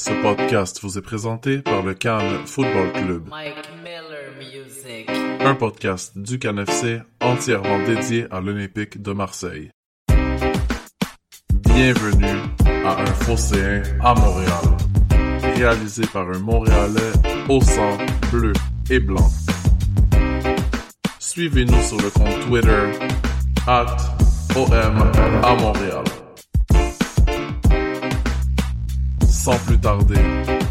Ce 0.00 0.12
podcast 0.22 0.78
vous 0.82 0.96
est 0.96 1.02
présenté 1.02 1.58
par 1.58 1.82
le 1.82 1.92
Cannes 1.92 2.46
Football 2.46 2.92
Club. 2.92 3.28
Mike 3.28 3.68
Miller 3.82 4.30
Music. 4.38 5.10
Un 5.40 5.56
podcast 5.56 6.16
du 6.16 6.38
Cannes 6.38 6.60
FC 6.60 7.00
entièrement 7.20 7.84
dédié 7.84 8.28
à 8.30 8.40
l'Olympique 8.40 9.02
de 9.02 9.12
Marseille. 9.12 9.70
Bienvenue 11.52 12.38
à 12.86 13.00
Un 13.02 13.06
Phocéen 13.06 13.82
à 14.00 14.14
Montréal. 14.14 14.76
Réalisé 15.56 16.06
par 16.12 16.30
un 16.30 16.38
Montréalais 16.38 17.12
au 17.48 17.60
sang 17.60 17.98
bleu 18.30 18.52
et 18.90 19.00
blanc. 19.00 19.28
Suivez-nous 21.18 21.82
sur 21.82 21.96
le 21.96 22.10
compte 22.10 22.38
Twitter 22.46 22.92
at 23.66 23.96
OM 24.54 25.10
à 25.42 25.54
Montréal. 25.56 26.07
Sans 29.48 29.64
plus 29.64 29.80
tarder, 29.80 30.20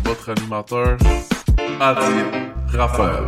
votre 0.04 0.30
animateur, 0.30 1.00
Adi 1.82 2.78
Raphaël. 2.78 3.24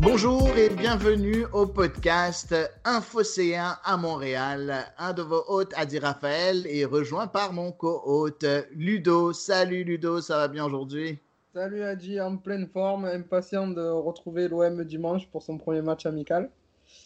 Bonjour 0.00 0.46
et 0.54 0.68
bienvenue 0.68 1.46
au 1.54 1.64
podcast 1.66 2.54
Infocéen 2.84 3.78
à 3.82 3.96
Montréal. 3.96 4.84
Un 4.98 5.14
de 5.14 5.22
vos 5.22 5.42
hôtes, 5.48 5.72
Adi 5.74 5.98
Raphaël, 5.98 6.66
est 6.66 6.84
rejoint 6.84 7.26
par 7.26 7.54
mon 7.54 7.72
co-hôte 7.72 8.44
Ludo. 8.72 9.32
Salut 9.32 9.84
Ludo, 9.84 10.20
ça 10.20 10.36
va 10.36 10.48
bien 10.48 10.66
aujourd'hui? 10.66 11.18
Salut 11.54 11.82
Adi, 11.82 12.20
en 12.20 12.36
pleine 12.36 12.66
forme, 12.66 13.06
impatient 13.06 13.68
de 13.68 13.88
retrouver 13.88 14.46
l'OM 14.46 14.84
dimanche 14.84 15.26
pour 15.28 15.42
son 15.42 15.56
premier 15.56 15.80
match 15.80 16.04
amical. 16.04 16.50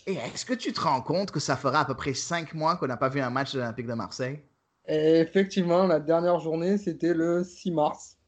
Et 0.08 0.14
est-ce 0.14 0.44
que 0.44 0.54
tu 0.54 0.72
te 0.72 0.80
rends 0.80 1.02
compte 1.02 1.30
que 1.30 1.38
ça 1.38 1.54
fera 1.54 1.82
à 1.82 1.84
peu 1.84 1.94
près 1.94 2.14
cinq 2.14 2.52
mois 2.52 2.74
qu'on 2.74 2.88
n'a 2.88 2.96
pas 2.96 3.10
vu 3.10 3.20
un 3.20 3.30
match 3.30 3.52
de 3.52 3.60
l'Olympique 3.60 3.86
de 3.86 3.94
Marseille? 3.94 4.40
Et 4.86 5.20
effectivement, 5.20 5.86
la 5.86 6.00
dernière 6.00 6.40
journée, 6.40 6.78
c'était 6.78 7.14
le 7.14 7.42
6 7.42 7.70
mars. 7.70 8.18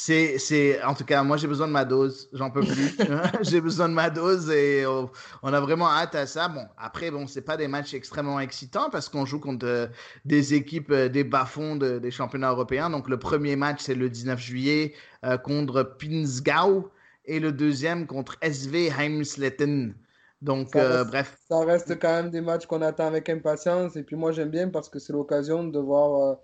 C'est, 0.00 0.38
c'est, 0.38 0.80
en 0.84 0.94
tout 0.94 1.04
cas, 1.04 1.24
moi 1.24 1.36
j'ai 1.38 1.48
besoin 1.48 1.66
de 1.66 1.72
ma 1.72 1.84
dose, 1.84 2.28
j'en 2.32 2.50
peux 2.50 2.60
plus. 2.60 2.96
j'ai 3.42 3.60
besoin 3.60 3.88
de 3.88 3.94
ma 3.94 4.10
dose 4.10 4.48
et 4.48 4.86
oh, 4.86 5.10
on 5.42 5.52
a 5.52 5.60
vraiment 5.60 5.88
hâte 5.88 6.14
à 6.14 6.26
ça. 6.26 6.46
Bon, 6.46 6.64
après, 6.76 7.10
bon, 7.10 7.26
c'est 7.26 7.42
pas 7.42 7.56
des 7.56 7.66
matchs 7.66 7.94
extrêmement 7.94 8.38
excitants 8.38 8.90
parce 8.90 9.08
qu'on 9.08 9.26
joue 9.26 9.40
contre 9.40 9.66
euh, 9.66 9.86
des 10.24 10.54
équipes 10.54 10.92
euh, 10.92 11.08
des 11.08 11.24
bas-fonds 11.24 11.74
de, 11.74 11.98
des 11.98 12.12
championnats 12.12 12.50
européens. 12.50 12.90
Donc 12.90 13.08
le 13.08 13.18
premier 13.18 13.56
match 13.56 13.80
c'est 13.80 13.96
le 13.96 14.08
19 14.08 14.38
juillet 14.38 14.94
euh, 15.24 15.36
contre 15.36 15.82
Pinsgau 15.82 16.90
et 17.24 17.40
le 17.40 17.50
deuxième 17.50 18.06
contre 18.06 18.36
SV 18.40 18.92
Heimsletten. 18.96 19.94
Donc, 20.40 20.70
Ça 20.72 21.00
euh, 21.00 21.04
bref, 21.04 21.36
ça 21.48 21.60
reste 21.64 21.98
quand 21.98 22.12
même 22.22 22.30
des 22.30 22.40
matchs 22.40 22.66
qu'on 22.66 22.82
attend 22.82 23.06
avec 23.06 23.28
impatience. 23.28 23.96
Et 23.96 24.02
puis 24.02 24.16
moi, 24.16 24.32
j'aime 24.32 24.50
bien 24.50 24.68
parce 24.68 24.88
que 24.88 24.98
c'est 24.98 25.12
l'occasion 25.12 25.64
de 25.64 25.78
voir, 25.78 26.22
euh, 26.22 26.34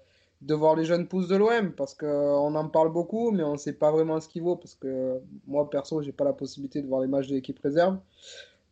de 0.42 0.55
voir 0.55 0.77
les 0.77 0.84
jeunes 0.84 1.06
pousses 1.09 1.28
de 1.28 1.37
l'OM. 1.37 1.73
Parce 1.73 1.95
qu'on 1.95 2.55
en 2.55 2.69
parle 2.69 2.92
beaucoup, 2.92 3.31
mais 3.31 3.45
on 3.45 3.53
ne 3.53 3.59
sait 3.59 3.75
pas 3.75 3.92
vraiment 3.92 4.20
ce 4.20 4.28
qu'il 4.28 4.42
vaut. 4.42 4.56
Parce 4.56 4.75
que 4.75 5.20
moi, 5.47 5.70
perso, 5.70 6.03
j'ai 6.03 6.12
pas 6.12 6.25
la 6.25 6.33
possibilité 6.33 6.83
de 6.83 6.89
voir 6.89 7.03
les 7.03 7.09
matchs 7.09 7.28
de 7.28 7.34
l'équipe 7.34 7.59
réserve 7.60 7.99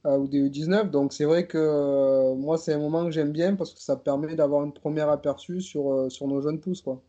euh, 0.06 0.19
ou 0.19 0.28
des 0.28 0.49
U19. 0.50 0.91
Donc 0.91 1.12
c'est 1.12 1.25
vrai 1.25 1.47
que 1.47 1.59
euh, 1.59 2.34
moi, 2.34 2.59
c'est 2.59 2.72
un 2.75 2.78
moment 2.78 3.05
que 3.05 3.11
j'aime 3.12 3.32
bien 3.32 3.55
parce 3.56 3.72
que 3.75 3.81
ça 3.81 3.97
permet 3.97 4.34
d'avoir 4.34 4.65
une 4.65 4.72
première 4.72 5.09
aperçu 5.11 5.61
sur, 5.61 5.93
euh, 5.93 6.11
sur 6.11 6.27
nos 6.28 6.41
jeunes 6.41 6.61
pousses, 6.61 6.82
quoi. 6.82 7.03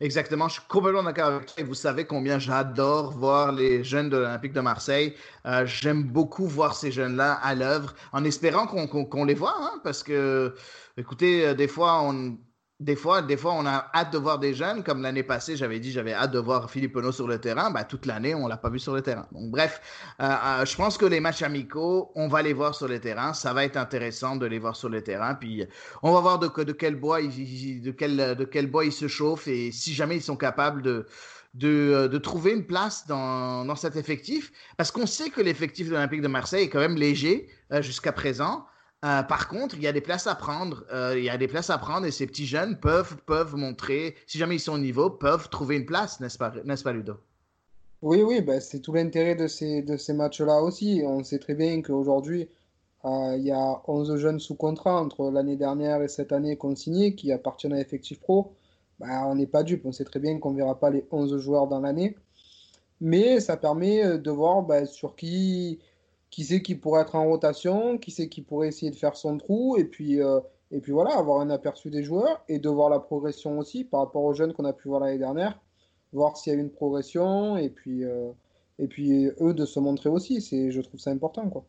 Exactement, 0.00 0.48
je 0.48 0.54
suis 0.54 0.68
complètement 0.68 1.02
d'accord 1.02 1.26
avec 1.26 1.46
toi. 1.46 1.64
Vous 1.64 1.74
savez 1.74 2.04
combien 2.04 2.38
j'adore 2.38 3.12
voir 3.12 3.52
les 3.52 3.82
jeunes 3.84 4.10
de 4.10 4.16
l'Olympique 4.16 4.52
de 4.52 4.60
Marseille. 4.60 5.14
Euh, 5.46 5.66
J'aime 5.66 6.04
beaucoup 6.04 6.46
voir 6.46 6.74
ces 6.74 6.92
jeunes-là 6.92 7.34
à 7.34 7.54
l'œuvre, 7.54 7.94
en 8.12 8.24
espérant 8.24 8.66
qu'on 8.66 9.24
les 9.24 9.34
voit, 9.34 9.56
hein, 9.58 9.80
parce 9.82 10.02
que, 10.02 10.54
écoutez, 10.96 11.46
euh, 11.46 11.54
des 11.54 11.68
fois, 11.68 12.02
on, 12.02 12.38
des 12.80 12.94
fois, 12.94 13.22
des 13.22 13.36
fois, 13.36 13.54
on 13.54 13.66
a 13.66 13.90
hâte 13.92 14.12
de 14.12 14.18
voir 14.18 14.38
des 14.38 14.54
jeunes. 14.54 14.84
Comme 14.84 15.02
l'année 15.02 15.24
passée, 15.24 15.56
j'avais 15.56 15.80
dit, 15.80 15.90
j'avais 15.90 16.12
hâte 16.12 16.30
de 16.30 16.38
voir 16.38 16.70
Philippe 16.70 16.92
Penaud 16.92 17.10
sur 17.10 17.26
le 17.26 17.40
terrain. 17.40 17.72
Bah, 17.72 17.82
toute 17.82 18.06
l'année, 18.06 18.36
on 18.36 18.46
l'a 18.46 18.56
pas 18.56 18.70
vu 18.70 18.78
sur 18.78 18.94
le 18.94 19.02
terrain. 19.02 19.26
Donc, 19.32 19.50
bref, 19.50 19.80
euh, 20.20 20.24
euh, 20.24 20.64
je 20.64 20.76
pense 20.76 20.96
que 20.96 21.04
les 21.04 21.18
matchs 21.18 21.42
amicaux, 21.42 22.12
on 22.14 22.28
va 22.28 22.40
les 22.40 22.52
voir 22.52 22.76
sur 22.76 22.86
le 22.86 23.00
terrain. 23.00 23.32
Ça 23.34 23.52
va 23.52 23.64
être 23.64 23.76
intéressant 23.76 24.36
de 24.36 24.46
les 24.46 24.60
voir 24.60 24.76
sur 24.76 24.88
le 24.88 25.02
terrain. 25.02 25.34
Puis, 25.34 25.66
on 26.04 26.12
va 26.12 26.20
voir 26.20 26.38
de, 26.38 26.46
quel 26.72 26.94
bois 26.94 27.20
ils, 27.20 27.32
se 28.92 29.08
chauffent 29.08 29.48
et 29.48 29.72
si 29.72 29.92
jamais 29.92 30.16
ils 30.16 30.22
sont 30.22 30.36
capables 30.36 30.82
de, 30.82 31.06
de 31.54 32.18
trouver 32.18 32.52
une 32.52 32.64
place 32.64 33.08
dans, 33.08 33.74
cet 33.74 33.96
effectif. 33.96 34.52
Parce 34.76 34.92
qu'on 34.92 35.06
sait 35.06 35.30
que 35.30 35.40
l'effectif 35.40 35.88
de 35.88 35.94
l'Olympique 35.94 36.22
de 36.22 36.28
Marseille 36.28 36.64
est 36.64 36.68
quand 36.68 36.78
même 36.78 36.96
léger 36.96 37.48
euh, 37.72 37.82
jusqu'à 37.82 38.12
présent. 38.12 38.66
Euh, 39.04 39.22
par 39.22 39.48
contre, 39.48 39.76
il 39.76 39.82
y 39.82 39.86
a 39.86 39.92
des 39.92 40.00
places 40.00 40.26
à 40.26 40.34
prendre. 40.34 40.84
Euh, 40.92 41.18
y 41.18 41.30
a 41.30 41.38
des 41.38 41.46
places 41.46 41.70
à 41.70 41.78
prendre 41.78 42.04
et 42.04 42.10
ces 42.10 42.26
petits 42.26 42.46
jeunes 42.46 42.78
peuvent, 42.80 43.16
peuvent 43.26 43.54
montrer, 43.54 44.16
si 44.26 44.38
jamais 44.38 44.56
ils 44.56 44.60
sont 44.60 44.72
au 44.72 44.78
niveau, 44.78 45.08
peuvent 45.08 45.48
trouver 45.50 45.76
une 45.76 45.86
place, 45.86 46.18
n'est-ce 46.18 46.36
pas, 46.36 46.52
n'est-ce 46.64 46.82
pas, 46.82 46.92
Ludo? 46.92 47.14
Oui, 48.02 48.22
oui, 48.22 48.40
ben, 48.40 48.60
c'est 48.60 48.80
tout 48.80 48.92
l'intérêt 48.92 49.36
de 49.36 49.46
ces, 49.46 49.82
de 49.82 49.96
ces 49.96 50.12
matchs-là 50.12 50.62
aussi. 50.62 51.02
On 51.04 51.22
sait 51.22 51.38
très 51.38 51.54
bien 51.54 51.80
qu'aujourd'hui, 51.82 52.48
euh, 53.04 53.36
il 53.36 53.44
y 53.44 53.52
a 53.52 53.82
11 53.86 54.16
jeunes 54.16 54.40
sous 54.40 54.56
contrat 54.56 55.00
entre 55.00 55.30
l'année 55.30 55.56
dernière 55.56 56.02
et 56.02 56.08
cette 56.08 56.32
année 56.32 56.56
consignés 56.56 57.14
qui 57.14 57.30
appartiennent 57.30 57.74
à 57.74 57.80
Effectif 57.80 58.18
Pro. 58.18 58.52
Ben, 58.98 59.24
on 59.26 59.36
n'est 59.36 59.46
pas 59.46 59.62
dupe, 59.62 59.86
on 59.86 59.92
sait 59.92 60.04
très 60.04 60.18
bien 60.18 60.38
qu'on 60.40 60.50
ne 60.50 60.56
verra 60.56 60.78
pas 60.78 60.90
les 60.90 61.06
11 61.12 61.38
joueurs 61.38 61.68
dans 61.68 61.80
l'année. 61.80 62.16
Mais 63.00 63.38
ça 63.38 63.56
permet 63.56 64.18
de 64.18 64.30
voir 64.32 64.62
ben, 64.62 64.86
sur 64.86 65.14
qui, 65.14 65.78
qui 66.30 66.44
c'est 66.44 66.62
qui 66.62 66.74
pourrait 66.74 67.02
être 67.02 67.14
en 67.14 67.26
rotation, 67.26 67.98
qui 67.98 68.10
c'est 68.10 68.28
qui 68.28 68.42
pourrait 68.42 68.68
essayer 68.68 68.90
de 68.90 68.96
faire 68.96 69.16
son 69.16 69.38
trou, 69.38 69.76
et 69.76 69.84
puis, 69.84 70.20
euh, 70.20 70.40
et 70.70 70.80
puis 70.80 70.92
voilà, 70.92 71.16
avoir 71.16 71.40
un 71.40 71.50
aperçu 71.50 71.90
des 71.90 72.04
joueurs 72.04 72.42
et 72.48 72.58
de 72.58 72.68
voir 72.68 72.90
la 72.90 73.00
progression 73.00 73.58
aussi 73.58 73.84
par 73.84 74.00
rapport 74.00 74.24
aux 74.24 74.34
jeunes 74.34 74.52
qu'on 74.52 74.64
a 74.64 74.72
pu 74.72 74.88
voir 74.88 75.00
l'année 75.00 75.18
dernière 75.18 75.58
voir 76.12 76.36
s'il 76.36 76.52
y 76.52 76.56
a 76.56 76.58
une 76.58 76.70
progression 76.70 77.56
et 77.56 77.70
puis, 77.70 78.04
euh, 78.04 78.30
et 78.78 78.86
puis 78.86 79.26
eux 79.40 79.54
de 79.54 79.64
se 79.64 79.80
montrer 79.80 80.08
aussi. 80.08 80.40
Je 80.40 80.80
trouve 80.80 81.00
ça 81.00 81.10
important, 81.10 81.48
quoi. 81.48 81.64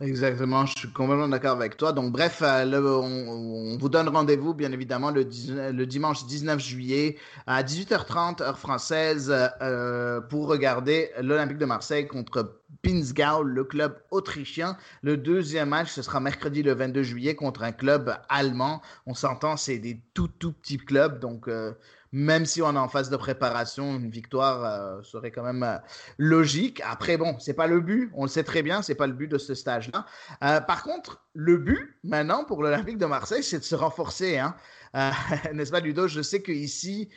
Exactement, 0.00 0.66
je 0.66 0.78
suis 0.78 0.92
complètement 0.92 1.28
d'accord 1.28 1.52
avec 1.52 1.76
toi. 1.76 1.92
Donc, 1.92 2.12
bref, 2.12 2.42
euh, 2.42 3.00
on, 3.02 3.76
vous 3.78 3.88
donne 3.88 4.08
rendez-vous, 4.08 4.52
bien 4.52 4.72
évidemment, 4.72 5.10
le, 5.10 5.24
19 5.24 5.72
le 5.72 5.86
dimanche 5.86 6.26
19 6.26 6.60
juillet 6.60 7.16
à 7.46 7.62
18h30, 7.62 8.42
heure 8.42 8.58
française, 8.58 9.32
euh, 9.60 10.20
pour 10.20 10.48
regarder 10.48 11.10
l'Olympique 11.20 11.58
de 11.58 11.66
Marseille 11.66 12.08
contre 12.08 12.60
Pinsgau, 12.82 13.44
le 13.44 13.62
club 13.64 13.96
autrichien. 14.10 14.76
Le 15.02 15.16
deuxième 15.16 15.68
match, 15.68 15.90
ce 15.90 16.02
sera 16.02 16.18
mercredi 16.18 16.62
le 16.62 16.74
22 16.74 17.02
juillet 17.02 17.34
contre 17.36 17.62
un 17.62 17.72
club 17.72 18.16
allemand. 18.28 18.82
On 19.06 19.14
s'entend, 19.14 19.56
c'est 19.56 19.78
des 19.78 20.00
tout, 20.14 20.28
tout 20.28 20.52
petits 20.52 20.78
clubs. 20.78 21.20
Donc, 21.20 21.48
euh, 21.48 21.72
même 22.12 22.44
si 22.44 22.60
on 22.60 22.74
est 22.74 22.78
en 22.78 22.88
phase 22.88 23.08
de 23.08 23.16
préparation, 23.16 23.96
une 23.96 24.10
victoire 24.10 24.64
euh, 24.64 25.02
serait 25.02 25.30
quand 25.30 25.42
même 25.42 25.62
euh, 25.62 25.78
logique. 26.18 26.82
Après, 26.84 27.16
bon, 27.16 27.36
c'est 27.38 27.54
pas 27.54 27.66
le 27.66 27.80
but, 27.80 28.10
on 28.14 28.24
le 28.24 28.28
sait 28.28 28.44
très 28.44 28.62
bien, 28.62 28.82
c'est 28.82 28.94
pas 28.94 29.06
le 29.06 29.14
but 29.14 29.28
de 29.28 29.38
ce 29.38 29.54
stage-là. 29.54 30.04
Euh, 30.44 30.60
par 30.60 30.82
contre, 30.82 31.24
le 31.32 31.56
but 31.56 31.96
maintenant 32.04 32.44
pour 32.44 32.62
l'Olympique 32.62 32.98
de 32.98 33.06
Marseille, 33.06 33.42
c'est 33.42 33.58
de 33.58 33.64
se 33.64 33.74
renforcer. 33.74 34.38
Hein. 34.38 34.54
N'est-ce 35.54 35.70
pas, 35.70 35.80
Ludo? 35.80 36.06
Je 36.06 36.20
sais 36.20 36.42
qu'ici, 36.42 37.08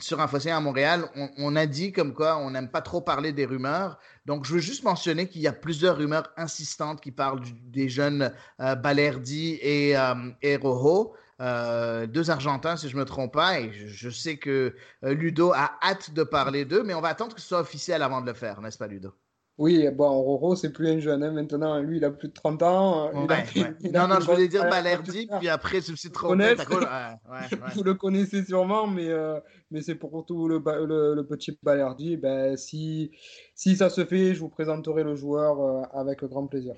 sur 0.00 0.30
fossé 0.30 0.50
à 0.50 0.58
Montréal, 0.58 1.04
on, 1.36 1.54
a 1.54 1.66
dit 1.66 1.92
comme 1.92 2.14
quoi 2.14 2.38
on 2.38 2.52
n'aime 2.52 2.70
pas 2.70 2.80
trop 2.80 3.02
parler 3.02 3.34
des 3.34 3.44
rumeurs. 3.44 3.98
Donc, 4.24 4.46
je 4.46 4.54
veux 4.54 4.60
juste 4.60 4.84
mentionner 4.84 5.28
qu'il 5.28 5.42
y 5.42 5.46
a 5.46 5.52
plusieurs 5.52 5.98
rumeurs 5.98 6.32
insistantes 6.38 7.02
qui 7.02 7.10
parlent 7.10 7.42
des 7.66 7.90
jeunes 7.90 8.32
Balerdi 8.58 9.58
et, 9.60 9.94
et 10.40 10.56
Rojo. 10.56 11.14
Euh, 11.40 12.06
deux 12.06 12.30
Argentins, 12.30 12.76
si 12.76 12.88
je 12.88 12.94
ne 12.94 13.00
me 13.00 13.04
trompe 13.04 13.32
pas, 13.32 13.60
et 13.60 13.72
je, 13.72 13.86
je 13.86 14.10
sais 14.10 14.36
que 14.36 14.74
euh, 15.04 15.14
Ludo 15.14 15.52
a 15.52 15.78
hâte 15.82 16.12
de 16.12 16.22
parler 16.22 16.64
d'eux, 16.64 16.82
mais 16.84 16.94
on 16.94 17.00
va 17.00 17.08
attendre 17.08 17.34
que 17.34 17.40
ce 17.40 17.48
soit 17.48 17.60
officiel 17.60 18.02
avant 18.02 18.20
de 18.20 18.26
le 18.26 18.34
faire, 18.34 18.60
n'est-ce 18.60 18.78
pas, 18.78 18.86
Ludo? 18.86 19.12
Oui, 19.56 19.88
bon, 19.92 20.10
Roro, 20.10 20.56
c'est 20.56 20.72
plus 20.72 20.88
un 20.88 20.98
jeune, 20.98 21.22
hein, 21.22 21.30
maintenant, 21.30 21.78
lui, 21.78 21.98
il 21.98 22.04
a 22.04 22.10
plus 22.10 22.26
de 22.26 22.32
30 22.32 22.62
ans. 22.64 23.12
Ouais, 23.12 23.32
a, 23.32 23.58
ouais. 23.60 23.90
non, 23.92 24.08
non, 24.08 24.18
je 24.18 24.26
voulais 24.26 24.48
dire 24.48 24.64
Balerdi, 24.64 25.28
puis 25.38 25.48
après, 25.48 25.80
je 25.80 25.92
me 25.92 25.96
suis 25.96 26.10
trompé. 26.10 26.56
Ouais, 26.64 27.48
Vous 27.74 27.84
le 27.84 27.94
connaissez 27.94 28.44
sûrement, 28.44 28.88
mais, 28.88 29.08
euh, 29.08 29.38
mais 29.70 29.80
c'est 29.80 29.94
pour 29.94 30.24
tout 30.26 30.48
le, 30.48 30.58
le, 30.58 31.14
le, 31.14 31.26
petit 31.26 31.56
Balerdi. 31.62 32.16
Ben, 32.16 32.56
si, 32.56 33.12
si 33.54 33.76
ça 33.76 33.90
se 33.90 34.04
fait, 34.04 34.34
je 34.34 34.40
vous 34.40 34.48
présenterai 34.48 35.04
le 35.04 35.14
joueur 35.14 35.60
euh, 35.60 35.82
avec 35.92 36.24
grand 36.24 36.46
plaisir. 36.48 36.74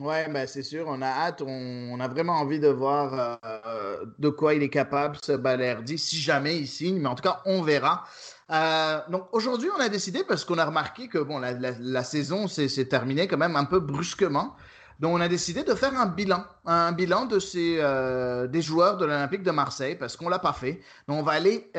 Ouais, 0.00 0.28
ben 0.28 0.46
c'est 0.46 0.62
sûr, 0.62 0.84
on 0.88 1.00
a 1.00 1.06
hâte, 1.06 1.42
on, 1.46 1.98
a 2.00 2.08
vraiment 2.08 2.34
envie 2.34 2.60
de 2.60 2.68
voir 2.68 3.38
euh, 3.44 4.04
de 4.18 4.28
quoi 4.28 4.52
il 4.52 4.62
est 4.62 4.68
capable, 4.68 5.16
ce 5.24 5.32
Balerdi, 5.32 5.96
si 5.96 6.18
jamais 6.18 6.58
il 6.58 6.68
signe, 6.68 6.98
mais 7.00 7.08
en 7.08 7.14
tout 7.14 7.22
cas, 7.22 7.40
on 7.46 7.62
verra. 7.62 8.04
Euh, 8.50 9.00
donc 9.08 9.28
aujourd'hui, 9.32 9.70
on 9.74 9.80
a 9.80 9.88
décidé, 9.88 10.22
parce 10.22 10.44
qu'on 10.44 10.58
a 10.58 10.66
remarqué 10.66 11.08
que 11.08 11.18
bon, 11.18 11.38
la, 11.38 12.04
saison 12.04 12.46
s'est 12.46 12.84
terminée 12.84 13.26
quand 13.26 13.38
même 13.38 13.56
un 13.56 13.64
peu 13.64 13.80
brusquement, 13.80 14.54
donc 15.00 15.14
on 15.14 15.20
a 15.20 15.28
décidé 15.28 15.64
de 15.64 15.74
faire 15.74 15.98
un 15.98 16.06
bilan, 16.06 16.44
un 16.66 16.92
bilan 16.92 17.24
de 17.24 17.38
ces, 17.38 17.78
euh, 17.80 18.46
des 18.46 18.60
joueurs 18.60 18.98
de 18.98 19.06
l'Olympique 19.06 19.44
de 19.44 19.50
Marseille, 19.50 19.96
parce 19.96 20.16
qu'on 20.16 20.28
l'a 20.28 20.38
pas 20.38 20.52
fait. 20.52 20.82
Donc 21.08 21.20
on 21.20 21.22
va 21.22 21.32
aller 21.32 21.70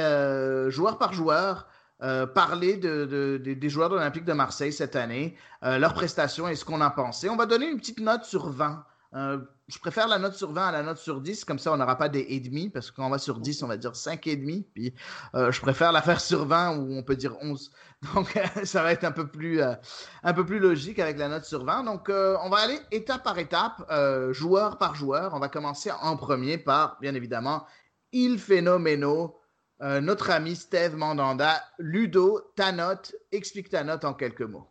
joueur 0.70 0.98
par 0.98 1.14
joueur 1.14 1.68
euh, 2.04 2.28
parler 2.28 2.78
de, 2.78 3.38
des 3.44 3.70
joueurs 3.70 3.90
de 3.90 3.96
l'Olympique 3.96 4.26
de 4.26 4.34
Marseille 4.34 4.72
cette 4.72 4.96
année, 4.96 5.36
euh, 5.64 5.80
leurs 5.80 5.96
prestations 5.96 6.48
et 6.48 6.56
ce 6.56 6.64
qu'on 6.64 6.80
a 6.80 6.92
pensé. 6.92 7.28
On 7.28 7.36
va 7.36 7.48
donner 7.48 7.68
une 7.68 7.80
petite 7.80 8.00
note 8.00 8.24
sur 8.24 8.52
20. 8.52 8.86
Euh, 9.16 9.40
je 9.68 9.80
préfère 9.80 10.08
la 10.08 10.20
note 10.20 10.36
sur 10.36 10.52
20 10.52 10.68
à 10.68 10.72
la 10.72 10.84
note 10.84 11.00
sur 11.00 11.22
10, 11.22 11.44
comme 11.44 11.58
ça 11.58 11.74
on 11.74 11.78
n'aura 11.78 11.98
pas 11.98 12.08
des 12.08 12.24
et 12.30 12.40
demi, 12.40 12.70
parce 12.70 12.92
que 12.92 12.98
quand 12.98 13.08
on 13.08 13.10
va 13.10 13.18
sur 13.18 13.40
10, 13.40 13.64
on 13.64 13.68
va 13.68 13.78
dire 13.78 13.96
5 13.96 14.28
et 14.28 14.36
demi. 14.36 14.68
Puis 14.76 14.94
je 15.34 15.60
préfère 15.60 15.92
la 15.92 16.04
faire 16.04 16.22
sur 16.22 16.46
20 16.46 16.78
où 16.78 16.94
on 16.94 17.02
peut 17.02 17.16
dire 17.16 17.36
11. 17.42 17.72
Donc 18.14 18.40
ça 18.64 18.84
va 18.84 18.92
être 18.92 19.04
un 19.04 19.12
peu 19.12 19.26
plus, 19.26 19.60
un 19.62 20.34
peu 20.36 20.46
plus 20.46 20.60
logique 20.60 21.00
avec 21.00 21.18
la 21.18 21.30
note 21.30 21.46
sur 21.46 21.66
20. 21.66 21.84
Donc 21.84 22.10
on 22.10 22.50
va 22.50 22.58
aller 22.58 22.80
étape 22.92 23.24
par 23.24 23.40
étape, 23.40 23.92
joueur 24.34 24.78
par 24.78 24.94
joueur. 24.94 25.34
On 25.34 25.40
va 25.40 25.50
commencer 25.50 25.90
en 26.00 26.16
premier 26.16 26.60
par, 26.60 27.00
bien 27.02 27.16
évidemment, 27.16 27.66
Il 28.12 28.38
Phénoméno 28.38 29.40
euh, 29.82 30.02
notre 30.02 30.32
ami 30.32 30.56
Steve 30.56 30.96
Mandanda. 30.96 31.62
Ludo, 31.78 32.42
ta 32.56 32.72
note, 32.72 33.16
explique 33.32 33.70
ta 33.70 33.84
note 33.84 34.06
en 34.06 34.14
quelques 34.14 34.42
mots. 34.42 34.68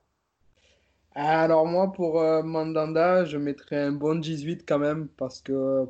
Alors 1.15 1.67
moi, 1.67 1.93
pour 1.93 2.21
euh, 2.21 2.43
Mandanda, 2.43 3.25
je 3.25 3.39
mettrais 3.39 3.77
un 3.77 3.93
bon 3.93 4.19
18 4.21 4.65
quand 4.69 4.79
même, 4.79 5.09
parce 5.17 5.43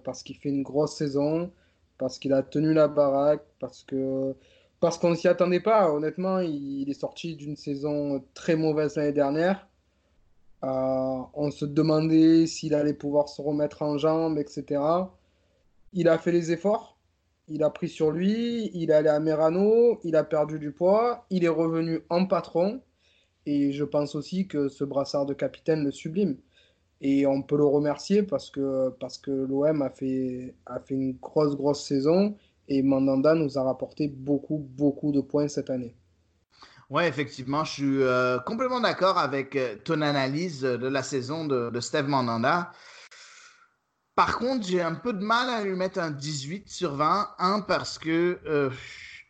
parce 0.05 0.23
qu'il 0.23 0.37
fait 0.37 0.51
une 0.51 0.63
grosse 0.63 0.97
saison, 0.97 1.51
parce 1.99 2.19
qu'il 2.19 2.33
a 2.33 2.43
tenu 2.43 2.75
la 2.75 2.89
baraque, 2.89 3.45
parce 3.59 3.83
que 3.85 4.35
parce 4.81 4.99
qu'on 4.99 5.11
ne 5.11 5.15
s'y 5.17 5.29
attendait 5.29 5.61
pas. 5.61 5.91
Honnêtement, 5.91 6.39
il, 6.41 6.89
est 6.89 7.01
sorti 7.01 7.35
d'une 7.37 7.57
saison 7.57 8.25
très 8.35 8.57
mauvaise 8.57 8.97
l'année 8.97 9.13
dernière. 9.13 9.67
Euh, 10.65 11.23
on 11.35 11.51
se 11.51 11.65
demandait 11.65 12.47
s'il 12.47 12.75
allait 12.75 12.95
pouvoir 12.95 13.29
se 13.29 13.41
remettre 13.43 13.83
en 13.83 13.99
jambes, 13.99 14.39
etc. 14.39 14.81
Il 15.93 16.09
a 16.09 16.19
fait 16.19 16.33
les 16.33 16.53
efforts 16.53 16.96
il 17.49 17.63
a 17.63 17.71
pris 17.71 17.89
sur 17.89 18.11
lui, 18.11 18.71
il 18.75 18.91
est 18.91 18.95
allé 18.95 19.09
à 19.09 19.21
Merano, 19.21 20.01
il 20.03 20.17
a 20.17 20.25
perdu 20.25 20.59
du 20.59 20.73
poids, 20.73 21.27
il 21.31 21.45
est 21.45 21.49
revenu 21.49 22.01
en 22.11 22.27
patron. 22.27 22.83
Et 23.47 23.73
je 23.73 23.85
pense 23.85 24.15
aussi 24.15 24.49
que 24.49 24.69
ce 24.69 24.83
brassard 24.85 25.27
de 25.27 25.35
capitaine 25.35 25.85
le 25.85 25.93
sublime. 25.93 26.37
Et 27.01 27.27
on 27.27 27.43
peut 27.43 27.57
le 27.57 27.65
remercier 27.65 28.23
parce 28.23 28.51
que, 28.51 28.89
parce 29.01 29.19
que 29.19 29.31
l'OM 29.31 29.83
a 29.83 29.91
fait, 29.91 30.55
a 30.67 30.81
fait 30.81 30.95
une 30.95 31.13
grosse, 31.13 31.55
grosse 31.55 31.85
saison. 31.85 32.37
Et 32.69 32.83
Mandanda 32.83 33.35
nous 33.35 33.59
a 33.59 33.63
rapporté 33.63 34.09
beaucoup, 34.09 34.59
beaucoup 34.59 35.13
de 35.13 35.21
points 35.21 35.47
cette 35.47 35.71
année. 35.71 35.95
Oui, 36.91 37.05
effectivement, 37.05 37.65
je 37.65 37.73
suis 37.73 38.03
euh, 38.03 38.39
complètement 38.41 38.81
d'accord 38.81 39.19
avec 39.19 39.57
euh, 39.57 39.77
ton 39.85 40.01
analyse 40.03 40.63
de 40.63 40.87
la 40.87 41.03
saison 41.03 41.45
de, 41.45 41.71
de 41.71 41.81
Steve 41.81 42.07
Mandanda. 42.07 42.73
Par 44.17 44.39
contre, 44.39 44.67
j'ai 44.67 44.81
un 44.81 44.95
peu 44.95 45.13
de 45.13 45.23
mal 45.23 45.51
à 45.51 45.63
lui 45.63 45.77
mettre 45.77 46.01
un 46.01 46.11
18 46.11 46.71
sur 46.71 46.97
20. 46.97 47.35
Un, 47.39 47.61
parce 47.61 47.99
que, 47.99 48.41
euh, 48.47 48.71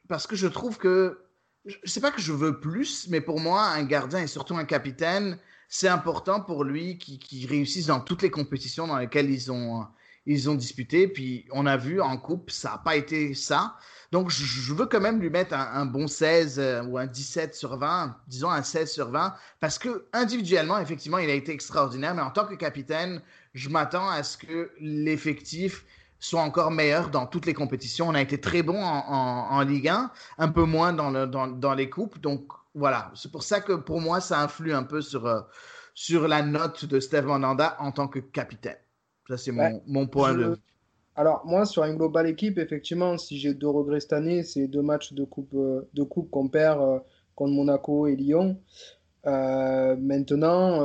parce 0.09 0.27
que 0.27 0.37
je 0.37 0.47
trouve 0.47 0.79
que. 0.79 1.19
Je 1.65 1.91
sais 1.91 2.01
pas 2.01 2.13
que 2.13 2.21
je 2.21 2.33
veux 2.33 2.61
plus, 2.61 3.09
mais 3.09 3.21
pour 3.21 3.41
moi, 3.41 3.65
un 3.65 3.83
gardien 3.83 4.21
et 4.21 4.29
surtout 4.29 4.57
un 4.57 4.65
capitaine, 4.65 5.37
c'est 5.69 5.89
important 5.89 6.41
pour 6.41 6.63
lui 6.63 6.97
qu'il 6.99 7.49
réussisse 7.49 7.87
dans 7.87 7.99
toutes 7.99 8.23
les 8.23 8.31
compétitions 8.31 8.87
dans 8.87 8.99
lesquelles 8.99 9.29
ils 9.29 9.51
ont, 9.51 9.85
ils 10.27 10.51
ont 10.51 10.55
disputé. 10.55 11.09
Puis 11.09 11.47
on 11.53 11.67
a 11.67 11.77
vu 11.77 12.01
en 12.01 12.17
coupe, 12.17 12.51
ça 12.51 12.73
n'a 12.73 12.79
pas 12.79 12.97
été 12.97 13.35
ça. 13.35 13.77
Donc 14.13 14.31
je 14.31 14.73
veux 14.73 14.87
quand 14.87 15.01
même 15.01 15.21
lui 15.21 15.31
mettre 15.31 15.55
un, 15.55 15.85
bon 15.85 16.07
16 16.07 16.59
euh, 16.59 16.83
ou 16.85 16.97
un 16.97 17.07
17 17.07 17.55
sur 17.55 17.77
20, 17.77 18.17
disons 18.29 18.51
un 18.51 18.63
16 18.63 18.93
sur 18.93 19.11
20, 19.11 19.35
parce 19.61 19.79
que 19.79 20.07
individuellement, 20.13 20.79
effectivement, 20.79 21.19
il 21.19 21.29
a 21.29 21.35
été 21.35 21.53
extraordinaire, 21.53 22.15
mais 22.15 22.23
en 22.23 22.31
tant 22.31 22.47
que 22.47 22.55
capitaine, 22.55 23.21
je 23.55 23.69
m'attends 23.69 24.09
à 24.09 24.23
ce 24.23 24.37
que 24.39 24.71
l'effectif 24.81 25.85
soit 26.19 26.41
encore 26.41 26.71
meilleur 26.71 27.11
dans 27.11 27.27
toutes 27.27 27.47
les 27.47 27.55
compétitions. 27.55 28.09
On 28.09 28.15
a 28.15 28.23
été 28.23 28.41
très 28.41 28.63
bon 28.63 28.83
en, 28.83 29.61
Ligue 29.63 29.89
1, 29.89 30.11
un 30.39 30.49
peu 30.49 30.65
moins 30.65 30.93
dans, 30.93 31.27
dans, 31.27 31.75
les 31.75 31.91
coupes. 31.91 32.19
Donc 32.21 32.49
voilà, 32.75 33.11
c'est 33.15 33.31
pour 33.31 33.43
ça 33.43 33.61
que 33.61 33.73
pour 33.73 34.01
moi, 34.01 34.21
ça 34.21 34.41
influe 34.41 34.73
un 34.73 34.83
peu 34.83 35.03
sur, 35.03 35.27
euh, 35.27 35.41
sur 35.95 36.29
la 36.29 36.43
note 36.43 36.85
de 36.85 37.01
Steve 37.01 37.27
Mandanda 37.27 37.77
en 37.81 37.93
tant 37.93 38.09
que 38.09 38.19
capitaine. 38.19 38.79
Ça, 39.29 39.37
c'est 39.37 39.53
mon, 39.53 40.07
point 40.07 40.35
de 40.35 40.45
vue. 40.45 40.57
Alors, 41.17 41.45
moi, 41.47 41.65
sur 41.65 41.85
une 41.85 41.97
globale 41.97 42.29
équipe, 42.29 42.59
effectivement, 42.59 43.17
si 43.19 43.39
j'ai 43.39 43.55
deux 43.55 43.69
regrets 43.69 44.01
cette 44.01 44.13
année, 44.13 44.43
c'est 44.43 44.69
deux 44.69 44.83
matchs 44.83 45.13
de 45.15 45.25
coupe, 45.25 45.55
euh, 45.55 45.89
de 45.95 46.03
coupe 46.03 46.31
qu'on 46.31 46.49
perd 46.49 46.81
euh, 46.81 46.99
contre 47.35 47.53
Monaco 47.53 48.07
et 48.07 48.17
Lyon. 48.17 48.59
maintenant, 49.25 50.81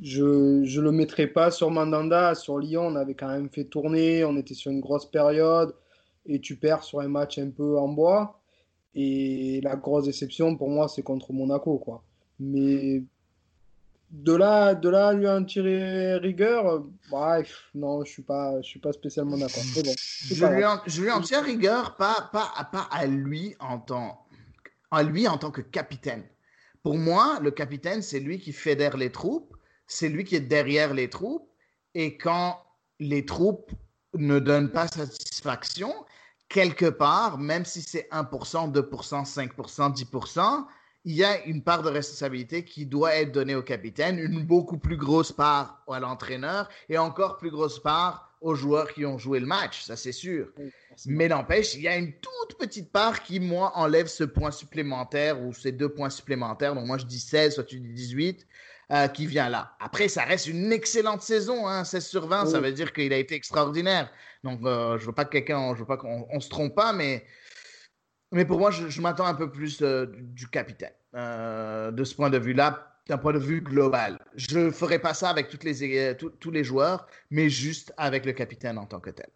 je 0.00 0.24
ne 0.24 0.80
le 0.80 0.92
mettrai 0.92 1.26
pas 1.26 1.50
sur 1.50 1.70
Mandanda. 1.70 2.34
Sur 2.34 2.58
Lyon, 2.58 2.88
on 2.88 2.96
avait 2.96 3.14
quand 3.14 3.28
même 3.28 3.48
fait 3.48 3.64
tourner, 3.64 4.24
on 4.24 4.36
était 4.36 4.54
sur 4.54 4.70
une 4.70 4.80
grosse 4.80 5.06
période, 5.10 5.74
et 6.26 6.40
tu 6.40 6.56
perds 6.56 6.82
sur 6.82 7.00
un 7.00 7.08
match 7.08 7.38
un 7.38 7.50
peu 7.50 7.78
en 7.78 7.88
bois. 7.88 8.40
Et 8.94 9.60
la 9.62 9.76
grosse 9.76 10.04
déception 10.04 10.56
pour 10.56 10.70
moi, 10.70 10.88
c'est 10.88 11.02
contre 11.02 11.32
Monaco. 11.32 11.78
Quoi. 11.78 12.02
Mais 12.40 13.02
de 14.10 14.34
là, 14.34 14.74
de 14.74 14.88
là 14.88 15.12
lui 15.12 15.28
en 15.28 15.44
tirer 15.44 16.16
rigueur, 16.16 16.84
bref, 17.10 17.68
non, 17.74 18.04
je 18.04 18.10
ne 18.10 18.12
suis, 18.12 18.22
pas, 18.22 18.60
je 18.62 18.68
suis 18.68 18.80
pas 18.80 18.92
spécialement 18.92 19.36
d'accord. 19.36 19.62
je, 19.64 20.46
lui 20.46 20.64
en, 20.64 20.80
je 20.86 21.02
lui 21.02 21.10
en 21.10 21.20
tire 21.20 21.42
rigueur, 21.42 21.96
pas, 21.96 22.28
pas, 22.32 22.52
pas 22.70 22.88
à, 22.90 23.06
lui 23.06 23.54
en 23.58 23.78
tant, 23.78 24.26
à 24.90 25.02
lui 25.02 25.26
en 25.26 25.38
tant 25.38 25.50
que 25.50 25.60
capitaine. 25.60 26.24
Pour 26.82 26.96
moi, 26.96 27.38
le 27.42 27.50
capitaine, 27.50 28.00
c'est 28.00 28.20
lui 28.20 28.38
qui 28.38 28.52
fédère 28.52 28.96
les 28.96 29.10
troupes 29.10 29.56
c'est 29.86 30.08
lui 30.08 30.24
qui 30.24 30.36
est 30.36 30.40
derrière 30.40 30.94
les 30.94 31.08
troupes. 31.08 31.48
Et 31.94 32.18
quand 32.18 32.62
les 32.98 33.24
troupes 33.24 33.72
ne 34.14 34.38
donnent 34.38 34.70
pas 34.70 34.88
satisfaction, 34.88 35.92
quelque 36.48 36.86
part, 36.86 37.38
même 37.38 37.64
si 37.64 37.82
c'est 37.82 38.08
1%, 38.10 38.72
2%, 38.72 39.24
5%, 39.24 39.94
10%, 39.94 40.66
il 41.06 41.14
y 41.14 41.24
a 41.24 41.44
une 41.44 41.62
part 41.62 41.84
de 41.84 41.88
responsabilité 41.88 42.64
qui 42.64 42.84
doit 42.84 43.14
être 43.14 43.30
donnée 43.30 43.54
au 43.54 43.62
capitaine, 43.62 44.18
une 44.18 44.44
beaucoup 44.44 44.76
plus 44.76 44.96
grosse 44.96 45.30
part 45.30 45.84
à 45.88 46.00
l'entraîneur 46.00 46.68
et 46.88 46.98
encore 46.98 47.36
plus 47.36 47.50
grosse 47.50 47.80
part 47.80 48.32
aux 48.40 48.56
joueurs 48.56 48.92
qui 48.92 49.06
ont 49.06 49.16
joué 49.16 49.38
le 49.38 49.46
match, 49.46 49.84
ça 49.84 49.94
c'est 49.94 50.12
sûr. 50.12 50.48
Mais 51.06 51.28
n'empêche, 51.28 51.74
il 51.74 51.82
y 51.82 51.88
a 51.88 51.96
une 51.96 52.12
toute 52.12 52.58
petite 52.58 52.90
part 52.90 53.22
qui, 53.22 53.38
moi, 53.38 53.70
enlève 53.76 54.08
ce 54.08 54.24
point 54.24 54.50
supplémentaire 54.50 55.40
ou 55.40 55.54
ces 55.54 55.70
deux 55.70 55.88
points 55.88 56.10
supplémentaires. 56.10 56.74
Donc 56.74 56.86
moi 56.86 56.98
je 56.98 57.06
dis 57.06 57.20
16, 57.20 57.54
soit 57.54 57.64
tu 57.64 57.78
dis 57.78 57.92
18. 57.92 58.46
Euh, 58.92 59.08
qui 59.08 59.26
vient 59.26 59.48
là. 59.48 59.72
Après, 59.80 60.06
ça 60.06 60.22
reste 60.22 60.46
une 60.46 60.70
excellente 60.70 61.20
saison, 61.20 61.66
hein, 61.66 61.82
16 61.82 62.06
sur 62.06 62.28
20, 62.28 62.46
ça 62.46 62.60
veut 62.60 62.70
dire 62.70 62.92
qu'il 62.92 63.12
a 63.12 63.16
été 63.16 63.34
extraordinaire. 63.34 64.08
Donc, 64.44 64.60
euh, 64.62 64.96
je 64.96 65.06
veux 65.06 65.12
pas 65.12 65.24
que 65.24 65.32
quelqu'un, 65.32 65.74
je 65.74 65.80
veux 65.80 65.86
pas 65.86 65.96
qu'on 65.96 66.38
se 66.38 66.48
trompe 66.48 66.76
pas, 66.76 66.92
mais, 66.92 67.24
mais 68.32 68.44
pour 68.44 68.58
moi, 68.58 68.70
je, 68.70 69.00
m'attends 69.00 69.26
un 69.26 69.34
peu 69.34 69.50
plus 69.50 69.82
euh, 69.82 70.06
du 70.06 70.48
capitaine 70.48 70.92
de 71.14 72.04
ce 72.04 72.14
point 72.14 72.28
de 72.28 72.36
vue-là, 72.36 72.98
d'un 73.08 73.16
point 73.16 73.32
de 73.32 73.38
vue 73.38 73.62
global. 73.62 74.18
Je 74.34 74.58
ne 74.58 74.70
ferai 74.70 74.98
pas 74.98 75.14
ça 75.14 75.30
avec 75.30 75.50
les, 75.62 76.16
tous 76.16 76.50
les 76.50 76.62
joueurs, 76.62 77.06
mais 77.30 77.48
juste 77.48 77.94
avec 77.96 78.26
le 78.26 78.32
capitaine 78.32 78.76
en 78.76 78.84
tant 78.84 79.00
que 79.00 79.08
tel. 79.08 79.30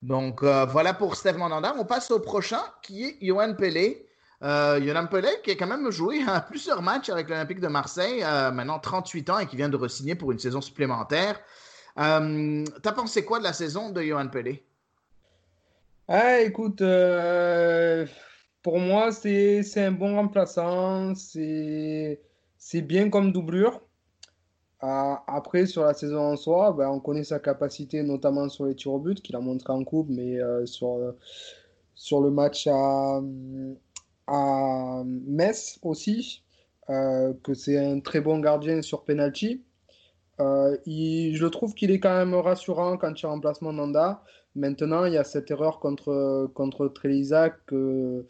Donc, 0.00 0.42
voilà 0.42 0.94
pour 0.94 1.16
Steve 1.16 1.36
Mandanda. 1.36 1.74
On 1.76 1.84
passe 1.84 2.10
au 2.10 2.18
prochain, 2.18 2.62
qui 2.80 3.04
est 3.04 3.18
Johan 3.20 3.54
Pelé. 3.54 4.10
Euh, 4.42 4.80
Yonan 4.82 5.06
Pelé 5.06 5.28
qui 5.44 5.50
a 5.50 5.54
quand 5.54 5.66
même 5.66 5.90
joué 5.90 6.22
à 6.26 6.40
plusieurs 6.48 6.80
matchs 6.80 7.10
avec 7.10 7.28
l'Olympique 7.28 7.60
de 7.60 7.68
Marseille, 7.68 8.22
euh, 8.24 8.50
maintenant 8.50 8.78
38 8.78 9.30
ans 9.30 9.38
et 9.38 9.46
qui 9.46 9.56
vient 9.56 9.68
de 9.68 9.76
re-signer 9.76 10.14
pour 10.14 10.32
une 10.32 10.38
saison 10.38 10.60
supplémentaire. 10.60 11.38
Euh, 11.98 12.64
T'as 12.82 12.92
pensé 12.92 13.24
quoi 13.24 13.38
de 13.38 13.44
la 13.44 13.52
saison 13.52 13.90
de 13.90 14.02
Yohan 14.02 14.28
Pelé 14.28 14.64
ah, 16.10 16.40
Écoute, 16.40 16.82
euh, 16.82 18.06
pour 18.62 18.78
moi, 18.78 19.12
c'est 19.12 19.62
un 19.76 19.92
bon 19.92 20.16
remplaçant. 20.16 21.14
C'est 21.14 22.18
bien 22.82 23.10
comme 23.10 23.32
doublure. 23.32 23.80
après, 24.80 25.66
sur 25.66 25.84
la 25.84 25.94
saison 25.94 26.32
en 26.32 26.36
soi, 26.36 26.72
ben, 26.72 26.88
on 26.88 27.00
connaît 27.00 27.24
sa 27.24 27.38
capacité, 27.40 28.02
notamment 28.02 28.48
sur 28.48 28.66
les 28.66 28.74
tirs 28.74 28.92
au 28.92 28.98
but, 28.98 29.22
qu'il 29.22 29.36
a 29.36 29.40
montré 29.40 29.72
en 29.72 29.84
coupe, 29.84 30.08
mais 30.10 30.38
sur, 30.66 31.14
sur 31.94 32.20
le 32.20 32.30
match 32.30 32.66
à 32.66 33.20
à 34.30 35.02
Metz 35.04 35.78
aussi, 35.82 36.44
euh, 36.88 37.34
que 37.42 37.52
c'est 37.52 37.78
un 37.78 38.00
très 38.00 38.20
bon 38.20 38.38
gardien 38.38 38.80
sur 38.80 39.04
penalty. 39.04 39.64
Euh, 40.38 40.76
je 40.86 41.46
trouve 41.46 41.74
qu'il 41.74 41.90
est 41.90 42.00
quand 42.00 42.16
même 42.16 42.34
rassurant 42.34 42.96
quand 42.96 43.20
il 43.20 43.26
remplace 43.26 43.60
Nanda. 43.60 44.22
Maintenant, 44.56 45.04
il 45.04 45.14
y 45.14 45.18
a 45.18 45.24
cette 45.24 45.50
erreur 45.50 45.78
contre, 45.78 46.50
contre 46.54 46.88
Trélisa 46.88 47.50
que, 47.50 48.26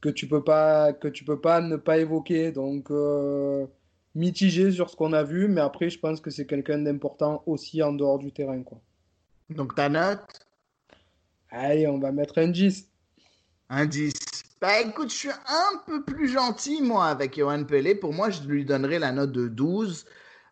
que 0.00 0.08
tu 0.08 0.26
peux 0.26 0.42
pas 0.42 0.92
que 0.92 1.08
tu 1.08 1.24
peux 1.24 1.40
pas 1.40 1.60
ne 1.60 1.76
pas 1.76 1.98
évoquer. 1.98 2.52
Donc, 2.52 2.90
euh, 2.90 3.66
mitigé 4.14 4.70
sur 4.72 4.90
ce 4.90 4.96
qu'on 4.96 5.12
a 5.12 5.22
vu, 5.22 5.48
mais 5.48 5.60
après, 5.60 5.90
je 5.90 5.98
pense 5.98 6.20
que 6.20 6.30
c'est 6.30 6.46
quelqu'un 6.46 6.78
d'important 6.78 7.42
aussi 7.46 7.82
en 7.82 7.92
dehors 7.92 8.18
du 8.18 8.32
terrain. 8.32 8.62
Quoi. 8.62 8.80
Donc 9.50 9.74
ta 9.74 9.88
note? 9.88 10.46
Allez, 11.50 11.86
on 11.86 11.98
va 11.98 12.12
mettre 12.12 12.38
un 12.38 12.48
10. 12.48 12.88
Un 13.70 13.86
10. 13.86 14.12
Bah 14.60 14.80
écoute, 14.80 15.10
je 15.10 15.16
suis 15.16 15.30
un 15.30 15.78
peu 15.86 16.02
plus 16.02 16.28
gentil, 16.28 16.82
moi, 16.82 17.06
avec 17.06 17.38
Johan 17.38 17.64
Pelé. 17.64 17.94
Pour 17.94 18.12
moi, 18.12 18.30
je 18.30 18.42
lui 18.42 18.64
donnerai 18.64 18.98
la 18.98 19.12
note 19.12 19.32
de 19.32 19.48
12. 19.48 20.06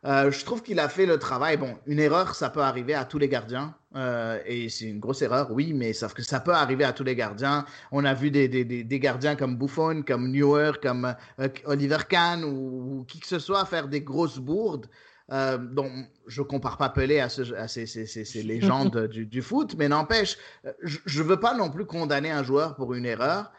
Euh, 0.05 0.31
je 0.33 0.45
trouve 0.45 0.63
qu'il 0.63 0.81
a 0.81 0.89
fait 0.89 1.07
le 1.07 1.19
travail. 1.19 1.57
Bon, 1.57 1.79
une 1.87 2.01
erreur, 2.01 2.35
ça 2.35 2.51
peut 2.51 2.63
arriver 2.63 2.95
à 2.95 3.05
tous 3.05 3.19
les 3.19 3.29
gardiens. 3.29 3.75
Euh, 3.95 4.41
et 4.47 4.69
c'est 4.69 4.87
une 4.87 4.99
grosse 4.99 5.23
erreur, 5.23 5.51
oui, 5.51 5.73
mais 5.75 5.93
sauf 5.93 6.15
que 6.15 6.23
ça 6.23 6.41
peut 6.41 6.55
arriver 6.55 6.85
à 6.85 6.93
tous 6.93 7.05
les 7.05 7.15
gardiens. 7.15 7.65
On 7.91 8.05
a 8.05 8.15
vu 8.15 8.31
des, 8.31 8.49
des, 8.49 8.65
des 8.65 8.99
gardiens 8.99 9.37
comme 9.37 9.57
Buffon, 9.57 10.03
comme 10.07 10.31
Neuer, 10.31 10.73
comme 10.83 11.15
euh, 11.39 11.49
Oliver 11.67 11.99
Kahn 12.09 12.43
ou, 12.45 13.05
qui 13.07 13.21
que 13.21 13.27
ce 13.27 13.39
soit 13.39 13.65
faire 13.67 13.89
des 13.89 14.01
grosses 14.01 14.39
bourdes. 14.39 14.87
Euh, 15.31 15.59
donc, 15.59 15.93
je 16.27 16.43
compare 16.43 16.79
pas 16.79 16.89
Pelé 16.89 17.21
à, 17.21 17.29
ce, 17.29 17.55
à 17.55 17.69
ces, 17.69 17.87
ces, 17.87 18.07
ces, 18.07 18.43
légendes 18.43 19.07
du, 19.11 19.27
du, 19.27 19.43
foot, 19.43 19.75
mais 19.79 19.89
n'empêche, 19.89 20.37
je 20.83 21.23
ne 21.23 21.29
veux 21.29 21.39
pas 21.41 21.55
non 21.55 21.71
plus 21.71 21.85
condamner 21.85 22.31
un 22.31 22.43
joueur 22.43 22.75
pour 22.75 22.95
une 22.95 23.07
erreur 23.07 23.53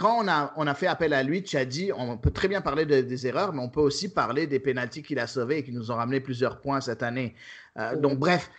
quand 0.00 0.16
on 0.24 0.28
a, 0.28 0.50
on 0.56 0.66
a 0.66 0.72
fait 0.72 0.86
appel 0.86 1.12
à 1.12 1.22
lui, 1.22 1.42
tu 1.42 1.58
as 1.58 1.66
dit, 1.66 1.92
on 1.94 2.16
peut 2.16 2.30
très 2.30 2.48
bien 2.48 2.62
parler 2.62 2.86
des 2.86 3.26
erreurs, 3.26 3.52
mais 3.52 3.60
on 3.60 3.68
peut 3.68 3.82
aussi 3.82 4.10
parler 4.10 4.46
des 4.46 4.58
pénalties 4.58 5.02
qu'il 5.02 5.18
a 5.18 5.26
sauvés 5.26 5.58
et 5.58 5.62
qui 5.62 5.72
nous 5.72 5.90
ont 5.90 5.96
ramené 5.96 6.20
plusieurs 6.20 6.62
points 6.62 6.80
cette 6.80 7.02
année. 7.02 7.34
Euh, 7.78 7.96
donc, 7.96 8.18
bref. 8.18 8.50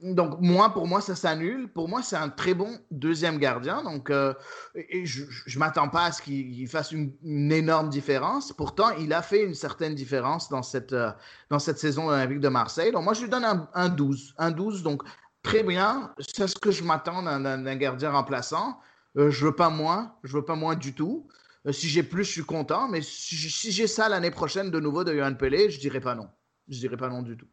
Donc, 0.00 0.40
moi, 0.40 0.72
pour 0.72 0.86
moi, 0.86 1.02
ça 1.02 1.14
s'annule. 1.14 1.68
Pour 1.68 1.90
moi, 1.90 2.00
c'est 2.02 2.16
un 2.16 2.30
très 2.30 2.54
bon 2.54 2.78
deuxième 2.90 3.36
gardien. 3.36 3.82
Donc, 3.82 4.08
euh, 4.08 4.32
et 4.74 5.04
je 5.04 5.24
ne 5.24 5.58
m'attends 5.58 5.88
pas 5.90 6.06
à 6.06 6.12
ce 6.12 6.22
qu'il 6.22 6.66
fasse 6.66 6.92
une, 6.92 7.12
énorme 7.52 7.90
différence. 7.90 8.54
Pourtant, 8.54 8.88
il 8.98 9.12
a 9.12 9.20
fait 9.20 9.44
une 9.44 9.54
certaine 9.54 9.94
différence 9.94 10.48
dans 10.48 10.62
cette, 10.62 10.94
euh, 10.94 11.10
dans 11.50 11.58
cette 11.58 11.78
saison 11.78 12.08
olympique 12.08 12.40
de 12.40 12.48
Marseille. 12.48 12.90
Donc, 12.90 13.04
moi, 13.04 13.12
je 13.12 13.20
lui 13.20 13.28
donne 13.28 13.44
un, 13.44 13.68
un 13.74 13.90
12. 13.90 14.34
Un 14.38 14.50
12, 14.50 14.82
donc 14.82 15.02
très 15.42 15.62
bien. 15.62 16.14
C'est 16.20 16.46
ce 16.46 16.56
que 16.56 16.70
je 16.70 16.82
m'attends 16.82 17.22
d'un 17.22 17.76
gardien 17.76 18.12
remplaçant. 18.12 18.78
Euh, 19.16 19.30
je 19.30 19.44
veux 19.44 19.54
pas 19.54 19.70
moins, 19.70 20.12
je 20.24 20.36
veux 20.36 20.44
pas 20.44 20.56
moins 20.56 20.74
du 20.74 20.94
tout. 20.94 21.26
Euh, 21.66 21.72
si 21.72 21.88
j'ai 21.88 22.02
plus, 22.02 22.24
je 22.24 22.30
suis 22.30 22.44
content. 22.44 22.88
Mais 22.88 23.00
si, 23.02 23.72
j'ai 23.72 23.86
ça 23.86 24.08
l'année 24.08 24.30
prochaine 24.30 24.70
de 24.70 24.80
nouveau 24.80 25.04
de 25.04 25.14
Johan 25.14 25.34
Pelé, 25.34 25.70
je 25.70 25.80
dirais 25.80 26.00
pas 26.00 26.14
non. 26.14 26.28
Je 26.68 26.78
dirais 26.78 26.96
pas 26.96 27.08
non 27.08 27.22
du 27.22 27.36
tout. 27.36 27.46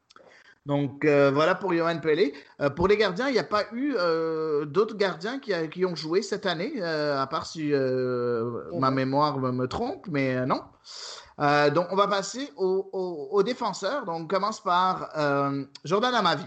Donc 0.66 1.04
euh, 1.04 1.30
voilà 1.30 1.56
pour 1.56 1.74
Johan 1.74 2.00
Pelé. 2.00 2.34
pour 2.78 2.88
les 2.88 2.96
gardiens, 2.96 3.28
il 3.28 3.34
n'y 3.34 3.40
a 3.40 3.44
pas 3.44 3.66
eu 3.74 3.96
d'autres 4.66 4.96
gardiens 4.96 5.40
qui, 5.40 5.52
qui, 5.70 5.86
ont 5.86 5.96
joué 5.96 6.22
cette 6.22 6.46
année, 6.46 6.82
à 6.82 7.28
part 7.28 7.46
si 7.46 7.74
ma 8.80 8.90
mémoire 8.90 9.40
me, 9.40 9.68
trompe, 9.68 10.08
mais 10.08 10.46
non. 10.46 10.62
donc 11.38 11.88
on 11.92 11.96
va 11.98 12.08
passer 12.08 12.50
aux, 12.56 13.44
défenseurs. 13.44 14.06
Donc 14.06 14.22
on 14.22 14.28
commence 14.28 14.64
par 14.64 15.12
Jordan 15.84 16.16
Amavi 16.16 16.46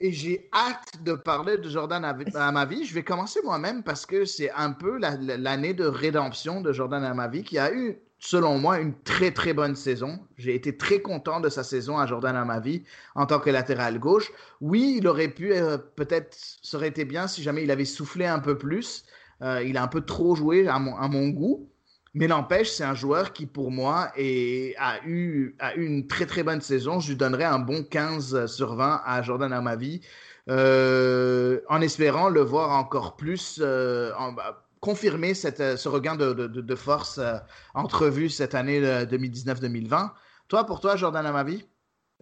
et 0.00 0.12
j'ai 0.12 0.48
hâte 0.52 1.02
de 1.02 1.12
parler 1.12 1.58
de 1.58 1.68
Jordan 1.68 2.04
à, 2.04 2.52
ma 2.52 2.64
vie. 2.64 2.84
Je 2.84 2.94
vais 2.94 3.02
commencer 3.02 3.40
moi-même 3.44 3.82
parce 3.82 4.06
que 4.06 4.24
c'est 4.24 4.50
un 4.52 4.72
peu 4.72 4.98
l'année 4.98 5.74
de 5.74 5.84
rédemption 5.84 6.62
de 6.62 6.72
Jordan 6.72 7.04
à 7.04 7.12
ma 7.12 7.28
vie 7.28 7.42
qui 7.44 7.58
a 7.58 7.72
eu, 7.72 7.98
selon 8.18 8.58
moi, 8.58 8.80
une 8.80 8.94
très 9.02 9.30
très 9.30 9.52
bonne 9.52 9.76
saison. 9.76 10.18
J'ai 10.38 10.54
été 10.54 10.76
très 10.76 11.00
content 11.00 11.40
de 11.40 11.50
sa 11.50 11.62
saison 11.62 11.98
à 11.98 12.06
Jordan 12.06 12.34
à 12.34 12.46
ma 12.46 12.60
vie 12.60 12.82
en 13.14 13.26
tant 13.26 13.40
que 13.40 13.50
latéral 13.50 13.98
gauche. 13.98 14.32
Oui, 14.62 14.96
il 14.98 15.06
aurait 15.06 15.28
pu, 15.28 15.52
euh, 15.52 15.76
peut-être, 15.76 16.36
ça 16.62 16.78
aurait 16.78 16.88
été 16.88 17.04
bien 17.04 17.28
si 17.28 17.42
jamais 17.42 17.62
il 17.62 17.70
avait 17.70 17.84
soufflé 17.84 18.24
un 18.24 18.40
peu 18.40 18.56
plus. 18.56 19.04
Euh, 19.42 19.62
il 19.62 19.76
a 19.76 19.82
un 19.82 19.88
peu 19.88 20.00
trop 20.00 20.34
joué 20.34 20.66
à 20.66 20.78
mon 20.78 21.28
goût. 21.28 21.69
Mais 22.12 22.26
n'empêche, 22.26 22.70
c'est 22.70 22.84
un 22.84 22.94
joueur 22.94 23.32
qui, 23.32 23.46
pour 23.46 23.70
moi, 23.70 24.10
a, 24.16 25.06
eu, 25.06 25.54
a 25.60 25.76
eu 25.76 25.86
une 25.86 26.08
très 26.08 26.26
très 26.26 26.42
bonne 26.42 26.60
saison. 26.60 26.98
Je 26.98 27.10
lui 27.10 27.16
donnerais 27.16 27.44
un 27.44 27.60
bon 27.60 27.84
15 27.84 28.46
sur 28.46 28.74
20 28.74 29.02
à 29.04 29.22
Jordan 29.22 29.52
Amavi, 29.52 30.00
euh, 30.48 31.60
en 31.68 31.80
espérant 31.80 32.28
le 32.28 32.40
voir 32.40 32.70
encore 32.70 33.16
plus 33.16 33.60
euh, 33.62 34.10
bah, 34.36 34.66
confirmer 34.80 35.34
cette, 35.34 35.76
ce 35.76 35.88
regain 35.88 36.16
de, 36.16 36.32
de, 36.32 36.74
force 36.74 37.18
euh, 37.18 37.36
entrevu 37.74 38.28
cette 38.28 38.56
année 38.56 38.80
2019-2020. 38.80 40.10
Toi, 40.48 40.66
pour 40.66 40.80
toi, 40.80 40.96
Jordan 40.96 41.24
Amavi? 41.24 41.64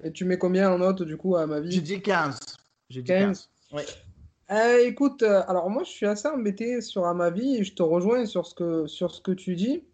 Et 0.04 0.12
tu 0.12 0.26
mets 0.26 0.38
combien 0.38 0.70
en 0.70 0.78
note 0.78 1.02
du 1.02 1.16
coup 1.16 1.36
à 1.36 1.42
Amavi? 1.42 1.70
J'ai 1.70 1.80
dit 1.80 2.02
15. 2.02 2.38
J'ai 2.90 3.00
dit 3.00 3.08
15. 3.08 3.48
Oui. 3.72 3.82
Euh, 4.50 4.78
écoute, 4.86 5.22
euh, 5.22 5.42
alors 5.46 5.68
moi 5.68 5.84
je 5.84 5.90
suis 5.90 6.06
assez 6.06 6.26
embêté 6.26 6.80
sur 6.80 7.04
Amavi 7.04 7.56
et 7.56 7.64
je 7.64 7.74
te 7.74 7.82
rejoins 7.82 8.24
sur 8.24 8.46
ce 8.46 8.54
que, 8.54 8.86
sur 8.86 9.14
ce 9.14 9.20
que 9.20 9.32
tu 9.32 9.54
dis, 9.54 9.84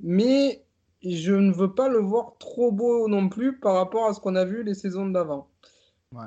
mais 0.00 0.62
je 1.02 1.32
ne 1.32 1.50
veux 1.50 1.74
pas 1.74 1.88
le 1.88 1.98
voir 1.98 2.34
trop 2.38 2.72
beau 2.72 3.08
non 3.08 3.30
plus 3.30 3.58
par 3.58 3.74
rapport 3.74 4.06
à 4.06 4.12
ce 4.12 4.20
qu'on 4.20 4.36
a 4.36 4.44
vu 4.44 4.62
les 4.64 4.74
saisons 4.74 5.06
d'avant. 5.06 5.48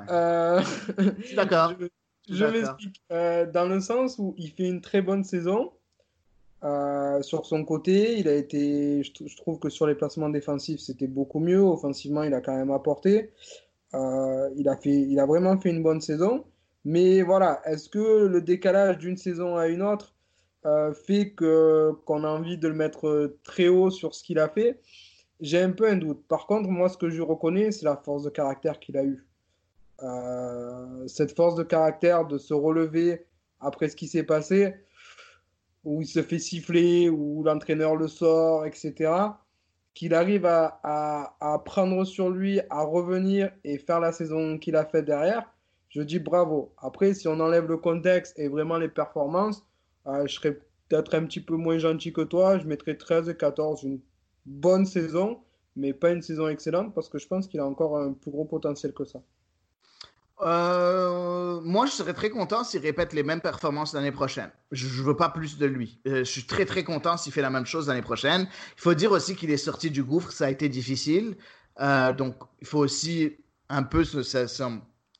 Euh, 0.08 0.60
d'accord. 1.36 1.74
je, 2.28 2.44
m'explique. 2.44 3.02
dans 3.08 3.68
le 3.68 3.80
sens 3.80 4.18
où 4.18 4.34
il 4.36 4.50
fait 4.50 4.66
une 4.66 4.80
très 4.80 5.00
bonne 5.00 5.22
saison. 5.22 5.70
sur 7.22 7.46
son 7.46 7.64
côté, 7.64 8.18
il 8.18 8.26
a 8.26 8.34
été, 8.34 9.04
je, 9.04 9.36
trouve 9.36 9.60
que 9.60 9.68
sur 9.68 9.86
les 9.86 9.94
placements 9.94 10.28
défensifs, 10.28 10.80
c'était 10.80 11.08
beaucoup 11.08 11.38
mieux. 11.38 11.60
Offensivement, 11.60 12.24
il 12.24 12.34
a 12.34 12.40
quand 12.40 12.56
même 12.56 12.72
apporté. 12.72 13.30
il, 13.94 14.68
a 14.68 14.76
fait, 14.76 15.02
il 15.02 15.20
a 15.20 15.26
vraiment 15.26 15.56
fait 15.60 15.70
une 15.70 15.84
bonne 15.84 16.00
saison. 16.00 16.44
Mais 16.84 17.22
voilà, 17.22 17.60
est-ce 17.66 17.88
que 17.88 18.26
le 18.26 18.40
décalage 18.40 18.98
d'une 18.98 19.16
saison 19.16 19.56
à 19.56 19.68
une 19.68 19.82
autre 19.82 20.14
euh, 20.66 20.92
fait 20.94 21.32
qu'on 21.34 22.24
a 22.24 22.28
envie 22.28 22.58
de 22.58 22.68
le 22.68 22.74
mettre 22.74 23.08
euh, 23.08 23.38
très 23.44 23.68
haut 23.68 23.90
sur 23.90 24.14
ce 24.14 24.22
qu'il 24.24 24.38
a 24.38 24.48
fait? 24.48 24.80
J'ai 25.40 25.60
un 25.60 25.72
peu 25.72 25.88
un 25.88 25.96
doute. 25.96 26.26
Par 26.26 26.46
contre, 26.46 26.68
moi, 26.68 26.88
ce 26.88 26.96
que 26.96 27.10
je 27.10 27.22
reconnais, 27.22 27.70
c'est 27.70 27.84
la 27.84 27.96
force 27.96 28.22
de 28.24 28.30
caractère 28.30 28.78
qu'il 28.80 28.96
a 28.96 29.04
eue. 29.04 29.26
Euh, 30.02 31.06
cette 31.06 31.36
force 31.36 31.54
de 31.54 31.62
caractère 31.62 32.26
de 32.26 32.38
se 32.38 32.54
relever 32.54 33.26
après 33.60 33.88
ce 33.90 33.96
qui 33.96 34.08
s'est 34.08 34.22
passé, 34.22 34.74
où 35.84 36.00
il 36.02 36.06
se 36.06 36.22
fait 36.22 36.38
siffler, 36.38 37.10
où 37.10 37.42
l'entraîneur 37.42 37.96
le 37.96 38.08
sort, 38.08 38.64
etc. 38.64 39.12
Qu'il 39.94 40.14
arrive 40.14 40.46
à, 40.46 40.80
à 41.40 41.58
prendre 41.58 42.04
sur 42.04 42.30
lui, 42.30 42.60
à 42.70 42.82
revenir 42.82 43.50
et 43.64 43.78
faire 43.78 44.00
la 44.00 44.12
saison 44.12 44.58
qu'il 44.58 44.76
a 44.76 44.86
faite 44.86 45.04
derrière 45.04 45.50
je 45.90 46.02
dis 46.02 46.20
bravo. 46.20 46.72
Après, 46.78 47.14
si 47.14 47.28
on 47.28 47.38
enlève 47.40 47.68
le 47.68 47.76
contexte 47.76 48.38
et 48.38 48.48
vraiment 48.48 48.78
les 48.78 48.88
performances, 48.88 49.64
euh, 50.06 50.26
je 50.26 50.34
serais 50.34 50.58
peut-être 50.88 51.14
un 51.14 51.26
petit 51.26 51.40
peu 51.40 51.56
moins 51.56 51.78
gentil 51.78 52.12
que 52.12 52.22
toi. 52.22 52.58
Je 52.58 52.66
mettrais 52.66 52.96
13 52.96 53.28
et 53.28 53.36
14, 53.36 53.82
une 53.82 54.00
bonne 54.46 54.86
saison, 54.86 55.40
mais 55.76 55.92
pas 55.92 56.10
une 56.10 56.22
saison 56.22 56.48
excellente 56.48 56.94
parce 56.94 57.08
que 57.08 57.18
je 57.18 57.26
pense 57.26 57.48
qu'il 57.48 57.60
a 57.60 57.66
encore 57.66 57.98
un 57.98 58.12
plus 58.12 58.30
gros 58.30 58.44
potentiel 58.44 58.92
que 58.92 59.04
ça. 59.04 59.20
Euh, 60.42 61.60
moi, 61.60 61.84
je 61.84 61.90
serais 61.90 62.14
très 62.14 62.30
content 62.30 62.64
s'il 62.64 62.80
répète 62.80 63.12
les 63.12 63.22
mêmes 63.22 63.42
performances 63.42 63.92
l'année 63.92 64.12
prochaine. 64.12 64.50
Je 64.70 64.86
ne 64.86 65.04
veux 65.04 65.16
pas 65.16 65.28
plus 65.28 65.58
de 65.58 65.66
lui. 65.66 66.00
Euh, 66.06 66.18
je 66.18 66.30
suis 66.30 66.44
très, 66.44 66.64
très 66.64 66.82
content 66.82 67.16
s'il 67.18 67.32
fait 67.32 67.42
la 67.42 67.50
même 67.50 67.66
chose 67.66 67.88
l'année 67.88 68.00
prochaine. 68.00 68.48
Il 68.76 68.80
faut 68.80 68.94
dire 68.94 69.10
aussi 69.10 69.34
qu'il 69.34 69.50
est 69.50 69.58
sorti 69.58 69.90
du 69.90 70.02
gouffre, 70.02 70.30
ça 70.30 70.46
a 70.46 70.50
été 70.50 70.68
difficile. 70.68 71.36
donc, 72.16 72.36
il 72.60 72.66
faut 72.66 72.78
aussi 72.78 73.36
un 73.68 73.82
peu 73.82 74.04
se, 74.04 74.22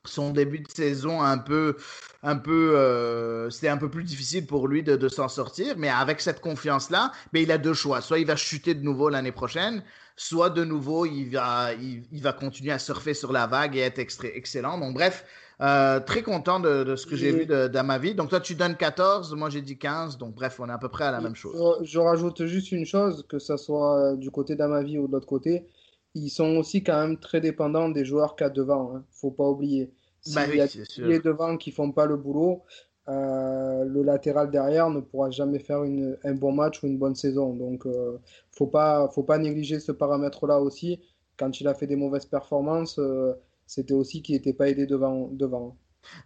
son 0.05 0.31
début 0.31 0.59
de 0.59 0.69
saison 0.69 1.21
un 1.21 1.37
peu, 1.37 1.75
un 2.23 2.35
peu, 2.35 2.77
euh, 2.77 3.49
c'était 3.49 3.67
un 3.67 3.77
peu 3.77 3.89
plus 3.89 4.03
difficile 4.03 4.45
pour 4.45 4.67
lui 4.67 4.83
de, 4.83 5.09
s'en 5.09 5.27
sortir. 5.27 5.75
Mais 5.77 5.89
avec 5.89 6.21
cette 6.21 6.41
confiance-là, 6.41 7.11
mais 7.33 7.43
il 7.43 7.51
a 7.51 7.57
deux 7.57 7.73
choix. 7.73 8.01
Soit 8.01 8.19
il 8.19 8.25
va 8.25 8.35
chuter 8.35 8.73
de 8.73 8.83
nouveau 8.83 9.09
l'année 9.09 9.31
prochaine, 9.31 9.83
soit 10.15 10.49
de 10.49 10.63
nouveau 10.63 11.05
il 11.05 11.29
va, 11.29 11.73
il, 11.73 12.21
va 12.21 12.33
continuer 12.33 12.71
à 12.71 12.79
surfer 12.79 13.13
sur 13.13 13.31
la 13.31 13.47
vague 13.47 13.75
et 13.75 13.81
être 13.81 13.99
excellent. 13.99 14.77
Donc 14.79 14.95
bref, 14.95 15.25
euh, 15.61 15.99
très 15.99 16.23
content 16.23 16.59
de, 16.59 16.95
ce 16.95 17.05
que 17.05 17.15
j'ai 17.15 17.31
vu 17.31 17.45
dans 17.45 17.85
ma 17.85 17.99
vie. 17.99 18.15
Donc 18.15 18.29
toi 18.29 18.39
tu 18.39 18.55
donnes 18.55 18.75
14, 18.75 19.35
moi 19.35 19.49
j'ai 19.49 19.61
dit 19.61 19.77
15. 19.77 20.17
Donc 20.17 20.33
bref, 20.33 20.59
on 20.59 20.67
est 20.67 20.73
à 20.73 20.79
peu 20.79 20.89
près 20.89 21.05
à 21.05 21.11
la 21.11 21.21
même 21.21 21.35
chose. 21.35 21.55
Je, 21.83 21.99
rajoute 21.99 22.45
juste 22.45 22.71
une 22.71 22.85
chose, 22.85 23.23
que 23.29 23.37
ce 23.37 23.55
soit 23.57 24.15
du 24.15 24.31
côté 24.31 24.55
d'Amavi 24.55 24.97
ou 24.97 25.07
de 25.07 25.11
l'autre 25.11 25.27
côté 25.27 25.67
ils 26.13 26.29
sont 26.29 26.57
aussi 26.57 26.83
quand 26.83 26.99
même 26.99 27.17
très 27.17 27.41
dépendants 27.41 27.89
des 27.89 28.05
joueurs 28.05 28.35
qu'il 28.35 28.45
y 28.45 28.49
a 28.49 28.49
devant. 28.49 28.95
Hein. 28.95 29.03
Faut 29.11 29.31
pas 29.31 29.47
oublier. 29.47 29.91
Bah 30.35 30.45
S'il 30.45 30.55
y 30.55 30.61
a 30.61 31.07
les 31.07 31.19
devant 31.19 31.57
qui 31.57 31.71
font 31.71 31.91
pas 31.91 32.05
le 32.05 32.15
boulot, 32.15 32.63
euh, 33.09 33.83
le 33.85 34.03
latéral 34.03 34.51
derrière 34.51 34.89
ne 34.89 34.99
pourra 34.99 35.31
jamais 35.31 35.59
faire 35.59 35.83
une, 35.83 36.17
un 36.23 36.33
bon 36.33 36.51
match 36.51 36.83
ou 36.83 36.87
une 36.87 36.97
bonne 36.97 37.15
saison. 37.15 37.55
Donc, 37.55 37.85
euh, 37.85 38.17
faut 38.51 38.67
pas, 38.67 39.09
faut 39.09 39.23
pas 39.23 39.37
négliger 39.37 39.79
ce 39.79 39.91
paramètre-là 39.91 40.59
aussi. 40.59 40.99
Quand 41.37 41.59
il 41.59 41.67
a 41.67 41.73
fait 41.73 41.87
des 41.87 41.95
mauvaises 41.95 42.25
performances, 42.25 42.99
euh, 42.99 43.33
c'était 43.65 43.93
aussi 43.93 44.21
qu'il 44.21 44.35
n'était 44.35 44.53
pas 44.53 44.69
aidé 44.69 44.85
devant, 44.85 45.29
devant. 45.31 45.75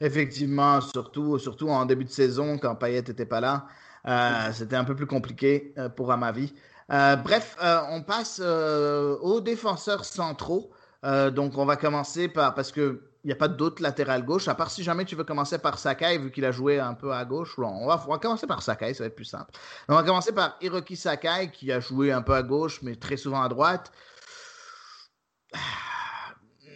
Effectivement, 0.02 0.82
surtout, 0.82 1.38
surtout 1.38 1.70
en 1.70 1.86
début 1.86 2.06
de 2.06 2.10
saison, 2.10 2.58
quand 2.58 2.76
Payet 2.76 3.02
n'était 3.02 3.26
pas 3.26 3.42
là, 3.42 4.52
c'était 4.54 4.76
un 4.76 4.86
peu 4.86 4.96
plus 4.96 5.06
compliqué 5.06 5.74
pour 5.96 6.12
Amavi. 6.12 6.54
Euh, 6.92 7.16
bref, 7.16 7.56
euh, 7.62 7.82
on 7.90 8.04
passe 8.04 8.40
euh, 8.44 9.18
aux 9.18 9.42
défenseurs 9.42 10.06
centraux. 10.06 10.72
donc, 11.04 11.58
on 11.58 11.66
va 11.66 11.76
commencer 11.76 12.28
par, 12.28 12.56
parce 12.56 12.72
qu'il 12.72 13.00
n'y 13.26 13.32
a 13.32 13.36
pas 13.36 13.48
d'autre 13.48 13.82
latéral 13.82 14.26
gauche, 14.26 14.48
à 14.48 14.56
part 14.56 14.72
si 14.72 14.84
jamais 14.84 15.06
tu 15.06 15.16
veux 15.16 15.24
commencer 15.24 15.60
par 15.60 15.78
Sakai, 15.78 16.18
vu 16.18 16.32
qu'il 16.32 16.46
a 16.46 16.52
joué 16.52 16.80
un 16.80 16.96
peu 16.96 17.14
à 17.14 17.26
gauche. 17.26 17.60
on, 17.60 17.86
va, 17.86 17.98
commencer 18.20 18.48
par 18.48 18.64
Sakai, 18.64 18.94
ça 18.96 19.04
va 19.04 19.08
être 19.08 19.16
plus 19.16 19.26
simple. 19.26 19.52
On 19.88 19.94
va 19.94 20.04
commencer 20.04 20.32
par 20.32 20.58
Hiroki 20.62 20.96
Sakai, 20.96 21.52
qui 21.52 21.72
a 21.72 21.80
joué 21.80 22.12
un 22.12 22.24
peu 22.24 22.34
à 22.34 22.42
gauche, 22.42 22.82
mais 22.82 22.96
très 22.96 23.18
souvent 23.18 23.44
à 23.44 23.50
droite. 23.50 23.92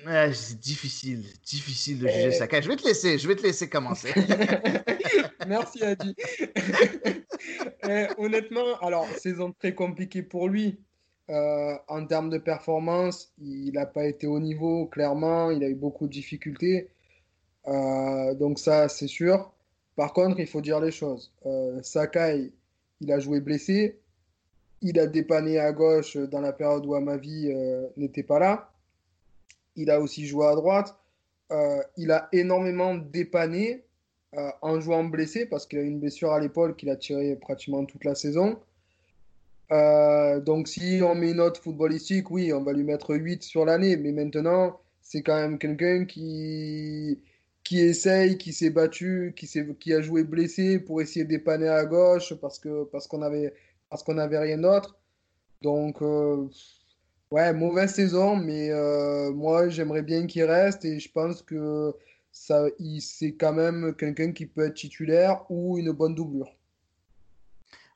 Ah, 0.05 0.31
c'est 0.31 0.59
difficile, 0.59 1.25
difficile 1.43 1.99
de 1.99 2.07
juger 2.07 2.31
Sakai. 2.31 2.61
Je 2.61 2.67
vais 2.67 2.75
te 2.75 2.85
laisser, 2.85 3.17
je 3.17 3.27
vais 3.27 3.35
te 3.35 3.43
laisser 3.43 3.69
commencer. 3.69 4.13
Merci 5.47 5.83
Adi. 5.83 6.15
honnêtement, 8.17 8.77
alors 8.81 9.07
saison 9.17 9.53
très 9.57 9.73
compliquée 9.73 10.23
pour 10.23 10.47
lui. 10.47 10.79
Euh, 11.29 11.77
en 11.87 12.05
termes 12.07 12.29
de 12.31 12.39
performance, 12.39 13.31
il 13.39 13.73
n'a 13.73 13.85
pas 13.85 14.05
été 14.05 14.25
au 14.25 14.39
niveau, 14.39 14.87
clairement. 14.87 15.51
Il 15.51 15.63
a 15.63 15.69
eu 15.69 15.75
beaucoup 15.75 16.07
de 16.07 16.11
difficultés. 16.11 16.89
Euh, 17.67 18.33
donc 18.33 18.57
ça, 18.57 18.89
c'est 18.89 19.07
sûr. 19.07 19.51
Par 19.95 20.13
contre, 20.13 20.39
il 20.39 20.47
faut 20.47 20.61
dire 20.61 20.79
les 20.79 20.91
choses. 20.91 21.31
Euh, 21.45 21.79
Sakai, 21.83 22.51
il 23.01 23.11
a 23.11 23.19
joué 23.19 23.41
blessé. 23.41 23.99
Il 24.81 24.99
a 24.99 25.05
dépanné 25.05 25.59
à 25.59 25.71
gauche 25.71 26.17
dans 26.17 26.41
la 26.41 26.53
période 26.53 26.85
où 26.85 26.95
Amavi 26.95 27.53
n'était 27.97 28.23
pas 28.23 28.39
là. 28.39 28.71
Il 29.75 29.91
a 29.91 29.99
aussi 29.99 30.25
joué 30.25 30.47
à 30.47 30.55
droite. 30.55 30.95
il 31.97 32.11
a 32.11 32.29
énormément 32.31 32.95
dépanné 32.95 33.83
en 34.61 34.79
jouant 34.79 35.03
blessé 35.03 35.45
parce 35.45 35.65
qu'il 35.65 35.79
a 35.79 35.81
une 35.81 35.99
blessure 35.99 36.31
à 36.31 36.39
l'épaule 36.39 36.75
qu'il 36.75 36.89
a 36.89 36.95
tiré 36.95 37.35
pratiquement 37.35 37.85
toute 37.85 38.03
la 38.05 38.15
saison. 38.15 38.59
Euh, 39.71 40.39
donc 40.39 40.67
si 40.67 41.01
on 41.03 41.15
met 41.15 41.31
une 41.31 41.37
note 41.37 41.57
footballistique, 41.57 42.31
oui, 42.31 42.51
on 42.53 42.63
va 42.63 42.73
lui 42.73 42.83
mettre 42.83 43.15
8 43.15 43.43
sur 43.43 43.65
l'année, 43.65 43.97
mais 43.97 44.11
maintenant, 44.11 44.79
c'est 45.01 45.21
quand 45.21 45.35
même 45.35 45.59
quelqu'un 45.59 46.05
qui, 46.05 47.19
qui 47.63 47.79
essaye, 47.81 48.37
qui 48.37 48.53
s'est 48.53 48.71
battu, 48.71 49.33
qui, 49.35 49.47
qui 49.79 49.93
a 49.93 50.01
joué 50.01 50.23
blessé 50.23 50.79
pour 50.79 51.01
essayer 51.01 51.25
de 51.25 51.29
dépanner 51.29 51.67
à 51.67 51.85
gauche 51.85 52.33
parce 52.35 52.59
que 52.59 52.85
parce 52.85 53.07
qu'on 53.07 53.21
avait 53.21 53.53
parce 53.89 54.03
qu'on 54.03 54.15
n'avait 54.15 54.39
rien 54.39 54.57
d'autre. 54.57 54.97
Donc 55.61 56.01
euh, 56.01 56.47
ouais, 57.31 57.53
mauvaise 57.53 57.93
saison, 57.93 58.35
mais 58.35 58.71
euh, 58.71 59.31
moi 59.31 59.69
j'aimerais 59.69 60.01
bien 60.03 60.27
qu'il 60.27 60.43
reste 60.45 60.85
et 60.85 60.99
je 60.99 61.11
pense 61.11 61.41
que 61.41 61.93
ça, 62.31 62.65
c'est 62.99 63.33
quand 63.33 63.53
même 63.53 63.95
quelqu'un 63.95 64.31
qui 64.31 64.45
peut 64.45 64.65
être 64.65 64.75
titulaire 64.75 65.45
ou 65.49 65.77
une 65.77 65.91
bonne 65.91 66.15
doublure. 66.15 66.49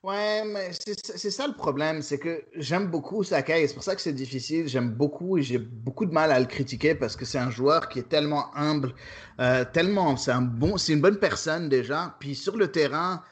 Ouais, 0.04 0.44
mais 0.44 0.70
c'est 0.72 1.30
ça 1.30 1.46
le 1.46 1.54
problème, 1.54 2.02
c'est 2.02 2.18
que 2.18 2.44
j'aime 2.56 2.88
beaucoup 2.88 3.24
Sakai, 3.24 3.66
c'est 3.66 3.72
pour 3.72 3.82
ça 3.82 3.94
que 3.94 4.02
c'est 4.02 4.12
difficile. 4.12 4.68
J'aime 4.68 4.90
beaucoup 4.90 5.38
et 5.38 5.42
j'ai 5.42 5.56
beaucoup 5.56 6.04
de 6.04 6.12
mal 6.12 6.30
à 6.30 6.38
le 6.38 6.44
critiquer 6.44 6.94
parce 6.94 7.16
que 7.16 7.24
c'est 7.24 7.38
un 7.38 7.50
joueur 7.50 7.88
qui 7.88 8.00
est 8.00 8.08
tellement 8.10 8.54
humble, 8.54 8.92
euh, 9.40 9.64
tellement, 9.64 10.18
c'est 10.18 10.32
un 10.32 10.42
bon, 10.42 10.76
c'est 10.76 10.92
une 10.92 11.00
bonne 11.00 11.18
personne 11.18 11.70
déjà. 11.70 12.14
Puis 12.20 12.34
sur 12.34 12.58
le 12.58 12.70
terrain, 12.70 13.22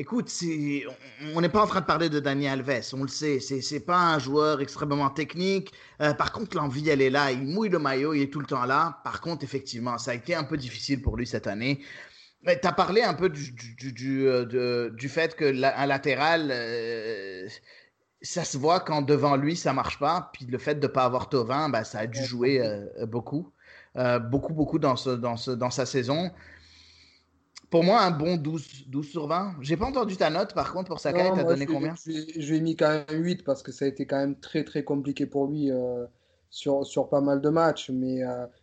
écoute, 0.00 0.32
on 1.34 1.40
n'est 1.42 1.48
pas 1.50 1.62
en 1.62 1.66
train 1.66 1.82
de 1.82 1.84
parler 1.84 2.08
de 2.08 2.20
Daniel 2.20 2.64
Alves, 2.66 2.94
on 2.94 3.02
le 3.02 3.08
sait, 3.08 3.38
c'est 3.38 3.80
pas 3.80 3.98
un 3.98 4.18
joueur 4.18 4.62
extrêmement 4.62 5.10
technique. 5.10 5.72
Euh, 6.00 6.14
par 6.14 6.32
contre, 6.32 6.56
l'envie, 6.56 6.88
elle 6.88 7.02
est 7.02 7.10
là, 7.10 7.30
il 7.30 7.42
mouille 7.46 7.68
le 7.68 7.78
maillot, 7.78 8.14
il 8.14 8.22
est 8.22 8.32
tout 8.32 8.40
le 8.40 8.46
temps 8.46 8.64
là. 8.64 9.00
Par 9.04 9.20
contre, 9.20 9.44
effectivement, 9.44 9.98
ça 9.98 10.12
a 10.12 10.14
été 10.14 10.34
un 10.34 10.44
peu 10.44 10.56
difficile 10.56 11.02
pour 11.02 11.18
lui 11.18 11.26
cette 11.26 11.46
année. 11.46 11.80
Tu 12.46 12.66
as 12.66 12.72
parlé 12.72 13.02
un 13.02 13.12
peu 13.12 13.28
du, 13.28 13.52
du, 13.52 13.92
du, 13.92 14.26
euh, 14.26 14.88
du 14.88 15.08
fait 15.10 15.36
que 15.36 15.44
un 15.62 15.86
latéral, 15.86 16.48
euh, 16.50 17.46
ça 18.22 18.44
se 18.44 18.56
voit 18.56 18.80
quand 18.80 19.02
devant 19.02 19.36
lui, 19.36 19.54
ça 19.54 19.74
marche 19.74 19.98
pas. 19.98 20.30
Puis 20.32 20.46
le 20.46 20.56
fait 20.56 20.76
de 20.76 20.86
ne 20.86 20.92
pas 20.92 21.04
avoir 21.04 21.28
Tovin, 21.28 21.68
bah, 21.68 21.84
ça 21.84 21.98
a 21.98 22.06
dû 22.06 22.24
jouer 22.24 22.62
beaucoup. 23.06 23.52
beaucoup, 24.30 24.54
beaucoup 24.54 24.78
dans, 24.78 24.96
ce, 24.96 25.10
dans, 25.10 25.36
ce, 25.36 25.50
dans 25.50 25.70
sa 25.70 25.84
saison. 25.84 26.30
Pour 27.70 27.84
moi, 27.84 28.02
un 28.02 28.10
bon 28.10 28.36
12, 28.36 28.88
12 28.88 29.08
sur 29.08 29.26
20. 29.28 29.56
J'ai 29.60 29.76
pas 29.76 29.86
entendu 29.86 30.16
ta 30.16 30.28
note, 30.28 30.54
par 30.54 30.72
contre, 30.72 30.88
pour 30.88 30.98
Sakai, 31.00 31.30
tu 31.32 31.40
as 31.40 31.44
donné 31.44 31.66
combien? 31.66 31.94
Je 32.04 32.50
lui 32.50 32.56
ai 32.56 32.60
mis 32.60 32.76
quand 32.76 32.88
même 32.88 33.22
8 33.22 33.44
parce 33.44 33.62
que 33.62 33.70
ça 33.70 33.84
a 33.84 33.88
été 33.88 34.06
quand 34.06 34.18
même 34.18 34.38
très, 34.38 34.64
très 34.64 34.82
compliqué 34.82 35.26
pour 35.26 35.46
lui 35.46 35.70
sur, 36.50 36.84
sur 36.84 37.08
pas 37.08 37.20
mal 37.20 37.40
de 37.40 37.48
matchs. 37.48 37.90
Mais, 37.90 38.22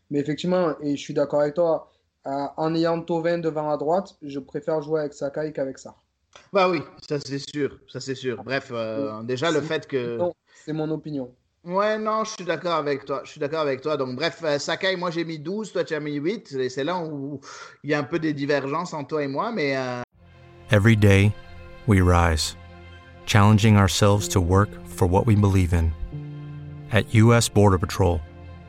mais 0.10 0.20
effectivement, 0.20 0.78
et 0.82 0.98
je 0.98 1.02
suis 1.02 1.14
d'accord 1.14 1.42
avec 1.42 1.54
toi, 1.54 1.92
euh, 2.28 2.48
en 2.58 2.76
ayant 2.76 3.02
Tovin 3.02 3.38
devant 3.38 3.70
à 3.70 3.78
droite, 3.78 4.18
je 4.22 4.40
préfère 4.40 4.82
jouer 4.82 5.00
avec 5.00 5.14
Sakai 5.14 5.54
qu'avec 5.54 5.80
ça. 5.80 5.96
Bah 6.52 6.70
oui, 6.70 6.82
ça 7.08 7.20
c'est 7.22 7.40
sûr, 7.40 7.80
ça 7.88 8.02
c'est 8.02 8.16
sûr. 8.16 8.44
Bref, 8.44 8.70
euh, 8.72 9.24
déjà 9.24 9.50
le 9.50 9.62
fait 9.62 9.88
que. 9.88 10.20
C'est 10.66 10.74
mon 10.74 10.90
opinion. 10.92 11.34
Ouais, 11.68 11.98
non, 11.98 12.24
je 12.24 12.30
suis 12.30 12.46
d'accord 12.46 12.76
avec 12.76 13.04
toi. 13.04 13.22
Je 13.26 13.32
suis 13.32 13.42
d'accord 13.42 13.60
avec 13.60 13.82
toi. 13.82 13.98
Donc, 13.98 14.16
bref, 14.16 14.40
euh, 14.42 14.58
Sakai, 14.58 14.96
moi 14.96 15.12
j'ai 15.12 15.26
mis 15.26 15.38
12, 15.38 15.74
toi 15.74 15.84
tu 15.84 15.96
as 15.96 16.00
mis 16.00 16.14
8. 16.14 16.70
C'est 16.70 16.86
là 16.86 16.98
où 16.98 17.42
il 17.84 17.90
y 17.90 17.94
a 17.94 18.00
un 18.00 18.04
peu 18.04 18.20
des 18.20 18.34
divergences 18.34 18.94
entre 18.94 19.08
toi 19.10 19.24
et 19.24 19.28
moi, 19.28 19.52
mais. 19.52 19.76
Euh, 19.76 20.02
Every 20.72 20.96
day, 20.96 21.34
we 21.86 22.00
rise, 22.00 22.56
challenging 23.26 23.76
ourselves 23.76 24.30
to 24.30 24.40
work 24.40 24.70
for 24.86 25.10
what 25.10 25.26
we 25.26 25.36
believe 25.36 25.74
in. 25.74 25.92
At 26.94 27.14
U.S. 27.14 27.50
Border 27.50 27.78
Patrol, 27.78 28.22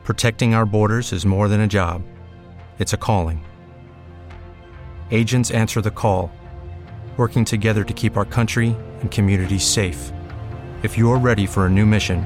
protecting 0.03 0.53
our 0.53 0.65
borders 0.65 1.13
is 1.13 1.25
more 1.25 1.47
than 1.47 1.61
a 1.61 1.67
job, 1.67 2.01
it's 2.79 2.91
a 2.91 2.97
calling. 2.97 3.41
Agents 5.11 5.51
answer 5.51 5.79
the 5.81 5.89
call, 5.89 6.31
working 7.15 7.45
together 7.45 7.85
to 7.85 7.93
keep 7.93 8.17
our 8.17 8.25
country 8.25 8.75
and 8.99 9.09
communities 9.09 9.63
safe. 9.63 10.11
If 10.83 10.97
you're 10.97 11.17
ready 11.17 11.45
for 11.45 11.65
a 11.65 11.69
new 11.69 11.85
mission, 11.85 12.25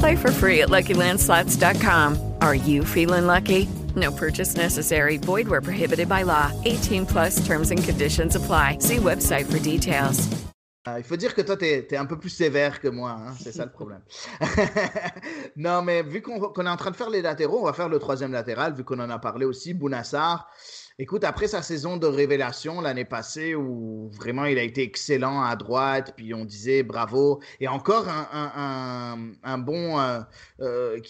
Play 0.00 0.16
for 0.16 0.32
free 0.32 0.62
at 0.62 0.70
LuckyLandSlots.com. 0.70 2.34
Are 2.40 2.54
you 2.54 2.84
feeling 2.84 3.26
lucky? 3.26 3.68
No 3.96 4.10
purchase 4.10 4.56
necessary. 4.56 5.18
Void 5.18 5.46
where 5.46 5.60
prohibited 5.60 6.08
by 6.08 6.22
law. 6.22 6.50
18 6.64 7.06
plus 7.06 7.46
terms 7.46 7.70
and 7.70 7.84
conditions 7.84 8.34
apply. 8.34 8.78
See 8.80 8.96
website 8.96 9.44
for 9.44 9.58
details. 9.58 10.26
Euh, 10.88 10.96
il 10.96 11.04
faut 11.04 11.16
dire 11.16 11.34
que 11.34 11.42
toi, 11.42 11.58
tu 11.58 11.66
es, 11.66 11.96
un 11.96 12.06
peu 12.06 12.18
plus 12.18 12.30
sévère 12.30 12.80
que 12.80 12.88
moi, 12.88 13.10
hein, 13.10 13.34
c'est 13.38 13.52
ça 13.52 13.66
le 13.66 13.70
problème. 13.70 14.00
non, 15.56 15.82
mais 15.82 16.02
vu 16.02 16.22
qu'on 16.22 16.40
est 16.40 16.70
en 16.70 16.76
train 16.76 16.90
de 16.90 16.96
faire 16.96 17.10
les 17.10 17.20
latéraux, 17.20 17.60
on 17.60 17.66
va 17.66 17.74
faire 17.74 17.90
le 17.90 17.98
troisième 17.98 18.32
latéral, 18.32 18.72
vu 18.72 18.82
qu'on 18.82 18.98
en 18.98 19.10
a 19.10 19.18
parlé 19.18 19.44
aussi, 19.44 19.74
Bounassar. 19.74 20.48
Écoute, 21.02 21.24
après 21.24 21.48
sa 21.48 21.62
saison 21.62 21.96
de 21.96 22.06
révélation 22.06 22.82
l'année 22.82 23.06
passée, 23.06 23.54
où 23.54 24.10
vraiment 24.18 24.44
il 24.44 24.58
a 24.58 24.62
été 24.62 24.82
excellent 24.82 25.42
à 25.42 25.56
droite, 25.56 26.12
puis 26.14 26.34
on 26.34 26.44
disait 26.44 26.82
bravo, 26.82 27.40
et 27.58 27.68
encore 27.68 28.06
un, 28.06 29.58
bon, 29.60 29.98
euh, 29.98 30.20
euh, 30.60 31.00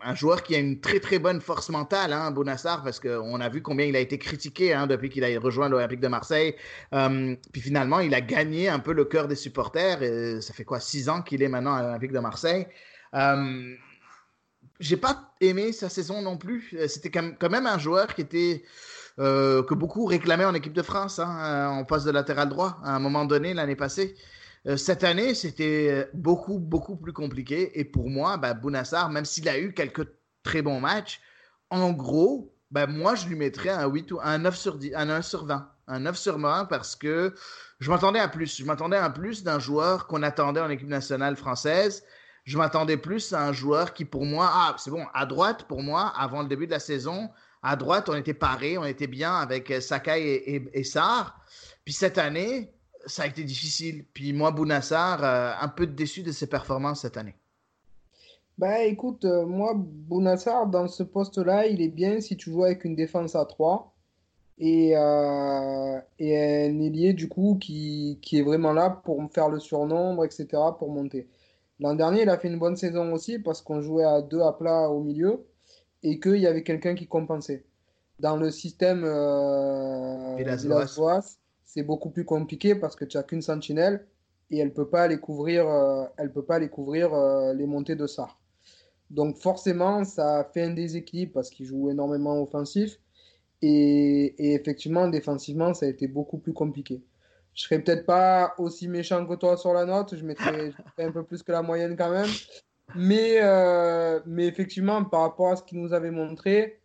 un 0.00 0.14
joueur 0.14 0.42
qui 0.42 0.54
a 0.54 0.58
une 0.58 0.80
très 0.80 1.00
très 1.00 1.18
bonne 1.18 1.42
force 1.42 1.68
mentale, 1.68 2.14
hein, 2.14 2.30
Bounassar, 2.30 2.82
parce 2.82 2.98
qu'on 2.98 3.42
a 3.42 3.48
vu 3.50 3.60
combien 3.60 3.84
il 3.84 3.94
a 3.94 4.00
été 4.00 4.16
critiqué 4.16 4.72
hein, 4.72 4.86
depuis 4.86 5.10
qu'il 5.10 5.22
a 5.22 5.38
rejoint 5.38 5.68
l'Olympique 5.68 6.00
de 6.00 6.08
Marseille. 6.08 6.54
Euh, 6.94 7.36
puis 7.52 7.60
finalement, 7.60 8.00
il 8.00 8.14
a 8.14 8.22
gagné 8.22 8.70
un 8.70 8.78
peu 8.78 8.94
le 8.94 9.04
cœur 9.04 9.28
des 9.28 9.36
supporters. 9.36 9.98
Ça 10.42 10.54
fait 10.54 10.64
quoi, 10.64 10.80
six 10.80 11.10
ans 11.10 11.20
qu'il 11.20 11.42
est 11.42 11.48
maintenant 11.48 11.74
à 11.74 11.82
l'Olympique 11.82 12.12
de 12.12 12.20
Marseille. 12.20 12.66
J'ai 14.80 14.96
pas 14.96 15.34
aimé 15.42 15.72
sa 15.72 15.90
saison 15.90 16.22
non 16.22 16.38
plus. 16.38 16.74
C'était 16.88 17.10
quand 17.10 17.50
même 17.50 17.66
un 17.66 17.78
joueur 17.78 18.14
qui 18.14 18.22
était 18.22 18.64
euh, 19.20 19.62
que 19.62 19.74
beaucoup 19.74 20.06
réclamaient 20.06 20.44
en 20.44 20.54
équipe 20.54 20.72
de 20.72 20.82
France 20.82 21.18
hein, 21.18 21.68
en 21.68 21.84
poste 21.84 22.06
de 22.06 22.10
latéral 22.10 22.48
droit 22.48 22.78
à 22.82 22.96
un 22.96 22.98
moment 22.98 23.24
donné 23.24 23.54
l'année 23.54 23.76
passée. 23.76 24.16
Euh, 24.66 24.76
cette 24.76 25.04
année, 25.04 25.34
c'était 25.34 26.08
beaucoup, 26.14 26.58
beaucoup 26.58 26.96
plus 26.96 27.12
compliqué. 27.12 27.78
Et 27.78 27.84
pour 27.84 28.08
moi, 28.10 28.36
bah, 28.36 28.54
Bounassar, 28.54 29.10
même 29.10 29.24
s'il 29.24 29.48
a 29.48 29.58
eu 29.58 29.72
quelques 29.72 30.08
très 30.42 30.62
bons 30.62 30.80
matchs, 30.80 31.20
en 31.70 31.92
gros, 31.92 32.54
bah, 32.70 32.86
moi, 32.86 33.14
je 33.14 33.26
lui 33.26 33.36
mettrais 33.36 33.70
un 33.70 33.86
8 33.86 34.12
ou 34.12 34.20
un 34.22 34.38
9 34.38 34.56
sur 34.56 34.78
10, 34.78 34.94
un 34.94 35.10
1 35.10 35.22
sur 35.22 35.44
20. 35.44 35.70
Un 35.86 36.00
9 36.00 36.16
sur 36.16 36.38
20 36.38 36.64
parce 36.64 36.96
que 36.96 37.34
je 37.78 37.90
m'attendais 37.90 38.18
à 38.18 38.28
plus. 38.28 38.56
Je 38.56 38.64
m'attendais 38.64 38.96
à 38.96 39.10
plus 39.10 39.44
d'un 39.44 39.58
joueur 39.58 40.06
qu'on 40.06 40.22
attendait 40.22 40.60
en 40.60 40.70
équipe 40.70 40.88
nationale 40.88 41.36
française. 41.36 42.04
Je 42.44 42.58
m'attendais 42.58 42.96
plus 42.96 43.32
à 43.32 43.46
un 43.46 43.52
joueur 43.52 43.92
qui, 43.92 44.04
pour 44.04 44.24
moi, 44.24 44.50
ah, 44.50 44.74
c'est 44.78 44.90
bon, 44.90 45.06
à 45.14 45.26
droite, 45.26 45.64
pour 45.64 45.82
moi, 45.82 46.12
avant 46.16 46.42
le 46.42 46.48
début 46.48 46.66
de 46.66 46.72
la 46.72 46.80
saison, 46.80 47.30
à 47.64 47.76
droite, 47.76 48.10
on 48.10 48.14
était 48.14 48.34
paré, 48.34 48.76
on 48.76 48.84
était 48.84 49.06
bien 49.06 49.34
avec 49.34 49.70
euh, 49.70 49.80
Sakai 49.80 50.22
et, 50.22 50.68
et, 50.74 50.84
Sarr. 50.84 51.34
Puis 51.84 51.94
cette 51.94 52.18
année, 52.18 52.70
ça 53.06 53.22
a 53.22 53.26
été 53.26 53.42
difficile. 53.42 54.04
Puis 54.12 54.34
moi, 54.34 54.50
Bounassar, 54.50 55.24
euh, 55.24 55.52
un 55.58 55.68
peu 55.68 55.86
déçu 55.86 56.22
de 56.22 56.30
ses 56.30 56.46
performances 56.46 57.00
cette 57.00 57.16
année. 57.16 57.34
Ben 58.58 58.82
écoute, 58.82 59.24
euh, 59.24 59.46
moi, 59.46 59.72
Bounassar, 59.74 60.66
dans 60.66 60.86
ce 60.88 61.02
poste-là, 61.02 61.66
il 61.66 61.80
est 61.80 61.88
bien 61.88 62.20
si 62.20 62.36
tu 62.36 62.50
joues 62.50 62.64
avec 62.64 62.84
une 62.84 62.94
défense 62.94 63.34
à 63.34 63.46
3 63.46 63.94
et, 64.58 64.90
et 64.90 64.94
un 64.96 66.80
ailier, 66.80 67.12
du 67.14 67.28
coup, 67.28 67.58
qui, 67.60 68.20
qui, 68.22 68.38
est 68.38 68.42
vraiment 68.42 68.72
là 68.72 68.90
pour 68.90 69.20
faire 69.32 69.48
le 69.48 69.58
surnombre, 69.58 70.24
etc., 70.24 70.46
pour 70.78 70.92
monter. 70.92 71.26
L'an 71.80 71.94
dernier, 71.94 72.22
il 72.22 72.28
a 72.28 72.38
fait 72.38 72.46
une 72.46 72.60
bonne 72.60 72.76
saison 72.76 73.12
aussi 73.12 73.40
parce 73.40 73.62
qu'on 73.62 73.80
jouait 73.80 74.04
à 74.04 74.22
deux 74.22 74.42
à 74.42 74.52
plat 74.52 74.88
au 74.90 75.02
milieu. 75.02 75.44
Et 76.04 76.20
qu'il 76.20 76.36
y 76.36 76.46
avait 76.46 76.62
quelqu'un 76.62 76.94
qui 76.94 77.08
compensait. 77.08 77.64
Dans 78.20 78.36
le 78.36 78.50
système 78.52 79.02
euh, 79.04 80.36
Villas-Boas, 80.36 81.38
c'est 81.64 81.82
beaucoup 81.82 82.10
plus 82.10 82.24
compliqué 82.24 82.76
parce 82.76 82.94
que 82.94 83.04
tu 83.04 83.16
n'as 83.16 83.24
qu'une 83.24 83.42
sentinelle 83.42 84.06
et 84.50 84.58
elle 84.58 84.72
peut 84.72 84.88
pas 84.88 85.02
aller 85.02 85.18
couvrir, 85.18 85.66
euh, 85.66 86.04
elle 86.18 86.30
peut 86.30 86.44
pas 86.44 86.56
aller 86.56 86.68
couvrir 86.68 87.12
euh, 87.12 87.54
les 87.54 87.66
montées 87.66 87.96
de 87.96 88.06
Sar. 88.06 88.38
Donc 89.10 89.38
forcément, 89.38 90.04
ça 90.04 90.48
fait 90.52 90.62
un 90.62 90.74
déséquilibre 90.74 91.32
parce 91.32 91.50
qu'il 91.50 91.66
joue 91.66 91.90
énormément 91.90 92.40
offensif 92.40 93.00
et, 93.62 94.34
et, 94.38 94.54
effectivement 94.54 95.08
défensivement, 95.08 95.72
ça 95.72 95.86
a 95.86 95.88
été 95.88 96.06
beaucoup 96.06 96.38
plus 96.38 96.52
compliqué. 96.52 97.02
Je 97.54 97.62
serais 97.62 97.78
peut-être 97.78 98.04
pas 98.04 98.54
aussi 98.58 98.88
méchant 98.88 99.24
que 99.26 99.34
toi 99.34 99.56
sur 99.56 99.72
la 99.72 99.86
note, 99.86 100.16
je 100.16 100.24
mettrais, 100.24 100.70
je 100.70 100.76
mettrais 100.76 101.04
un 101.04 101.12
peu 101.12 101.24
plus 101.24 101.42
que 101.42 101.52
la 101.52 101.62
moyenne 101.62 101.96
quand 101.96 102.10
même, 102.10 102.28
mais 102.94 103.38
euh, 103.42 104.20
mais 104.26 104.46
effectivement 104.46 105.04
par 105.04 105.22
rapport 105.22 105.52
à 105.52 105.56
ce 105.56 105.62
qu'il 105.62 105.80
nous 105.80 105.92
avait 105.92 106.10
montré, 106.10 106.80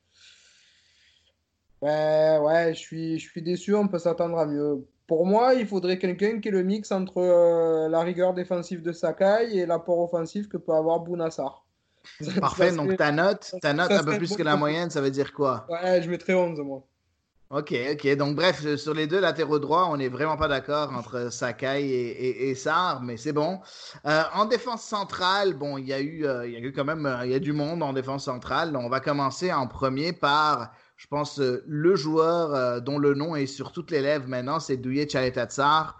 Ouais, 1.81 2.37
ouais, 2.41 2.73
je 2.73 2.79
suis, 2.79 3.19
je 3.19 3.29
suis 3.29 3.41
déçu, 3.41 3.73
on 3.73 3.87
peut 3.87 3.99
s'attendre 3.99 4.37
à 4.37 4.45
mieux. 4.45 4.85
Pour 5.07 5.25
moi, 5.25 5.53
il 5.53 5.65
faudrait 5.65 5.97
quelqu'un 5.97 6.39
qui 6.39 6.49
ait 6.49 6.51
le 6.51 6.63
mix 6.63 6.91
entre 6.91 7.17
euh, 7.19 7.87
la 7.87 8.01
rigueur 8.01 8.33
défensive 8.33 8.81
de 8.81 8.91
Sakai 8.91 9.55
et 9.55 9.65
l'apport 9.65 9.99
offensif 9.99 10.49
que 10.49 10.57
peut 10.57 10.73
avoir 10.73 10.99
Bounassar. 10.99 11.65
Parfait, 12.39 12.75
donc 12.75 12.97
ta 12.97 13.11
note, 13.11 13.55
ta 13.61 13.73
note 13.73 13.91
un 13.91 14.03
peu 14.03 14.17
plus 14.17 14.35
que 14.35 14.43
la 14.43 14.55
moyenne, 14.55 14.89
ça 14.89 15.01
veut 15.01 15.11
dire 15.11 15.33
quoi? 15.33 15.65
Ouais, 15.69 16.01
je 16.01 16.09
mettrais 16.09 16.33
11 16.33 16.59
moi. 16.59 16.85
Ok, 17.51 17.73
ok. 17.93 18.15
Donc, 18.15 18.35
bref, 18.35 18.63
euh, 18.63 18.77
sur 18.77 18.93
les 18.93 19.07
deux 19.07 19.19
latéraux 19.19 19.57
droits, 19.57 19.87
on 19.89 19.97
n'est 19.97 20.07
vraiment 20.07 20.37
pas 20.37 20.47
d'accord 20.47 20.93
entre 20.93 21.31
Sakai 21.31 21.81
et, 21.83 22.53
Sar, 22.53 23.01
mais 23.01 23.17
c'est 23.17 23.33
bon. 23.33 23.59
Euh, 24.05 24.21
en 24.35 24.45
défense 24.45 24.83
centrale, 24.83 25.55
bon, 25.55 25.77
il 25.79 25.87
y, 25.87 25.93
a 25.93 25.99
eu, 25.99 26.27
il 26.45 26.51
y 26.51 26.55
a 26.55 26.59
eu 26.59 26.71
quand 26.71 26.85
même 26.85 27.21
il 27.23 27.31
y 27.31 27.33
a 27.33 27.39
du 27.39 27.53
monde 27.53 27.81
en 27.81 27.93
défense 27.93 28.25
centrale. 28.25 28.75
On 28.75 28.87
va 28.87 28.99
commencer 28.99 29.51
en 29.51 29.65
premier 29.65 30.13
par 30.13 30.71
je 30.99 31.07
pense, 31.07 31.39
euh, 31.39 31.63
le 31.65 31.95
joueur 31.95 32.53
euh, 32.53 32.79
dont 32.81 32.97
le 32.99 33.13
nom 33.13 33.35
est 33.35 33.45
sur 33.45 33.71
toutes 33.71 33.89
les 33.89 34.01
lèvres 34.01 34.27
maintenant, 34.27 34.59
c'est 34.59 34.75
Douye 34.75 35.09
Chaletatsar. 35.09 35.97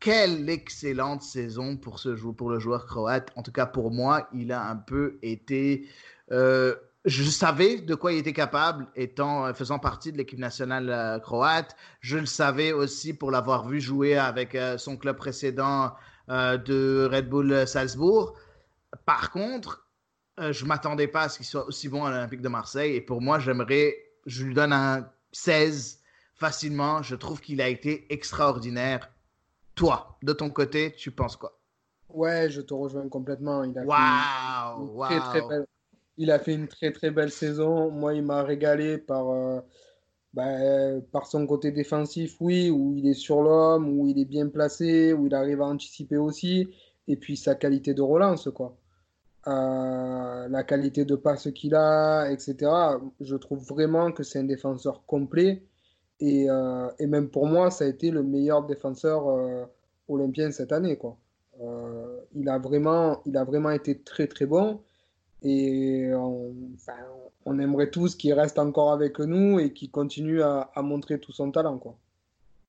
Quelle 0.00 0.50
excellente 0.50 1.22
saison 1.22 1.76
pour, 1.76 2.00
ce 2.00 2.08
pour 2.32 2.50
le 2.50 2.58
joueur 2.58 2.86
croate. 2.86 3.30
En 3.36 3.44
tout 3.44 3.52
cas, 3.52 3.66
pour 3.66 3.92
moi, 3.92 4.28
il 4.34 4.50
a 4.50 4.68
un 4.68 4.74
peu 4.74 5.20
été. 5.22 5.86
Euh, 6.32 6.74
je 7.04 7.24
savais 7.24 7.80
de 7.80 7.94
quoi 7.94 8.12
il 8.12 8.18
était 8.18 8.32
capable, 8.32 8.86
étant 8.94 9.52
faisant 9.54 9.78
partie 9.78 10.12
de 10.12 10.18
l'équipe 10.18 10.38
nationale 10.38 11.20
croate. 11.22 11.74
Je 12.00 12.18
le 12.18 12.26
savais 12.26 12.72
aussi 12.72 13.12
pour 13.12 13.30
l'avoir 13.30 13.66
vu 13.66 13.80
jouer 13.80 14.16
avec 14.16 14.56
son 14.78 14.96
club 14.96 15.16
précédent 15.16 15.94
de 16.28 17.08
Red 17.10 17.28
Bull 17.28 17.66
Salzbourg. 17.66 18.38
Par 19.04 19.32
contre, 19.32 19.88
je 20.38 20.64
m'attendais 20.64 21.08
pas 21.08 21.22
à 21.22 21.28
ce 21.28 21.38
qu'il 21.38 21.46
soit 21.46 21.66
aussi 21.66 21.88
bon 21.88 22.04
à 22.04 22.10
l'Olympique 22.10 22.40
de 22.40 22.48
Marseille. 22.48 22.94
Et 22.94 23.00
pour 23.00 23.20
moi, 23.20 23.40
j'aimerais 23.40 23.96
je 24.26 24.44
lui 24.44 24.54
donne 24.54 24.72
un 24.72 25.08
16 25.32 26.00
facilement. 26.34 27.02
Je 27.02 27.14
trouve 27.14 27.40
qu'il 27.40 27.60
a 27.60 27.68
été 27.68 28.12
extraordinaire. 28.12 29.10
Toi, 29.74 30.18
de 30.22 30.32
ton 30.32 30.50
côté, 30.50 30.94
tu 30.96 31.10
penses 31.10 31.36
quoi? 31.36 31.58
Ouais, 32.08 32.50
je 32.50 32.60
te 32.60 32.74
rejoins 32.74 33.08
complètement. 33.08 33.64
Il 33.64 33.76
a, 33.78 33.82
fait, 33.82 34.82
une, 34.82 34.98
Très, 34.98 35.20
très 35.20 35.48
belle, 35.48 35.66
il 36.18 36.30
a 36.30 36.38
fait 36.38 36.54
une 36.54 36.68
très 36.68 36.92
très 36.92 37.10
belle 37.10 37.30
saison. 37.30 37.90
Moi, 37.90 38.14
il 38.14 38.22
m'a 38.22 38.42
régalé 38.42 38.98
par, 38.98 39.30
euh, 39.30 39.60
bah, 40.34 41.00
par 41.12 41.26
son 41.26 41.46
côté 41.46 41.72
défensif, 41.72 42.36
oui, 42.40 42.70
où 42.70 42.94
il 42.96 43.06
est 43.08 43.14
sur 43.14 43.42
l'homme, 43.42 43.88
où 43.88 44.06
il 44.08 44.18
est 44.18 44.24
bien 44.24 44.48
placé, 44.48 45.12
où 45.12 45.26
il 45.26 45.34
arrive 45.34 45.62
à 45.62 45.66
anticiper 45.66 46.16
aussi. 46.18 46.68
Et 47.08 47.16
puis 47.16 47.36
sa 47.36 47.54
qualité 47.54 47.94
de 47.94 48.02
relance, 48.02 48.48
quoi 48.50 48.76
la 49.46 50.64
qualité 50.64 51.04
de 51.04 51.16
passe 51.16 51.50
qu'il 51.52 51.74
a, 51.74 52.30
etc. 52.30 52.70
Je 53.20 53.36
trouve 53.36 53.64
vraiment 53.66 54.12
que 54.12 54.22
c'est 54.22 54.38
un 54.38 54.44
défenseur 54.44 55.04
complet. 55.06 55.62
Et, 56.20 56.48
euh, 56.48 56.88
et, 56.98 57.06
même 57.06 57.28
pour 57.30 57.46
moi, 57.46 57.70
ça 57.70 57.84
a 57.84 57.88
été 57.88 58.10
le 58.10 58.22
meilleur 58.22 58.64
défenseur 58.64 59.28
euh, 59.28 59.64
olympien 60.08 60.52
cette 60.52 60.70
année. 60.70 60.96
Quoi. 60.96 61.16
Euh, 61.60 62.20
il, 62.34 62.48
a 62.48 62.58
vraiment, 62.58 63.20
il 63.26 63.36
a 63.36 63.44
vraiment 63.44 63.70
été 63.70 64.00
très 64.02 64.28
très 64.28 64.46
bon. 64.46 64.80
Et 65.42 66.10
on, 66.14 66.54
on 67.44 67.58
aimerait 67.58 67.90
tous 67.90 68.14
qu'il 68.14 68.32
reste 68.34 68.58
encore 68.58 68.92
avec 68.92 69.18
nous 69.18 69.58
et 69.58 69.72
qu'il 69.72 69.90
continue 69.90 70.42
à, 70.42 70.70
à, 70.74 70.82
montrer 70.82 71.18
tout 71.18 71.32
son 71.32 71.50
talent. 71.50 71.78
Quoi. 71.78 71.96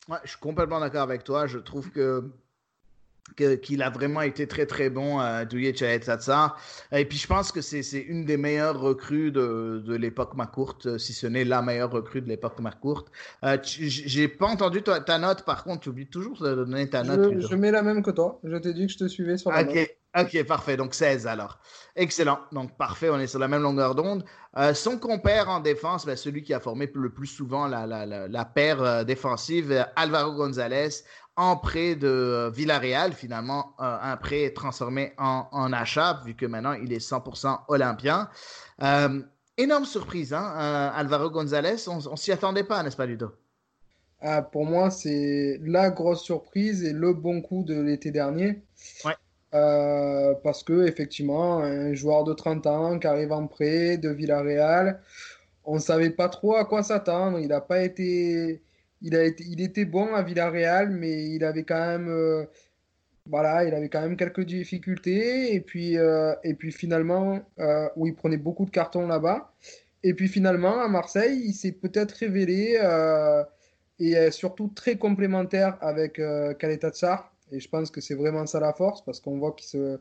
Ouais, 0.09 0.17
je 0.23 0.31
suis 0.31 0.39
complètement 0.39 0.79
d'accord 0.79 1.03
avec 1.03 1.23
toi. 1.23 1.47
Je 1.47 1.59
trouve 1.59 1.91
que 1.91 2.31
qu'il 3.35 3.81
a 3.81 3.89
vraiment 3.89 4.21
été 4.21 4.47
très 4.47 4.65
très 4.65 4.89
bon 4.89 5.19
à 5.19 5.45
Douye 5.45 5.71
Tsatsar. 5.71 6.59
Et 6.91 7.05
puis 7.05 7.17
je 7.17 7.25
pense 7.25 7.51
que 7.51 7.61
c'est 7.61 7.99
une 7.99 8.25
des 8.25 8.37
meilleures 8.37 8.79
recrues 8.79 9.31
de, 9.31 9.81
de 9.85 9.95
l'époque 9.95 10.35
Macourte, 10.35 10.97
si 10.97 11.13
ce 11.13 11.25
n'est 11.27 11.45
la 11.45 11.61
meilleure 11.61 11.91
recrue 11.91 12.21
de 12.21 12.27
l'époque 12.27 12.59
Macourte. 12.59 13.11
Euh, 13.43 13.57
J'ai 13.63 14.27
pas 14.27 14.47
entendu 14.47 14.83
ta, 14.83 14.99
ta, 14.99 15.17
note, 15.17 15.43
par 15.43 15.63
contre, 15.63 15.81
tu 15.81 15.89
oublies 15.89 16.09
toujours 16.09 16.41
de 16.41 16.53
donner 16.53 16.89
ta 16.89 17.03
note. 17.03 17.39
Je, 17.39 17.55
mets 17.55 17.71
la 17.71 17.81
même 17.81 18.03
que 18.03 18.11
toi. 18.11 18.39
Je 18.43 18.57
t'ai 18.57 18.73
dit 18.73 18.87
que 18.87 18.93
je 18.93 18.97
te 18.97 19.07
suivais 19.07 19.37
sur 19.37 19.51
la 19.51 19.63
note. 19.63 19.87
Ok, 20.15 20.43
parfait. 20.43 20.77
Donc 20.77 20.93
16 20.93 21.25
alors. 21.27 21.59
Excellent. 21.95 22.39
Donc 22.51 22.77
parfait, 22.77 23.09
on 23.09 23.19
est 23.19 23.27
sur 23.27 23.39
la 23.39 23.47
même 23.47 23.61
longueur 23.63 23.95
d'onde. 23.95 24.23
Euh, 24.57 24.73
son 24.73 24.97
compère 24.99 25.49
en 25.49 25.59
défense, 25.59 26.05
ben, 26.05 26.15
celui 26.15 26.43
qui 26.43 26.53
a 26.53 26.59
formé 26.59 26.91
le 26.93 27.11
plus 27.11 27.27
souvent 27.27 27.67
la, 27.67 27.87
la, 27.87 28.05
la, 28.05 28.27
la 28.27 28.45
paire 28.45 28.81
euh, 28.83 29.03
défensive, 29.03 29.85
Alvaro 29.95 30.33
González, 30.33 30.89
en 31.35 31.57
prêt 31.57 31.95
de 31.95 32.07
euh, 32.07 32.49
Villarreal, 32.51 33.13
finalement, 33.13 33.73
euh, 33.79 33.97
un 34.01 34.17
prêt 34.17 34.51
transformé 34.51 35.13
en, 35.17 35.47
en, 35.51 35.73
achat, 35.73 36.21
vu 36.25 36.35
que 36.35 36.45
maintenant 36.45 36.73
il 36.73 36.93
est 36.93 36.99
100% 37.05 37.61
olympien. 37.67 38.29
Euh, 38.81 39.21
énorme 39.57 39.85
surprise, 39.85 40.33
hein, 40.33 40.91
Alvaro 40.95 41.29
González, 41.31 41.87
on, 41.87 41.99
on 42.07 42.15
s'y 42.15 42.31
attendait 42.31 42.63
pas, 42.63 42.83
n'est-ce 42.83 42.97
pas, 42.97 43.05
Ludo? 43.05 43.31
Ah, 44.21 44.41
Pour 44.41 44.65
moi, 44.65 44.89
c'est 44.89 45.59
la 45.63 45.89
grosse 45.89 46.23
surprise 46.23 46.83
et 46.83 46.93
le 46.93 47.13
bon 47.13 47.41
coup 47.41 47.63
de 47.63 47.79
l'été 47.81 48.11
dernier. 48.11 48.63
Ouais. 49.03 49.15
Parce 49.53 50.63
que 50.63 50.87
effectivement, 50.87 51.59
un 51.59 51.93
joueur 51.93 52.23
de 52.23 52.33
30 52.33 52.67
ans 52.67 52.99
qui 52.99 53.07
arrive 53.07 53.31
en 53.31 53.47
prêt 53.47 53.97
de 53.97 54.09
Villarreal, 54.09 55.01
on 55.65 55.75
ne 55.75 55.79
savait 55.79 56.09
pas 56.09 56.29
trop 56.29 56.55
à 56.55 56.65
quoi 56.65 56.83
s'attendre. 56.83 57.39
Il 57.39 57.47
n'a 57.49 57.61
pas 57.61 57.83
été 57.83 58.61
il, 59.03 59.15
a 59.15 59.23
été, 59.25 59.43
il 59.47 59.61
était 59.61 59.85
bon 59.85 60.15
à 60.15 60.23
Villarreal, 60.23 60.89
mais 60.89 61.29
il 61.29 61.43
avait 61.43 61.63
quand 61.63 61.85
même, 61.85 62.07
euh, 62.09 62.45
voilà, 63.27 63.65
il 63.65 63.73
avait 63.73 63.89
quand 63.89 64.01
même 64.01 64.17
quelques 64.17 64.45
difficultés. 64.45 65.53
Et 65.53 65.59
puis, 65.61 65.97
euh, 65.97 66.33
et 66.43 66.55
puis 66.55 66.71
finalement, 66.71 67.39
euh, 67.59 67.89
où 67.95 68.07
il 68.07 68.15
prenait 68.15 68.37
beaucoup 68.37 68.65
de 68.65 68.71
cartons 68.71 69.07
là-bas. 69.07 69.53
Et 70.03 70.13
puis 70.13 70.27
finalement, 70.27 70.79
à 70.81 70.87
Marseille, 70.87 71.41
il 71.45 71.53
s'est 71.53 71.71
peut-être 71.73 72.11
révélé 72.13 72.77
et 73.99 74.31
surtout 74.31 74.67
très 74.67 74.97
complémentaire 74.97 75.77
avec 75.81 76.19
euh, 76.19 76.53
Tsar. 76.89 77.32
Et 77.53 77.59
je 77.59 77.69
pense 77.69 77.91
que 77.91 78.01
c'est 78.01 78.15
vraiment 78.15 78.45
ça 78.45 78.59
la 78.59 78.73
force 78.73 79.03
parce 79.03 79.19
qu'on 79.19 79.37
voit 79.39 79.53
qu'il 79.53 79.67
se, 79.67 79.99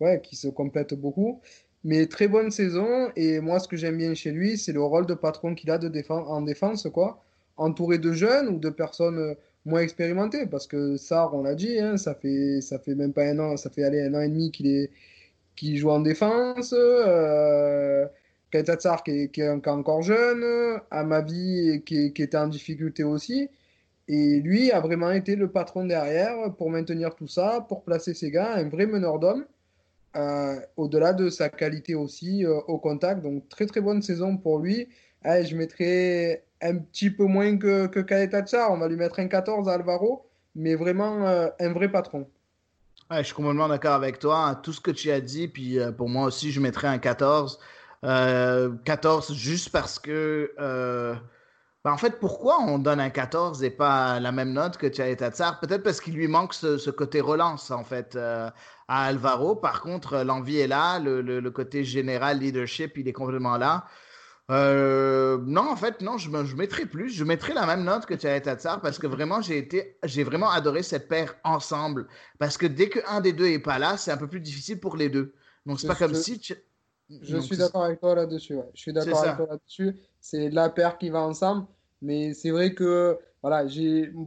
ouais, 0.00 0.20
qu'il 0.22 0.38
se 0.38 0.48
complète 0.48 0.94
beaucoup. 0.94 1.40
Mais 1.84 2.06
très 2.06 2.28
bonne 2.28 2.50
saison. 2.50 3.10
Et 3.16 3.40
moi, 3.40 3.60
ce 3.60 3.68
que 3.68 3.76
j'aime 3.76 3.98
bien 3.98 4.14
chez 4.14 4.32
lui, 4.32 4.58
c'est 4.58 4.72
le 4.72 4.82
rôle 4.82 5.06
de 5.06 5.14
patron 5.14 5.54
qu'il 5.54 5.70
a 5.70 5.78
de 5.78 5.88
défense, 5.88 6.26
en 6.28 6.42
défense, 6.42 6.88
quoi 6.92 7.24
entouré 7.58 7.98
de 7.98 8.12
jeunes 8.12 8.48
ou 8.48 8.58
de 8.58 8.70
personnes 8.70 9.18
euh, 9.18 9.34
moins 9.66 9.80
expérimentées 9.80 10.46
parce 10.46 10.66
que 10.66 10.96
Sarr, 10.96 11.34
on 11.34 11.42
l'a 11.42 11.54
dit, 11.54 11.78
hein, 11.78 11.96
ça 11.98 12.14
fait 12.14 12.60
ça 12.62 12.78
fait 12.78 12.94
même 12.94 13.12
pas 13.12 13.24
un 13.24 13.38
an, 13.38 13.56
ça 13.56 13.68
fait 13.70 13.84
aller 13.84 14.00
un 14.00 14.14
an 14.14 14.20
et 14.20 14.28
demi 14.28 14.50
qu'il 14.50 14.68
est 14.68 14.90
qu'il 15.56 15.76
joue 15.76 15.90
en 15.90 16.00
défense. 16.00 16.74
Euh, 16.76 18.06
Kaitatsar 18.50 19.02
qui 19.04 19.30
qui 19.30 19.42
est 19.42 19.68
encore 19.68 20.02
jeune, 20.02 20.80
Amavi 20.90 21.82
qui, 21.84 22.12
qui 22.12 22.22
était 22.22 22.38
en 22.38 22.48
difficulté 22.48 23.04
aussi. 23.04 23.50
Et 24.08 24.40
lui 24.40 24.72
a 24.72 24.80
vraiment 24.80 25.10
été 25.10 25.36
le 25.36 25.50
patron 25.50 25.84
derrière 25.84 26.54
pour 26.56 26.70
maintenir 26.70 27.14
tout 27.14 27.28
ça, 27.28 27.64
pour 27.68 27.84
placer 27.84 28.14
ses 28.14 28.30
gars, 28.30 28.54
un 28.54 28.68
vrai 28.68 28.86
meneur 28.86 29.18
d'hommes, 29.18 29.44
euh, 30.16 30.58
au-delà 30.78 31.12
de 31.12 31.28
sa 31.28 31.50
qualité 31.50 31.94
aussi 31.94 32.46
euh, 32.46 32.54
au 32.68 32.78
contact. 32.78 33.22
Donc 33.22 33.46
très 33.50 33.66
très 33.66 33.82
bonne 33.82 34.00
saison 34.00 34.38
pour 34.38 34.60
lui. 34.60 34.88
Allez, 35.22 35.44
je 35.44 35.54
mettrai 35.54 36.42
un 36.62 36.76
petit 36.78 37.10
peu 37.10 37.24
moins 37.24 37.58
que, 37.58 37.86
que 37.86 38.00
On 38.70 38.78
va 38.78 38.88
lui 38.88 38.96
mettre 38.96 39.20
un 39.20 39.28
14 39.28 39.68
à 39.68 39.74
Alvaro, 39.74 40.26
mais 40.54 40.74
vraiment 40.74 41.26
euh, 41.26 41.48
un 41.60 41.72
vrai 41.74 41.90
patron. 41.90 42.26
je 43.10 43.22
suis 43.22 43.34
complètement 43.34 43.68
d'accord 43.68 43.94
avec 43.94 44.18
toi. 44.18 44.58
Tout 44.62 44.72
ce 44.72 44.80
que 44.80 44.90
tu 44.90 45.10
as 45.10 45.20
dit, 45.20 45.48
puis 45.48 45.78
pour 45.98 46.08
moi 46.08 46.24
aussi, 46.24 46.50
je 46.50 46.60
mettrais 46.60 46.88
un 46.88 46.98
14. 46.98 47.58
14 48.02 48.04
euh, 48.04 49.34
juste 49.34 49.68
parce 49.68 49.98
que. 49.98 50.50
Ben, 51.88 51.94
en 51.94 51.96
fait, 51.96 52.20
pourquoi 52.20 52.60
on 52.60 52.78
donne 52.78 53.00
un 53.00 53.08
14 53.08 53.64
et 53.64 53.70
pas 53.70 54.20
la 54.20 54.30
même 54.30 54.52
note 54.52 54.76
que 54.76 54.88
Tchalet 54.88 55.16
Peut-être 55.16 55.82
parce 55.82 56.02
qu'il 56.02 56.12
lui 56.12 56.28
manque 56.28 56.52
ce, 56.52 56.90
côté 56.90 57.22
relance, 57.22 57.70
en 57.70 57.82
fait, 57.82 58.14
à 58.14 58.52
Alvaro. 58.88 59.56
Par 59.56 59.80
contre, 59.80 60.18
l'envie 60.18 60.58
est 60.58 60.66
là, 60.66 60.98
le, 60.98 61.22
le, 61.22 61.50
côté 61.50 61.84
général 61.84 62.40
leadership, 62.40 62.98
il 62.98 63.08
est 63.08 63.14
complètement 63.14 63.56
là. 63.56 63.86
Euh, 64.50 65.38
non, 65.46 65.62
en 65.70 65.76
fait, 65.76 66.02
non, 66.02 66.18
je, 66.18 66.28
je 66.44 66.56
mettrai 66.56 66.84
plus. 66.84 67.08
Je 67.08 67.24
mettrai 67.24 67.54
la 67.54 67.64
même 67.64 67.84
note 67.84 68.04
que 68.04 68.12
Tatsar 68.12 68.82
parce 68.82 68.98
que 68.98 69.06
vraiment, 69.06 69.40
j'ai 69.40 69.56
été, 69.56 69.96
j'ai 70.04 70.24
vraiment 70.24 70.50
adoré 70.50 70.82
cette 70.82 71.08
paire 71.08 71.36
ensemble. 71.42 72.06
Parce 72.38 72.58
que 72.58 72.66
dès 72.66 72.90
qu'un 72.90 73.22
des 73.22 73.32
deux 73.32 73.46
est 73.46 73.60
pas 73.60 73.78
là, 73.78 73.96
c'est 73.96 74.10
un 74.10 74.18
peu 74.18 74.28
plus 74.28 74.40
difficile 74.40 74.78
pour 74.78 74.98
les 74.98 75.08
deux. 75.08 75.32
Donc, 75.64 75.80
c'est 75.80 75.88
pas 75.88 75.94
comme 75.94 76.12
si. 76.12 76.38
Je 77.08 77.34
Donc, 77.34 77.44
suis 77.44 77.56
d'accord 77.56 77.84
avec 77.84 77.98
toi 77.98 78.14
là-dessus. 78.14 78.56
ouais. 78.56 78.68
Je 78.74 78.80
suis 78.82 78.92
d'accord 78.92 79.24
avec 79.24 79.36
toi 79.38 79.46
là-dessus. 79.48 79.96
C'est 80.20 80.50
la 80.50 80.68
paire 80.68 80.98
qui 80.98 81.08
va 81.08 81.20
ensemble. 81.20 81.66
Mais 82.00 82.34
c'est 82.34 82.50
vrai 82.50 82.74
que 82.74 83.18
voilà, 83.42 83.64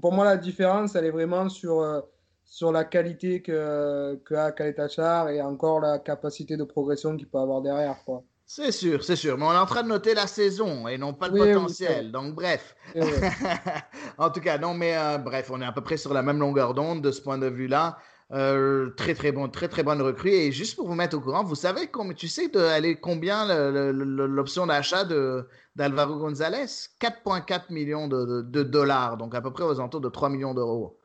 pour 0.01 0.13
moi 0.13 0.25
la 0.25 0.37
différence, 0.37 0.95
elle 0.95 1.05
est 1.05 1.11
vraiment 1.11 1.49
sur, 1.49 1.81
euh, 1.81 2.01
sur 2.45 2.71
la 2.71 2.83
qualité 2.83 3.41
que, 3.41 4.15
que 4.25 4.35
a 4.35 4.51
Kaletachar 4.51 5.29
et 5.29 5.41
encore 5.41 5.79
la 5.79 5.99
capacité 5.99 6.57
de 6.57 6.63
progression 6.63 7.15
qu'il 7.17 7.27
peut 7.27 7.39
avoir 7.39 7.61
derrière. 7.61 8.03
Quoi. 8.05 8.23
C'est 8.53 8.73
sûr, 8.73 9.01
c'est 9.03 9.15
sûr. 9.15 9.37
Mais 9.37 9.45
on 9.45 9.53
est 9.53 9.57
en 9.57 9.65
train 9.65 9.83
de 9.83 9.87
noter 9.87 10.13
la 10.13 10.27
saison 10.27 10.85
et 10.85 10.97
non 10.97 11.13
pas 11.13 11.29
le 11.29 11.33
Oui, 11.35 11.53
potentiel. 11.53 12.11
Donc, 12.11 12.35
bref. 12.35 12.75
En 14.17 14.29
tout 14.29 14.41
cas, 14.41 14.57
non, 14.57 14.73
mais 14.73 14.97
euh, 14.97 15.17
bref, 15.17 15.49
on 15.51 15.61
est 15.61 15.65
à 15.65 15.71
peu 15.71 15.81
près 15.81 15.95
sur 15.95 16.13
la 16.13 16.21
même 16.21 16.37
longueur 16.37 16.73
d'onde 16.73 17.01
de 17.01 17.11
ce 17.11 17.21
point 17.21 17.37
de 17.37 17.47
vue-là. 17.47 17.97
Euh, 18.33 18.91
très, 18.91 19.13
très 19.13 19.31
bon, 19.33 19.49
très, 19.49 19.67
très 19.67 19.83
bonne 19.83 20.01
recrue. 20.01 20.29
Et 20.29 20.51
juste 20.53 20.75
pour 20.77 20.87
vous 20.87 20.95
mettre 20.95 21.17
au 21.17 21.19
courant, 21.19 21.43
vous 21.43 21.55
savez 21.55 21.87
combien, 21.87 22.13
tu 22.13 22.27
sais 22.29 22.47
de 22.47 22.59
aller 22.59 22.95
combien 22.95 23.45
l'option 23.91 24.65
d'achat 24.67 25.03
de 25.03 25.45
d'Alvaro 25.75 26.17
Gonzalez 26.17 26.65
4,4 26.99 27.71
millions 27.71 28.07
de, 28.07 28.25
de- 28.25 28.41
de 28.41 28.63
dollars, 28.63 29.17
donc 29.17 29.35
à 29.35 29.41
peu 29.41 29.51
près 29.51 29.63
aux 29.63 29.79
alentours 29.79 30.01
de 30.01 30.09
3 30.09 30.29
millions 30.29 30.53
d'euros. 30.53 30.97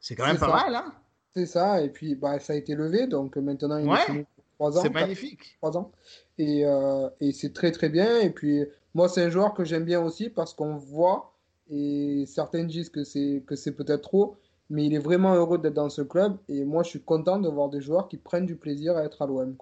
C'est 0.00 0.14
quand 0.16 0.26
même 0.26 0.38
pas 0.38 0.46
ça. 0.46 0.52
mal, 0.64 0.74
hein? 0.74 0.94
C'est 1.34 1.46
ça. 1.46 1.80
Et 1.82 1.88
puis 1.90 2.14
bah, 2.14 2.38
ça 2.38 2.52
a 2.54 2.56
été 2.56 2.74
levé. 2.74 3.06
Donc 3.06 3.36
maintenant, 3.36 3.78
il 3.78 3.86
Ouais. 3.88 3.96
est 3.96 4.06
fini 4.06 4.24
pour 4.34 4.44
3 4.70 4.78
ans. 4.78 4.82
C'est 4.82 4.90
magnifique. 4.90 5.56
trois 5.60 5.76
ans. 5.76 5.92
Et, 6.38 6.64
euh, 6.66 7.08
et 7.20 7.32
c'est 7.32 7.52
très 7.52 7.70
très 7.72 7.88
bien. 7.88 8.18
Et 8.20 8.30
puis 8.30 8.64
moi, 8.94 9.08
c'est 9.08 9.22
un 9.24 9.30
joueur 9.30 9.54
que 9.54 9.64
j'aime 9.64 9.84
bien 9.84 10.00
aussi 10.02 10.28
parce 10.30 10.52
qu'on 10.54 10.76
voit, 10.76 11.34
et 11.70 12.24
certains 12.26 12.64
disent 12.64 12.90
que 12.90 13.04
c'est 13.04 13.42
que 13.46 13.56
c'est 13.56 13.72
peut-être 13.72 14.02
trop, 14.02 14.36
mais 14.72 14.86
il 14.86 14.94
est 14.94 14.98
vraiment 14.98 15.34
heureux 15.34 15.58
d'être 15.58 15.74
dans 15.74 15.90
ce 15.90 16.00
club. 16.00 16.38
Et 16.48 16.64
moi, 16.64 16.82
je 16.82 16.88
suis 16.88 17.02
content 17.02 17.38
de 17.38 17.48
voir 17.48 17.68
des 17.68 17.82
joueurs 17.82 18.08
qui 18.08 18.16
prennent 18.16 18.46
du 18.46 18.56
plaisir 18.56 18.96
à 18.96 19.04
être 19.04 19.20
à 19.20 19.26
l'OM. 19.26 19.54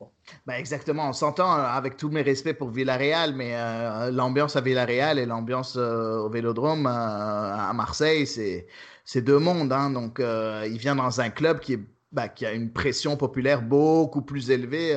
Ben 0.46 0.54
exactement, 0.54 1.08
on 1.08 1.12
s'entend 1.12 1.52
euh, 1.52 1.62
avec 1.62 1.96
tous 1.96 2.10
mes 2.10 2.22
respects 2.22 2.56
pour 2.56 2.70
Villarreal, 2.70 3.34
mais 3.34 3.56
euh, 3.56 4.12
l'ambiance 4.12 4.54
à 4.54 4.60
Villarreal 4.60 5.18
et 5.18 5.26
l'ambiance 5.26 5.76
euh, 5.76 6.18
au 6.18 6.30
Vélodrome 6.30 6.86
euh, 6.86 6.90
à 6.90 7.72
Marseille, 7.74 8.24
c'est 8.24 9.20
deux 9.20 9.40
mondes. 9.40 9.72
Hein, 9.72 9.90
donc, 9.90 10.20
il 10.20 10.78
vient 10.78 10.94
dans 10.94 11.20
un 11.20 11.30
club 11.30 11.58
qui, 11.58 11.72
est, 11.72 11.80
ben, 12.12 12.28
qui 12.28 12.46
a 12.46 12.52
une 12.52 12.72
pression 12.72 13.16
populaire 13.16 13.62
beaucoup 13.62 14.22
plus 14.22 14.52
élevée 14.52 14.96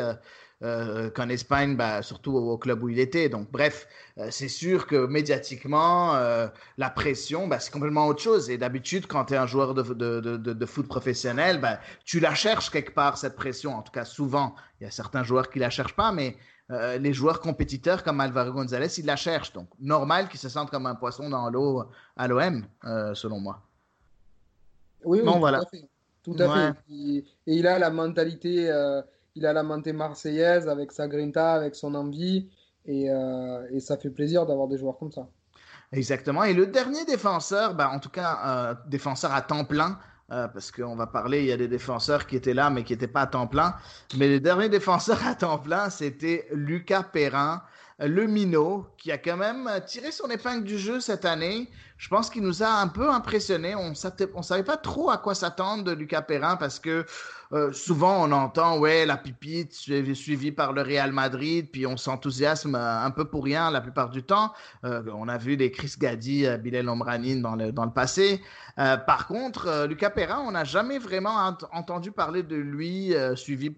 euh, 0.63 1.09
qu'en 1.09 1.29
Espagne, 1.29 1.75
ben, 1.75 2.01
surtout 2.01 2.31
au, 2.33 2.51
au 2.53 2.57
club 2.57 2.81
où 2.83 2.89
il 2.89 2.99
était. 2.99 3.29
Donc, 3.29 3.51
bref, 3.51 3.87
euh, 4.17 4.27
c'est 4.31 4.47
sûr 4.47 4.87
que 4.87 5.05
médiatiquement, 5.05 6.15
euh, 6.15 6.47
la 6.77 6.89
pression, 6.89 7.47
ben, 7.47 7.59
c'est 7.59 7.71
complètement 7.71 8.07
autre 8.07 8.21
chose. 8.21 8.49
Et 8.49 8.57
d'habitude, 8.57 9.07
quand 9.07 9.25
tu 9.25 9.33
es 9.33 9.37
un 9.37 9.47
joueur 9.47 9.73
de, 9.73 9.83
de, 9.83 10.19
de, 10.21 10.37
de, 10.37 10.53
de 10.53 10.65
foot 10.65 10.87
professionnel, 10.87 11.59
ben, 11.59 11.77
tu 12.05 12.19
la 12.19 12.33
cherches 12.33 12.69
quelque 12.69 12.93
part, 12.93 13.17
cette 13.17 13.35
pression. 13.35 13.75
En 13.75 13.81
tout 13.81 13.91
cas, 13.91 14.05
souvent. 14.05 14.55
Il 14.79 14.85
y 14.85 14.87
a 14.87 14.91
certains 14.91 15.23
joueurs 15.23 15.49
qui 15.49 15.59
la 15.59 15.69
cherchent 15.69 15.95
pas, 15.95 16.11
mais 16.11 16.35
euh, 16.71 16.97
les 16.97 17.13
joueurs 17.13 17.39
compétiteurs 17.41 18.03
comme 18.03 18.21
Alvaro 18.21 18.51
Gonzalez, 18.53 18.87
ils 18.99 19.05
la 19.05 19.15
cherchent. 19.17 19.53
Donc, 19.53 19.67
normal 19.79 20.29
qu'ils 20.29 20.39
se 20.39 20.49
sentent 20.49 20.71
comme 20.71 20.85
un 20.85 20.95
poisson 20.95 21.29
dans 21.29 21.49
l'eau 21.49 21.83
à 22.15 22.27
l'OM, 22.27 22.65
euh, 22.85 23.13
selon 23.13 23.39
moi. 23.39 23.61
Oui, 25.03 25.19
oui, 25.21 25.25
tout 25.25 25.39
voilà. 25.39 25.59
à 25.59 25.65
fait. 25.65 25.85
Tout 26.23 26.35
à 26.39 26.47
Ouais. 26.47 26.67
fait. 26.71 26.79
Il- 26.87 27.17
et 27.47 27.53
il 27.55 27.67
a 27.67 27.77
la 27.77 27.89
mentalité, 27.89 28.71
euh, 28.71 29.01
il 29.35 29.45
a 29.45 29.53
la 29.53 29.63
mentalité 29.63 29.93
marseillaise 29.93 30.67
avec 30.67 30.91
sa 30.91 31.07
grinta, 31.07 31.53
avec 31.53 31.75
son 31.75 31.95
envie. 31.95 32.49
Et, 32.85 33.09
euh, 33.09 33.65
et 33.71 33.79
ça 33.79 33.97
fait 33.97 34.09
plaisir 34.09 34.45
d'avoir 34.45 34.67
des 34.67 34.77
joueurs 34.77 34.97
comme 34.97 35.11
ça. 35.11 35.27
Exactement. 35.91 36.43
Et 36.43 36.53
le 36.53 36.67
dernier 36.67 37.05
défenseur, 37.05 37.75
ben, 37.75 37.87
en 37.87 37.99
tout 37.99 38.09
cas, 38.09 38.39
euh, 38.45 38.75
défenseur 38.87 39.33
à 39.33 39.41
temps 39.41 39.63
plein, 39.63 39.99
euh, 40.31 40.47
parce 40.47 40.71
qu'on 40.71 40.95
va 40.95 41.07
parler, 41.07 41.41
il 41.41 41.45
y 41.45 41.51
a 41.51 41.57
des 41.57 41.67
défenseurs 41.67 42.25
qui 42.25 42.35
étaient 42.35 42.53
là, 42.53 42.69
mais 42.69 42.83
qui 42.83 42.93
n'étaient 42.93 43.07
pas 43.07 43.21
à 43.21 43.27
temps 43.27 43.47
plein. 43.47 43.75
Mais 44.17 44.27
le 44.27 44.39
dernier 44.39 44.69
défenseur 44.77 45.25
à 45.25 45.35
temps 45.35 45.59
plein, 45.59 45.89
c'était 45.89 46.47
Lucas 46.51 47.03
Perrin, 47.03 47.61
le 47.99 48.25
minot, 48.25 48.87
qui 48.97 49.11
a 49.11 49.17
quand 49.17 49.37
même 49.37 49.69
tiré 49.85 50.11
son 50.11 50.27
épingle 50.29 50.63
du 50.63 50.77
jeu 50.77 50.99
cette 50.99 51.25
année. 51.25 51.69
Je 51.97 52.09
pense 52.09 52.29
qu'il 52.29 52.43
nous 52.43 52.63
a 52.63 52.69
un 52.69 52.87
peu 52.87 53.09
impressionné. 53.09 53.75
On 53.75 53.89
ne 53.89 54.41
savait 54.43 54.63
pas 54.63 54.77
trop 54.77 55.09
à 55.09 55.17
quoi 55.17 55.35
s'attendre 55.35 55.83
de 55.83 55.91
Lucas 55.91 56.21
Perrin 56.21 56.55
parce 56.55 56.79
que 56.79 57.05
euh, 57.53 57.71
souvent 57.71 58.27
on 58.27 58.31
entend 58.31 58.79
ouais 58.79 59.05
la 59.05 59.15
pipite 59.15 59.73
suivie 59.73 60.15
suivi 60.15 60.51
par 60.51 60.73
le 60.73 60.81
Real 60.81 61.11
Madrid, 61.11 61.69
puis 61.71 61.85
on 61.85 61.97
s'enthousiasme 61.97 62.73
euh, 62.73 63.03
un 63.03 63.11
peu 63.11 63.25
pour 63.25 63.43
rien 63.43 63.69
la 63.69 63.79
plupart 63.79 64.09
du 64.09 64.23
temps. 64.23 64.53
Euh, 64.85 65.03
on 65.13 65.27
a 65.27 65.37
vu 65.37 65.55
des 65.55 65.69
Chris 65.69 65.93
Gadi, 65.99 66.47
Bilal 66.59 66.89
Omranin 66.89 67.41
dans 67.41 67.55
le, 67.55 67.71
dans 67.71 67.85
le 67.85 67.91
passé. 67.91 68.41
Par 68.75 69.27
contre, 69.27 69.85
Lucas 69.87 70.09
Perrin, 70.09 70.43
on 70.47 70.51
n'a 70.51 70.63
jamais 70.63 70.97
vraiment 70.97 71.35
ent 71.35 71.57
entendu 71.71 72.11
parler 72.11 72.41
de 72.41 72.55
lui, 72.55 73.13
suivi, 73.35 73.71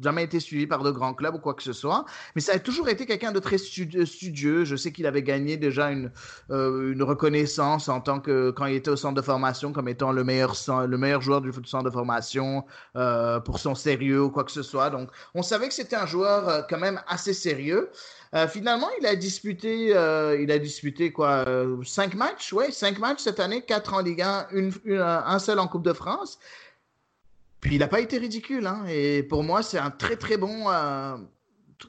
jamais 0.00 0.24
été 0.24 0.40
suivi 0.40 0.66
par 0.66 0.82
de 0.82 0.90
grands 0.90 1.12
clubs 1.12 1.34
ou 1.34 1.38
quoi 1.38 1.52
que 1.52 1.62
ce 1.62 1.74
soit. 1.74 2.06
Mais 2.34 2.40
ça 2.40 2.54
a 2.54 2.58
toujours 2.58 2.88
été 2.88 3.04
quelqu'un 3.04 3.32
de 3.32 3.40
très 3.40 3.58
studi 3.58 4.06
studieux. 4.06 4.64
Je 4.64 4.74
sais 4.74 4.90
qu'il 4.90 5.04
avait 5.06 5.22
gagné 5.22 5.58
déjà 5.58 5.90
une, 5.90 6.10
une 6.48 7.02
reconnaissance 7.02 7.57
en 7.58 8.00
tant 8.00 8.20
que 8.20 8.50
quand 8.50 8.66
il 8.66 8.76
était 8.76 8.90
au 8.90 8.96
centre 8.96 9.14
de 9.14 9.22
formation 9.22 9.72
comme 9.72 9.88
étant 9.88 10.12
le 10.12 10.24
meilleur, 10.24 10.54
le 10.86 10.98
meilleur 10.98 11.20
joueur 11.20 11.40
du 11.40 11.52
centre 11.64 11.84
de 11.84 11.90
formation 11.90 12.64
euh, 12.96 13.40
pour 13.40 13.58
son 13.58 13.74
sérieux 13.74 14.22
ou 14.22 14.30
quoi 14.30 14.44
que 14.44 14.52
ce 14.52 14.62
soit. 14.62 14.90
Donc, 14.90 15.10
on 15.34 15.42
savait 15.42 15.68
que 15.68 15.74
c'était 15.74 15.96
un 15.96 16.06
joueur 16.06 16.48
euh, 16.48 16.62
quand 16.68 16.78
même 16.78 17.00
assez 17.06 17.34
sérieux. 17.34 17.90
Euh, 18.34 18.46
finalement, 18.46 18.88
il 19.00 19.06
a 19.06 19.16
disputé, 19.16 19.88
il 19.88 20.52
a 20.52 20.58
disputé 20.58 21.12
quoi, 21.12 21.44
cinq 21.84 22.14
matchs, 22.14 22.52
ouais, 22.52 22.70
cinq 22.70 22.98
matchs 22.98 23.20
cette 23.20 23.40
année, 23.40 23.62
quatre 23.62 23.94
en 23.94 24.00
Ligue 24.00 24.22
1, 24.22 24.48
une, 24.52 24.72
un 25.00 25.38
seul 25.38 25.58
en 25.58 25.68
Coupe 25.68 25.84
de 25.84 25.92
France. 25.92 26.38
Puis 27.60 27.74
il 27.74 27.78
n'a 27.78 27.88
pas 27.88 28.00
été 28.00 28.18
ridicule, 28.18 28.66
hein, 28.66 28.84
et 28.88 29.22
pour 29.22 29.42
moi, 29.42 29.62
c'est 29.62 29.78
un 29.78 29.90
très 29.90 30.16
très 30.16 30.36
bon 30.36 30.66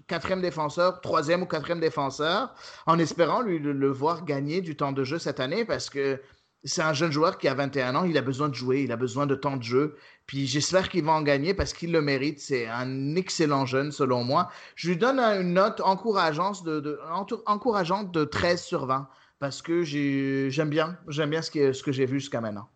quatrième 0.07 0.41
défenseur, 0.41 1.01
troisième 1.01 1.43
ou 1.43 1.45
quatrième 1.45 1.79
défenseur, 1.79 2.53
en 2.85 2.99
espérant 2.99 3.41
lui 3.41 3.59
le, 3.59 3.89
voir 3.89 4.25
gagner 4.25 4.61
du 4.61 4.75
temps 4.75 4.91
de 4.91 5.03
jeu 5.03 5.19
cette 5.19 5.39
année 5.39 5.65
parce 5.65 5.89
que 5.89 6.21
c'est 6.63 6.81
un 6.81 6.93
jeune 6.93 7.11
joueur 7.11 7.37
qui 7.37 7.47
a 7.47 7.53
21 7.53 7.95
ans, 7.95 8.03
il 8.03 8.17
a 8.17 8.21
besoin 8.21 8.49
de 8.49 8.53
jouer, 8.53 8.83
il 8.83 8.91
a 8.91 8.97
besoin 8.97 9.25
de 9.25 9.35
temps 9.35 9.55
de 9.55 9.63
jeu. 9.63 9.95
Puis 10.25 10.45
j'espère 10.45 10.89
qu'il 10.89 11.05
va 11.05 11.13
en 11.13 11.21
gagner 11.21 11.53
parce 11.53 11.73
qu'il 11.73 11.91
le 11.91 12.01
mérite. 12.01 12.39
C'est 12.39 12.67
un 12.67 13.15
excellent 13.15 13.65
jeune 13.65 13.91
selon 13.91 14.23
moi. 14.23 14.49
Je 14.75 14.89
lui 14.89 14.97
donne 14.97 15.19
une 15.19 15.53
note 15.53 15.79
encourageante 15.81 16.63
de, 16.63 16.79
de, 16.81 16.99
encourageante 17.45 18.11
de 18.11 18.25
13 18.25 18.61
sur 18.61 18.85
20 18.85 19.07
parce 19.39 19.61
que 19.61 19.83
j'aime 19.83 20.69
bien, 20.69 20.97
j'aime 21.07 21.29
bien 21.29 21.41
ce, 21.41 21.49
qui, 21.49 21.73
ce 21.73 21.81
que 21.81 21.93
j'ai 21.93 22.05
vu 22.05 22.19
jusqu'à 22.19 22.41
maintenant. 22.41 22.67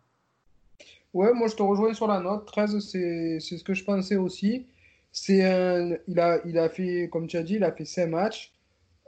Ouais, 1.12 1.32
moi 1.32 1.46
je 1.46 1.54
te 1.54 1.62
rejoins 1.62 1.94
sur 1.94 2.08
la 2.08 2.20
note. 2.20 2.46
13, 2.46 2.78
c'est 2.80 3.38
ce 3.38 3.62
que 3.62 3.74
je 3.74 3.84
pensais 3.84 4.16
aussi. 4.16 4.66
C'est 5.16 5.44
un, 5.44 5.96
il 6.08 6.18
a, 6.18 6.40
il 6.44 6.58
a 6.58 6.68
fait, 6.68 7.08
comme 7.08 7.28
tu 7.28 7.36
as 7.36 7.44
dit, 7.44 7.54
il 7.54 7.64
a 7.64 7.70
fait 7.70 7.84
5 7.84 8.08
matchs. 8.08 8.52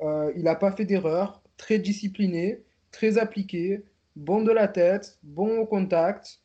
Euh, 0.02 0.32
il 0.36 0.44
n'a 0.44 0.54
pas 0.54 0.70
fait 0.70 0.84
d'erreur. 0.84 1.42
Très 1.56 1.80
discipliné, 1.80 2.62
très 2.92 3.18
appliqué, 3.18 3.82
bon 4.14 4.42
de 4.42 4.52
la 4.52 4.68
tête, 4.68 5.18
bon 5.24 5.58
au 5.58 5.66
contact, 5.66 6.40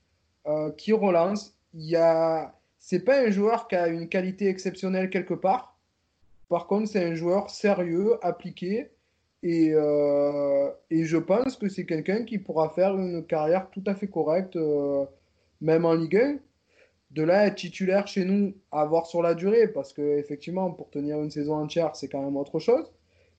euh, 0.48 0.72
qui 0.72 0.94
relance. 0.94 1.56
Il 1.76 1.96
a, 1.96 2.60
c'est 2.80 3.06
pas 3.06 3.22
un 3.22 3.30
joueur 3.30 3.68
qui 3.68 3.76
a 3.76 3.88
une 3.88 4.10
qualité 4.10 4.48
exceptionnelle 4.48 5.12
quelque 5.12 5.36
part. 5.36 5.78
Par 6.50 6.66
contre, 6.66 6.90
c'est 6.90 7.04
un 7.04 7.14
joueur 7.14 7.52
sérieux, 7.52 8.18
appliqué. 8.24 8.90
Et, 9.44 9.74
euh, 9.74 10.72
et 10.90 11.04
je 11.06 11.18
pense 11.18 11.56
que 11.56 11.70
c'est 11.70 11.86
quelqu'un 11.86 12.24
qui 12.26 12.40
pourra 12.40 12.70
faire 12.70 12.98
une 12.98 13.26
carrière 13.28 13.70
tout 13.70 13.84
à 13.86 13.94
fait 13.94 14.08
correcte, 14.08 14.58
même 15.62 15.86
en 15.86 15.94
Ligue 15.94 16.18
1 16.18 16.40
de 17.12 17.24
là 17.24 17.48
être 17.48 17.56
titulaire 17.56 18.08
chez 18.08 18.26
nous, 18.26 18.54
à 18.72 18.86
voir 18.86 19.06
sur 19.06 19.22
la 19.22 19.36
durée, 19.36 19.68
parce 19.68 19.94
que 19.94 20.18
effectivement, 20.18 20.72
pour 20.72 20.90
tenir 20.90 21.22
une 21.22 21.32
saison 21.32 21.56
entière, 21.56 21.96
c'est 21.96 22.08
quand 22.08 22.22
même 22.24 22.38
autre 22.38 22.60
chose. 22.60 22.92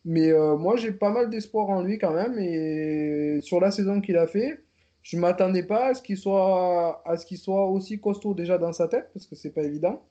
Mais 0.04 0.30
euh, 0.32 0.56
moi, 0.56 0.76
j'ai 0.76 0.92
pas 0.92 1.10
mal 1.10 1.30
d'espoir 1.30 1.70
en 1.70 1.82
lui 1.82 1.98
quand 1.98 2.12
même, 2.12 2.38
et 2.38 3.40
sur 3.42 3.60
la 3.60 3.70
saison 3.70 4.00
qu'il 4.00 4.16
a 4.16 4.26
fait, 4.26 4.60
je 5.02 5.16
m'attendais 5.16 5.62
pas 5.64 5.86
à 5.86 5.94
ce 5.94 6.02
qu'il 6.02 6.16
soit, 6.18 7.02
à 7.06 7.16
ce 7.16 7.26
qu'il 7.26 7.38
soit 7.38 7.66
aussi 7.66 8.00
costaud 8.00 8.34
déjà 8.34 8.58
dans 8.58 8.72
sa 8.72 8.88
tête, 8.88 9.10
parce 9.14 9.26
que 9.26 9.36
c'est 9.36 9.50
pas 9.50 9.62
évident. 9.62 10.02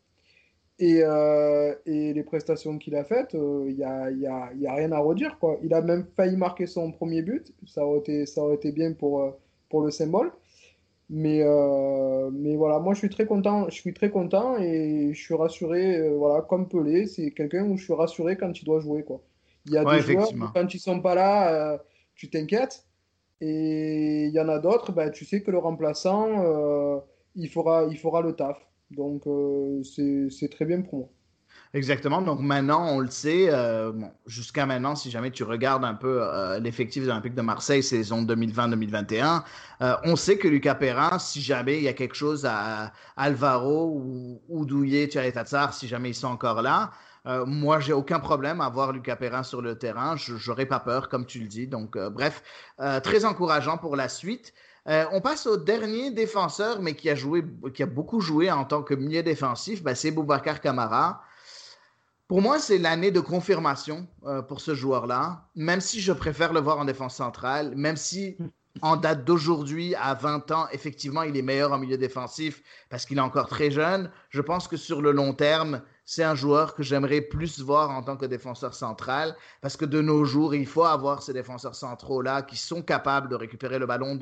Et, 0.79 1.01
euh, 1.03 1.75
et 1.85 2.13
les 2.13 2.23
prestations 2.23 2.77
qu'il 2.79 2.95
a 2.95 3.03
faites, 3.03 3.33
il 3.33 3.39
euh, 3.39 3.71
n'y 3.71 3.83
a, 3.83 4.09
y 4.11 4.25
a, 4.25 4.51
y 4.53 4.67
a, 4.67 4.73
rien 4.73 4.91
à 4.91 4.99
redire. 4.99 5.37
Quoi. 5.39 5.59
Il 5.63 5.73
a 5.75 5.81
même 5.81 6.05
failli 6.15 6.37
marquer 6.37 6.65
son 6.65 6.91
premier 6.91 7.21
but, 7.21 7.53
ça 7.67 7.85
aurait 7.85 7.99
été, 7.99 8.25
ça 8.25 8.41
été 8.53 8.71
bien 8.71 8.93
pour, 8.93 9.37
pour 9.69 9.81
le 9.81 9.91
symbole. 9.91 10.31
Mais, 11.13 11.41
euh, 11.43 12.29
mais 12.31 12.55
voilà, 12.55 12.79
moi 12.79 12.93
je 12.93 12.99
suis 12.99 13.09
très 13.09 13.25
content, 13.25 13.67
je 13.67 13.75
suis 13.75 13.93
très 13.93 14.09
content 14.09 14.57
et 14.57 15.09
je 15.13 15.21
suis 15.21 15.33
rassuré, 15.35 15.97
euh, 15.97 16.15
voilà, 16.15 16.41
comme 16.41 16.69
Pelé, 16.69 17.05
c'est 17.05 17.31
quelqu'un 17.31 17.65
où 17.65 17.75
je 17.75 17.83
suis 17.83 17.93
rassuré 17.93 18.37
quand 18.37 18.57
il 18.61 18.63
doit 18.63 18.79
jouer, 18.79 19.03
quoi. 19.03 19.21
Il 19.65 19.73
y 19.73 19.77
a 19.77 19.83
ouais, 19.83 19.97
des 19.97 20.13
joueurs 20.13 20.31
où, 20.31 20.47
quand 20.55 20.73
ils 20.73 20.79
sont 20.79 21.01
pas 21.01 21.13
là, 21.13 21.73
euh, 21.73 21.77
tu 22.15 22.29
t'inquiètes, 22.29 22.85
et 23.41 24.27
il 24.27 24.31
y 24.31 24.39
en 24.39 24.47
a 24.47 24.59
d'autres, 24.59 24.93
ben, 24.93 25.11
tu 25.11 25.25
sais 25.25 25.41
que 25.41 25.51
le 25.51 25.57
remplaçant, 25.57 27.03
il 27.35 27.49
fera, 27.49 27.87
il 27.89 27.97
fera 27.97 28.21
le 28.21 28.31
taf. 28.33 28.57
Donc 28.91 29.23
c'est 29.83 30.49
très 30.49 30.63
bien 30.63 30.81
pour 30.81 30.99
moi. 30.99 31.09
Exactement. 31.73 32.21
Donc 32.21 32.41
maintenant, 32.41 32.85
on 32.89 32.99
le 32.99 33.09
sait, 33.09 33.47
euh, 33.49 33.93
jusqu'à 34.25 34.65
maintenant, 34.65 34.93
si 34.95 35.09
jamais 35.09 35.31
tu 35.31 35.43
regardes 35.43 35.85
un 35.85 35.93
peu 35.93 36.19
euh, 36.21 36.59
l'effectif 36.59 37.03
des 37.03 37.09
Olympiques 37.09 37.33
de 37.33 37.41
Marseille 37.41 37.81
saison 37.81 38.23
2020-2021, 38.23 39.41
euh, 39.81 39.95
on 40.03 40.17
sait 40.17 40.37
que 40.37 40.49
Lucas 40.49 40.75
Perrin, 40.75 41.17
si 41.17 41.41
jamais 41.41 41.77
il 41.77 41.83
y 41.83 41.87
a 41.87 41.93
quelque 41.93 42.15
chose 42.15 42.45
à 42.45 42.91
Alvaro 43.15 43.93
ou, 43.95 44.41
ou 44.49 44.65
Douillet, 44.65 45.07
Thierry 45.07 45.31
Tatsar, 45.31 45.73
si 45.73 45.87
jamais 45.87 46.09
ils 46.09 46.15
sont 46.15 46.27
encore 46.27 46.61
là, 46.61 46.91
Euh, 47.27 47.45
moi, 47.45 47.79
j'ai 47.79 47.93
aucun 47.93 48.19
problème 48.19 48.61
à 48.61 48.69
voir 48.69 48.91
Lucas 48.93 49.15
Perrin 49.15 49.43
sur 49.43 49.61
le 49.61 49.77
terrain. 49.77 50.15
Je 50.17 50.33
n'aurais 50.49 50.65
pas 50.65 50.79
peur, 50.79 51.07
comme 51.07 51.25
tu 51.27 51.39
le 51.39 51.47
dis. 51.47 51.67
Donc, 51.67 51.95
bref, 51.95 52.41
très 53.03 53.25
encourageant 53.25 53.77
pour 53.77 53.95
la 53.95 54.09
suite. 54.09 54.53
on 54.87 55.21
passe 55.21 55.45
au 55.45 55.55
dernier 55.57 56.09
défenseur, 56.11 56.81
mais 56.81 56.95
qui 56.95 57.09
a, 57.11 57.15
joué, 57.15 57.43
qui 57.75 57.83
a 57.83 57.85
beaucoup 57.85 58.21
joué 58.21 58.49
en 58.51 58.65
tant 58.65 58.81
que 58.81 58.95
milieu 58.95 59.21
défensif. 59.21 59.83
Ben, 59.83 59.93
c'est 59.93 60.09
Boubacar 60.11 60.61
Camara. 60.61 61.21
Pour 62.31 62.41
moi, 62.41 62.59
c'est 62.59 62.77
l'année 62.77 63.11
de 63.11 63.19
confirmation 63.19 64.07
pour 64.47 64.61
ce 64.61 64.73
joueur-là. 64.73 65.49
Même 65.53 65.81
si 65.81 65.99
je 65.99 66.13
préfère 66.13 66.53
le 66.53 66.61
voir 66.61 66.79
en 66.79 66.85
défense 66.85 67.17
centrale, 67.17 67.75
même 67.75 67.97
si 67.97 68.37
en 68.81 68.95
date 68.95 69.25
d'aujourd'hui, 69.25 69.95
à 69.95 70.13
20 70.13 70.49
ans, 70.51 70.65
effectivement, 70.71 71.23
il 71.23 71.35
est 71.35 71.41
meilleur 71.41 71.73
en 71.73 71.77
milieu 71.77 71.97
défensif 71.97 72.63
parce 72.89 73.05
qu'il 73.05 73.17
est 73.17 73.19
encore 73.19 73.49
très 73.49 73.69
jeune. 73.69 74.09
Je 74.29 74.39
pense 74.39 74.69
que 74.69 74.77
sur 74.77 75.01
le 75.01 75.11
long 75.11 75.33
terme, 75.33 75.81
c'est 76.11 76.23
un 76.23 76.35
joueur 76.35 76.75
que 76.75 76.83
j'aimerais 76.83 77.21
plus 77.21 77.61
voir 77.61 77.89
en 77.89 78.03
tant 78.03 78.17
que 78.17 78.25
défenseur 78.25 78.73
central 78.73 79.33
parce 79.61 79.77
que 79.77 79.85
de 79.85 80.01
nos 80.01 80.25
jours, 80.25 80.53
il 80.53 80.67
faut 80.67 80.83
avoir 80.83 81.23
ces 81.23 81.31
défenseurs 81.31 81.73
centraux-là 81.73 82.41
qui 82.41 82.57
sont 82.57 82.81
capables 82.81 83.29
de 83.29 83.35
récupérer 83.35 83.79
le 83.79 83.85
ballon, 83.85 84.15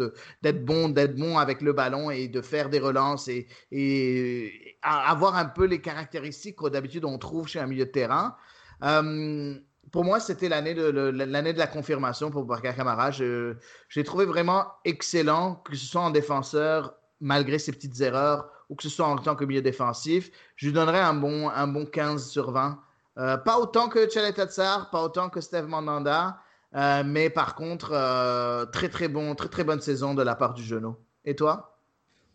d'être 0.44 0.64
bon, 0.64 0.90
d'être 0.90 1.16
bon 1.16 1.40
avec 1.40 1.62
le 1.62 1.74
ballon 1.74 2.12
et 2.12 2.28
de 2.28 2.42
faire 2.42 2.70
des 2.70 2.78
relances 2.78 3.28
et, 3.28 3.48
et 3.72 4.78
avoir 4.84 5.36
un 5.36 5.46
peu 5.46 5.66
les 5.66 5.82
caractéristiques 5.82 6.58
que 6.58 6.70
d'habitude 6.70 7.06
on 7.06 7.18
trouve 7.18 7.48
chez 7.48 7.60
un 7.60 7.66
milieu 7.66 7.86
de 7.86 7.90
terrain. 7.90 8.36
Euh, 8.84 9.56
pour 9.92 10.04
moi, 10.06 10.20
c'était 10.20 10.48
l'année 10.48 10.76
de, 10.76 10.84
l'année 10.92 11.54
de 11.54 11.58
la 11.58 11.66
confirmation 11.66 12.30
pour 12.30 12.46
Barca 12.46 12.72
Camara. 12.72 13.10
Je, 13.10 13.56
l'ai 13.96 14.04
trouvé 14.04 14.26
vraiment 14.26 14.68
excellent, 14.86 15.56
que 15.66 15.76
ce 15.76 15.88
soit 15.88 16.02
en 16.02 16.12
défenseur, 16.12 16.94
malgré 17.20 17.58
ses 17.58 17.72
petites 17.72 18.00
erreurs, 18.02 18.48
ou 18.70 18.76
que 18.76 18.84
ce 18.84 18.90
soit 18.90 19.08
en 19.08 19.18
tant 19.18 19.36
que 19.36 19.44
milieu 19.44 19.62
défensif, 19.62 20.32
je 20.56 20.68
lui 20.68 20.74
donnerais 20.74 21.00
un 21.00 21.16
bon, 21.16 21.50
un 21.50 21.68
bon 21.68 21.86
15 21.86 22.30
sur 22.30 22.52
20. 22.52 22.80
Euh, 23.18 23.38
pas 23.38 23.60
autant 23.60 23.90
que 23.90 24.10
Chalet 24.10 24.34
Tatsar, 24.34 24.90
pas 24.92 25.04
autant 25.04 25.30
que 25.30 25.42
Steve 25.42 25.68
Mandanda, 25.68 26.38
euh, 26.76 27.04
mais 27.06 27.30
par 27.30 27.56
contre, 27.56 27.92
euh, 27.94 28.66
très 28.68 28.90
très 28.90 29.08
bon, 29.08 29.36
très 29.36 29.50
très 29.50 29.64
bonne 29.64 29.82
saison 29.82 30.14
de 30.14 30.22
la 30.22 30.36
part 30.36 30.54
du 30.54 30.64
genou. 30.64 30.96
Et 31.26 31.36
toi? 31.36 31.78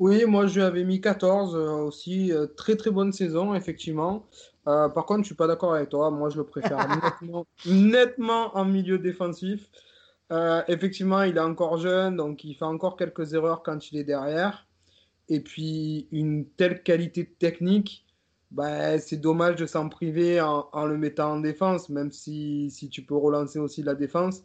Oui, 0.00 0.24
moi 0.26 0.46
je 0.46 0.56
lui 0.56 0.62
avais 0.62 0.84
mis 0.84 1.00
14 1.00 1.54
aussi, 1.54 2.32
très 2.56 2.76
très 2.76 2.90
bonne 2.90 3.12
saison, 3.12 3.54
effectivement. 3.54 4.26
par 4.64 5.06
contre, 5.06 5.20
je 5.20 5.26
suis 5.26 5.34
pas 5.36 5.46
d'accord 5.46 5.74
avec 5.74 5.88
toi. 5.88 6.10
Moi, 6.10 6.30
je 6.30 6.36
le 6.36 6.44
préfère 6.44 6.78
nettement, 7.22 7.46
nettement, 7.64 8.56
en 8.56 8.64
milieu 8.64 8.98
défensif. 8.98 9.70
effectivement, 10.66 11.22
il 11.22 11.36
est 11.36 11.40
encore 11.40 11.78
jeune, 11.78 12.16
donc 12.16 12.42
il 12.42 12.54
fait 12.54 12.64
encore 12.64 12.96
quelques 12.96 13.34
erreurs 13.34 13.62
quand 13.62 13.92
il 13.92 13.98
est 13.98 14.04
derrière 14.04 14.66
et 15.28 15.40
puis 15.40 16.08
une 16.12 16.46
telle 16.46 16.82
qualité 16.82 17.26
technique, 17.26 18.04
bah, 18.50 18.98
c'est 18.98 19.16
dommage 19.16 19.56
de 19.56 19.66
s'en 19.66 19.88
priver 19.88 20.40
en, 20.40 20.87
le 20.87 20.96
mettant 20.96 21.32
en 21.32 21.40
défense, 21.40 21.88
même 21.88 22.12
si, 22.12 22.70
si, 22.70 22.88
tu 22.88 23.02
peux 23.02 23.16
relancer 23.16 23.58
aussi 23.58 23.82
la 23.82 23.94
défense. 23.94 24.42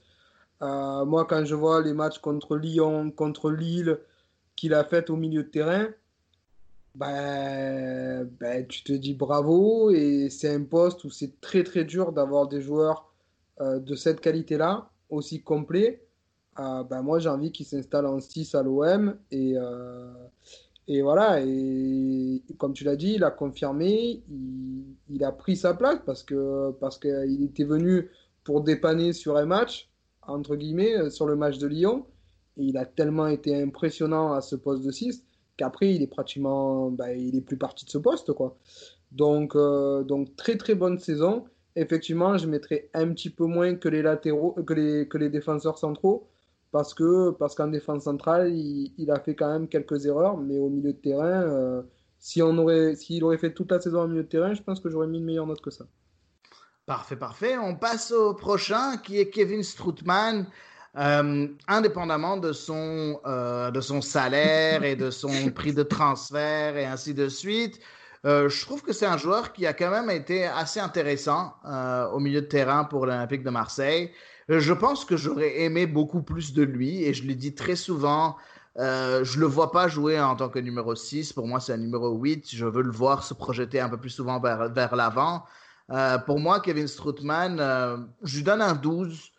Euh, 0.61 1.05
moi, 1.05 1.25
quand 1.25 1.45
je 1.45 1.55
vois 1.55 1.81
les 1.81 1.93
matchs 1.93 2.19
contre 2.19 2.57
Lyon, 2.57 3.11
contre 3.11 3.51
Lille, 3.51 3.99
qu'il 4.55 4.73
a 4.73 4.83
fait 4.83 5.09
au 5.09 5.15
milieu 5.15 5.43
de 5.43 5.49
terrain, 5.49 5.89
bah, 6.95 8.23
bah, 8.39 8.63
tu 8.63 8.83
te 8.83 8.93
dis 8.93 9.13
bravo 9.13 9.91
et 9.91 10.29
c'est 10.29 10.53
un 10.53 10.63
poste 10.63 11.03
où 11.03 11.09
c'est 11.11 11.39
très 11.39 11.63
très 11.63 11.85
dur 11.85 12.11
d'avoir 12.11 12.47
des 12.47 12.61
joueurs 12.61 13.13
euh, 13.61 13.79
de 13.79 13.95
cette 13.95 14.21
qualité-là, 14.21 14.89
aussi 15.09 15.43
complets. 15.43 16.03
Bah, 16.57 17.01
moi, 17.01 17.19
j'ai 17.19 17.29
envie 17.29 17.53
qu'il 17.53 17.65
s'installe 17.65 18.05
en 18.05 18.19
6 18.19 18.53
à 18.53 18.63
l'OM 18.63 19.15
et, 19.31 19.55
et 20.91 21.03
voilà, 21.03 21.39
et 21.39 22.41
comme 22.57 22.73
tu 22.73 22.83
l'as 22.83 22.95
dit, 22.95 23.13
il 23.13 23.23
a 23.23 23.29
confirmé, 23.29 24.23
il, 25.07 25.23
a 25.23 25.31
pris 25.31 25.55
sa 25.55 25.75
place 25.75 25.99
parce 26.03 26.23
que 26.23 26.71
parce 26.81 26.97
qu'il 26.97 27.43
était 27.43 27.63
venu 27.63 28.09
pour 28.43 28.61
dépanner 28.61 29.13
sur 29.13 29.37
un 29.37 29.45
match, 29.45 29.87
entre 30.23 30.55
guillemets, 30.55 30.97
euh, 30.97 31.11
sur 31.11 31.27
le 31.27 31.35
match 31.35 31.59
de 31.59 31.67
Lyon. 31.67 32.07
Et 32.57 32.63
il 32.63 32.77
a 32.77 32.87
tellement 32.87 33.27
été 33.27 33.61
impressionnant 33.61 34.33
à 34.33 34.41
ce 34.41 34.55
poste 34.55 34.83
de 34.83 34.89
6 34.89 35.23
qu'après, 35.57 35.93
il 35.93 36.01
est 36.01 36.07
pratiquement, 36.07 36.89
bah, 36.89 37.13
il 37.13 37.35
est 37.35 37.41
plus 37.41 37.57
parti 37.57 37.85
de 37.85 37.91
ce 37.91 37.99
poste, 37.99 38.33
quoi. 38.33 38.57
Donc, 39.11 39.55
euh, 39.55 40.03
donc 40.03 40.35
très 40.37 40.57
très 40.57 40.73
bonne 40.73 40.97
saison. 40.97 41.45
Effectivement, 41.75 42.35
je 42.39 42.47
mettrais 42.47 42.89
un 42.95 43.09
petit 43.13 43.29
peu 43.29 43.45
moins 43.45 43.75
que 43.75 43.89
les 43.89 44.01
latéraux, 44.01 44.53
que 44.53 44.73
les, 44.73 45.07
que 45.07 45.19
les 45.19 45.29
défenseurs 45.29 45.77
centraux 45.77 46.27
parce 46.71 46.93
que 46.93 47.31
parce 47.31 47.55
qu'en 47.55 47.67
défense 47.67 48.03
centrale, 48.03 48.53
il, 48.53 49.11
a 49.11 49.19
fait 49.19 49.35
quand 49.35 49.51
même 49.51 49.67
quelques 49.67 50.05
erreurs, 50.05 50.37
mais 50.37 50.57
au 50.57 50.69
milieu 50.69 50.93
de 50.93 50.97
terrain, 50.97 51.43
euh, 51.43 51.81
si 52.19 52.41
on 52.41 52.57
aurait, 52.57 52.95
s'il 52.95 53.23
aurait 53.23 53.37
fait 53.37 53.53
toute 53.53 53.71
la 53.71 53.79
saison 53.79 54.03
au 54.03 54.07
milieu 54.07 54.23
de 54.23 54.27
terrain, 54.27 54.53
je 54.53 54.61
pense 54.61 54.79
que 54.79 54.89
j'aurais 54.89 55.07
mis 55.07 55.17
une 55.17 55.25
meilleure 55.25 55.47
note 55.47 55.61
que 55.61 55.71
ça. 55.71 55.85
Parfait, 56.85 57.15
parfait. 57.15 57.57
On 57.57 57.75
passe 57.75 58.11
au 58.11 58.33
prochain, 58.33 58.97
qui 58.97 59.19
est 59.19 59.29
Kevin 59.29 59.63
Stroutman. 59.63 60.47
Euh, 60.97 61.47
indépendamment 61.67 62.37
de 62.37 62.51
son, 62.51 63.19
euh, 63.27 63.69
de 63.69 63.79
son 63.79 64.01
salaire 64.01 64.83
et 64.83 64.95
de 64.95 65.11
son 65.11 65.29
prix 65.55 65.71
de 65.71 65.83
transfert 65.83 66.77
et 66.77 66.85
ainsi 66.85 67.13
de 67.13 67.29
suite, 67.29 67.79
je 68.23 68.65
trouve 68.65 68.81
que 68.81 68.91
c'est 68.91 69.05
un 69.05 69.15
joueur 69.15 69.53
qui 69.53 69.67
a 69.67 69.73
quand 69.73 69.91
même 69.91 70.09
été 70.09 70.45
assez 70.45 70.79
intéressant 70.79 71.53
au 72.11 72.19
milieu 72.19 72.41
de 72.41 72.47
terrain 72.47 72.83
pour 72.83 73.05
l'Olympique 73.05 73.43
de 73.43 73.49
Marseille. 73.49 74.11
Euh, 74.49 74.59
je 74.59 74.73
pense 74.73 75.05
que 75.05 75.15
j'aurais 75.15 75.61
aimé 75.61 75.85
beaucoup 75.85 76.21
plus 76.21 76.53
de 76.53 76.63
lui 76.63 77.03
et 77.03 77.13
je 77.13 77.23
l'ai 77.23 77.35
dit 77.35 77.53
très 77.53 77.75
souvent. 77.75 78.35
Euh, 78.77 79.23
je 79.23 79.39
le 79.39 79.45
vois 79.45 79.71
pas 79.71 79.87
jouer 79.87 80.19
en 80.19 80.35
tant 80.35 80.49
que 80.49 80.59
numéro 80.59 80.95
6. 80.95 81.33
Pour 81.33 81.47
moi, 81.47 81.59
c'est 81.59 81.73
un 81.73 81.77
numéro 81.77 82.11
8. 82.11 82.49
Je 82.51 82.65
veux 82.65 82.81
le 82.81 82.91
voir 82.91 83.23
se 83.23 83.33
projeter 83.33 83.79
un 83.79 83.89
peu 83.89 83.97
plus 83.97 84.09
souvent 84.09 84.39
vers, 84.39 84.69
vers 84.71 84.95
l'avant. 84.95 85.43
Euh, 85.91 86.17
pour 86.17 86.39
moi, 86.39 86.59
Kevin 86.61 86.87
Stroutman, 86.87 87.57
je 88.23 88.37
lui 88.37 88.43
donne 88.43 88.61
un 88.61 88.73
12 88.73 89.31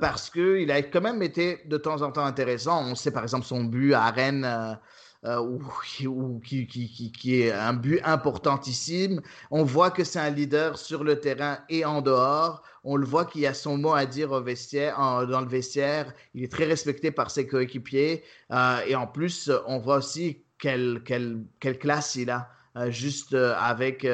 parce 0.00 0.28
qu'il 0.28 0.70
a 0.72 0.82
quand 0.82 1.00
même 1.00 1.22
été 1.22 1.60
de 1.66 1.76
temps 1.76 2.02
en 2.02 2.10
temps 2.10 2.24
intéressant. 2.24 2.84
On 2.84 2.96
sait 2.96 3.12
par 3.12 3.22
exemple 3.22 3.46
son 3.46 3.62
but 3.62 3.94
à 3.94 4.10
Rennes 4.10 4.78
euh, 5.24 5.40
ou, 5.40 5.60
qui, 6.44 6.66
qui, 6.66 7.12
qui, 7.12 7.42
est 7.42 7.50
un 7.52 7.72
but 7.72 8.00
importantissime. 8.04 9.20
On 9.50 9.64
voit 9.64 9.90
que 9.90 10.04
c'est 10.04 10.20
un 10.20 10.30
leader 10.30 10.78
sur 10.78 11.02
le 11.02 11.18
terrain 11.18 11.58
et 11.68 11.84
en 11.84 12.02
dehors. 12.02 12.62
On 12.84 12.96
le 12.96 13.04
voit 13.04 13.24
qu'il 13.24 13.44
a 13.46 13.54
son 13.54 13.78
mot 13.78 13.92
à 13.92 14.06
dire 14.06 14.30
au 14.30 14.40
vestiaire, 14.40 14.96
dans 15.26 15.40
le 15.40 15.48
vestiaire. 15.48 16.12
Il 16.34 16.44
est 16.44 16.52
très 16.52 16.64
respecté 16.64 17.10
par 17.10 17.30
ses 17.30 17.46
coéquipiers. 17.46 18.22
Euh, 18.52 18.78
et 18.86 18.94
en 18.94 19.06
plus, 19.06 19.50
on 19.66 19.78
voit 19.78 19.96
aussi 19.96 20.44
quelle, 20.58 21.02
quelle, 21.04 21.42
quelle 21.60 21.78
classe 21.78 22.14
il 22.14 22.30
a. 22.30 22.48
Euh, 22.76 22.90
juste 22.90 23.34
avec 23.34 24.06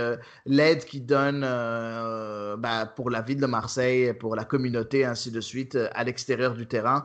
l'aide 0.47 0.85
qu'il 0.87 1.05
donne 1.05 1.41
ben, 1.41 2.87
pour 2.97 3.11
la 3.11 3.21
ville 3.21 3.41
de 3.41 3.47
Marseille, 3.47 4.15
pour 4.15 4.37
la 4.37 4.45
communauté, 4.45 5.05
ainsi 5.05 5.31
de 5.31 5.41
suite, 5.41 5.77
à 5.93 6.03
l'extérieur 6.05 6.55
du 6.55 6.67
terrain. 6.67 7.05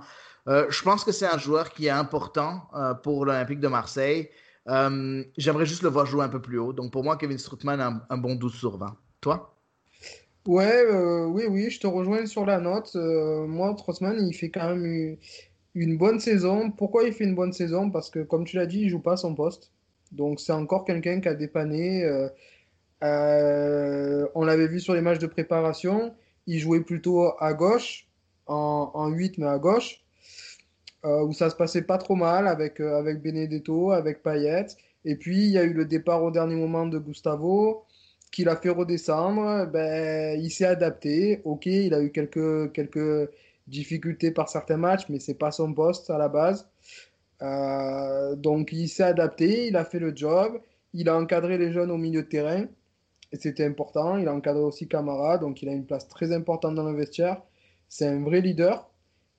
Euh, 0.50 0.66
je 0.70 0.82
pense 0.82 1.04
que 1.04 1.12
c'est 1.12 1.28
un 1.28 1.38
joueur 1.38 1.72
qui 1.72 1.86
est 1.86 1.92
important 1.92 2.64
euh, 2.76 2.94
pour 2.96 3.26
l'Olympique 3.26 3.60
de 3.60 3.68
Marseille. 3.68 4.30
Euh, 4.68 5.24
j'aimerais 5.38 5.66
juste 5.66 5.84
le 5.84 5.90
voir 5.90 6.06
jouer 6.06 6.24
un 6.24 6.30
peu 6.30 6.42
plus 6.42 6.58
haut. 6.58 6.74
Donc 6.74 6.92
pour 6.92 7.04
moi, 7.04 7.18
Kevin 7.18 7.38
Stroutman 7.38 7.80
a 7.80 8.06
un, 8.10 8.18
bon 8.18 8.36
12 8.36 8.54
sur 8.54 8.78
20. 8.78 8.98
Toi? 9.22 9.56
Ouais, 10.48 10.86
oui, 11.28 11.44
oui, 11.48 11.70
je 11.70 11.80
te 11.80 11.86
rejoins 11.86 12.26
sur 12.26 12.46
la 12.46 12.60
note. 12.60 12.96
moi, 12.96 13.76
Stroutman, 13.78 14.28
il 14.28 14.34
fait 14.34 14.50
quand 14.50 14.70
même 14.70 15.18
une, 15.76 15.98
bonne 15.98 16.20
saison. 16.20 16.72
Pourquoi 16.72 17.04
il 17.04 17.14
fait 17.14 17.26
une 17.26 17.36
bonne 17.36 17.54
saison? 17.54 17.92
Parce 17.92 18.10
que, 18.10 18.20
comme 18.20 18.46
tu 18.46 18.56
l'as 18.56 18.66
dit, 18.66 18.82
il 18.82 18.90
joue 18.90 19.00
pas 19.00 19.14
à 19.14 19.18
son 19.18 19.36
poste. 19.36 19.72
Donc 20.12 20.40
c'est 20.40 20.54
encore 20.54 20.86
quelqu'un 20.86 21.22
qui 21.22 21.28
a 21.28 21.36
dépanné. 21.36 22.10
on 23.02 24.44
l'avait 24.44 24.68
vu 24.68 24.80
sur 24.80 24.96
les 24.96 25.02
matchs 25.02 25.20
de 25.20 25.28
préparation. 25.28 26.16
Il 26.48 26.58
jouait 26.58 26.82
plutôt 26.82 27.34
à 27.40 27.54
gauche, 27.54 28.08
en, 28.48 28.90
en 28.96 29.10
8, 29.10 29.38
mais 29.38 29.46
à 29.46 29.60
gauche. 29.60 30.04
Euh, 31.06 31.24
où 31.24 31.32
ça 31.32 31.50
se 31.50 31.56
passait 31.56 31.84
pas 31.84 31.98
trop 31.98 32.16
mal 32.16 32.46
avec, 32.48 32.82
euh, 32.82 33.00
avec 33.00 33.22
Benedetto, 33.22 33.92
avec 33.92 34.22
Payet. 34.22 34.66
Et 35.06 35.16
puis, 35.16 35.38
il 35.46 35.52
y 35.52 35.58
a 35.58 35.64
eu 35.64 35.72
le 35.74 35.86
départ 35.86 36.24
au 36.24 36.32
dernier 36.32 36.56
moment 36.56 36.86
de 36.88 37.00
Gustavo, 37.00 37.86
qui 38.32 38.44
l'a 38.44 38.58
fait 38.58 38.70
redescendre. 38.70 39.66
Ben, 39.68 40.40
il 40.42 40.52
s'est 40.52 40.66
adapté. 40.66 41.42
Ok, 41.46 41.68
il 41.68 41.94
a 41.94 42.02
eu 42.02 42.12
quelques, 42.12 42.74
quelques 42.74 43.30
difficultés 43.68 44.32
par 44.32 44.50
certains 44.50 44.78
matchs, 44.78 45.06
mais 45.10 45.20
c'est 45.20 45.36
pas 45.38 45.52
son 45.52 45.74
poste 45.74 46.10
à 46.10 46.18
la 46.18 46.28
base. 46.28 46.68
Euh, 47.42 48.36
donc, 48.36 48.72
il 48.74 48.90
s'est 48.90 49.04
adapté, 49.04 49.68
il 49.68 49.78
a 49.78 49.86
fait 49.86 50.00
le 50.00 50.14
job. 50.16 50.62
Il 50.94 51.08
a 51.10 51.18
encadré 51.18 51.58
les 51.58 51.72
jeunes 51.72 51.92
au 51.92 51.98
milieu 51.98 52.24
de 52.24 52.28
terrain. 52.28 52.66
Et 53.32 53.38
c'était 53.38 53.66
important. 53.66 54.18
Il 54.18 54.28
a 54.28 54.34
encadré 54.34 54.62
aussi 54.64 54.88
Camara, 54.88 55.38
donc 55.38 55.62
il 55.62 55.70
a 55.70 55.74
une 55.74 55.86
place 55.86 56.08
très 56.10 56.34
importante 56.34 56.76
dans 56.76 56.90
le 56.90 56.96
vestiaire. 56.98 57.42
C'est 57.88 58.08
un 58.08 58.24
vrai 58.24 58.42
leader. 58.42 58.90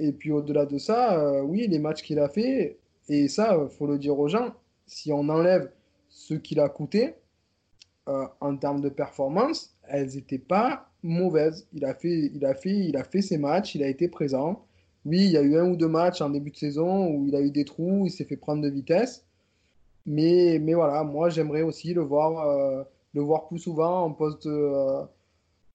Et 0.01 0.13
puis 0.13 0.33
au-delà 0.33 0.65
de 0.65 0.79
ça, 0.79 1.21
euh, 1.21 1.43
oui, 1.43 1.67
les 1.69 1.79
matchs 1.79 2.03
qu'il 2.03 2.19
a 2.19 2.29
fait, 2.29 2.79
et 3.09 3.29
ça, 3.29 3.59
il 3.63 3.69
faut 3.69 3.87
le 3.87 3.99
dire 3.99 4.19
aux 4.19 4.29
gens, 4.29 4.55
si 4.87 5.13
on 5.13 5.29
enlève 5.29 5.71
ce 6.09 6.35
qu'il 6.35 6.59
a 6.59 6.71
coûté 6.71 7.15
euh, 8.09 8.25
en 8.41 8.57
termes 8.57 8.81
de 8.81 8.89
performance, 8.89 9.77
elles 9.89 10.15
n'étaient 10.15 10.39
pas 10.39 10.89
mauvaises. 11.03 11.69
Il 11.75 11.85
a, 11.85 11.95
fait, 11.95 12.31
il, 12.35 12.47
a 12.47 12.55
fait, 12.55 12.71
il 12.71 12.97
a 12.97 13.05
fait 13.05 13.21
ses 13.21 13.37
matchs, 13.37 13.75
il 13.75 13.83
a 13.83 13.89
été 13.89 14.09
présent. 14.09 14.65
Oui, 15.05 15.19
il 15.19 15.33
y 15.33 15.37
a 15.37 15.43
eu 15.43 15.57
un 15.57 15.71
ou 15.71 15.77
deux 15.77 15.89
matchs 15.89 16.23
en 16.23 16.31
début 16.31 16.51
de 16.51 16.57
saison 16.57 17.09
où 17.09 17.27
il 17.27 17.37
a 17.37 17.43
eu 17.43 17.51
des 17.51 17.67
trous, 17.67 18.07
il 18.07 18.11
s'est 18.11 18.25
fait 18.25 18.37
prendre 18.37 18.63
de 18.63 18.71
vitesse. 18.71 19.27
Mais, 20.07 20.59
mais 20.63 20.73
voilà, 20.73 21.05
moi 21.05 21.29
j'aimerais 21.29 21.63
aussi 21.63 21.93
le 21.93 22.01
voir, 22.03 22.49
euh, 22.49 22.85
le 23.13 23.21
voir 23.21 23.49
plus 23.49 23.59
souvent 23.59 24.05
en 24.05 24.13
poste 24.13 24.49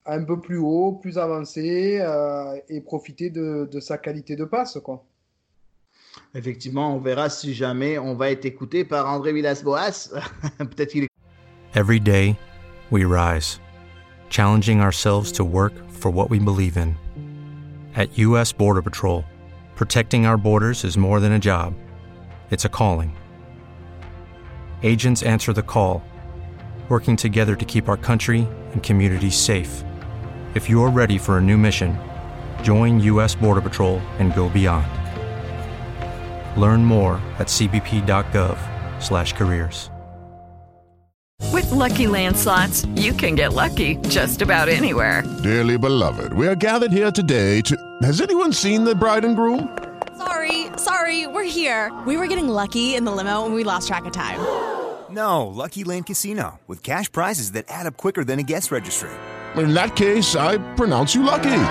un 0.06 0.24
peu 0.24 0.40
plus 0.40 0.58
haut, 0.58 0.92
plus 0.92 1.18
avancé 1.18 1.98
euh, 2.00 2.56
et 2.68 2.80
profiter 2.80 3.30
de, 3.30 3.68
de, 3.70 3.80
sa 3.80 3.98
qualité 3.98 4.36
de 4.36 4.44
passe. 4.44 4.78
Quoi. 4.82 5.04
Effectivement, 6.34 6.94
on 6.94 6.98
verra 6.98 7.28
si 7.28 7.54
jamais 7.54 7.98
on 7.98 8.14
va 8.14 8.30
être 8.30 8.44
écouté 8.44 8.84
par 8.84 9.06
André 9.08 9.32
Villas-Boas. 9.32 10.10
Peut-être 10.58 10.90
qu'il 10.90 11.04
est... 11.04 11.08
Every 11.74 12.00
day, 12.00 12.36
we 12.90 13.04
rise, 13.04 13.60
challenging 14.30 14.80
ourselves 14.80 15.32
to 15.32 15.44
work 15.44 15.72
for 15.90 16.10
what 16.10 16.30
we 16.30 16.38
believe 16.38 16.76
in. 16.76 16.94
At 17.94 18.16
U.S. 18.18 18.52
Border 18.52 18.82
Patrol, 18.82 19.24
protecting 19.74 20.26
our 20.26 20.36
borders 20.36 20.84
is 20.84 20.96
more 20.96 21.20
than 21.20 21.32
a 21.32 21.38
job, 21.38 21.74
it's 22.50 22.64
a 22.64 22.68
calling. 22.68 23.14
Agents 24.82 25.22
answer 25.22 25.52
the 25.52 25.62
call, 25.62 26.02
working 26.88 27.16
together 27.16 27.56
to 27.56 27.64
keep 27.64 27.88
our 27.88 27.96
country 27.96 28.46
and 28.72 28.82
communities 28.82 29.34
safe. 29.34 29.82
If 30.56 30.68
you're 30.70 30.88
ready 30.88 31.18
for 31.18 31.36
a 31.36 31.40
new 31.40 31.58
mission, 31.58 31.98
join 32.62 32.98
U.S. 33.00 33.34
Border 33.34 33.60
Patrol 33.60 33.98
and 34.18 34.34
go 34.34 34.48
beyond. 34.48 34.90
Learn 36.58 36.82
more 36.82 37.20
at 37.38 37.48
cbp.gov/careers. 37.48 39.90
With 41.52 41.70
Lucky 41.70 42.06
Land 42.06 42.38
slots, 42.38 42.86
you 42.96 43.12
can 43.12 43.34
get 43.34 43.52
lucky 43.52 43.96
just 44.08 44.40
about 44.40 44.70
anywhere. 44.70 45.22
Dearly 45.42 45.76
beloved, 45.76 46.32
we 46.32 46.48
are 46.48 46.56
gathered 46.56 46.90
here 46.90 47.10
today 47.10 47.60
to. 47.60 47.76
Has 48.00 48.22
anyone 48.22 48.54
seen 48.54 48.84
the 48.84 48.94
bride 48.94 49.26
and 49.26 49.36
groom? 49.36 49.76
Sorry, 50.16 50.68
sorry, 50.78 51.26
we're 51.26 51.44
here. 51.44 51.92
We 52.06 52.16
were 52.16 52.28
getting 52.28 52.48
lucky 52.48 52.94
in 52.94 53.04
the 53.04 53.12
limo, 53.12 53.44
and 53.44 53.54
we 53.54 53.62
lost 53.62 53.88
track 53.88 54.06
of 54.06 54.12
time. 54.12 54.40
No, 55.10 55.48
Lucky 55.48 55.84
Land 55.84 56.06
Casino 56.06 56.60
with 56.66 56.82
cash 56.82 57.12
prizes 57.12 57.52
that 57.52 57.66
add 57.68 57.84
up 57.84 57.98
quicker 57.98 58.24
than 58.24 58.38
a 58.38 58.42
guest 58.42 58.72
registry 58.72 59.10
in 59.58 59.74
that 59.74 59.96
case, 59.96 60.34
I 60.34 60.58
pronounce 60.74 61.14
you 61.14 61.22
lucky. 61.22 61.62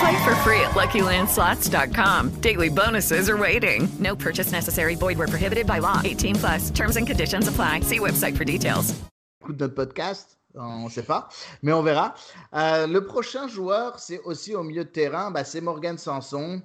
Play 0.00 0.24
for 0.24 0.34
free 0.36 0.60
at 0.60 0.72
LuckyLandSlots.com. 0.74 2.30
Daily 2.40 2.68
bonuses 2.68 3.28
are 3.28 3.36
waiting. 3.36 3.88
No 3.98 4.16
purchase 4.16 4.52
necessary. 4.52 4.94
Void 4.94 5.18
were 5.18 5.28
prohibited 5.28 5.66
by 5.66 5.78
law. 5.78 6.00
18 6.04 6.36
plus. 6.36 6.70
Terms 6.70 6.96
and 6.96 7.06
conditions 7.06 7.48
apply. 7.48 7.80
See 7.80 7.98
website 7.98 8.36
for 8.36 8.44
details. 8.44 8.94
Écoute 9.42 9.58
notre 9.58 9.74
podcast. 9.74 10.38
On 10.54 10.84
ne 10.84 10.90
sait 10.90 11.02
pas, 11.02 11.28
mais 11.62 11.72
on 11.72 11.82
verra. 11.82 12.14
Euh, 12.54 12.86
le 12.86 13.06
prochain 13.06 13.48
joueur, 13.48 13.98
c'est 13.98 14.20
aussi 14.20 14.54
au 14.54 14.62
milieu 14.62 14.84
de 14.84 14.90
terrain, 14.90 15.30
bah, 15.30 15.44
c'est 15.44 15.62
Morgan 15.62 15.96
Sanson. 15.96 16.60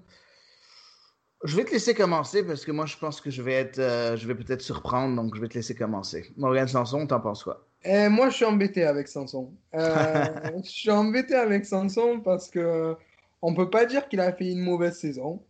Je 1.44 1.56
vais 1.56 1.64
te 1.64 1.72
laisser 1.72 1.94
commencer 1.94 2.44
parce 2.46 2.66
que 2.66 2.72
moi, 2.72 2.86
je 2.86 2.98
pense 2.98 3.22
que 3.22 3.30
je 3.30 3.42
vais 3.42 3.54
être, 3.54 3.80
euh, 3.80 4.18
je 4.18 4.28
vais 4.28 4.36
peut-être 4.36 4.62
surprendre, 4.62 5.16
donc 5.16 5.36
je 5.36 5.42
vais 5.42 5.48
te 5.48 5.54
laisser 5.54 5.76
commencer. 5.76 6.34
Morgan 6.36 6.68
Sanson, 6.68 7.08
t'en 7.08 7.22
penses 7.22 7.44
quoi? 7.44 7.67
Eh, 7.84 8.10
moi, 8.10 8.30
je 8.30 8.36
suis 8.36 8.46
embêté 8.46 8.84
avec 8.84 9.08
Sanson. 9.08 9.52
Euh, 9.74 10.26
je 10.64 10.70
suis 10.70 10.92
embêté 10.92 11.36
avec 11.36 11.66
Sanson 11.66 12.22
parce 12.24 12.50
que 12.50 12.96
on 13.42 13.54
peut 13.54 13.70
pas 13.70 13.86
dire 13.86 14.08
qu'il 14.10 14.20
a 14.20 14.32
fait 14.34 14.52
une 14.52 14.62
mauvaise 14.62 14.98
saison, 14.98 15.42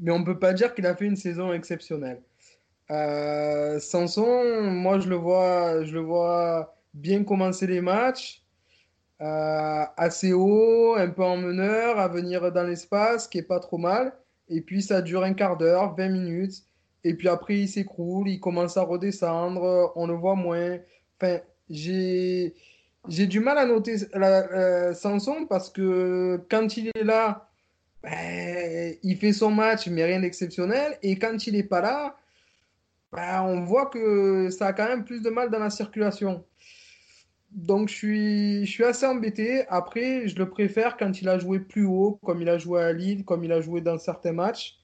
mais 0.00 0.12
on 0.12 0.22
peut 0.22 0.38
pas 0.38 0.52
dire 0.52 0.74
qu'il 0.74 0.86
a 0.86 0.94
fait 0.94 1.06
une 1.06 1.16
saison 1.16 1.52
exceptionnelle. 1.52 2.22
Euh, 2.90 3.80
Sanson, 3.80 4.70
moi, 4.70 5.00
je 5.00 5.08
le 5.08 5.16
vois, 5.16 5.82
je 5.84 5.94
le 5.94 6.00
vois 6.00 6.76
bien 6.94 7.24
commencer 7.24 7.66
les 7.66 7.80
matchs, 7.80 8.42
euh, 9.22 9.84
assez 9.96 10.32
haut, 10.32 10.94
un 10.96 11.08
peu 11.08 11.24
en 11.24 11.36
meneur, 11.36 11.98
à 11.98 12.08
venir 12.08 12.52
dans 12.52 12.64
l'espace, 12.64 13.26
qui 13.28 13.38
est 13.38 13.42
pas 13.42 13.60
trop 13.60 13.78
mal. 13.78 14.12
Et 14.48 14.60
puis 14.60 14.82
ça 14.82 15.00
dure 15.00 15.22
un 15.22 15.32
quart 15.32 15.56
d'heure, 15.56 15.94
20 15.94 16.08
minutes. 16.10 16.64
Et 17.04 17.14
puis 17.14 17.28
après, 17.28 17.58
il 17.60 17.68
s'écroule, 17.68 18.28
il 18.28 18.40
commence 18.40 18.76
à 18.76 18.82
redescendre, 18.82 19.92
on 19.96 20.06
le 20.06 20.14
voit 20.14 20.34
moins. 20.34 20.78
Enfin, 21.20 21.38
j'ai 21.72 22.52
du 23.26 23.40
mal 23.40 23.58
à 23.58 23.66
noter 23.66 23.96
la, 24.14 24.50
euh, 24.52 24.94
Sanson 24.94 25.46
parce 25.48 25.70
que 25.70 26.40
quand 26.50 26.76
il 26.76 26.90
est 26.94 27.04
là, 27.04 27.48
ben, 28.02 28.96
il 29.02 29.16
fait 29.16 29.32
son 29.32 29.50
match, 29.50 29.86
mais 29.88 30.04
rien 30.04 30.20
d'exceptionnel. 30.20 30.98
Et 31.02 31.18
quand 31.18 31.46
il 31.46 31.54
n'est 31.54 31.62
pas 31.62 31.80
là, 31.80 32.16
ben, 33.12 33.42
on 33.42 33.60
voit 33.64 33.86
que 33.86 34.50
ça 34.50 34.68
a 34.68 34.72
quand 34.72 34.86
même 34.86 35.04
plus 35.04 35.22
de 35.22 35.30
mal 35.30 35.50
dans 35.50 35.58
la 35.58 35.70
circulation. 35.70 36.44
Donc 37.52 37.88
je 37.88 37.94
suis, 37.94 38.66
je 38.66 38.70
suis 38.70 38.84
assez 38.84 39.06
embêté. 39.06 39.64
Après, 39.68 40.26
je 40.26 40.36
le 40.36 40.48
préfère 40.48 40.96
quand 40.96 41.20
il 41.20 41.28
a 41.28 41.38
joué 41.38 41.60
plus 41.60 41.84
haut, 41.84 42.18
comme 42.24 42.40
il 42.40 42.48
a 42.48 42.58
joué 42.58 42.82
à 42.82 42.92
Lille, 42.92 43.24
comme 43.24 43.44
il 43.44 43.52
a 43.52 43.60
joué 43.60 43.82
dans 43.82 43.98
certains 43.98 44.32
matchs, 44.32 44.78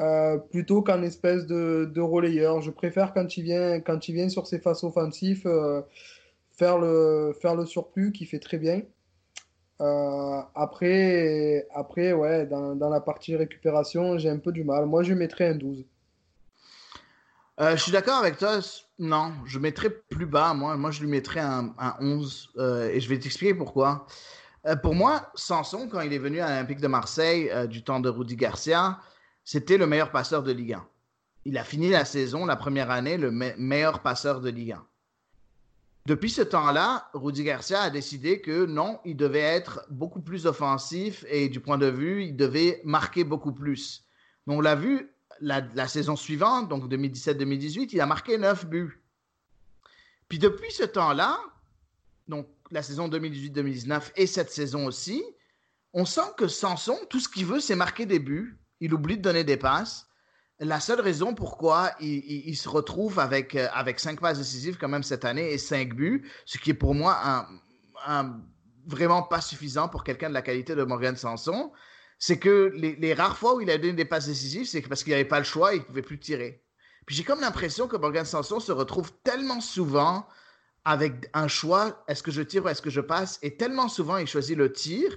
euh, 0.00 0.36
plutôt 0.36 0.82
qu'en 0.82 1.02
espèce 1.02 1.46
de, 1.46 1.90
de 1.92 2.00
relayeur. 2.02 2.60
Je 2.60 2.70
préfère 2.70 3.14
quand 3.14 3.36
il 3.38 3.44
vient, 3.44 3.80
quand 3.80 4.08
il 4.08 4.14
vient 4.14 4.28
sur 4.28 4.46
ses 4.46 4.58
faces 4.58 4.84
offensives. 4.84 5.46
Euh, 5.46 5.80
faire 6.56 6.78
le, 6.78 7.34
faire 7.40 7.54
le 7.54 7.66
surplus 7.66 8.12
qui 8.12 8.26
fait 8.26 8.38
très 8.38 8.58
bien. 8.58 8.82
Euh, 9.80 10.40
après, 10.54 11.66
après, 11.74 12.12
ouais, 12.12 12.46
dans, 12.46 12.76
dans, 12.76 12.88
la 12.88 13.00
partie 13.00 13.34
récupération, 13.36 14.18
j'ai 14.18 14.30
un 14.30 14.38
peu 14.38 14.52
du 14.52 14.64
mal. 14.64 14.86
Moi, 14.86 15.02
je 15.02 15.14
mettrais 15.14 15.48
un 15.48 15.54
12. 15.56 15.84
Euh, 17.60 17.76
je 17.76 17.82
suis 17.82 17.92
d'accord 17.92 18.18
avec 18.18 18.38
toi. 18.38 18.60
Non, 18.98 19.32
je 19.46 19.58
mettrais 19.58 19.90
plus 19.90 20.26
bas. 20.26 20.54
Moi, 20.54 20.76
moi 20.76 20.90
je 20.90 21.00
lui 21.00 21.08
mettrais 21.08 21.40
un, 21.40 21.74
un 21.78 21.96
11. 22.00 22.52
Euh, 22.56 22.88
et 22.88 23.00
je 23.00 23.08
vais 23.08 23.18
t'expliquer 23.18 23.54
pourquoi. 23.54 24.06
pour 24.82 24.94
moi, 24.94 25.30
Sanson, 25.34 25.88
quand 25.88 26.00
il 26.00 26.12
est 26.12 26.18
venu 26.18 26.40
à 26.40 26.48
l'Olympique 26.48 26.80
de 26.80 26.88
Marseille 26.88 27.50
du 27.68 27.82
temps 27.84 28.00
de 28.00 28.08
Rudy 28.08 28.36
Garcia, 28.36 28.98
c'était 29.44 29.76
le 29.76 29.86
meilleur 29.86 30.10
passeur 30.10 30.42
de 30.42 30.52
Ligue 30.52 30.74
1. 30.74 30.86
Il 31.44 31.58
a 31.58 31.64
fini 31.64 31.90
la 31.90 32.04
saison, 32.04 32.46
la 32.46 32.56
première 32.56 32.90
année, 32.90 33.18
le 33.18 33.30
meilleur 33.30 34.00
passeur 34.00 34.40
de 34.40 34.50
Ligue 34.50 34.72
1. 34.72 34.86
Depuis 36.06 36.28
ce 36.28 36.42
temps-là, 36.42 37.08
Rudy 37.14 37.44
Garcia 37.44 37.80
a 37.80 37.88
décidé 37.88 38.42
que 38.42 38.66
non, 38.66 39.00
il 39.06 39.16
devait 39.16 39.38
être 39.38 39.86
beaucoup 39.88 40.20
plus 40.20 40.44
offensif 40.44 41.24
et 41.30 41.48
du 41.48 41.60
point 41.60 41.78
de 41.78 41.86
vue, 41.86 42.24
il 42.24 42.36
devait 42.36 42.82
marquer 42.84 43.24
beaucoup 43.24 43.52
plus. 43.52 44.04
Donc, 44.46 44.58
on 44.58 44.60
l'a 44.60 44.74
vu 44.74 45.10
la, 45.40 45.88
saison 45.88 46.14
suivante, 46.14 46.68
donc 46.68 46.92
2017-2018, 46.92 47.88
il 47.92 48.00
a 48.02 48.06
marqué 48.06 48.36
9 48.36 48.66
buts. 48.66 49.02
Puis 50.28 50.38
depuis 50.38 50.70
ce 50.72 50.84
temps-là, 50.84 51.40
donc 52.28 52.48
la 52.70 52.82
saison 52.82 53.08
2018-2019 53.08 54.12
et 54.16 54.26
cette 54.26 54.50
saison 54.50 54.86
aussi, 54.86 55.24
on 55.94 56.04
sent 56.04 56.32
que 56.36 56.48
Sanson, 56.48 56.98
tout 57.08 57.20
ce 57.20 57.30
qu'il 57.30 57.46
veut, 57.46 57.60
c'est 57.60 57.76
marquer 57.76 58.04
des 58.04 58.18
buts. 58.18 58.58
Il 58.80 58.92
oublie 58.92 59.16
de 59.16 59.22
donner 59.22 59.44
des 59.44 59.56
passes 59.56 60.06
la 60.64 60.80
seule 60.80 61.00
raison 61.00 61.34
pourquoi 61.34 61.92
il, 62.00 62.56
se 62.56 62.68
retrouve 62.68 63.18
avec, 63.18 63.54
euh, 63.54 63.68
avec 63.72 64.00
cinq 64.00 64.20
passes 64.20 64.38
décisives 64.38 64.76
quand 64.78 64.88
même 64.88 65.02
cette 65.02 65.24
année 65.24 65.52
et 65.52 65.58
cinq 65.58 65.94
buts, 65.94 66.28
ce 66.46 66.58
qui 66.58 66.70
est 66.70 66.74
pour 66.74 66.94
moi 66.94 67.46
vraiment 68.86 69.22
pas 69.22 69.40
suffisant 69.40 69.88
pour 69.88 70.04
quelqu'un 70.04 70.28
de 70.28 70.34
la 70.34 70.42
qualité 70.42 70.74
de 70.74 70.84
Morgan 70.84 71.16
Sanson, 71.16 71.72
c'est 72.18 72.38
que 72.38 72.72
les, 72.74 73.14
rares 73.14 73.36
fois 73.36 73.54
où 73.54 73.60
il 73.60 73.70
a 73.70 73.78
donné 73.78 73.94
des 73.94 74.04
passes 74.04 74.26
décisives, 74.26 74.66
c'est 74.66 74.82
parce 74.82 75.02
qu'il 75.02 75.12
n'avait 75.12 75.24
pas 75.24 75.38
le 75.38 75.44
choix 75.44 75.72
et 75.72 75.76
il 75.76 75.80
ne 75.80 75.84
pouvait 75.84 76.02
plus 76.02 76.18
tirer. 76.18 76.62
Puis 77.06 77.16
j'ai 77.16 77.24
comme 77.24 77.40
l'impression 77.40 77.88
que 77.88 77.96
Morgan 77.96 78.24
Sanson 78.24 78.60
se 78.60 78.72
retrouve 78.72 79.12
tellement 79.22 79.60
souvent 79.60 80.26
avec 80.84 81.30
un 81.32 81.48
choix, 81.48 82.04
est-ce 82.08 82.22
que 82.22 82.30
je 82.30 82.42
tire 82.42 82.64
ou 82.64 82.68
est-ce 82.68 82.82
que 82.82 82.90
je 82.90 83.00
passe, 83.00 83.38
et 83.42 83.56
tellement 83.56 83.88
souvent 83.88 84.18
il 84.18 84.26
choisit 84.26 84.56
le 84.56 84.70
tir, 84.70 85.16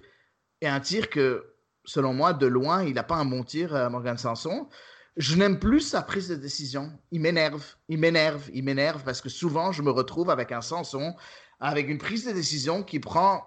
et 0.62 0.68
un 0.68 0.80
tir 0.80 1.10
que, 1.10 1.54
selon 1.84 2.14
moi, 2.14 2.34
de 2.34 2.48
loin, 2.48 2.84
il 2.84 2.94
n'a 2.94 3.04
pas 3.04 3.16
un 3.16 3.26
bon 3.26 3.44
tir, 3.44 3.76
euh, 3.76 3.90
Morgan 3.90 4.18
Sanson 4.18 4.70
je 5.18 5.36
n'aime 5.36 5.60
plus 5.60 5.82
sa 5.82 6.02
prise 6.02 6.30
de 6.30 6.36
décision. 6.36 6.92
Il 7.12 7.22
m'énerve, 7.22 7.66
il 7.90 7.98
m'énerve, 7.98 8.50
il 8.54 8.64
m'énerve 8.64 9.04
parce 9.04 9.20
que 9.20 9.30
souvent 9.30 9.72
je 9.72 9.82
me 9.82 9.90
retrouve 9.90 10.30
avec 10.30 10.52
un 10.52 10.62
Sanson, 10.62 11.16
avec 11.60 11.90
une 11.90 11.98
prise 11.98 12.26
de 12.26 12.32
décision 12.32 12.84
qui 12.84 13.00
prend, 13.00 13.44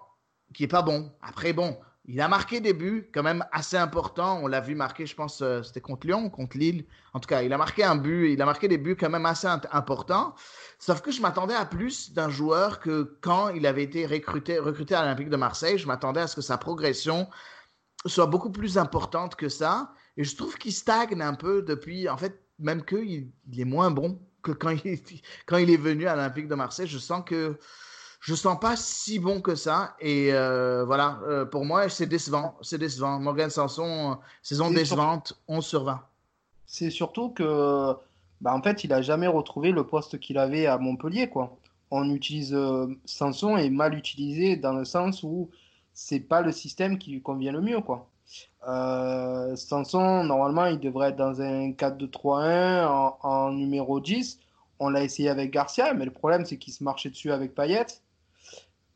qui 0.53 0.65
est 0.65 0.67
pas 0.67 0.81
bon. 0.81 1.11
Après 1.21 1.53
bon, 1.53 1.77
il 2.05 2.19
a 2.19 2.27
marqué 2.27 2.59
des 2.59 2.73
buts 2.73 3.09
quand 3.13 3.23
même 3.23 3.45
assez 3.53 3.77
importants. 3.77 4.41
On 4.43 4.47
l'a 4.47 4.59
vu 4.59 4.75
marquer, 4.75 5.05
je 5.05 5.15
pense, 5.15 5.41
euh, 5.41 5.63
c'était 5.63 5.79
contre 5.79 6.07
Lyon, 6.07 6.29
contre 6.29 6.57
Lille. 6.57 6.85
En 7.13 7.19
tout 7.19 7.27
cas, 7.27 7.41
il 7.41 7.53
a 7.53 7.57
marqué 7.57 7.85
un 7.85 7.95
but, 7.95 8.33
il 8.33 8.41
a 8.41 8.45
marqué 8.45 8.67
des 8.67 8.77
buts 8.77 8.97
quand 8.99 9.09
même 9.09 9.25
assez 9.25 9.47
importants. 9.47 10.35
Sauf 10.77 11.01
que 11.01 11.11
je 11.11 11.21
m'attendais 11.21 11.53
à 11.53 11.65
plus 11.65 12.11
d'un 12.11 12.29
joueur 12.29 12.79
que 12.81 13.17
quand 13.21 13.49
il 13.49 13.65
avait 13.65 13.83
été 13.83 14.05
recruté, 14.05 14.59
recruté 14.59 14.93
à 14.95 15.03
l'Olympique 15.03 15.29
de 15.29 15.37
Marseille, 15.37 15.77
je 15.77 15.87
m'attendais 15.87 16.21
à 16.21 16.27
ce 16.27 16.35
que 16.35 16.41
sa 16.41 16.57
progression 16.57 17.29
soit 18.05 18.25
beaucoup 18.25 18.51
plus 18.51 18.77
importante 18.77 19.35
que 19.35 19.47
ça. 19.47 19.93
Et 20.17 20.23
je 20.23 20.35
trouve 20.35 20.57
qu'il 20.57 20.73
stagne 20.73 21.21
un 21.21 21.33
peu 21.33 21.61
depuis, 21.61 22.09
en 22.09 22.17
fait, 22.17 22.39
même 22.59 22.83
qu'il 22.83 23.29
il 23.51 23.59
est 23.59 23.65
moins 23.65 23.91
bon 23.91 24.19
que 24.41 24.51
quand 24.51 24.71
il, 24.85 24.99
quand 25.45 25.57
il 25.57 25.69
est 25.69 25.77
venu 25.77 26.07
à 26.07 26.15
l'Olympique 26.15 26.47
de 26.47 26.55
Marseille. 26.55 26.87
Je 26.87 26.97
sens 26.97 27.23
que 27.25 27.57
je 28.21 28.35
sens 28.35 28.59
pas 28.59 28.75
si 28.75 29.19
bon 29.19 29.41
que 29.41 29.55
ça. 29.55 29.95
Et 29.99 30.31
euh, 30.31 30.85
voilà, 30.85 31.19
euh, 31.27 31.43
pour 31.43 31.65
moi, 31.65 31.89
c'est 31.89 32.05
décevant. 32.05 32.55
C'est 32.61 32.77
décevant. 32.77 33.19
Morgan 33.19 33.49
Sanson, 33.49 34.19
saison 34.43 34.71
décevante, 34.71 35.33
11 35.47 35.65
sur 35.65 35.83
20. 35.83 35.99
C'est 36.67 36.91
surtout 36.91 37.29
que, 37.29 37.93
bah, 38.39 38.53
en 38.53 38.61
fait, 38.61 38.83
il 38.83 38.93
a 38.93 39.01
jamais 39.01 39.27
retrouvé 39.27 39.71
le 39.71 39.85
poste 39.85 40.19
qu'il 40.19 40.37
avait 40.37 40.67
à 40.67 40.77
Montpellier, 40.77 41.29
quoi. 41.29 41.57
On 41.89 42.09
utilise 42.13 42.53
euh, 42.53 42.87
Sanson 43.05 43.57
est 43.57 43.69
mal 43.69 43.95
utilisé 43.95 44.55
dans 44.55 44.73
le 44.73 44.85
sens 44.85 45.23
où 45.23 45.49
c'est 45.93 46.21
pas 46.21 46.41
le 46.41 46.51
système 46.51 46.97
qui 46.97 47.11
lui 47.11 47.21
convient 47.21 47.51
le 47.51 47.59
mieux, 47.59 47.81
quoi. 47.81 48.07
Euh, 48.67 49.55
Sanson, 49.55 50.23
normalement, 50.23 50.65
il 50.65 50.79
devrait 50.79 51.09
être 51.09 51.15
dans 51.17 51.41
un 51.41 51.71
4-2-3-1 51.71 53.15
en, 53.21 53.51
numéro 53.51 53.99
10. 53.99 54.39
On 54.79 54.89
l'a 54.89 55.03
essayé 55.03 55.29
avec 55.29 55.51
Garcia, 55.51 55.93
mais 55.93 56.05
le 56.05 56.11
problème, 56.11 56.45
c'est 56.45 56.57
qu'il 56.57 56.73
se 56.73 56.83
marchait 56.83 57.09
dessus 57.09 57.31
avec 57.31 57.55
Payet. 57.55 57.85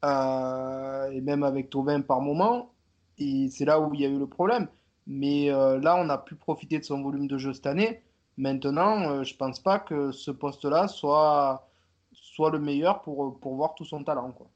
euh, 0.04 1.10
et 1.12 1.22
même 1.22 1.44
avec 1.44 1.70
Tovin 1.70 2.02
par 2.02 2.22
moment. 2.22 2.72
Et 3.18 3.50
c'est 3.50 3.66
là 3.66 3.80
où 3.80 3.94
il 3.94 4.02
y 4.02 4.06
a 4.06 4.10
eu 4.10 4.20
le 4.20 4.28
problème. 4.28 4.68
Mais 5.08 5.50
euh, 5.52 5.80
là, 5.80 5.96
on 5.98 6.10
a 6.10 6.18
pu 6.18 6.36
profiter 6.36 6.80
de 6.80 6.84
son 6.84 7.02
volume 7.02 7.28
de 7.28 7.38
jeu 7.38 7.54
cette 7.54 7.68
année. 7.68 8.02
Maintenant, 8.38 9.10
euh, 9.10 9.24
je 9.24 9.36
pense 9.36 9.60
pas 9.60 9.80
que 9.80 10.12
ce 10.12 10.32
poste-là 10.32 10.88
soit, 10.88 11.70
soit 12.14 12.52
le 12.52 12.60
meilleur 12.60 13.02
pour, 13.02 13.40
pour 13.40 13.56
voir 13.56 13.76
tout 13.76 13.86
son 13.86 14.04
talent. 14.04 14.32
Quoi. 14.32 14.48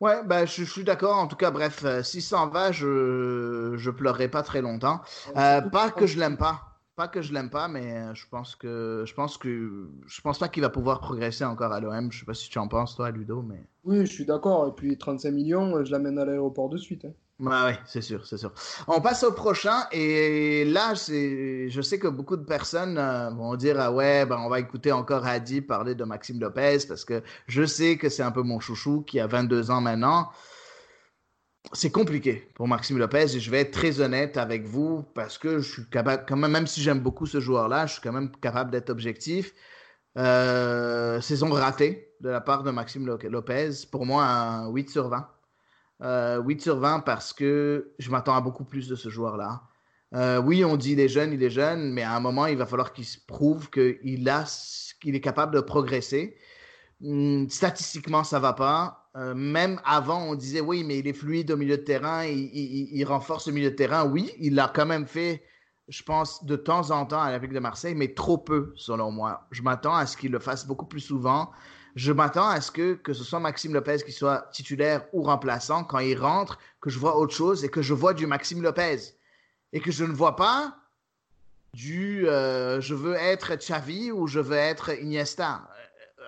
Ouais, 0.00 0.22
bah, 0.24 0.44
je, 0.44 0.62
suis 0.64 0.84
d'accord. 0.84 1.16
En 1.16 1.26
tout 1.26 1.36
cas, 1.36 1.50
bref, 1.50 1.84
euh, 1.84 2.02
si 2.02 2.20
ça 2.20 2.38
en 2.40 2.48
va, 2.48 2.70
je 2.72 3.74
je 3.76 3.90
pleurerai 3.90 4.28
pas 4.28 4.42
très 4.42 4.60
longtemps. 4.60 5.00
Euh, 5.36 5.62
pas 5.62 5.90
que 5.90 6.06
je 6.06 6.18
l'aime 6.18 6.36
pas, 6.36 6.78
pas 6.96 7.08
que 7.08 7.22
je 7.22 7.32
l'aime 7.32 7.48
pas, 7.50 7.66
mais 7.68 7.96
euh, 7.96 8.14
je 8.14 8.26
pense 8.28 8.56
que 8.56 9.04
je 9.06 9.14
pense 9.14 9.38
que 9.38 9.88
je 10.06 10.20
pense 10.20 10.38
pas 10.38 10.48
qu'il 10.48 10.62
va 10.62 10.68
pouvoir 10.70 11.00
progresser 11.00 11.44
encore 11.44 11.72
à 11.72 11.80
l'OM. 11.80 12.12
Je 12.12 12.20
sais 12.20 12.26
pas 12.26 12.34
si 12.34 12.50
tu 12.50 12.58
en 12.58 12.68
penses 12.68 12.94
toi, 12.96 13.10
Ludo, 13.10 13.42
mais 13.42 13.64
Oui, 13.84 14.04
je 14.04 14.12
suis 14.12 14.26
d'accord. 14.26 14.68
Et 14.68 14.72
puis 14.72 14.98
35 14.98 15.30
millions, 15.30 15.82
je 15.84 15.90
l'amène 15.90 16.18
à 16.18 16.24
l'aéroport 16.26 16.68
de 16.68 16.76
suite. 16.76 17.06
hein. 17.06 17.12
Ouais, 17.38 17.48
ouais, 17.64 17.78
c'est 17.84 18.00
sûr, 18.00 18.26
c'est 18.26 18.38
sûr. 18.38 18.50
On 18.88 19.02
passe 19.02 19.22
au 19.22 19.30
prochain 19.32 19.84
et 19.92 20.64
là, 20.64 20.94
je 20.94 21.80
sais 21.82 21.98
que 21.98 22.08
beaucoup 22.08 22.36
de 22.38 22.44
personnes 22.46 22.96
euh, 22.96 23.28
vont 23.28 23.54
dire 23.56 23.78
ah 23.78 23.92
ouais, 23.92 24.24
ben 24.24 24.38
on 24.38 24.48
va 24.48 24.58
écouter 24.58 24.90
encore 24.90 25.26
Hadi 25.26 25.60
parler 25.60 25.94
de 25.94 26.04
Maxime 26.04 26.40
Lopez 26.40 26.78
parce 26.88 27.04
que 27.04 27.22
je 27.46 27.66
sais 27.66 27.98
que 27.98 28.08
c'est 28.08 28.22
un 28.22 28.30
peu 28.32 28.40
mon 28.42 28.58
chouchou 28.58 29.02
qui 29.02 29.20
a 29.20 29.26
22 29.26 29.70
ans 29.70 29.82
maintenant. 29.82 30.30
C'est 31.72 31.90
compliqué 31.90 32.48
pour 32.54 32.68
Maxime 32.68 32.96
Lopez 32.98 33.34
et 33.36 33.40
je 33.40 33.50
vais 33.50 33.60
être 33.60 33.72
très 33.72 34.00
honnête 34.00 34.36
avec 34.36 34.64
vous 34.64 35.02
parce 35.14 35.36
que 35.36 35.58
je 35.58 35.72
suis 35.72 35.88
capable, 35.90 36.24
quand 36.28 36.36
même, 36.36 36.52
même 36.52 36.66
si 36.66 36.80
j'aime 36.80 37.00
beaucoup 37.00 37.26
ce 37.26 37.40
joueur-là, 37.40 37.86
je 37.86 37.94
suis 37.94 38.02
quand 38.02 38.12
même 38.12 38.30
capable 38.36 38.70
d'être 38.70 38.88
objectif. 38.90 39.52
Euh, 40.18 41.20
saison 41.20 41.50
ratée 41.52 42.14
de 42.20 42.30
la 42.30 42.40
part 42.40 42.62
de 42.64 42.70
Maxime 42.72 43.06
Lo- 43.06 43.18
Lopez, 43.18 43.70
pour 43.92 44.06
moi 44.06 44.24
un 44.26 44.68
8 44.70 44.90
sur 44.90 45.08
20. 45.10 45.28
Euh, 46.02 46.40
8 46.42 46.60
sur 46.60 46.78
20 46.78 47.00
parce 47.00 47.32
que 47.32 47.94
je 47.98 48.10
m'attends 48.10 48.34
à 48.36 48.40
beaucoup 48.42 48.64
plus 48.64 48.88
de 48.88 48.94
ce 48.96 49.08
joueur-là. 49.08 49.62
Euh, 50.14 50.40
oui, 50.42 50.64
on 50.64 50.76
dit 50.76 50.92
il 50.92 51.00
est 51.00 51.08
jeune, 51.08 51.32
il 51.32 51.42
est 51.42 51.50
jeune, 51.50 51.92
mais 51.92 52.02
à 52.02 52.14
un 52.14 52.20
moment, 52.20 52.46
il 52.46 52.56
va 52.56 52.66
falloir 52.66 52.92
qu'il 52.92 53.04
se 53.06 53.18
prouve 53.18 53.70
qu'il 53.70 54.28
a, 54.28 54.44
qu'il 55.00 55.14
est 55.14 55.20
capable 55.20 55.54
de 55.54 55.60
progresser. 55.60 56.36
Hum, 57.02 57.48
statistiquement, 57.50 58.24
ça 58.24 58.38
va 58.40 58.52
pas. 58.54 59.10
Euh, 59.16 59.34
même 59.34 59.80
avant, 59.84 60.22
on 60.24 60.34
disait 60.34 60.60
oui, 60.60 60.84
mais 60.84 60.98
il 60.98 61.08
est 61.08 61.12
fluide 61.12 61.50
au 61.50 61.56
milieu 61.56 61.76
de 61.76 61.82
terrain, 61.82 62.24
il, 62.24 62.38
il- 62.54 62.88
il 62.96 63.04
renforce 63.04 63.46
le 63.48 63.52
milieu 63.54 63.70
de 63.70 63.76
terrain. 63.76 64.04
Oui, 64.06 64.32
il 64.38 64.54
l'a 64.54 64.70
quand 64.74 64.86
même 64.86 65.06
fait, 65.06 65.42
je 65.88 66.02
pense, 66.02 66.44
de 66.44 66.56
temps 66.56 66.90
en 66.90 67.06
temps 67.06 67.20
à 67.20 67.26
l'Olympique 67.28 67.52
de 67.52 67.60
Marseille, 67.60 67.94
mais 67.94 68.14
trop 68.14 68.38
peu, 68.38 68.72
selon 68.76 69.10
moi. 69.10 69.46
Je 69.50 69.62
m'attends 69.62 69.94
à 69.94 70.06
ce 70.06 70.16
qu'il 70.16 70.32
le 70.32 70.38
fasse 70.38 70.66
beaucoup 70.66 70.86
plus 70.86 71.00
souvent. 71.00 71.50
Je 71.96 72.12
m'attends 72.12 72.48
à 72.48 72.60
ce 72.60 72.70
que, 72.70 72.92
que 72.92 73.14
ce 73.14 73.24
soit 73.24 73.40
Maxime 73.40 73.72
Lopez 73.72 73.96
qui 74.04 74.12
soit 74.12 74.50
titulaire 74.52 75.06
ou 75.14 75.22
remplaçant, 75.22 75.82
quand 75.82 75.98
il 75.98 76.18
rentre, 76.18 76.58
que 76.80 76.90
je 76.90 76.98
vois 76.98 77.16
autre 77.16 77.34
chose 77.34 77.64
et 77.64 77.70
que 77.70 77.80
je 77.80 77.94
vois 77.94 78.12
du 78.12 78.26
Maxime 78.26 78.62
Lopez. 78.62 79.14
Et 79.72 79.80
que 79.80 79.90
je 79.90 80.04
ne 80.04 80.12
vois 80.12 80.36
pas 80.36 80.76
du 81.72 82.28
euh, 82.28 82.80
je 82.82 82.94
veux 82.94 83.14
être 83.14 83.54
Xavi 83.54 84.12
ou 84.12 84.26
je 84.26 84.40
veux 84.40 84.56
être 84.56 84.90
Iniesta. 85.00 85.68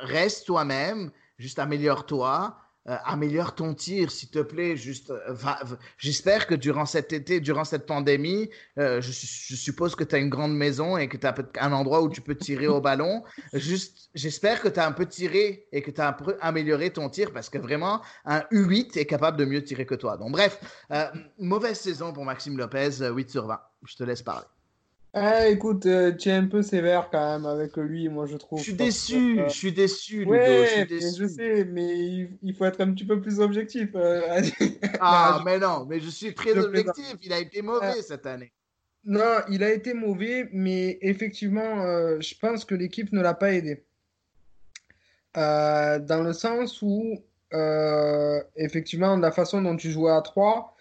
Reste 0.01 0.47
toi-même, 0.47 1.11
juste 1.39 1.59
améliore-toi, 1.59 2.57
euh, 2.89 2.97
améliore 3.05 3.55
ton 3.55 3.75
tir, 3.75 4.11
s'il 4.11 4.31
te 4.31 4.39
plaît. 4.41 4.77
Juste, 4.77 5.11
euh, 5.11 5.21
va- 5.29 5.59
va- 5.63 5.79
J'espère 5.99 6.47
que 6.47 6.55
durant 6.55 6.87
cet 6.87 7.13
été, 7.13 7.41
durant 7.41 7.65
cette 7.65 7.87
pandémie, 7.87 8.51
euh, 8.79 9.01
je, 9.01 9.13
je 9.13 9.55
suppose 9.57 9.95
que 9.95 10.05
tu 10.05 10.15
as 10.15 10.19
une 10.19 10.31
grande 10.31 10.57
maison 10.57 10.97
et 10.97 11.09
que 11.09 11.17
tu 11.17 11.27
as 11.27 11.35
un 11.61 11.73
endroit 11.73 12.03
où 12.03 12.09
tu 12.11 12.21
peux 12.21 12.35
tirer 12.35 12.67
au 12.67 12.81
ballon. 12.81 13.23
Juste, 13.53 14.11
j'espère 14.15 14.61
que 14.61 14.69
tu 14.69 14.81
as 14.81 14.87
un 14.87 14.93
peu 14.93 15.07
tiré 15.07 15.67
et 15.73 15.83
que 15.83 15.91
tu 15.91 16.01
as 16.01 16.09
un 16.09 16.13
peu 16.13 16.37
amélioré 16.41 16.91
ton 16.91 17.09
tir 17.09 17.33
parce 17.33 17.51
que 17.51 17.59
vraiment, 17.59 18.01
un 18.25 18.41
U8 18.53 18.97
est 18.99 19.07
capable 19.07 19.37
de 19.37 19.45
mieux 19.45 19.63
tirer 19.63 19.87
que 19.87 19.95
toi. 19.95 20.17
Donc, 20.17 20.33
bref, 20.33 20.59
euh, 20.93 21.05
mauvaise 21.39 21.79
saison 21.79 22.13
pour 22.13 22.25
Maxime 22.25 22.57
Lopez, 22.57 23.03
euh, 23.03 23.11
8 23.13 23.31
sur 23.31 23.47
20. 23.47 23.61
Je 23.85 23.97
te 23.97 24.03
laisse 24.05 24.23
parler. 24.23 24.47
Ah, 25.15 25.49
écoute, 25.49 25.87
euh, 25.87 26.13
tu 26.15 26.29
es 26.29 26.33
un 26.33 26.47
peu 26.47 26.63
sévère 26.63 27.09
quand 27.11 27.33
même 27.39 27.47
avec 27.47 27.77
lui, 27.77 28.09
moi 28.09 28.27
je 28.27 28.37
trouve. 28.37 28.59
Je 28.59 28.65
suis 28.65 28.75
déçu, 28.75 29.37
que, 29.37 29.41
euh, 29.41 29.49
je 29.49 29.55
suis 29.55 29.73
déçu, 29.73 30.19
Ludo, 30.21 30.33
Ouais, 30.33 30.67
je 30.67 30.71
suis 30.71 30.87
déçu. 30.87 31.23
je 31.23 31.27
sais, 31.27 31.65
mais 31.65 31.99
il, 31.99 32.39
il 32.43 32.55
faut 32.55 32.67
être 32.67 32.81
un 32.83 32.93
petit 32.93 33.07
peu 33.07 33.21
plus 33.21 33.41
objectif. 33.41 33.89
euh, 33.95 34.41
Ah, 35.01 35.43
mais 35.45 35.59
non, 35.59 35.87
mais 35.87 35.99
je 35.99 36.11
suis 36.11 36.35
très 36.35 36.55
je 36.55 36.61
objectif. 36.61 37.15
Il 37.23 37.33
a 37.33 37.39
été 37.39 37.63
mauvais 37.63 37.99
Euh, 37.99 38.03
cette 38.03 38.27
année. 38.27 38.53
Non, 39.05 39.41
il 39.49 39.63
a 39.65 39.73
été 39.73 39.95
mauvais, 39.95 40.49
mais 40.53 40.99
effectivement, 41.01 42.21
je 42.21 42.35
pense 42.39 42.65
que 42.67 42.75
l'équipe 42.75 43.11
ne 43.13 43.23
l'a 43.23 43.33
pas 43.35 43.53
aidé. 43.55 43.85
Dans 45.35 46.23
le 46.23 46.33
sens 46.35 46.83
où, 46.83 47.17
effectivement, 48.57 49.17
la 49.17 49.33
façon 49.33 49.63
dont 49.63 49.77
tu 49.77 49.91
jouais 49.91 50.13
à 50.13 50.21
3, 50.21 50.77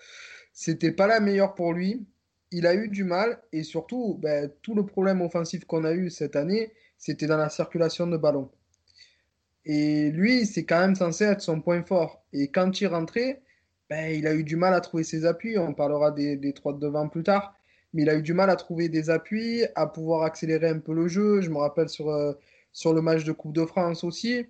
c'était 0.52 0.92
pas 0.92 1.08
la 1.08 1.20
meilleure 1.22 1.56
pour 1.56 1.72
lui. 1.74 2.06
Il 2.52 2.66
a 2.66 2.74
eu 2.76 2.88
du 2.88 3.04
mal, 3.04 3.42
et 3.52 3.64
surtout, 3.64 4.18
ben, 4.22 4.50
tout 4.62 4.76
le 4.76 4.86
problème 4.86 5.22
offensif 5.22 5.66
qu'on 5.66 5.84
a 5.84 5.94
eu 5.94 6.10
cette 6.10 6.36
année, 6.36 6.72
c'était 6.98 7.28
dans 7.28 7.38
la 7.38 7.50
circulation 7.50 8.08
de 8.08 8.18
ballon. 8.18 8.50
Et 9.66 10.12
lui, 10.12 10.46
c'est 10.46 10.64
quand 10.64 10.80
même 10.80 10.96
censé 10.96 11.26
être 11.26 11.42
son 11.42 11.60
point 11.60 11.84
fort. 11.84 12.24
Et 12.32 12.48
quand 12.48 12.80
il 12.80 12.88
rentrait, 12.88 13.42
ben, 13.90 14.16
il 14.16 14.26
a 14.26 14.34
eu 14.34 14.44
du 14.44 14.56
mal 14.56 14.74
à 14.74 14.80
trouver 14.80 15.04
ses 15.04 15.26
appuis. 15.26 15.58
On 15.58 15.74
parlera 15.74 16.12
des, 16.12 16.38
des 16.38 16.54
trois 16.54 16.74
de 16.74 16.80
devant 16.80 17.10
plus 17.10 17.24
tard. 17.24 17.54
Mais 17.94 18.04
il 18.04 18.10
a 18.10 18.16
eu 18.16 18.22
du 18.22 18.34
mal 18.34 18.50
à 18.50 18.56
trouver 18.56 18.88
des 18.90 19.10
appuis, 19.10 19.66
à 19.76 19.88
pouvoir 19.88 20.24
accélérer 20.24 20.70
un 20.70 20.80
peu 20.80 20.94
le 20.94 21.08
jeu. 21.08 21.42
Je 21.42 21.50
me 21.50 21.58
rappelle 21.58 21.90
sur, 21.90 22.10
euh, 22.10 22.34
sur 22.72 22.94
le 22.94 23.02
match 23.02 23.26
de 23.26 23.34
Coupe 23.34 23.54
de 23.54 23.66
France 23.66 24.04
aussi. 24.06 24.46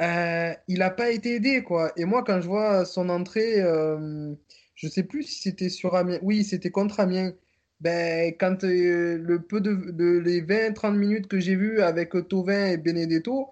Euh, 0.00 0.52
il 0.68 0.78
n'a 0.80 0.90
pas 0.90 1.10
été 1.10 1.36
aidé, 1.36 1.62
quoi. 1.62 1.92
Et 1.96 2.04
moi, 2.04 2.22
quand 2.24 2.40
je 2.40 2.48
vois 2.48 2.84
son 2.84 3.08
entrée, 3.08 3.60
euh, 3.62 4.34
je 4.76 4.88
sais 4.88 5.02
plus 5.02 5.24
si 5.24 5.40
c'était 5.42 5.70
sur 5.70 5.96
Amiens. 5.96 6.18
Oui, 6.22 6.44
c'était 6.44 6.70
contre 6.70 7.00
Amiens. 7.00 7.32
Ben, 7.80 8.34
quand 8.38 8.64
euh, 8.64 9.18
le 9.18 9.42
peu 9.42 9.60
de, 9.60 10.18
les 10.18 10.42
20-30 10.42 10.96
minutes 10.96 11.28
que 11.28 11.40
j'ai 11.40 11.56
vu 11.56 11.80
avec 11.82 12.12
Tovin 12.28 12.66
et 12.66 12.76
Benedetto, 12.76 13.50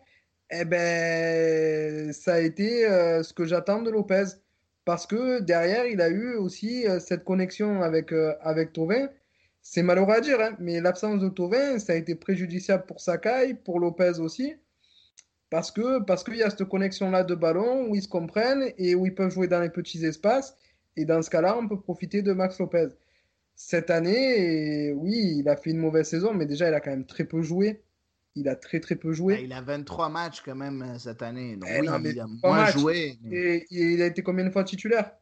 eh 0.51 0.65
ben, 0.65 2.13
ça 2.13 2.35
a 2.35 2.41
été 2.41 2.87
euh, 2.87 3.23
ce 3.23 3.33
que 3.35 3.45
j'attends 3.47 3.83
de 3.83 3.91
Lopez. 3.91 4.25
Parce 4.85 5.07
que 5.07 5.41
derrière, 5.41 5.87
il 5.87 6.01
a 6.03 6.11
eu 6.11 6.35
aussi 6.37 6.87
euh, 6.87 7.01
cette 7.01 7.25
connexion 7.25 7.83
avec, 7.83 8.13
avec 8.43 8.73
Thauvin. 8.73 9.09
C'est 9.63 9.83
malheureux 9.83 10.13
à 10.15 10.21
dire, 10.21 10.41
hein, 10.41 10.55
mais 10.61 10.81
l'absence 10.81 11.21
de 11.21 11.29
Thauvin, 11.31 11.79
ça 11.79 11.95
a 11.95 11.97
été 11.97 12.15
préjudiciable 12.15 12.85
pour 12.87 13.01
Sakai, 13.01 13.55
pour 13.65 13.81
Lopez 13.81 14.19
aussi. 14.21 14.55
Parce 15.49 15.71
que, 15.71 16.01
parce 16.01 16.23
qu'il 16.25 16.37
y 16.37 16.43
a 16.43 16.51
cette 16.51 16.65
connexion-là 16.65 17.25
de 17.25 17.35
ballon 17.35 17.87
où 17.89 17.95
ils 17.95 18.03
se 18.03 18.09
comprennent 18.09 18.73
et 18.77 18.95
où 18.95 19.07
ils 19.07 19.15
peuvent 19.15 19.31
jouer 19.31 19.49
dans 19.49 19.61
les 19.61 19.71
petits 19.71 20.05
espaces. 20.05 20.57
Et 20.97 21.05
dans 21.05 21.23
ce 21.23 21.31
cas-là, 21.31 21.57
on 21.59 21.67
peut 21.69 21.81
profiter 21.81 22.23
de 22.23 22.33
Max 22.33 22.59
Lopez. 22.59 22.89
Cette 23.57 23.91
année, 23.91 24.93
oui, 24.93 25.37
il 25.39 25.49
a 25.49 25.57
fait 25.57 25.71
une 25.71 25.79
mauvaise 25.79 26.09
saison, 26.09 26.35
mais 26.35 26.47
déjà, 26.47 26.69
il 26.69 26.75
a 26.75 26.81
quand 26.81 26.91
même 26.91 27.07
très 27.07 27.25
peu 27.25 27.43
joué. 27.43 27.83
Il 28.37 28.49
a 28.49 28.57
très 28.57 28.81
très 28.81 28.97
peu 28.97 29.13
joué. 29.13 29.37
Ah, 29.39 29.41
il 29.43 29.53
a 29.53 29.61
23 29.61 30.09
matchs 30.09 30.43
quand 30.45 30.57
même 30.57 30.83
euh, 30.83 30.99
cette 30.99 31.23
année. 31.23 31.57
Donc, 31.57 31.69
Eh 31.73 31.81
oui, 31.81 31.87
non, 31.87 32.01
mais 32.01 32.11
il 32.11 32.21
a 32.21 32.27
moins 32.27 32.63
matchs. 32.65 32.73
joué. 32.79 33.17
mais- 33.23 33.59
et 33.59 33.67
il 33.71 34.03
a 34.03 34.07
été 34.07 34.23
combien 34.25 34.45
de 34.45 34.51
fois 34.51 34.65
titulaire? 34.65 35.13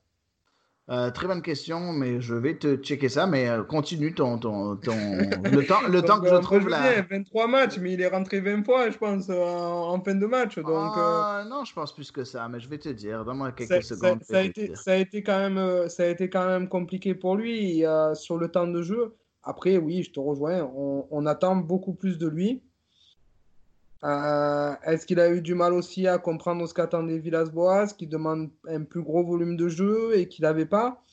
Euh, 0.91 1.11
très 1.13 1.29
bonne 1.29 1.43
question, 1.43 1.93
mais 1.93 2.21
je 2.21 2.35
vais 2.35 2.59
te 2.59 2.77
checker 2.77 3.09
ça. 3.09 3.27
Mais 3.27 3.49
euh, 3.49 3.63
continue 3.63 4.15
ton, 4.15 4.37
ton, 4.39 4.77
ton... 4.77 4.93
le 4.93 5.65
temps, 5.65 5.81
le 5.89 6.03
temps 6.03 6.21
que 6.21 6.29
je 6.29 6.35
euh, 6.35 6.41
trouve 6.41 6.63
moi, 6.69 6.71
la. 6.71 7.01
dis, 7.03 7.09
23 7.09 7.47
matchs, 7.47 7.79
mais 7.79 7.93
il 7.93 8.01
est 8.01 8.09
rentré 8.09 8.41
20 8.41 8.65
fois, 8.65 8.91
je 8.91 8.99
pense, 8.99 9.31
en, 9.31 9.91
en 9.93 10.03
fin 10.03 10.15
de 10.17 10.27
match. 10.27 10.57
Donc, 10.57 10.67
euh, 10.67 10.71
Ah, 10.75 11.45
non, 11.49 11.65
je 11.65 11.73
pense 11.73 11.95
plus 11.95 12.11
que 12.11 12.25
ça, 12.25 12.49
mais 12.49 12.59
je 12.59 12.69
vais 12.69 12.79
te 12.79 12.89
dire. 12.89 13.25
Donne-moi 13.25 13.53
quelques 13.53 13.83
ça- 13.85 13.95
secondes. 13.95 14.23
ça 14.25 14.39
a 14.39 14.43
été, 14.43 14.75
ça 14.75 14.93
a 14.93 14.97
été 14.97 15.23
quand 15.23 15.39
même, 15.39 15.57
euh, 15.59 15.89
ça 15.89 16.03
a 16.03 16.07
été 16.07 16.29
quand 16.29 16.47
même 16.47 16.69
compliqué 16.69 17.15
pour 17.15 17.37
lui 17.37 17.87
euh, 17.87 18.15
sur 18.15 18.37
le 18.37 18.49
temps 18.49 18.67
de 18.67 18.83
jeu. 18.83 19.15
Après, 19.45 19.77
oui, 19.77 20.03
je 20.03 20.11
te 20.13 20.21
rejoins. 20.21 20.63
On, 20.75 21.07
on 21.11 21.27
attend 21.27 21.55
beaucoup 21.57 21.95
plus 21.95 22.19
de 22.19 22.27
lui. 22.29 22.63
Euh, 24.05 24.75
est-ce 24.85 25.07
qu'il 25.07 25.21
a 25.21 25.31
eu 25.31 25.41
du 25.41 25.55
mal 25.55 25.73
aussi 25.73 26.09
à 26.09 26.19
comprendre 26.19 26.67
ce 26.67 26.75
qu'attendait 26.75 27.19
Villas-Boas, 27.19 27.89
qui 27.97 28.07
demande 28.07 28.51
un 28.67 28.83
plus 28.83 29.03
gros 29.03 29.25
volume 29.25 29.57
de 29.57 29.69
jeu 29.69 30.17
et 30.17 30.29
qu'il 30.29 30.43
n'avait 30.43 30.67
pas? 30.67 31.05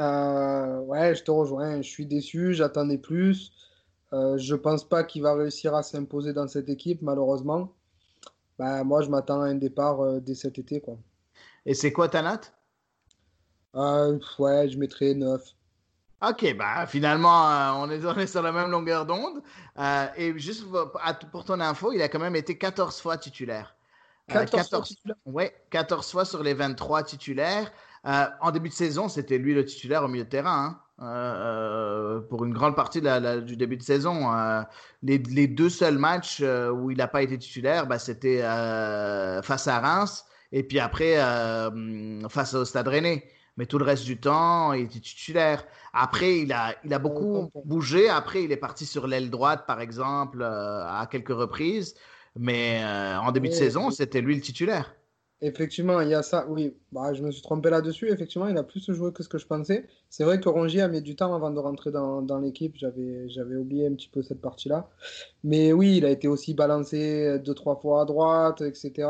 Euh, 0.00 0.80
ouais, 0.80 1.14
je 1.14 1.22
te 1.22 1.30
rejoins. 1.30 1.80
Je 1.80 1.88
suis 1.88 2.06
déçu, 2.06 2.54
j'attendais 2.54 2.98
plus. 2.98 3.52
Euh, 4.12 4.36
je 4.36 4.54
pense 4.54 4.88
pas 4.88 5.04
qu'il 5.04 5.22
va 5.22 5.34
réussir 5.34 5.74
à 5.74 5.82
s'imposer 5.82 6.32
dans 6.32 6.48
cette 6.48 6.68
équipe, 6.68 7.02
malheureusement. 7.02 7.72
Bah, 8.58 8.82
moi, 8.84 9.02
je 9.02 9.10
m'attends 9.10 9.40
à 9.40 9.46
un 9.46 9.54
départ 9.54 10.20
dès 10.20 10.34
cet 10.34 10.58
été, 10.58 10.80
quoi. 10.80 10.96
Et 11.66 11.74
c'est 11.74 11.92
quoi 11.92 12.08
ta 12.08 12.22
note? 12.22 12.52
Ouais, 13.74 14.68
je 14.68 14.78
mettrais 14.78 15.14
9. 15.14 15.54
Ok, 16.22 16.56
bah 16.56 16.86
finalement, 16.86 17.50
euh, 17.50 17.72
on, 17.76 17.90
est, 17.90 18.04
on 18.04 18.16
est 18.16 18.26
sur 18.26 18.42
la 18.42 18.52
même 18.52 18.70
longueur 18.70 19.04
d'onde. 19.04 19.42
Euh, 19.78 20.06
et 20.16 20.38
juste 20.38 20.64
pour, 21.30 21.44
ton 21.44 21.60
info, 21.60 21.92
il 21.92 22.00
a 22.02 22.08
quand 22.08 22.18
même 22.18 22.36
été 22.36 22.56
14 22.56 23.00
fois 23.00 23.18
titulaire. 23.18 23.76
Euh, 24.30 24.34
14 24.34 24.70
fois 24.70 24.80
titulaire? 24.80 25.16
Ouais, 25.26 25.54
14 25.70 26.10
fois 26.10 26.24
sur 26.24 26.42
les 26.42 26.54
23 26.54 27.02
titulaires. 27.02 27.70
En 28.04 28.50
début 28.50 28.68
de 28.68 28.74
saison, 28.74 29.08
c'était 29.08 29.38
lui 29.38 29.54
le 29.54 29.64
titulaire 29.64 30.04
au 30.04 30.08
milieu 30.08 30.24
de 30.24 30.28
terrain. 30.28 30.78
hein. 30.98 31.04
euh, 31.06 32.20
pour 32.20 32.44
une 32.44 32.54
grande 32.54 32.76
partie 32.76 33.00
de 33.00 33.06
la, 33.06 33.38
du 33.40 33.56
début 33.56 33.76
de 33.76 33.82
saison. 33.82 34.32
Euh, 34.32 34.62
les, 35.02 35.18
les, 35.18 35.46
deux 35.46 35.70
seuls 35.70 35.98
matchs 35.98 36.40
euh, 36.42 36.70
où 36.70 36.90
il 36.90 36.98
n'a 36.98 37.08
pas 37.08 37.22
été 37.22 37.36
titulaire, 37.38 37.86
bah, 37.86 37.98
c'était 37.98 38.40
face 38.40 39.68
à 39.68 39.80
Reims 39.80 40.24
et 40.52 40.62
puis 40.62 40.78
après 40.78 41.16
face 42.28 42.54
au 42.54 42.64
Stade 42.64 42.88
Rennais. 42.88 43.28
Mais 43.56 43.66
tout 43.66 43.78
le 43.78 43.84
reste 43.84 44.04
du 44.04 44.18
temps, 44.18 44.72
il 44.72 44.84
était 44.84 45.00
titulaire. 45.00 45.64
Après, 45.92 46.40
il 46.40 46.52
a, 46.52 46.74
il 46.84 46.92
a 46.92 46.98
beaucoup 46.98 47.50
bougé. 47.64 48.08
Après, 48.08 48.42
il 48.42 48.50
est 48.52 48.56
parti 48.56 48.84
sur 48.86 49.06
l'aile 49.06 49.30
droite, 49.30 49.64
par 49.66 49.80
exemple, 49.80 50.42
à 50.42 51.06
quelques 51.10 51.28
reprises. 51.28 51.94
Mais 52.36 52.82
en 52.84 53.30
début 53.30 53.48
de 53.48 53.54
saison, 53.54 53.90
c'était 53.90 54.20
lui 54.20 54.34
le 54.34 54.40
titulaire. 54.40 54.94
Effectivement, 55.40 56.00
il 56.00 56.08
y 56.08 56.14
a 56.14 56.22
ça. 56.22 56.46
Oui, 56.48 56.74
bah, 56.92 57.12
je 57.12 57.22
me 57.22 57.30
suis 57.30 57.42
trompé 57.42 57.68
là-dessus. 57.68 58.08
Effectivement, 58.08 58.48
il 58.48 58.56
a 58.56 58.62
plus 58.62 58.90
joué 58.90 59.12
que 59.12 59.22
ce 59.22 59.28
que 59.28 59.36
je 59.36 59.46
pensais. 59.46 59.86
C'est 60.08 60.24
vrai 60.24 60.40
que 60.40 60.48
Rongier 60.48 60.80
a 60.80 60.88
mis 60.88 61.02
du 61.02 61.16
temps 61.16 61.34
avant 61.34 61.50
de 61.50 61.58
rentrer 61.58 61.90
dans, 61.90 62.22
dans 62.22 62.38
l'équipe. 62.38 62.76
J'avais, 62.76 63.28
j'avais 63.28 63.56
oublié 63.56 63.86
un 63.86 63.94
petit 63.94 64.08
peu 64.08 64.22
cette 64.22 64.40
partie-là. 64.40 64.88
Mais 65.42 65.72
oui, 65.72 65.98
il 65.98 66.04
a 66.06 66.10
été 66.10 66.28
aussi 66.28 66.54
balancé 66.54 67.38
deux, 67.40 67.54
trois 67.54 67.76
fois 67.76 68.02
à 68.02 68.04
droite, 68.04 68.62
etc. 68.62 69.08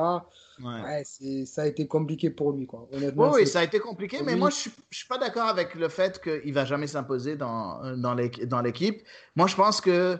Ouais. 0.63 1.03
c'est, 1.05 1.47
ça 1.47 1.63
a 1.63 1.67
été 1.67 1.87
compliqué 1.87 2.31
pour 2.31 2.53
lui. 2.53 2.67
Quoi. 2.67 2.89
Honnêtement, 2.93 3.31
oui, 3.33 3.47
ça 3.47 3.61
a 3.61 3.65
été 3.65 3.79
compliqué. 3.79 4.23
Mais 4.25 4.35
moi, 4.35 4.51
je 4.51 4.69
ne 4.71 4.75
suis 4.91 5.09
pas 5.09 5.19
d'accord 5.19 5.47
avec 5.47 5.75
le 5.75 5.89
fait 5.89 6.21
qu'il 6.21 6.51
ne 6.51 6.55
va 6.55 6.65
jamais 6.65 6.87
s'imposer 6.87 7.37
dans, 7.37 7.97
dans, 7.97 8.15
l'équipe. 8.63 9.03
Moi, 9.37 9.47
je 9.47 9.57
pense 9.57 9.81
que 9.81 10.19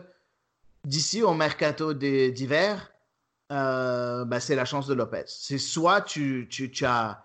d'ici 0.85 1.23
au 1.23 1.33
mercato 1.33 1.93
d'hiver, 1.93 2.94
euh, 3.51 4.25
bah, 4.25 4.39
c'est 4.39 4.55
la 4.55 4.65
chance 4.65 4.87
de 4.87 4.93
Lopez. 4.93 5.23
C'est 5.27 5.57
soit 5.57 6.01
tu, 6.01 6.47
tu, 6.49 6.71
tu, 6.71 6.85
as, 6.85 7.23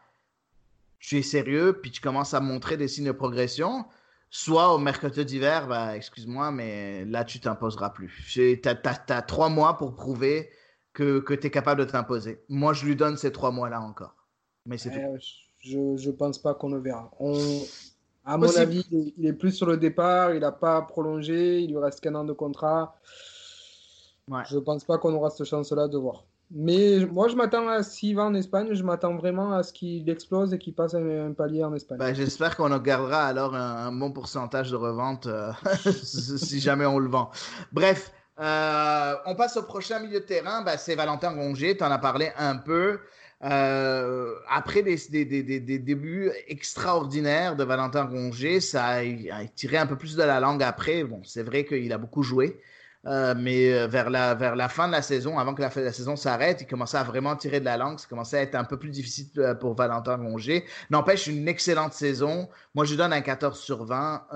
tu 0.99 1.19
es 1.19 1.23
sérieux, 1.23 1.79
puis 1.81 1.91
tu 1.91 2.01
commences 2.01 2.35
à 2.35 2.41
montrer 2.41 2.77
des 2.77 2.89
signes 2.89 3.07
de 3.07 3.13
progression, 3.13 3.87
soit 4.31 4.75
au 4.75 4.79
mercato 4.79 5.25
d'hiver, 5.25 5.67
bah, 5.67 5.97
excuse-moi, 5.97 6.51
mais 6.51 7.05
là, 7.07 7.25
tu 7.25 7.41
t'imposeras 7.41 7.91
plus. 7.91 8.13
Tu 8.29 8.61
as, 8.65 9.23
trois 9.23 9.49
mois 9.49 9.79
pour 9.79 9.95
prouver 9.95 10.51
que, 10.93 11.21
que 11.21 11.35
tu 11.35 11.47
es 11.47 11.51
capable 11.51 11.85
de 11.85 11.91
t'imposer. 11.91 12.43
Moi, 12.49 12.73
je 12.73 12.85
lui 12.85 12.97
donne 12.97 13.17
ces 13.17 13.33
trois 13.33 13.51
mois-là 13.51 13.81
encore. 13.81 14.15
Mais 14.67 14.77
c'est 14.77 14.93
Je 15.63 15.79
ne 15.79 16.13
pense 16.13 16.39
pas 16.39 16.55
qu'on 16.55 16.71
le 16.71 16.81
verra. 16.81 17.11
On... 17.19 17.35
À 18.25 18.37
mon 18.37 18.55
avis, 18.57 18.85
il 19.17 19.27
est 19.27 19.33
plus 19.33 19.53
sur 19.53 19.67
le 19.67 19.79
départ, 19.79 20.35
il 20.35 20.41
n'a 20.41 20.53
pas 20.53 20.83
prolongé, 20.83 21.61
il 21.61 21.71
lui 21.71 21.79
reste 21.79 22.01
qu'un 22.01 22.15
an 22.15 22.25
de 22.25 22.35
contrat. 22.35 22.99
Je 24.49 24.57
ne 24.57 24.61
pense 24.61 24.85
pas 24.85 24.99
qu'on 24.99 25.13
aura 25.15 25.31
cette 25.31 25.47
chance-là 25.47 25.89
de 25.89 25.99
voir. 25.99 26.25
Mais 26.53 27.07
moi, 27.07 27.29
je 27.29 27.37
m'attends 27.37 27.69
à 27.69 27.83
s'il 27.85 28.17
va 28.17 28.25
en 28.25 28.35
Espagne, 28.35 28.71
je 28.73 28.83
m'attends 28.83 29.15
vraiment 29.15 29.53
à 29.53 29.63
ce 29.63 29.73
qu'il 29.73 30.09
explose 30.11 30.53
et 30.53 30.59
qu'il 30.59 30.75
passe 30.75 30.95
un, 30.95 31.33
palier 31.33 31.63
en 31.63 31.73
Espagne. 31.75 31.99
Ben, 31.99 32.13
J'espère 32.13 32.57
qu'on 32.57 32.77
gardera 32.79 33.25
alors 33.25 33.55
un, 33.55 33.93
bon 33.93 34.11
pourcentage 34.11 34.71
de 34.73 34.77
revente 34.77 35.27
euh, 35.27 35.53
si 35.93 36.59
jamais 36.59 36.87
on 36.87 36.99
le 36.99 37.09
vend. 37.09 37.31
Bref, 37.73 38.13
euh, 38.41 39.15
on 39.27 39.37
passe 39.37 39.57
au 39.59 39.63
prochain 39.63 40.01
milieu 40.01 40.21
de 40.21 40.25
terrain. 40.25 40.63
Ben, 40.63 40.77
C'est 40.77 40.97
Valentin 40.97 41.31
Rongier, 41.31 41.77
tu 41.77 41.85
en 41.85 41.91
as 41.91 41.99
parlé 41.99 42.33
un 42.37 42.57
peu. 42.57 42.99
Euh, 43.43 44.35
après 44.51 44.83
des, 44.83 44.97
des, 45.09 45.25
des, 45.25 45.61
des, 45.61 45.79
débuts 45.79 46.31
extraordinaires 46.49 47.55
de 47.57 47.65
Valentin 47.65 48.05
Rongier, 48.05 48.61
ça 48.61 48.85
a, 48.87 48.99
a, 48.99 49.47
tiré 49.55 49.79
un 49.79 49.87
peu 49.87 49.97
plus 49.97 50.17
de 50.17 50.23
la 50.25 50.41
langue 50.41 50.65
après. 50.65 51.05
Bon, 51.05 51.23
c'est 51.25 51.45
vrai 51.45 51.65
qu'il 51.65 51.93
a 51.93 51.99
beaucoup 51.99 52.23
joué. 52.25 52.61
Euh, 53.07 53.35
mais 53.37 53.73
euh, 53.73 53.87
vers 53.87 54.11
la, 54.11 54.35
vers 54.35 54.55
la 54.55 54.69
fin 54.69 54.87
de 54.87 54.93
la 54.93 55.01
saison, 55.01 55.39
avant 55.39 55.55
que 55.55 55.63
la, 55.63 55.71
la 55.75 55.93
saison 55.93 56.17
s'arrête, 56.17 56.61
il 56.61 56.67
commençait 56.67 56.99
à 56.99 57.03
vraiment 57.03 57.35
tirer 57.35 57.59
de 57.59 57.65
la 57.65 57.79
langue. 57.79 57.99
Ça 57.99 58.07
commençait 58.07 58.39
à 58.39 58.43
être 58.43 58.55
un 58.55 58.65
peu 58.65 58.79
plus 58.79 58.91
difficile 58.91 59.29
euh, 59.39 59.55
pour 59.55 59.75
Valentin 59.75 60.17
Rongier. 60.17 60.65
N'empêche, 60.91 61.27
une 61.27 61.49
excellente 61.49 61.95
saison. 61.95 62.49
Moi, 62.75 62.85
je 62.85 62.95
donne 62.95 63.13
un 63.13 63.23
14 63.23 63.59
sur 63.59 63.85
20. 63.85 64.27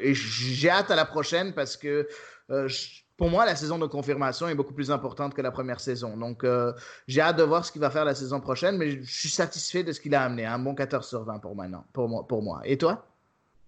et 0.00 0.14
j'ai 0.14 0.70
hâte 0.70 0.90
à 0.90 0.96
la 0.96 1.04
prochaine 1.04 1.54
parce 1.54 1.76
que 1.76 2.08
pour 3.16 3.30
moi, 3.30 3.46
la 3.46 3.56
saison 3.56 3.78
de 3.78 3.86
confirmation 3.86 4.48
est 4.48 4.54
beaucoup 4.54 4.74
plus 4.74 4.90
importante 4.90 5.34
que 5.34 5.42
la 5.42 5.50
première 5.50 5.80
saison. 5.80 6.16
Donc, 6.16 6.46
j'ai 7.08 7.20
hâte 7.20 7.36
de 7.36 7.42
voir 7.42 7.64
ce 7.64 7.72
qu'il 7.72 7.80
va 7.80 7.90
faire 7.90 8.04
la 8.04 8.14
saison 8.14 8.40
prochaine, 8.40 8.76
mais 8.76 9.02
je 9.02 9.12
suis 9.12 9.28
satisfait 9.28 9.82
de 9.82 9.92
ce 9.92 10.00
qu'il 10.00 10.14
a 10.14 10.22
amené. 10.22 10.44
Un 10.44 10.58
bon 10.58 10.74
14 10.74 11.06
sur 11.06 11.24
20 11.24 11.38
pour, 11.38 11.56
maintenant, 11.56 11.84
pour, 11.92 12.08
moi, 12.08 12.26
pour 12.26 12.42
moi. 12.42 12.60
Et 12.64 12.78
toi? 12.78 13.06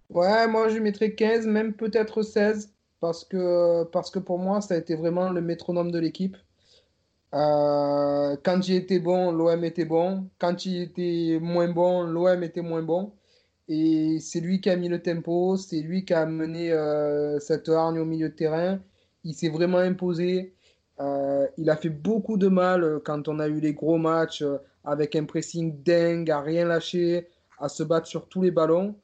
Ouais, 0.09 0.47
moi, 0.47 0.69
je 0.69 0.77
mettrais 0.77 1.11
15, 1.11 1.47
même 1.47 1.73
peut-être 1.73 2.21
16 2.21 2.74
parce 3.05 3.23
que, 3.23 3.83
parce 3.83 4.09
que 4.09 4.17
pour 4.17 4.39
moi, 4.39 4.61
ça 4.61 4.73
a 4.73 4.77
été 4.77 4.95
vraiment 4.95 5.29
le 5.29 5.39
métronome 5.39 5.91
de 5.91 5.99
l'équipe. 5.99 6.37
Euh, 7.35 8.35
quand 8.43 8.67
il 8.67 8.75
était 8.75 8.97
bon, 8.97 9.31
l'OM 9.31 9.63
était 9.63 9.85
bon. 9.85 10.27
Quand 10.39 10.65
il 10.65 10.81
était 10.81 11.37
moins 11.39 11.67
bon, 11.67 12.01
l'OM 12.01 12.41
était 12.41 12.63
moins 12.63 12.81
bon. 12.81 13.11
Et 13.67 14.17
c'est 14.19 14.39
lui 14.39 14.59
qui 14.59 14.71
a 14.71 14.75
mis 14.75 14.89
le 14.89 15.03
tempo, 15.03 15.55
c'est 15.55 15.81
lui 15.81 16.03
qui 16.03 16.15
a 16.15 16.25
mené 16.25 16.71
euh, 16.71 17.39
cette 17.39 17.69
hargne 17.69 17.99
au 17.99 18.05
milieu 18.05 18.29
de 18.29 18.33
terrain. 18.33 18.79
Il 19.23 19.35
s'est 19.35 19.49
vraiment 19.49 19.77
imposé. 19.77 20.55
Euh, 20.99 21.45
il 21.57 21.69
a 21.69 21.75
fait 21.75 21.89
beaucoup 21.89 22.37
de 22.37 22.47
mal 22.47 23.01
quand 23.05 23.27
on 23.27 23.37
a 23.39 23.47
eu 23.47 23.59
les 23.59 23.73
gros 23.75 23.99
matchs 23.99 24.43
avec 24.83 25.15
un 25.15 25.25
pressing 25.25 25.83
dingue, 25.83 26.31
à 26.31 26.41
rien 26.41 26.65
lâcher, 26.65 27.27
à 27.59 27.69
se 27.69 27.83
battre 27.83 28.07
sur 28.07 28.27
tous 28.27 28.41
les 28.41 28.51
ballons. 28.51 28.95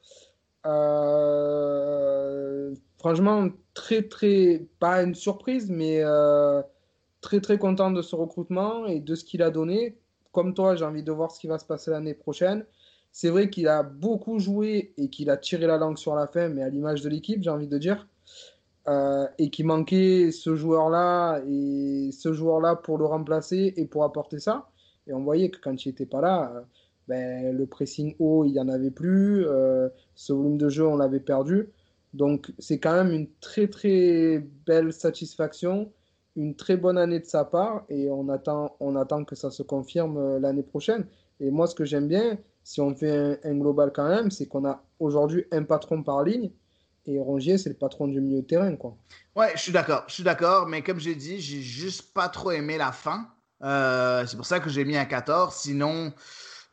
Franchement, 3.02 3.49
très, 3.74 4.04
très, 4.04 4.68
pas 4.78 5.02
une 5.02 5.16
surprise, 5.16 5.72
mais 5.72 6.02
euh, 6.04 6.62
très, 7.20 7.41
très 7.41 7.58
content 7.58 7.89
de 7.89 8.04
ce 8.04 8.16
recrutement 8.16 8.86
et 8.86 8.99
de 8.99 9.16
ce 9.16 9.24
qu'il 9.26 9.41
a 9.41 9.49
donné. 9.49 9.97
Comme 10.32 10.54
toi, 10.54 10.76
j'ai 10.76 10.86
envie 10.86 11.02
de 11.02 11.12
voir 11.12 11.32
ce 11.32 11.39
qui 11.39 11.47
va 11.47 11.58
se 11.58 11.66
passer 11.66 11.89
l'année 11.89 12.14
prochaine. 12.14 12.64
C'est 13.12 13.30
vrai 13.30 13.49
qu'il 13.49 13.68
a 13.68 13.82
beaucoup 13.82 14.38
joué 14.38 14.93
et 14.97 15.10
qu'il 15.10 15.32
a 15.32 15.38
tiré 15.38 15.66
la 15.66 15.78
langue 15.78 15.97
sur 15.97 16.14
la 16.14 16.28
fin, 16.28 16.47
mais 16.49 16.62
à 16.62 16.70
l'image 16.70 17.02
de 17.02 17.10
l'équipe, 17.10 17.41
j'ai 17.41 17.49
envie 17.49 17.68
de 17.68 17.80
dire. 17.80 18.08
Euh, 18.88 19.26
et 19.39 19.49
qu'il 19.49 19.66
manquait 19.66 20.30
ce 20.32 20.56
joueur-là 20.56 21.41
et 21.49 22.12
ce 22.12 22.34
joueur-là 22.34 22.76
pour 22.76 22.99
le 22.99 23.06
remplacer 23.06 23.74
et 23.78 23.86
pour 23.86 24.04
apporter 24.04 24.38
ça. 24.38 24.70
Et 25.08 25.14
on 25.14 25.24
voyait 25.24 25.49
que 25.49 25.60
quand 25.60 25.86
il 25.86 25.88
n'était 25.89 26.06
pas 26.06 26.22
là, 26.22 26.54
euh, 26.56 26.62
ben, 27.08 27.58
le 27.58 27.66
pressing 27.66 28.16
haut, 28.20 28.45
il 28.45 28.52
n'y 28.52 28.60
en 28.60 28.70
avait 28.70 28.91
plus. 28.91 29.43
ce 30.14 30.34
volume 30.34 30.60
de 30.60 30.70
jeu, 30.70 30.86
on 30.86 30.97
l'avait 30.97 31.20
perdu. 31.20 31.72
Donc 32.14 32.51
c'est 32.59 32.80
quand 32.80 32.93
même 32.93 33.12
une 33.12 33.28
très 33.39 33.68
très 33.68 34.39
belle 34.66 34.91
satisfaction, 34.91 35.91
une 36.36 36.55
très 36.55 36.78
bonne 36.78 36.97
année 36.97 37.20
de 37.20 37.26
sa 37.26 37.45
part 37.45 37.84
et 37.89 38.09
on 38.09 38.30
attend, 38.30 38.76
on 38.80 38.95
attend 38.95 39.24
que 39.24 39.36
ça 39.36 39.51
se 39.51 39.64
confirme 39.64 40.18
euh, 40.18 40.39
l'année 40.39 40.64
prochaine. 40.64 41.05
Et 41.39 41.51
moi 41.51 41.68
ce 41.68 41.76
que 41.76 41.86
j'aime 41.86 42.07
bien, 42.07 42.38
si 42.64 42.82
on 42.82 42.93
fait 42.95 43.39
un, 43.43 43.55
global 43.55 43.91
quand 43.93 44.07
même, 44.07 44.30
c'est 44.30 44.45
qu'on 44.45 44.66
a 44.66 44.84
aujourd'hui 44.99 45.45
un 45.51 45.64
patron 45.64 46.03
par 46.03 46.24
ligne 46.24 46.51
et 47.05 47.20
Rongier 47.20 47.57
c'est 47.57 47.70
le 47.70 47.76
patron 47.76 48.07
du 48.07 48.20
milieu 48.20 48.41
de 48.41 48.47
terrain. 48.47 48.76
Quoi. 48.76 48.95
Ouais, 49.36 49.51
je 49.55 49.62
suis 49.62 49.72
d'accord, 49.72 50.03
je 50.07 50.14
suis 50.16 50.24
d'accord, 50.24 50.68
mais 50.68 50.82
comme 50.84 50.99
j'ai 50.99 51.16
dit, 51.16 51.39
j'ai 51.39 51.62
juste 51.62 52.14
pas 52.14 52.30
trop 52.30 52.51
aimé 52.51 52.78
la 52.78 52.91
fin. 52.91 53.28
Euh, 53.64 54.26
c'est 54.26 54.36
pour 54.36 54.45
ça 54.45 54.59
que 54.59 54.70
j'ai 54.70 54.86
mis 54.86 54.97
un 54.97 55.05
14. 55.05 55.53
Sinon, 55.53 56.14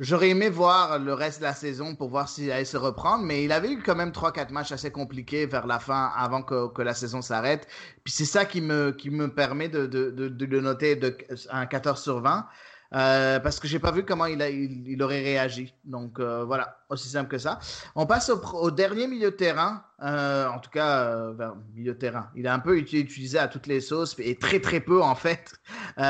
J'aurais 0.01 0.29
aimé 0.31 0.49
voir 0.49 1.01
le 1.01 1.13
reste 1.13 1.41
de 1.41 1.45
la 1.45 1.55
saison 1.55 1.97
pour 1.97 2.09
voir 2.09 2.29
s'il 2.29 2.53
allait 2.53 2.65
se 2.65 2.77
reprendre, 2.77 3.25
mais 3.25 3.43
il 3.43 3.51
avait 3.51 3.73
eu 3.73 3.83
quand 3.83 3.97
même 3.97 4.13
3-4 4.13 4.53
matchs 4.53 4.71
assez 4.71 4.93
compliqués 4.93 5.45
vers 5.47 5.67
la 5.67 5.81
fin 5.81 6.13
avant 6.17 6.43
que, 6.43 6.69
que 6.69 6.83
la 6.83 6.95
saison 6.95 7.21
s'arrête. 7.21 7.67
Puis 8.05 8.13
c'est 8.13 8.25
ça 8.25 8.45
qui 8.45 8.61
me, 8.61 8.93
qui 8.93 9.11
me 9.11 9.35
permet 9.35 9.69
de, 9.69 9.87
de, 9.87 10.11
de, 10.11 10.29
de 10.29 10.47
le 10.47 10.61
noter 10.61 10.95
de, 10.95 11.17
un 11.51 11.67
14 11.67 12.01
sur 12.01 12.21
20. 12.21 12.47
Euh, 12.95 13.39
parce 13.41 13.61
que 13.61 13.69
j'ai 13.69 13.79
pas 13.79 13.93
vu 13.93 14.03
comment 14.03 14.25
il, 14.25 14.41
a, 14.41 14.49
il, 14.49 15.03
aurait 15.03 15.23
réagi. 15.23 15.75
Donc 15.85 16.19
euh, 16.19 16.45
voilà, 16.45 16.79
aussi 16.89 17.09
simple 17.09 17.31
que 17.31 17.39
ça. 17.39 17.59
On 17.95 18.07
passe 18.07 18.31
au, 18.31 18.71
dernier 18.71 19.07
milieu 19.07 19.31
de 19.31 19.37
terrain, 19.37 19.85
euh, 20.03 20.49
en 20.49 20.59
tout 20.59 20.71
cas 20.71 21.33
vers 21.33 21.55
milieu 21.75 21.93
de 21.93 21.99
terrain. 21.99 22.31
Il 22.35 22.47
a 22.47 22.55
un 22.55 22.59
peu 22.59 22.79
utilisé 22.79 23.39
à 23.39 23.49
toutes 23.49 23.67
les 23.67 23.81
sauces 23.81 24.15
et 24.19 24.37
très 24.37 24.61
très 24.61 24.81
peu 24.81 25.03
en 25.03 25.15
fait, 25.15 25.61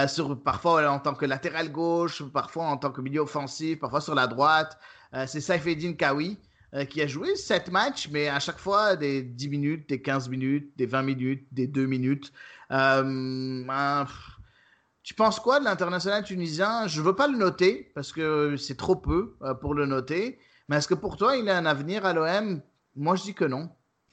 sur 0.06 0.40
parfois 0.40 0.88
en 0.88 1.00
tant 1.00 1.14
que 1.14 1.26
latéral 1.26 1.72
gauche, 1.72 2.22
parfois 2.32 2.66
en 2.66 2.76
tant 2.76 2.90
que 2.90 3.00
milieu 3.00 3.20
offensif, 3.20 3.80
parfois 3.80 4.00
sur 4.00 4.14
la 4.14 4.26
droite. 4.26 4.78
C'est 5.26 5.40
Saifeddin 5.40 5.94
Kawi. 5.94 6.38
qui 6.90 7.00
a 7.00 7.06
joué 7.06 7.34
7 7.34 7.72
matchs, 7.72 8.08
mais 8.12 8.28
à 8.28 8.38
chaque 8.40 8.58
fois 8.58 8.94
des 8.94 9.22
10 9.22 9.48
minutes, 9.48 9.88
des 9.88 10.02
15 10.02 10.28
minutes, 10.28 10.70
des 10.76 10.86
20 10.86 11.02
minutes, 11.02 11.46
des 11.50 11.66
2 11.66 11.86
minutes. 11.86 12.30
Euh, 12.70 13.64
tu 15.08 15.14
penses 15.14 15.40
quoi 15.40 15.58
de 15.58 15.64
l'international 15.64 16.22
tunisien? 16.22 16.86
Je 16.86 17.00
ne 17.00 17.06
veux 17.06 17.16
pas 17.16 17.28
le 17.28 17.38
noter 17.38 17.90
parce 17.94 18.12
que 18.12 18.58
c'est 18.58 18.76
trop 18.76 18.94
peu 18.94 19.36
euh, 19.40 19.54
pour 19.54 19.72
le 19.72 19.86
noter. 19.86 20.38
Mais 20.68 20.76
est-ce 20.76 20.86
que 20.86 20.92
pour 20.92 21.16
toi, 21.16 21.34
il 21.38 21.48
a 21.48 21.56
un 21.56 21.64
avenir 21.64 22.04
à 22.04 22.12
l'OM 22.12 22.60
Moi, 22.94 23.16
je 23.16 23.22
dis 23.22 23.32
que 23.32 23.46
non. 23.46 23.70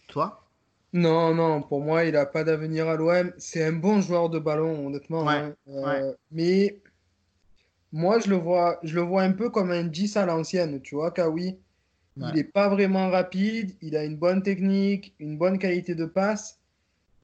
Toi? 0.07 0.47
Non, 0.93 1.35
non, 1.35 1.61
pour 1.61 1.81
moi, 1.81 2.05
il 2.05 2.13
n'a 2.13 2.25
pas 2.25 2.45
d'avenir 2.45 2.87
à 2.87 2.95
l'OM. 2.95 3.33
C'est 3.37 3.65
un 3.65 3.73
bon 3.73 3.99
joueur 3.99 4.29
de 4.29 4.39
ballon, 4.39 4.87
honnêtement. 4.87 5.27
Hein. 5.29 5.53
Euh, 5.67 6.13
mais 6.31 6.79
moi, 7.91 8.19
je 8.19 8.29
le, 8.29 8.37
vois, 8.37 8.79
je 8.81 8.95
le 8.95 9.01
vois 9.01 9.23
un 9.23 9.33
peu 9.33 9.49
comme 9.49 9.71
un 9.71 9.83
10 9.83 10.15
à 10.15 10.25
l'ancienne, 10.25 10.81
tu 10.81 10.95
vois, 10.95 11.11
Kawi. 11.11 11.59
Il 12.15 12.31
n'est 12.33 12.45
pas 12.45 12.69
vraiment 12.69 13.09
rapide, 13.09 13.75
il 13.81 13.97
a 13.97 14.05
une 14.05 14.15
bonne 14.15 14.43
technique, 14.43 15.13
une 15.19 15.37
bonne 15.37 15.59
qualité 15.59 15.93
de 15.93 16.05
passe. 16.05 16.61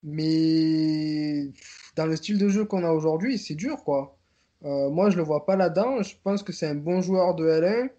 Mais 0.04 1.49
dans 1.95 2.06
le 2.06 2.16
style 2.16 2.38
de 2.38 2.49
jeu 2.49 2.66
qu'on 2.66 2.84
a 2.84 2.91
aujourd'hui, 2.91 3.38
c'est 3.38 3.56
dur, 3.56 3.84
quoi. 3.84 4.18
Euh, 4.64 4.89
moi, 4.89 5.10
je 5.10 5.18
le 5.18 5.24
vois 5.24 5.45
pas 5.45 5.56
là-dedans. 5.56 6.02
Je 6.04 6.16
pense 6.24 6.43
que 6.43 6.54
c'est 6.54 6.68
un 6.68 6.76
bon 6.76 7.02
joueur 7.02 7.36
de 7.36 7.45
L1. 7.47 7.89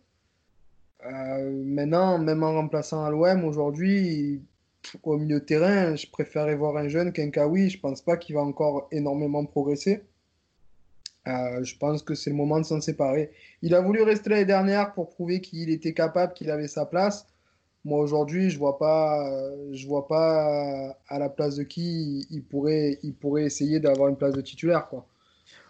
Euh, 1.04 1.50
maintenant, 1.64 2.18
même 2.18 2.42
en 2.42 2.52
remplaçant 2.52 3.04
à 3.04 3.10
l'OM 3.10 3.44
aujourd'hui, 3.44 4.42
au 5.02 5.16
milieu 5.16 5.40
de 5.40 5.44
terrain, 5.44 5.96
je 5.96 6.06
préférerais 6.08 6.54
voir 6.54 6.76
un 6.76 6.88
jeune 6.88 7.12
qu'un 7.12 7.30
Kawi. 7.30 7.70
Je 7.70 7.80
pense 7.80 8.02
pas 8.02 8.16
qu'il 8.16 8.34
va 8.34 8.42
encore 8.42 8.88
énormément 8.92 9.44
progresser. 9.44 10.02
Euh, 11.28 11.62
je 11.62 11.76
pense 11.76 12.02
que 12.02 12.14
c'est 12.14 12.30
le 12.30 12.36
moment 12.36 12.58
de 12.58 12.64
s'en 12.64 12.80
séparer. 12.80 13.30
Il 13.62 13.74
a 13.74 13.80
voulu 13.80 14.02
rester 14.02 14.30
l'année 14.30 14.44
dernière 14.44 14.92
pour 14.92 15.10
prouver 15.10 15.40
qu'il 15.40 15.70
était 15.70 15.94
capable, 15.94 16.34
qu'il 16.34 16.50
avait 16.50 16.68
sa 16.68 16.84
place. 16.84 17.26
Moi 17.84 17.98
aujourd'hui, 18.00 18.50
je 18.50 18.58
vois 18.58 18.78
pas, 18.78 19.28
je 19.72 19.86
vois 19.86 20.06
pas 20.08 20.96
à 21.08 21.18
la 21.18 21.28
place 21.28 21.56
de 21.56 21.62
qui 21.64 22.26
il 22.30 22.42
pourrait, 22.44 22.98
il 23.02 23.14
pourrait 23.14 23.44
essayer 23.44 23.80
d'avoir 23.80 24.08
une 24.08 24.16
place 24.16 24.34
de 24.34 24.40
titulaire, 24.40 24.88
quoi. 24.88 25.06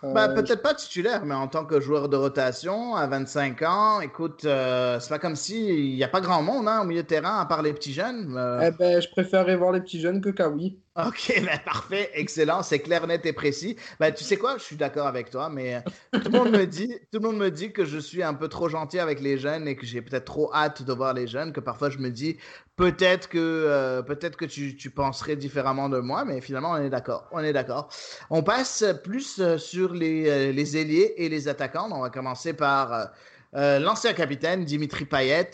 Ben, 0.03 0.29
Euh, 0.31 0.35
peut-être 0.35 0.63
pas 0.63 0.75
titulaire, 0.75 1.25
mais 1.25 1.35
en 1.35 1.47
tant 1.49 1.65
que 1.65 1.81
joueur 1.81 2.09
de 2.09 2.17
rotation 2.17 2.97
à 2.97 3.07
25 3.07 3.63
ans, 3.63 4.01
écoute, 4.01 4.45
euh, 4.45 4.99
c'est 5.01 5.09
pas 5.09 5.19
comme 5.21 5.37
s'il 5.37 5.95
n'y 5.95 6.03
a 6.05 6.09
pas 6.09 6.21
grand 6.21 6.43
monde 6.43 6.69
hein, 6.69 6.81
au 6.83 6.85
milieu 6.85 7.03
de 7.03 7.07
terrain 7.07 7.39
à 7.39 7.47
part 7.47 7.63
les 7.63 7.73
petits 7.73 7.93
jeunes. 7.93 8.35
Euh, 8.37 8.61
Eh 8.69 8.71
ben, 8.73 9.01
je 9.01 9.09
préférerais 9.09 9.57
voir 9.57 9.73
les 9.73 9.81
petits 9.81 10.01
jeunes 10.01 10.21
que 10.21 10.31
Kawi. 10.31 10.81
Ok, 10.95 11.33
ben 11.47 11.59
parfait, 11.65 12.11
excellent, 12.15 12.63
c'est 12.63 12.81
clair, 12.81 13.07
net 13.07 13.25
et 13.25 13.33
précis. 13.33 13.77
Ben, 13.99 14.13
tu 14.13 14.25
sais 14.25 14.37
quoi, 14.37 14.59
je 14.59 14.63
suis 14.65 14.77
d'accord 14.77 15.07
avec 15.07 15.31
toi, 15.31 15.49
mais 15.49 15.83
tout 16.13 16.31
le 16.31 16.39
monde 16.39 16.51
me 16.51 16.67
dit, 16.67 16.89
tout 17.11 17.19
le 17.21 17.29
monde 17.29 17.39
me 17.39 17.51
dit 17.51 17.73
que 17.73 17.87
je 17.87 17.99
suis 17.99 18.23
un 18.23 18.35
peu 18.35 18.49
trop 18.49 18.69
gentil 18.69 18.99
avec 18.99 19.21
les 19.21 19.39
jeunes 19.39 19.67
et 19.69 19.77
que 19.77 19.87
j'ai 19.87 20.03
peut-être 20.03 20.27
trop 20.27 20.53
hâte 20.53 20.83
de 20.83 20.93
voir 20.93 21.15
les 21.15 21.27
jeunes, 21.27 21.53
que 21.55 21.61
parfois 21.61 21.89
je 21.89 21.97
me 21.99 22.11
dis 22.11 22.37
peut-être 22.83 23.29
que 23.29 23.39
euh, 23.39 24.03
peut-être 24.03 24.37
que 24.37 24.45
tu, 24.45 24.77
tu 24.77 24.91
penserais 24.91 25.37
différemment 25.37 25.89
de 25.89 25.99
moi, 25.99 26.25
mais 26.25 26.41
finalement 26.41 26.73
on 26.73 26.79
est 26.79 26.91
d'accord, 26.91 27.29
on 27.31 27.39
est 27.39 27.53
d'accord. 27.53 27.89
On 28.29 28.43
passe 28.43 28.85
plus 29.05 29.39
euh, 29.39 29.57
sur 29.57 29.95
les, 29.95 30.29
euh, 30.29 30.53
les 30.53 30.77
ailiers 30.77 31.15
et 31.17 31.29
les 31.29 31.47
attaquants. 31.47 31.89
On 31.93 32.01
va 32.01 32.11
commencer 32.11 32.53
par 32.53 33.11
l'ancien 33.55 34.15
capitaine 34.15 34.65
Dimitri 34.65 35.05
Payet. 35.05 35.51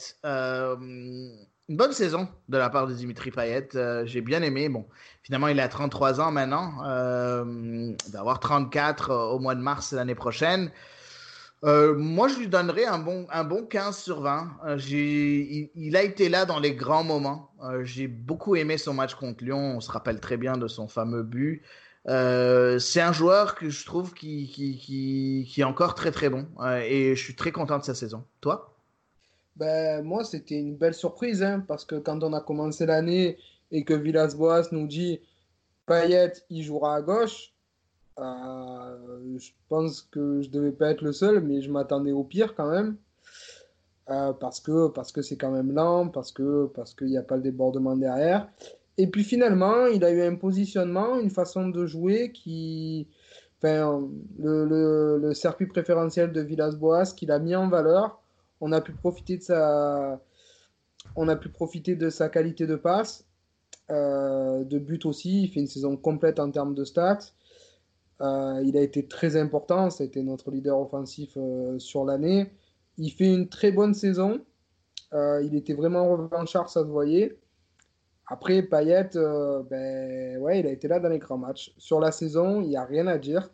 Une 1.70 1.76
bonne 1.76 1.92
saison 1.92 2.28
de 2.48 2.56
la 2.56 2.70
part 2.70 2.86
de 2.86 2.94
Dimitri 2.94 3.30
Payet. 3.30 3.68
J'ai 4.06 4.22
bien 4.22 4.40
aimé. 4.40 4.70
Bon, 4.70 4.86
finalement, 5.22 5.48
il 5.48 5.60
a 5.60 5.68
33 5.68 6.18
ans 6.22 6.30
maintenant. 6.30 6.72
Euh, 6.86 7.92
D'avoir 8.08 8.40
34 8.40 9.10
euh, 9.10 9.16
au 9.32 9.38
mois 9.38 9.54
de 9.54 9.60
mars 9.60 9.92
l'année 9.92 10.14
prochaine. 10.14 10.70
Euh, 11.64 11.96
moi, 11.96 12.28
je 12.28 12.38
lui 12.38 12.48
donnerais 12.48 12.84
un 12.84 12.98
bon, 12.98 13.26
un 13.30 13.44
bon 13.44 13.64
15 13.64 13.98
sur 13.98 14.20
20. 14.20 14.58
Euh, 14.66 14.78
il, 14.78 15.96
a 15.96 16.02
été 16.02 16.28
là 16.28 16.44
dans 16.44 16.60
les 16.60 16.74
grands 16.74 17.04
moments. 17.04 17.50
Euh, 17.64 17.84
J'ai 17.84 18.06
beaucoup 18.06 18.54
aimé 18.56 18.78
son 18.78 18.94
match 18.94 19.14
contre 19.14 19.44
Lyon. 19.44 19.76
On 19.76 19.80
se 19.80 19.90
rappelle 19.90 20.20
très 20.20 20.36
bien 20.36 20.56
de 20.56 20.68
son 20.68 20.86
fameux 20.86 21.22
but. 21.22 21.62
C'est 22.06 23.00
un 23.00 23.12
joueur 23.12 23.54
que 23.54 23.68
je 23.70 23.84
trouve 23.84 24.14
qui, 24.14 24.48
qui, 24.48 24.78
qui, 25.46 25.60
est 25.60 25.64
encore 25.64 25.94
très 25.94 26.12
très 26.12 26.30
bon. 26.30 26.46
Et 26.84 27.14
je 27.16 27.22
suis 27.22 27.34
très 27.34 27.52
content 27.52 27.78
de 27.78 27.84
sa 27.84 27.94
saison. 27.94 28.24
Toi? 28.40 28.74
Ben, 29.56 30.04
moi, 30.04 30.22
c'était 30.24 30.58
une 30.58 30.76
belle 30.76 30.94
surprise, 30.94 31.42
hein, 31.42 31.64
parce 31.66 31.84
que 31.84 31.96
quand 31.96 32.22
on 32.22 32.32
a 32.32 32.40
commencé 32.40 32.86
l'année 32.86 33.36
et 33.72 33.84
que 33.84 33.92
Villas-Boas 33.92 34.68
nous 34.70 34.86
dit 34.86 35.20
Payet, 35.84 36.32
il 36.48 36.62
jouera 36.62 36.94
à 36.94 37.02
gauche, 37.02 37.52
euh, 38.18 39.38
je 39.38 39.50
pense 39.68 40.02
que 40.02 40.42
je 40.42 40.50
devais 40.50 40.72
pas 40.72 40.90
être 40.90 41.02
le 41.02 41.12
seul, 41.12 41.40
mais 41.40 41.60
je 41.60 41.70
m'attendais 41.70 42.12
au 42.12 42.24
pire 42.24 42.54
quand 42.54 42.70
même. 42.70 42.96
Euh, 44.10 44.32
parce 44.32 44.60
que 44.60 44.88
parce 44.88 45.12
que 45.12 45.20
c'est 45.20 45.36
quand 45.36 45.50
même 45.50 45.72
lent, 45.72 46.08
parce 46.08 46.32
que 46.32 46.66
parce 46.74 46.94
qu'il 46.94 47.08
n'y 47.08 47.18
a 47.18 47.22
pas 47.22 47.36
le 47.36 47.42
débordement 47.42 47.96
derrière. 47.96 48.48
Et 48.96 49.06
puis 49.06 49.22
finalement, 49.22 49.86
il 49.86 50.04
a 50.04 50.10
eu 50.10 50.22
un 50.22 50.34
positionnement, 50.34 51.18
une 51.20 51.30
façon 51.30 51.68
de 51.68 51.86
jouer 51.86 52.32
qui, 52.32 53.06
enfin, 53.58 54.08
le, 54.38 55.32
circuit 55.34 55.66
préférentiel 55.66 56.32
de 56.32 56.40
Villas-Boas 56.40 57.14
qu'il 57.16 57.30
a 57.30 57.38
mis 57.38 57.54
en 57.54 57.68
valeur. 57.68 58.20
On 58.60 58.72
a 58.72 58.80
pu 58.80 58.92
profiter 58.92 59.36
de 59.36 59.42
sa, 59.42 60.20
on 61.16 61.28
a 61.28 61.36
pu 61.36 61.48
profiter 61.50 61.94
de 61.94 62.10
sa 62.10 62.28
qualité 62.28 62.66
de 62.66 62.76
passe, 62.76 63.24
euh, 63.90 64.64
de 64.64 64.78
but 64.78 65.04
aussi. 65.06 65.44
Il 65.44 65.48
fait 65.50 65.60
une 65.60 65.68
saison 65.68 65.96
complète 65.96 66.40
en 66.40 66.50
termes 66.50 66.74
de 66.74 66.84
stats. 66.84 67.32
Euh, 68.20 68.62
il 68.64 68.76
a 68.76 68.80
été 68.80 69.06
très 69.06 69.36
important, 69.36 69.90
ça 69.90 70.02
a 70.02 70.06
été 70.06 70.22
notre 70.22 70.50
leader 70.50 70.78
offensif 70.80 71.30
euh, 71.36 71.78
sur 71.78 72.04
l'année. 72.04 72.50
Il 72.96 73.10
fait 73.10 73.32
une 73.32 73.48
très 73.48 73.70
bonne 73.70 73.94
saison. 73.94 74.40
Euh, 75.14 75.42
il 75.44 75.54
était 75.54 75.74
vraiment 75.74 76.08
revanchard, 76.08 76.68
ça 76.68 76.80
se 76.80 76.86
voyait. 76.86 77.38
Après, 78.26 78.62
Payet, 78.62 79.10
ben, 79.70 80.38
ouais, 80.38 80.60
il 80.60 80.66
a 80.66 80.70
été 80.70 80.88
là 80.88 81.00
dans 81.00 81.08
les 81.08 81.18
grands 81.18 81.38
matchs. 81.38 81.72
Sur 81.78 82.00
la 82.00 82.12
saison, 82.12 82.60
il 82.60 82.68
n'y 82.68 82.76
a 82.76 82.84
rien 82.84 83.06
à 83.06 83.16
dire. 83.18 83.50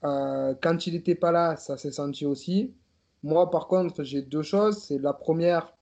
Quand 0.00 0.86
il 0.86 0.94
n'était 0.94 1.14
pas 1.14 1.32
là, 1.32 1.56
ça 1.56 1.76
s'est 1.76 1.90
senti 1.90 2.24
aussi. 2.24 2.74
Moi, 3.22 3.50
par 3.50 3.68
contre, 3.68 4.02
j'ai 4.02 4.22
deux 4.22 4.42
choses. 4.42 4.78
C'est 4.84 4.96
la 4.98 5.12
première, 5.12 5.76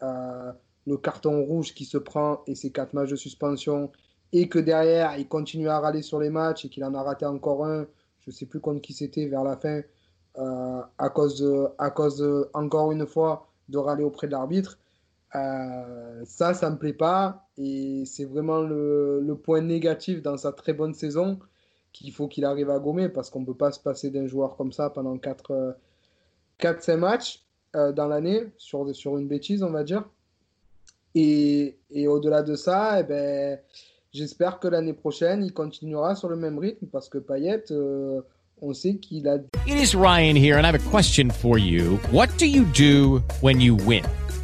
le 0.00 0.96
carton 0.96 1.44
rouge 1.44 1.74
qui 1.74 1.84
se 1.84 1.98
prend 1.98 2.42
et 2.46 2.54
ses 2.54 2.72
quatre 2.72 2.94
matchs 2.94 3.10
de 3.10 3.16
suspension, 3.16 3.92
et 4.36 4.48
que 4.48 4.58
derrière, 4.58 5.16
il 5.18 5.26
continue 5.28 5.68
à 5.68 5.80
râler 5.80 6.02
sur 6.02 6.20
les 6.20 6.30
matchs 6.30 6.66
et 6.66 6.68
qu'il 6.68 6.84
en 6.84 6.94
a 6.94 7.02
raté 7.02 7.24
encore 7.24 7.64
un, 7.64 7.86
je 8.20 8.30
ne 8.30 8.32
sais 8.32 8.46
plus 8.46 8.60
contre 8.60 8.80
qui 8.82 8.92
c'était 8.92 9.26
vers 9.26 9.44
la 9.44 9.56
fin, 9.56 9.80
euh, 10.38 10.82
à 10.98 11.08
cause, 11.08 11.72
à 11.78 11.90
cause 11.90 12.48
encore 12.52 12.92
une 12.92 13.06
fois, 13.06 13.48
de 13.68 13.78
râler 13.78 14.04
auprès 14.04 14.26
de 14.26 14.32
l'arbitre. 14.32 14.78
Euh, 15.34 16.22
ça, 16.24 16.54
ça 16.54 16.70
me 16.70 16.76
plaît 16.76 16.92
pas 16.92 17.46
et 17.56 18.04
c'est 18.06 18.24
vraiment 18.24 18.60
le, 18.60 19.20
le 19.20 19.34
point 19.36 19.60
négatif 19.60 20.22
dans 20.22 20.36
sa 20.36 20.52
très 20.52 20.72
bonne 20.72 20.94
saison 20.94 21.38
qu'il 21.92 22.12
faut 22.12 22.28
qu'il 22.28 22.44
arrive 22.44 22.70
à 22.70 22.78
gommer 22.78 23.08
parce 23.08 23.30
qu'on 23.30 23.40
ne 23.40 23.46
peut 23.46 23.54
pas 23.54 23.72
se 23.72 23.80
passer 23.80 24.10
d'un 24.10 24.26
joueur 24.26 24.56
comme 24.56 24.72
ça 24.72 24.90
pendant 24.90 25.16
4-5 25.16 26.96
matchs 26.96 27.44
euh, 27.74 27.92
dans 27.92 28.06
l'année 28.06 28.52
sur, 28.58 28.94
sur 28.94 29.16
une 29.16 29.28
bêtise, 29.28 29.62
on 29.62 29.70
va 29.70 29.82
dire. 29.82 30.08
Et, 31.14 31.78
et 31.90 32.06
au-delà 32.06 32.42
de 32.42 32.54
ça, 32.54 33.00
eh 33.00 33.02
ben, 33.02 33.58
j'espère 34.16 34.58
que 34.58 34.68
l'année 34.68 34.94
prochaine, 34.94 35.44
il 35.44 35.52
continuera 35.52 36.14
sur 36.14 36.28
le 36.28 36.36
même 36.36 36.58
rythme 36.58 36.86
parce 36.86 37.08
que 37.08 37.18
Payet, 37.18 37.64
euh, 37.70 38.20
on 38.60 38.72
sait 38.72 38.96
qu'il 38.96 39.28
a. 39.28 39.36
It 39.66 39.76
is 39.76 39.94
Ryan 39.94 40.36
here, 40.36 40.56
and 40.56 40.64
I 40.64 40.68
have 40.68 40.74
a 40.74 40.90
question 40.90 41.30
for 41.30 41.58
you. 41.58 41.98
What 42.10 42.28
do 42.38 42.46
you 42.46 42.64
do 42.74 43.22
when 43.42 43.60
you 43.60 43.76
win? 43.86 44.04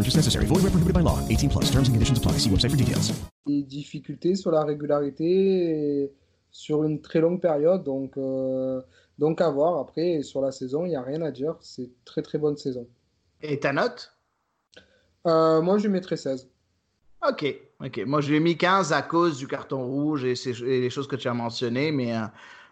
Purchase 0.00 0.16
necessary. 0.16 0.46
Void 0.46 0.62
where 0.62 0.70
prohibited 0.70 0.94
by 0.94 1.00
law. 1.02 1.18
18 1.28 1.50
plus. 1.50 1.70
Terms 1.70 1.88
and 1.88 1.94
conditions 1.94 2.18
apply. 2.18 2.32
See 2.38 2.48
website 2.50 2.70
for 2.70 2.76
details. 2.78 3.12
des 3.46 3.62
difficultés 3.62 4.34
sur 4.34 4.50
la 4.50 4.64
régularité 4.64 5.24
et 6.04 6.12
sur 6.50 6.84
une 6.84 7.00
très 7.02 7.20
longue 7.20 7.40
période. 7.40 7.84
Donc, 7.84 8.16
euh, 8.16 8.80
donc 9.18 9.40
à 9.42 9.50
voir. 9.50 9.78
Après, 9.78 10.22
sur 10.22 10.40
la 10.40 10.52
saison, 10.52 10.86
il 10.86 10.90
n'y 10.90 10.96
a 10.96 11.02
rien 11.02 11.20
à 11.20 11.30
dire. 11.30 11.56
C'est 11.60 11.90
très 12.06 12.22
très 12.22 12.38
bonne 12.38 12.56
saison. 12.56 12.86
Et 13.42 13.60
ta 13.60 13.72
note? 13.74 14.14
Euh, 15.26 15.60
moi, 15.60 15.76
je 15.76 15.82
lui 15.84 15.90
mettrais 15.92 16.16
16. 16.16 16.48
Ok, 17.28 17.44
ok. 17.84 18.00
Moi, 18.06 18.22
je 18.22 18.30
lui 18.30 18.36
ai 18.36 18.40
mis 18.40 18.56
15 18.56 18.94
à 18.94 19.02
cause 19.02 19.36
du 19.36 19.46
carton 19.46 19.84
rouge 19.86 20.24
et, 20.24 20.34
ces- 20.34 20.62
et 20.62 20.80
les 20.80 20.88
choses 20.90 21.08
que 21.08 21.16
tu 21.16 21.28
as 21.28 21.34
mentionnées, 21.34 21.92
mais 21.92 22.16
euh, 22.16 22.22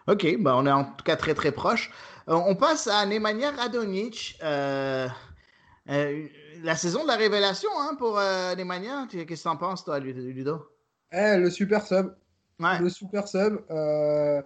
ok, 0.07 0.37
bah, 0.41 0.55
on 0.57 0.65
est 0.65 0.71
en 0.71 0.85
tout 0.85 1.03
cas 1.05 1.15
très 1.15 1.35
très 1.35 1.51
proche. 1.51 1.91
Euh, 2.27 2.33
on 2.33 2.55
passe 2.55 2.87
à 2.87 3.05
Nemanja 3.05 3.51
Radonic. 3.51 4.35
Euh, 4.43 5.07
euh, 5.89 6.27
la 6.63 6.75
saison 6.75 7.03
de 7.03 7.07
la 7.07 7.15
révélation 7.15 7.69
hein, 7.79 7.95
pour 7.97 8.17
euh, 8.19 8.55
Nemanja. 8.55 9.07
Tu- 9.09 9.25
Qu'est-ce 9.25 9.43
que 9.43 9.49
tu 9.49 9.53
en 9.53 9.57
penses, 9.57 9.83
toi, 9.83 9.99
Ludo? 9.99 10.69
Eh, 11.11 11.37
le 11.37 11.49
super 11.49 11.85
sub. 11.85 12.13
Le 12.59 12.89
super 12.89 13.27
sub. 13.27 13.59
euh, 13.71 14.41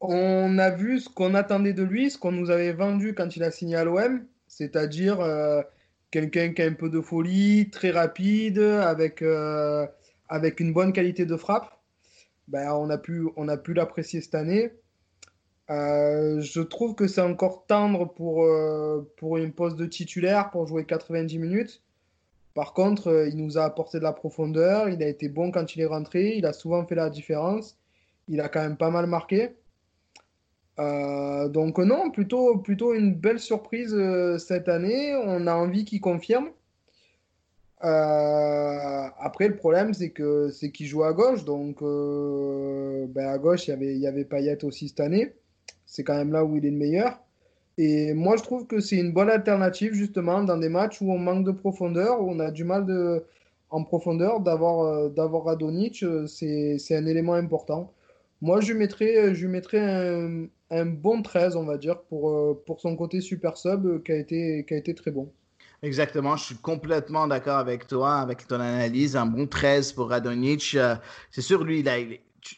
on 0.00 0.58
a 0.58 0.70
vu 0.70 1.00
ce 1.00 1.08
qu'on 1.08 1.34
attendait 1.34 1.72
de 1.72 1.82
lui, 1.82 2.10
ce 2.10 2.18
qu'on 2.18 2.32
nous 2.32 2.50
avait 2.50 2.72
vendu 2.72 3.14
quand 3.14 3.34
il 3.36 3.42
a 3.42 3.50
signé 3.50 3.76
à 3.76 3.84
l'OM, 3.84 4.24
c'est-à-dire 4.46 5.20
euh, 5.20 5.62
quelqu'un 6.10 6.52
qui 6.52 6.62
a 6.62 6.66
un 6.66 6.74
peu 6.74 6.90
de 6.90 7.00
folie, 7.00 7.70
très 7.70 7.90
rapide, 7.90 8.58
avec, 8.58 9.22
euh, 9.22 9.86
avec 10.28 10.60
une 10.60 10.72
bonne 10.72 10.92
qualité 10.92 11.24
de 11.24 11.36
frappe. 11.36 11.72
ben, 12.48 12.70
on 12.72 12.90
a 12.90 12.98
pu, 12.98 13.26
on 13.36 13.48
a 13.48 13.56
pu 13.56 13.72
l'apprécier 13.74 14.20
cette 14.20 14.34
année. 14.34 14.72
Euh, 15.70 16.40
je 16.40 16.60
trouve 16.60 16.94
que 16.94 17.08
c'est 17.08 17.20
encore 17.20 17.66
tendre 17.66 18.06
pour, 18.12 18.44
euh, 18.44 19.10
pour 19.16 19.36
une 19.36 19.52
poste 19.52 19.76
de 19.76 19.86
titulaire 19.86 20.50
pour 20.50 20.66
jouer 20.66 20.84
90 20.84 21.38
minutes. 21.38 21.82
Par 22.54 22.72
contre, 22.72 23.08
euh, 23.08 23.28
il 23.28 23.36
nous 23.36 23.58
a 23.58 23.64
apporté 23.64 23.98
de 23.98 24.04
la 24.04 24.12
profondeur, 24.12 24.88
il 24.88 25.02
a 25.02 25.08
été 25.08 25.28
bon 25.28 25.50
quand 25.50 25.74
il 25.74 25.82
est 25.82 25.86
rentré, 25.86 26.36
il 26.36 26.46
a 26.46 26.52
souvent 26.52 26.86
fait 26.86 26.94
la 26.94 27.10
différence, 27.10 27.76
il 28.28 28.40
a 28.40 28.48
quand 28.48 28.62
même 28.62 28.76
pas 28.76 28.90
mal 28.90 29.06
marqué. 29.06 29.56
donc 30.78 31.78
non, 31.78 32.10
plutôt, 32.10 32.58
plutôt 32.58 32.94
une 32.94 33.14
belle 33.14 33.40
surprise 33.40 33.96
cette 34.38 34.68
année, 34.68 35.14
on 35.24 35.46
a 35.46 35.54
envie 35.54 35.84
qu'il 35.84 36.00
confirme. 36.00 36.50
après, 37.80 39.48
le 39.48 39.56
problème, 39.56 39.94
c'est 39.94 40.10
que 40.10 40.50
c'est 40.50 40.70
qu'il 40.72 40.86
joue 40.86 41.04
à 41.04 41.12
gauche, 41.12 41.44
donc 41.44 41.80
ben, 41.82 43.26
à 43.28 43.38
gauche, 43.38 43.66
il 43.68 43.70
y 43.70 43.74
avait, 43.74 43.94
il 43.94 44.00
y 44.00 44.06
avait 44.06 44.24
Payet 44.24 44.64
aussi 44.64 44.88
cette 44.88 45.00
année. 45.00 45.34
C'est 45.96 46.04
quand 46.04 46.14
même 46.14 46.30
là 46.30 46.44
où 46.44 46.56
il 46.56 46.66
est 46.66 46.70
le 46.70 46.76
meilleur. 46.76 47.18
Et 47.78 48.12
moi, 48.12 48.36
je 48.36 48.42
trouve 48.42 48.66
que 48.66 48.80
c'est 48.80 48.96
une 48.96 49.12
bonne 49.12 49.30
alternative, 49.30 49.94
justement, 49.94 50.42
dans 50.42 50.58
des 50.58 50.68
matchs 50.68 51.00
où 51.00 51.10
on 51.10 51.18
manque 51.18 51.46
de 51.46 51.52
profondeur, 51.52 52.20
où 52.20 52.30
on 52.30 52.38
a 52.38 52.50
du 52.50 52.64
mal 52.64 52.84
en 53.70 53.82
profondeur 53.82 54.40
d'avoir 54.40 54.80
euh, 54.80 55.08
d'avoir. 55.08 55.48
Euh, 55.48 56.26
c'est 56.26 56.96
un 56.96 57.06
élément 57.06 57.32
important. 57.32 57.94
Moi, 58.42 58.60
je 58.60 58.72
lui 58.72 58.78
mettrais, 58.78 59.34
je 59.34 59.46
mettrais 59.46 59.80
un, 59.80 60.48
un, 60.70 60.84
bon 60.84 61.22
13, 61.22 61.56
on 61.56 61.64
va 61.64 61.78
dire, 61.78 62.02
pour, 62.02 62.28
euh, 62.28 62.62
pour 62.66 62.82
son 62.82 62.94
côté 62.94 63.22
super 63.22 63.56
sub 63.56 64.02
qui 64.02 64.12
a 64.12 64.16
été, 64.16 64.66
qui 64.68 64.74
a 64.74 64.76
été 64.76 64.94
très 64.94 65.10
bon. 65.10 65.32
Exactement, 65.82 66.36
je 66.36 66.44
suis 66.44 66.56
complètement 66.56 67.26
d'accord 67.26 67.56
avec 67.56 67.86
toi, 67.86 68.16
avec 68.16 68.46
ton 68.46 68.60
analyse. 68.60 69.16
Un 69.16 69.24
bon 69.24 69.46
13 69.46 69.92
pour 69.92 70.10
Radonic. 70.10 70.76
C'est 71.30 71.40
sûr, 71.40 71.64
lui, 71.64 71.80
il 71.80 71.88
a, 71.88 71.96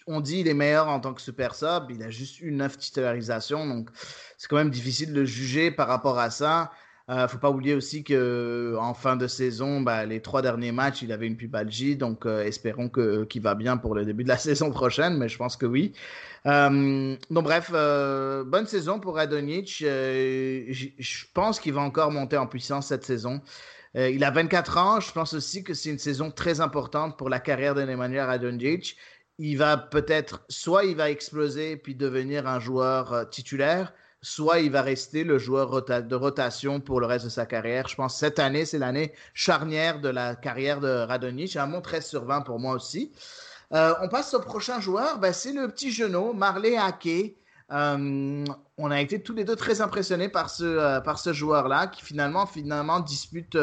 on 0.07 0.21
dit 0.21 0.41
il 0.41 0.49
est 0.49 0.55
meilleur 0.55 0.89
en 0.89 1.01
tant 1.01 1.15
que 1.15 1.21
super 1.21 1.55
sub, 1.55 1.91
il 1.91 2.03
a 2.03 2.11
juste 2.11 2.41
eu 2.41 2.51
neuf 2.53 2.79
titularisations, 2.79 3.67
donc 3.67 3.91
c'est 4.37 4.49
quand 4.49 4.57
même 4.57 4.71
difficile 4.71 5.13
de 5.13 5.25
juger 5.25 5.71
par 5.71 5.89
rapport 5.89 6.19
à 6.19 6.31
ça. 6.31 6.71
ne 7.09 7.15
euh, 7.15 7.29
faut 7.29 7.39
pas 7.39 7.51
oublier 7.51 7.75
aussi 7.75 8.05
que 8.05 8.77
en 8.79 8.95
fin 8.95 9.17
de 9.17 9.27
saison, 9.27 9.81
bah, 9.81 10.07
les 10.07 10.21
trois 10.21 10.43
derniers 10.43 10.73
matchs, 10.73 11.03
il 11.03 11.13
avait 11.13 11.27
une 11.27 11.37
pubalgie, 11.37 11.97
donc 11.97 12.27
euh, 12.27 12.45
espérons 12.45 12.89
que 12.89 13.25
qu'il 13.25 13.43
va 13.43 13.55
bien 13.55 13.77
pour 13.77 13.95
le 13.95 14.05
début 14.05 14.25
de 14.25 14.29
la 14.29 14.39
saison 14.39 14.71
prochaine, 14.71 15.17
mais 15.19 15.29
je 15.29 15.39
pense 15.39 15.57
que 15.57 15.67
oui. 15.67 15.93
Euh, 16.47 17.17
donc 17.31 17.45
bref, 17.45 17.71
bonne 17.71 18.67
saison 18.67 19.01
pour 19.01 19.17
Radonic. 19.17 19.79
je 19.79 21.25
pense 21.35 21.61
qu'il 21.61 21.73
va 21.73 21.81
encore 21.83 22.11
monter 22.13 22.37
en 22.37 22.47
puissance 22.47 22.89
cette 22.89 23.05
saison. 23.05 23.41
il 23.95 24.23
a 24.25 24.31
24 24.31 24.79
ans. 24.79 25.01
Je 25.01 25.13
pense 25.13 25.35
aussi 25.35 25.65
que 25.65 25.75
c'est 25.75 25.91
une 25.91 25.99
saison 25.99 26.31
très 26.31 26.61
importante 26.61 27.19
pour 27.19 27.29
la 27.29 27.41
carrière 27.41 27.75
de 27.75 27.83
Nemanja 27.83 28.27
Radonjic 28.27 28.97
il 29.39 29.57
va 29.57 29.77
peut-être, 29.77 30.45
soit 30.49 30.85
il 30.85 30.97
va 30.97 31.11
exploser 31.11 31.77
puis 31.77 31.95
devenir 31.95 32.47
un 32.47 32.61
joueur 32.61 33.13
euh, 33.13 33.25
titulaire, 33.25 33.93
soit 34.21 34.59
il 34.61 34.71
va 34.71 34.83
rester 34.83 35.23
le 35.23 35.39
joueur 35.39 35.83
de 35.83 36.15
rotation 36.15 36.81
pour 36.81 37.01
le 37.01 37.07
reste 37.07 37.25
de 37.27 37.31
sa 37.31 37.47
carrière. 37.47 37.87
Je 37.89 37.95
pense 37.95 38.15
que 38.15 38.19
cette 38.19 38.39
année, 38.41 38.65
c'est 38.65 38.79
l'année 38.79 39.13
charnière 39.35 40.01
de 40.01 40.09
la 40.09 40.35
carrière 40.35 40.81
de 40.81 40.89
Radonjic. 40.89 41.57
Un 41.57 41.69
bon 41.69 41.81
13 41.81 42.05
sur 42.07 42.25
20 42.25 42.41
pour 42.43 42.59
moi 42.59 42.75
aussi. 42.75 43.13
Euh, 43.73 43.95
on 44.03 44.09
passe 44.09 44.35
au 44.35 44.41
prochain 44.41 44.81
joueur, 44.81 45.19
ben, 45.19 45.33
c'est 45.33 45.53
le 45.53 45.69
petit 45.69 45.93
genou, 45.93 46.33
Marley 46.33 46.77
Ake. 46.77 47.37
Euh, 47.71 48.45
on 48.79 48.91
a 48.91 49.01
été 49.01 49.23
tous 49.23 49.35
les 49.35 49.45
deux 49.45 49.57
très 49.57 49.83
impressionnés 49.83 50.31
par 50.31 50.49
ce, 50.49 50.65
euh, 50.65 51.01
par 51.01 51.19
ce 51.19 51.35
joueur-là 51.35 51.87
qui 51.87 52.03
finalement, 52.03 52.47
finalement 52.47 53.01
dispute 53.01 53.59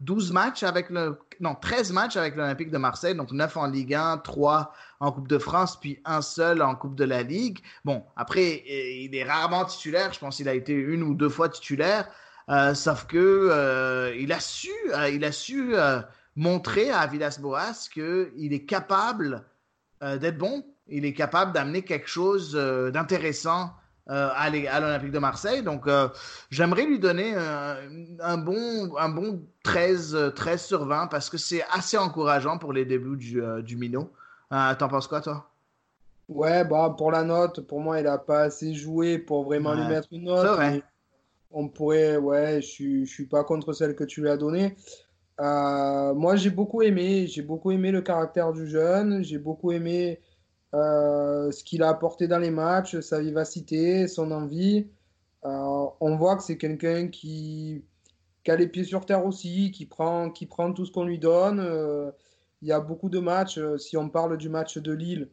12 0.00 0.30
euh, 0.30 0.32
matchs 0.32 0.62
avec 0.62 0.90
le. 0.90 1.18
Non, 1.40 1.56
13 1.56 1.92
matchs 1.92 2.16
avec 2.16 2.36
l'Olympique 2.36 2.70
de 2.70 2.78
Marseille, 2.78 3.16
donc 3.16 3.32
9 3.32 3.56
en 3.56 3.66
Ligue 3.66 3.94
1, 3.94 4.18
3 4.18 4.72
en 5.00 5.10
Coupe 5.10 5.26
de 5.26 5.38
France, 5.38 5.78
puis 5.80 6.00
un 6.04 6.22
seul 6.22 6.62
en 6.62 6.76
Coupe 6.76 6.94
de 6.94 7.04
la 7.04 7.24
Ligue. 7.24 7.58
Bon, 7.84 8.04
après, 8.14 8.62
il 8.66 9.12
est 9.16 9.24
rarement 9.24 9.64
titulaire. 9.64 10.12
Je 10.12 10.20
pense 10.20 10.36
qu'il 10.36 10.48
a 10.48 10.54
été 10.54 10.72
une 10.72 11.02
ou 11.02 11.14
deux 11.14 11.28
fois 11.28 11.48
titulaire. 11.48 12.08
sauf 12.74 13.06
que 13.06 14.14
il 14.16 14.32
a 14.32 14.38
su, 14.38 14.70
il 15.12 15.24
a 15.24 15.32
su 15.32 15.74
montrer 16.36 16.90
à 16.92 17.08
Villas-Boas 17.08 17.88
qu'il 17.92 18.52
est 18.52 18.64
capable 18.64 19.44
d'être 20.00 20.38
bon 20.38 20.64
il 20.88 21.04
est 21.04 21.14
capable 21.14 21.52
d'amener 21.52 21.82
quelque 21.82 22.08
chose 22.08 22.54
euh, 22.54 22.90
d'intéressant 22.90 23.70
euh, 24.10 24.30
à 24.34 24.80
l'Olympique 24.80 25.12
de 25.12 25.18
Marseille. 25.18 25.62
Donc, 25.62 25.86
euh, 25.86 26.08
j'aimerais 26.50 26.84
lui 26.84 26.98
donner 26.98 27.34
un, 27.34 28.36
bon, 28.36 28.96
un 28.98 29.08
bon 29.08 29.42
13, 29.62 30.32
13 30.34 30.64
sur 30.64 30.86
20 30.86 31.06
parce 31.06 31.30
que 31.30 31.38
c'est 31.38 31.64
assez 31.72 31.96
encourageant 31.96 32.58
pour 32.58 32.72
les 32.72 32.84
débuts 32.84 33.16
du, 33.16 33.40
du 33.62 33.76
Minot. 33.76 34.10
T'en 34.50 34.88
penses 34.88 35.06
quoi, 35.06 35.20
toi? 35.20 35.48
Ouais, 36.28 36.64
bah, 36.64 36.94
pour 36.96 37.10
la 37.10 37.22
note, 37.22 37.60
pour 37.60 37.80
moi, 37.80 38.00
il 38.00 38.04
n'a 38.04 38.18
pas 38.18 38.42
assez 38.42 38.74
joué 38.74 39.18
pour 39.18 39.44
vraiment 39.44 39.74
lui 39.74 39.86
mettre 39.86 40.08
une 40.10 40.24
note. 40.24 40.82
On 41.54 41.68
pourrait, 41.68 42.16
ouais, 42.16 42.62
je 42.62 43.00
ne 43.00 43.04
suis 43.04 43.26
pas 43.26 43.44
contre 43.44 43.74
celle 43.74 43.94
que 43.94 44.04
tu 44.04 44.22
lui 44.22 44.30
as 44.30 44.36
donnée. 44.36 44.76
moi, 45.38 46.34
j'ai 46.34 46.50
beaucoup 46.50 46.82
aimé, 46.82 47.28
j'ai 47.28 47.42
beaucoup 47.42 47.70
aimé 47.70 47.92
le 47.92 48.02
caractère 48.02 48.52
du 48.52 48.66
jeune, 48.66 49.22
j'ai 49.22 49.38
beaucoup 49.38 49.70
aimé 49.70 50.20
euh, 50.74 51.50
ce 51.50 51.62
qu'il 51.64 51.82
a 51.82 51.88
apporté 51.90 52.28
dans 52.28 52.38
les 52.38 52.50
matchs, 52.50 52.98
sa 53.00 53.20
vivacité, 53.20 54.08
son 54.08 54.30
envie. 54.30 54.86
Euh, 55.44 55.86
on 56.00 56.16
voit 56.16 56.36
que 56.36 56.42
c'est 56.42 56.56
quelqu'un 56.56 57.08
qui, 57.08 57.84
a 58.48 58.56
les 58.56 58.68
pieds 58.68 58.84
sur 58.84 59.04
terre 59.04 59.26
aussi, 59.26 59.70
qui 59.70 59.86
prend, 59.86 60.30
qui 60.30 60.46
prend 60.46 60.72
tout 60.72 60.86
ce 60.86 60.92
qu'on 60.92 61.04
lui 61.04 61.18
donne. 61.18 61.60
Euh, 61.60 62.10
il 62.62 62.68
y 62.68 62.72
a 62.72 62.80
beaucoup 62.80 63.10
de 63.10 63.18
matchs, 63.18 63.60
si 63.78 63.96
on 63.96 64.08
parle 64.08 64.38
du 64.38 64.48
match 64.48 64.78
de 64.78 64.92
Lille, 64.92 65.28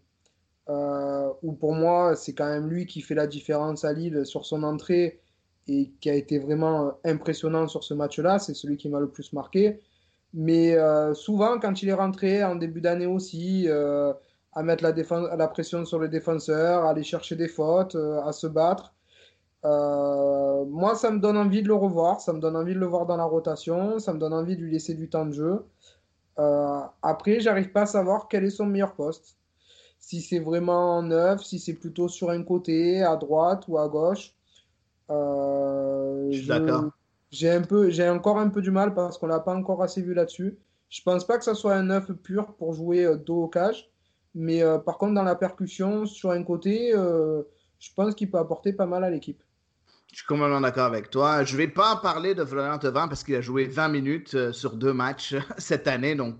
où 1.42 1.54
pour 1.54 1.74
moi, 1.74 2.16
c'est 2.16 2.34
quand 2.34 2.48
même 2.48 2.68
lui 2.68 2.86
qui 2.86 3.02
fait 3.02 3.16
la 3.16 3.28
différence 3.28 3.86
à 3.86 3.94
Lille 3.94 4.26
sur 4.26 4.46
son 4.46 4.64
entrée 4.64 5.20
et 5.68 5.92
qui 6.02 6.10
a 6.10 6.16
été 6.16 6.40
vraiment 6.40 6.94
impressionnant 7.04 7.68
sur 7.68 7.84
ce 7.84 7.94
match-là. 7.94 8.40
C'est 8.40 8.56
celui 8.56 8.78
qui 8.78 8.90
m'a 8.90 9.00
le 9.00 9.10
plus 9.10 9.32
marqué. 9.34 9.80
Mais 10.34 10.76
souvent, 11.14 11.60
quand 11.60 11.84
il 11.84 11.90
est 11.90 11.94
rentré 11.94 12.44
en 12.44 12.56
début 12.56 12.82
d'année 12.82 13.06
aussi, 13.06 13.68
à 14.60 14.64
mettre 14.64 14.84
la, 14.84 14.91
défense, 14.91 15.30
la 15.38 15.47
pression 15.47 15.86
sur 15.86 15.99
les 16.01 16.10
défenseurs, 16.10 16.84
à 16.84 16.89
aller 16.89 17.03
chercher 17.03 17.38
des 17.38 17.47
fautes, 17.47 17.95
euh, 17.95 18.22
à 18.24 18.34
se 18.34 18.45
battre. 18.45 18.93
Euh, 19.64 20.66
moi, 20.66 20.95
ça 20.95 21.12
me 21.12 21.20
donne 21.20 21.38
envie 21.38 21.64
de 21.64 21.70
le 21.70 21.76
revoir, 21.76 22.20
ça 22.20 22.34
me 22.34 22.41
donne 22.41 22.57
envie 22.57 22.74
de 22.74 22.80
le 22.80 22.86
voir 22.86 23.05
dans 23.05 23.16
la 23.16 23.24
rotation, 23.24 23.99
ça 23.99 24.12
me 24.12 24.20
donne 24.20 24.34
envie 24.34 24.57
de 24.57 24.62
lui 24.62 24.74
laisser 24.74 24.95
du 24.95 25.07
temps 25.07 25.26
de 25.26 25.32
jeu. 25.32 25.66
Euh, 26.39 26.82
après, 27.01 27.39
j'arrive 27.39 27.72
pas 27.72 27.84
à 27.84 27.86
savoir 27.86 28.28
quel 28.28 28.43
est 28.43 28.49
son 28.49 28.66
meilleur 28.66 28.95
poste. 28.95 29.38
Si 29.97 30.22
c'est 30.22 30.39
vraiment 30.39 31.01
neuf, 31.03 31.41
si 31.41 31.57
c'est 31.57 31.76
plutôt 31.76 32.10
sur 32.10 32.30
un 32.30 32.43
côté, 32.43 33.01
à 33.01 33.16
droite 33.16 33.64
ou 33.70 33.78
à 33.78 33.88
gauche. 33.88 34.36
je 35.10 36.30
suis 36.34 36.47
d'accord. 36.47 36.91
J'ai 37.32 37.51
un 37.51 37.62
peu, 37.62 37.89
j'ai 37.91 38.10
encore 38.10 38.39
un 38.39 38.49
peu 38.49 38.62
du 38.62 38.72
mal 38.72 38.93
parce 38.93 39.18
qu'on 39.18 39.28
l'a 39.28 39.39
pas 39.39 39.55
encore 39.55 39.82
assez 39.84 40.01
vu 40.01 40.14
là-dessus. 40.14 40.57
Je 40.89 41.01
pense 41.01 41.26
pas 41.26 41.38
que 41.38 41.45
ça 41.45 41.55
soit 41.55 41.76
un 41.76 41.84
neuf 41.84 42.12
pur 42.12 42.55
pour 42.55 42.74
jouer 42.74 43.07
dos 43.26 43.43
au 43.43 43.47
cage. 43.47 43.89
Mais 44.36 44.61
euh, 44.61 44.77
par 44.77 44.97
contre, 44.97 45.13
dans 45.13 45.23
la 45.23 45.36
percussion, 45.36 46.05
sur 46.05 46.32
un 46.32 46.43
côté, 46.43 46.91
euh, 46.93 47.43
je 47.80 47.89
pense 47.95 48.15
qu'il 48.15 48.30
peut 48.30 48.38
apporter 48.38 48.73
pas 48.73 48.86
mal 48.86 49.03
à 49.03 49.09
l'équipe. 49.09 49.41
Je 50.11 50.17
suis 50.17 50.25
complètement 50.25 50.61
d'accord 50.61 50.86
avec 50.86 51.09
toi. 51.09 51.43
Je 51.43 51.53
ne 51.53 51.57
vais 51.57 51.67
pas 51.67 51.95
parler 51.97 52.34
de 52.34 52.43
Florian 52.43 52.80
Thauvin 52.80 53.07
parce 53.07 53.23
qu'il 53.23 53.36
a 53.36 53.41
joué 53.41 53.65
20 53.65 53.89
minutes 53.89 54.36
euh, 54.36 54.51
sur 54.51 54.75
deux 54.75 54.93
matchs 54.93 55.36
cette 55.57 55.88
année. 55.88 56.15
Donc, 56.15 56.36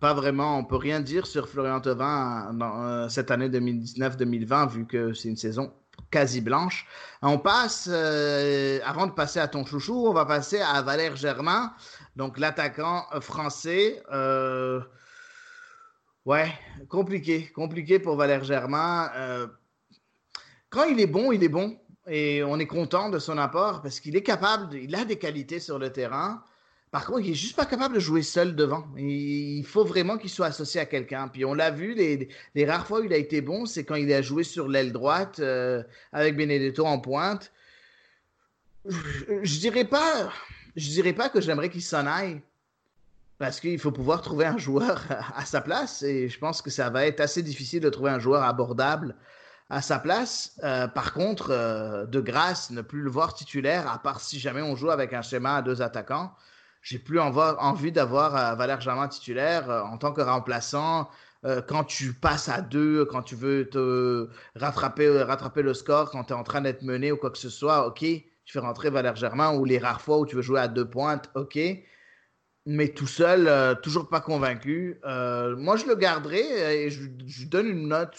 pas 0.00 0.14
vraiment, 0.14 0.58
on 0.58 0.64
peut 0.64 0.76
rien 0.76 1.00
dire 1.00 1.26
sur 1.26 1.48
Florian 1.48 1.80
Thauvin 1.80 3.08
cette 3.08 3.32
année 3.32 3.48
2019-2020 3.48 4.68
vu 4.70 4.86
que 4.86 5.12
c'est 5.12 5.28
une 5.28 5.36
saison 5.36 5.72
quasi 6.12 6.40
blanche. 6.40 6.86
On 7.20 7.38
passe, 7.38 7.88
avant 7.88 9.08
de 9.08 9.12
passer 9.12 9.40
à 9.40 9.48
ton 9.48 9.64
chouchou, 9.66 10.06
on 10.06 10.12
va 10.12 10.24
passer 10.24 10.60
à 10.60 10.80
Valère 10.82 11.16
Germain, 11.16 11.72
donc 12.14 12.38
l'attaquant 12.38 13.06
français. 13.20 14.00
Ouais, 16.24 16.52
compliqué. 16.88 17.50
Compliqué 17.54 17.98
pour 17.98 18.16
Valère 18.16 18.44
Germain. 18.44 19.10
Euh, 19.16 19.46
quand 20.70 20.84
il 20.84 21.00
est 21.00 21.06
bon, 21.06 21.32
il 21.32 21.42
est 21.42 21.48
bon. 21.48 21.78
Et 22.06 22.42
on 22.42 22.58
est 22.58 22.66
content 22.66 23.10
de 23.10 23.18
son 23.18 23.36
apport 23.38 23.82
parce 23.82 24.00
qu'il 24.00 24.16
est 24.16 24.22
capable, 24.22 24.74
il 24.76 24.94
a 24.94 25.04
des 25.04 25.18
qualités 25.18 25.60
sur 25.60 25.78
le 25.78 25.92
terrain. 25.92 26.42
Par 26.90 27.04
contre, 27.04 27.20
il 27.20 27.32
est 27.32 27.34
juste 27.34 27.54
pas 27.54 27.66
capable 27.66 27.94
de 27.96 28.00
jouer 28.00 28.22
seul 28.22 28.56
devant. 28.56 28.86
Il 28.96 29.64
faut 29.66 29.84
vraiment 29.84 30.16
qu'il 30.16 30.30
soit 30.30 30.46
associé 30.46 30.80
à 30.80 30.86
quelqu'un. 30.86 31.28
Puis 31.28 31.44
on 31.44 31.52
l'a 31.52 31.70
vu, 31.70 31.94
les, 31.94 32.64
rares 32.64 32.86
fois 32.86 33.00
où 33.00 33.04
il 33.04 33.12
a 33.12 33.18
été 33.18 33.42
bon, 33.42 33.66
c'est 33.66 33.84
quand 33.84 33.94
il 33.94 34.10
a 34.12 34.22
joué 34.22 34.42
sur 34.42 34.68
l'aile 34.68 34.92
droite 34.92 35.38
euh, 35.40 35.82
avec 36.12 36.34
Benedetto 36.36 36.86
en 36.86 36.98
pointe. 36.98 37.52
Je, 38.86 38.96
je, 39.42 39.58
dirais 39.60 39.86
je 40.76 40.88
dirais 40.88 41.12
pas 41.12 41.28
que 41.28 41.42
j'aimerais 41.42 41.68
qu'il 41.68 41.82
s'en 41.82 42.06
aille 42.06 42.40
parce 43.38 43.60
qu'il 43.60 43.78
faut 43.78 43.92
pouvoir 43.92 44.20
trouver 44.20 44.46
un 44.46 44.58
joueur 44.58 45.04
à 45.36 45.44
sa 45.44 45.60
place 45.60 46.02
et 46.02 46.28
je 46.28 46.38
pense 46.38 46.62
que 46.62 46.70
ça 46.70 46.90
va 46.90 47.06
être 47.06 47.20
assez 47.20 47.42
difficile 47.42 47.80
de 47.80 47.90
trouver 47.90 48.10
un 48.10 48.18
joueur 48.18 48.42
abordable 48.42 49.16
à 49.70 49.82
sa 49.82 49.98
place. 49.98 50.58
Euh, 50.64 50.88
par 50.88 51.12
contre, 51.12 51.50
euh, 51.50 52.06
de 52.06 52.20
grâce, 52.20 52.70
ne 52.70 52.82
plus 52.82 53.02
le 53.02 53.10
voir 53.10 53.34
titulaire, 53.34 53.90
à 53.90 53.98
part 53.98 54.20
si 54.20 54.38
jamais 54.38 54.62
on 54.62 54.76
joue 54.76 54.90
avec 54.90 55.12
un 55.12 55.22
schéma 55.22 55.56
à 55.56 55.62
deux 55.62 55.82
attaquants, 55.82 56.32
j'ai 56.82 56.98
plus 56.98 57.20
envie 57.20 57.92
d'avoir 57.92 58.36
euh, 58.36 58.54
Valère 58.54 58.80
Germain 58.80 59.08
titulaire 59.08 59.68
en 59.68 59.98
tant 59.98 60.12
que 60.12 60.20
remplaçant 60.20 61.08
euh, 61.44 61.62
quand 61.62 61.84
tu 61.84 62.14
passes 62.14 62.48
à 62.48 62.60
deux, 62.60 63.04
quand 63.04 63.22
tu 63.22 63.36
veux 63.36 63.68
te 63.68 64.28
rattraper, 64.56 65.22
rattraper 65.22 65.62
le 65.62 65.74
score, 65.74 66.10
quand 66.10 66.24
tu 66.24 66.32
es 66.32 66.36
en 66.36 66.42
train 66.42 66.60
d'être 66.60 66.82
mené 66.82 67.12
ou 67.12 67.16
quoi 67.16 67.30
que 67.30 67.38
ce 67.38 67.50
soit, 67.50 67.86
ok, 67.86 68.00
tu 68.00 68.52
fais 68.52 68.58
rentrer 68.58 68.90
Valère 68.90 69.16
Germain 69.16 69.54
ou 69.54 69.64
les 69.64 69.78
rares 69.78 70.00
fois 70.00 70.18
où 70.18 70.26
tu 70.26 70.34
veux 70.36 70.42
jouer 70.42 70.60
à 70.60 70.68
deux 70.68 70.88
pointes, 70.88 71.30
ok. 71.34 71.58
Mais 72.70 72.88
tout 72.88 73.06
seul, 73.06 73.48
euh, 73.48 73.74
toujours 73.74 74.08
pas 74.08 74.20
convaincu. 74.20 75.00
Euh, 75.06 75.56
moi, 75.56 75.76
je 75.76 75.86
le 75.86 75.94
garderai 75.96 76.84
et 76.84 76.90
je, 76.90 77.46
donne 77.46 77.66
une 77.66 77.88
note, 77.88 78.18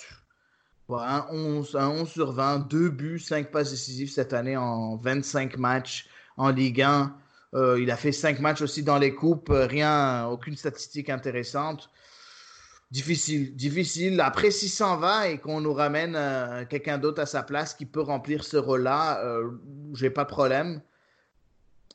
un, 0.89 1.27
11, 1.29 1.75
un 1.75 1.89
11 1.89 2.09
sur 2.09 2.31
20, 2.31 2.67
deux 2.67 2.89
buts, 2.89 3.19
cinq 3.19 3.51
passes 3.51 3.69
décisives 3.69 4.09
cette 4.09 4.33
année 4.33 4.57
en 4.57 4.95
25 4.95 5.57
matchs 5.57 6.07
en 6.37 6.49
Ligue 6.49 6.81
1. 6.81 7.15
il 7.77 7.91
a 7.91 7.95
fait 7.95 8.11
cinq 8.11 8.39
matchs 8.39 8.61
aussi 8.61 8.81
dans 8.81 8.97
les 8.97 9.13
coupes, 9.13 9.51
rien, 9.51 10.25
aucune 10.25 10.57
statistique 10.57 11.09
intéressante. 11.11 11.91
Difficile, 12.91 13.55
difficile. 13.55 14.19
Après, 14.19 14.49
s'il 14.49 14.69
s'en 14.69 14.97
va 14.97 15.27
et 15.27 15.37
qu'on 15.37 15.61
nous 15.61 15.73
ramène 15.73 16.15
euh, 16.15 16.65
quelqu'un 16.65 16.97
d'autre 16.97 17.21
à 17.21 17.27
sa 17.27 17.43
place 17.43 17.75
qui 17.75 17.85
peut 17.85 18.01
remplir 18.01 18.43
ce 18.43 18.57
rôle-là, 18.57 19.23
euh, 19.23 19.51
j'ai 19.93 20.09
pas 20.09 20.23
de 20.23 20.29
problème. 20.29 20.81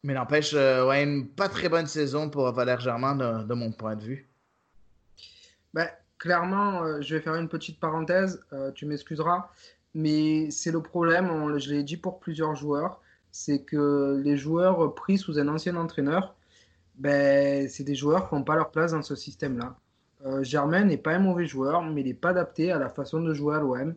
Mais 0.04 0.14
n'empêche, 0.14 0.54
euh, 0.54 0.86
ouais, 0.86 1.02
une 1.02 1.26
pas 1.26 1.48
très 1.48 1.68
bonne 1.68 1.86
saison 1.86 2.30
pour 2.30 2.50
Valère 2.52 2.78
Germain 2.78 3.16
de, 3.16 3.54
mon 3.54 3.72
point 3.72 3.96
de 3.96 4.04
vue. 4.04 4.28
Ben, 5.72 5.88
clairement, 6.18 7.00
je 7.00 7.16
vais 7.16 7.20
faire 7.20 7.34
une 7.34 7.48
petite 7.48 7.80
parenthèse, 7.80 8.40
tu 8.76 8.86
m'excuseras, 8.86 9.48
mais 9.94 10.48
c'est 10.52 10.70
le 10.70 10.80
problème, 10.80 11.58
je 11.58 11.72
l'ai 11.72 11.82
dit 11.82 11.96
pour 11.96 12.20
plusieurs 12.20 12.54
joueurs, 12.54 13.00
c'est 13.32 13.62
que 13.62 14.20
les 14.22 14.36
joueurs 14.36 14.94
pris 14.94 15.18
sous 15.18 15.40
un 15.40 15.48
ancien 15.48 15.74
entraîneur, 15.74 16.36
ben, 16.94 17.68
c'est 17.68 17.82
des 17.82 17.96
joueurs 17.96 18.28
qui 18.28 18.36
n'ont 18.36 18.44
pas 18.44 18.54
leur 18.54 18.70
place 18.70 18.92
dans 18.92 19.02
ce 19.02 19.16
système-là. 19.16 19.76
Euh, 20.24 20.42
Germain 20.42 20.84
n'est 20.84 20.96
pas 20.96 21.12
un 21.12 21.18
mauvais 21.18 21.46
joueur, 21.46 21.82
mais 21.82 22.00
il 22.00 22.06
n'est 22.06 22.14
pas 22.14 22.30
adapté 22.30 22.72
à 22.72 22.78
la 22.78 22.88
façon 22.88 23.20
de 23.20 23.34
jouer 23.34 23.56
à 23.56 23.60
l'OM. 23.60 23.94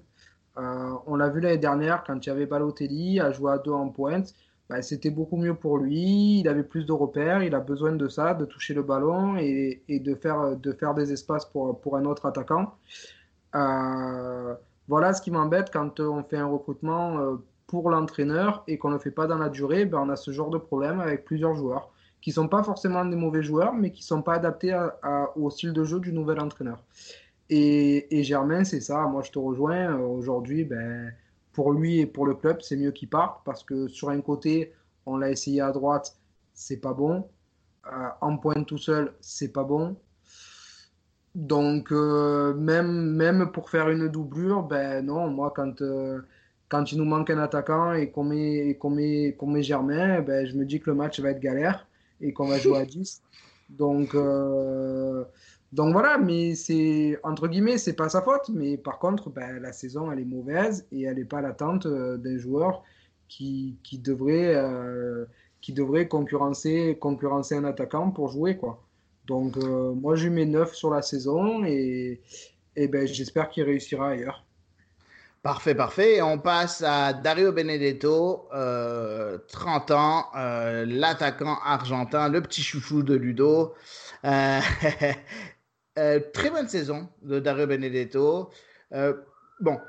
Euh, 0.57 0.93
on 1.05 1.15
l'a 1.15 1.29
vu 1.29 1.39
l'année 1.39 1.57
dernière 1.57 2.03
quand 2.03 2.25
il 2.25 2.29
y 2.29 2.31
avait 2.31 2.45
Balotelli 2.45 3.19
à 3.19 3.31
jouer 3.31 3.53
à 3.53 3.57
deux 3.59 3.71
en 3.71 3.89
pointe. 3.89 4.33
Bah, 4.69 4.81
c'était 4.81 5.09
beaucoup 5.09 5.37
mieux 5.37 5.55
pour 5.55 5.77
lui. 5.77 6.39
Il 6.39 6.47
avait 6.47 6.63
plus 6.63 6.85
de 6.85 6.91
repères. 6.91 7.43
Il 7.43 7.55
a 7.55 7.59
besoin 7.59 7.93
de 7.93 8.07
ça, 8.07 8.33
de 8.33 8.45
toucher 8.45 8.73
le 8.73 8.83
ballon 8.83 9.37
et, 9.37 9.81
de, 9.89 10.15
faire, 10.15 10.57
de 10.57 10.71
faire 10.73 10.93
des 10.93 11.11
espaces 11.13 11.45
pour, 11.45 11.97
un 11.97 12.05
autre 12.05 12.25
attaquant. 12.25 12.73
Euh, 13.55 14.55
voilà 14.87 15.13
ce 15.13 15.21
qui 15.21 15.31
m'embête 15.31 15.69
quand 15.71 15.99
on 15.99 16.23
fait 16.23 16.37
un 16.37 16.47
recrutement 16.47 17.37
pour 17.65 17.89
l'entraîneur 17.89 18.63
et 18.67 18.77
qu'on 18.77 18.89
ne 18.89 18.95
le 18.95 18.99
fait 18.99 19.11
pas 19.11 19.27
dans 19.27 19.37
la 19.37 19.49
durée. 19.49 19.85
Ben, 19.85 19.99
on 19.99 20.09
a 20.09 20.15
ce 20.15 20.31
genre 20.31 20.49
de 20.49 20.57
problème 20.57 20.99
avec 20.99 21.25
plusieurs 21.25 21.55
joueurs 21.55 21.91
qui 22.21 22.31
sont 22.31 22.47
pas 22.47 22.63
forcément 22.63 23.05
des 23.05 23.15
mauvais 23.15 23.43
joueurs, 23.43 23.73
mais 23.73 23.91
qui 23.91 24.03
sont 24.03 24.21
pas 24.21 24.33
adaptés 24.33 24.77
au 25.35 25.49
style 25.49 25.73
de 25.73 25.83
jeu 25.83 25.99
du 25.99 26.11
nouvel 26.11 26.39
entraîneur. 26.39 26.83
Et, 27.49 28.23
Germain, 28.23 28.63
c'est 28.63 28.81
ça. 28.81 29.03
Moi, 29.03 29.21
je 29.23 29.31
te 29.31 29.39
rejoins. 29.39 29.97
Euh, 29.97 30.05
aujourd'hui, 30.05 30.65
ben, 30.65 31.13
pour 31.57 31.73
lui 31.73 32.01
et 32.01 32.05
pour 32.05 32.27
le 32.27 32.35
club, 32.35 32.61
c'est 32.61 32.77
mieux 32.77 32.91
qu'il 32.91 33.09
parte 33.09 33.41
parce 33.43 33.63
que 33.63 33.87
sur 33.87 34.11
un 34.11 34.21
côté, 34.21 34.73
on 35.07 35.17
l'a 35.17 35.31
essayé 35.31 35.59
à 35.59 35.71
droite, 35.71 36.15
c'est 36.53 36.77
pas 36.77 36.93
bon. 36.93 37.27
Euh, 37.87 38.09
en 38.21 38.37
pointe 38.37 38.67
tout 38.67 38.77
seul, 38.77 39.11
c'est 39.21 39.51
pas 39.51 39.63
bon. 39.63 39.97
Donc, 41.33 41.91
euh, 41.91 42.53
même, 42.53 43.15
même 43.15 43.51
pour 43.51 43.71
faire 43.71 43.89
une 43.89 44.07
doublure, 44.07 44.61
ben 44.61 45.03
non, 45.03 45.31
moi, 45.31 45.51
quand, 45.55 45.81
quand 46.69 46.91
il 46.91 46.99
nous 46.99 47.05
manque 47.05 47.31
un 47.31 47.39
attaquant 47.39 47.93
et 47.93 48.11
qu'on 48.11 48.25
met, 48.25 48.77
qu'on 48.79 48.91
met, 48.91 49.33
qu'on 49.35 49.47
met 49.47 49.63
Germain, 49.63 50.21
ben, 50.21 50.45
je 50.45 50.55
me 50.55 50.63
dis 50.63 50.79
que 50.79 50.91
le 50.91 50.95
match 50.95 51.19
va 51.19 51.31
être 51.31 51.39
galère 51.39 51.87
et 52.21 52.33
qu'on 52.33 52.45
va 52.45 52.59
jouer 52.59 52.77
à 52.77 52.85
10. 52.85 53.23
Donc, 53.69 54.13
euh, 54.13 55.23
donc 55.73 55.93
voilà, 55.93 56.17
mais 56.17 56.55
c'est 56.55 57.19
entre 57.23 57.47
guillemets, 57.47 57.77
c'est 57.77 57.95
pas 57.95 58.09
sa 58.09 58.21
faute. 58.21 58.49
Mais 58.49 58.77
par 58.77 58.99
contre, 58.99 59.29
ben, 59.29 59.59
la 59.59 59.73
saison 59.73 60.11
elle 60.11 60.19
est 60.19 60.25
mauvaise 60.25 60.85
et 60.91 61.03
elle 61.03 61.17
n'est 61.17 61.25
pas 61.25 61.41
l'attente 61.41 61.85
euh, 61.85 62.17
d'un 62.17 62.37
joueur 62.37 62.83
qui, 63.27 63.77
qui 63.83 63.97
devrait, 63.97 64.55
euh, 64.55 65.25
qui 65.61 65.73
devrait 65.73 66.07
concurrencer, 66.07 66.97
concurrencer 66.99 67.55
un 67.55 67.65
attaquant 67.65 68.11
pour 68.11 68.29
jouer. 68.29 68.57
quoi. 68.57 68.81
Donc 69.25 69.57
moi, 69.57 70.15
je 70.15 70.27
lui 70.27 70.35
mets 70.35 70.45
9 70.45 70.73
sur 70.73 70.89
la 70.89 71.01
saison 71.01 71.65
et, 71.65 72.21
et 72.77 72.87
ben, 72.87 73.05
j'espère 73.05 73.49
qu'il 73.49 73.63
réussira 73.63 74.11
ailleurs. 74.11 74.45
Parfait, 75.47 75.75
parfait. 75.75 76.21
on 76.21 76.39
passe 76.39 76.83
à 76.85 77.13
Dario 77.13 77.53
Benedetto, 77.53 78.49
30 78.49 78.51
euh, 78.53 79.37
ans, 79.95 80.25
euh, 80.35 80.85
l'attaquant 80.85 81.57
argentin, 81.63 82.27
le 82.27 82.41
petit 82.41 82.61
chouchou 82.61 83.01
de 83.01 83.15
Ludo. 83.15 83.73
Euh, 84.25 84.59
très 86.33 86.49
bonne 86.49 86.67
saison 86.67 87.09
de 87.23 87.39
Dario 87.39 87.67
Benedetto. 87.67 88.51
bon, 89.59 89.79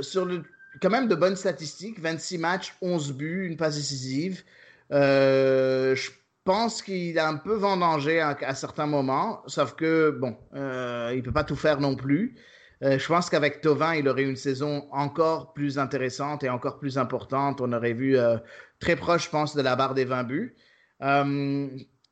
sur 0.00 0.24
le, 0.24 0.42
quand 0.80 0.90
même 0.90 1.08
de 1.08 1.14
bonnes 1.14 1.36
statistiques, 1.36 2.00
26 2.00 2.38
matchs, 2.38 2.74
11 2.80 3.12
buts, 3.12 3.46
une 3.46 3.56
passe 3.56 3.76
décisive. 3.76 4.42
je 4.90 6.10
pense 6.44 6.82
qu'il 6.82 7.18
a 7.18 7.28
un 7.28 7.36
peu 7.36 7.54
vendangé 7.54 8.20
à, 8.20 8.54
certains 8.54 8.86
moments, 8.86 9.42
sauf 9.46 9.74
que, 9.74 10.10
bon, 10.10 10.36
il 10.54 11.16
ne 11.16 11.22
peut 11.22 11.32
pas 11.32 11.44
tout 11.44 11.56
faire 11.56 11.80
non 11.80 11.94
plus. 11.94 12.36
Euh, 12.82 12.98
je 12.98 13.06
pense 13.06 13.28
qu'avec 13.28 13.60
Tovin, 13.60 13.94
il 13.94 14.08
aurait 14.08 14.22
eu 14.22 14.28
une 14.28 14.36
saison 14.36 14.88
encore 14.90 15.52
plus 15.52 15.78
intéressante 15.78 16.42
et 16.44 16.48
encore 16.48 16.78
plus 16.78 16.96
importante. 16.96 17.60
On 17.60 17.72
aurait 17.72 17.92
vu 17.92 18.16
euh, 18.16 18.38
très 18.78 18.96
proche, 18.96 19.24
je 19.24 19.30
pense, 19.30 19.54
de 19.54 19.62
la 19.62 19.76
barre 19.76 19.94
des 19.94 20.06
20 20.06 20.24
buts. 20.24 20.56
Euh, 21.02 21.68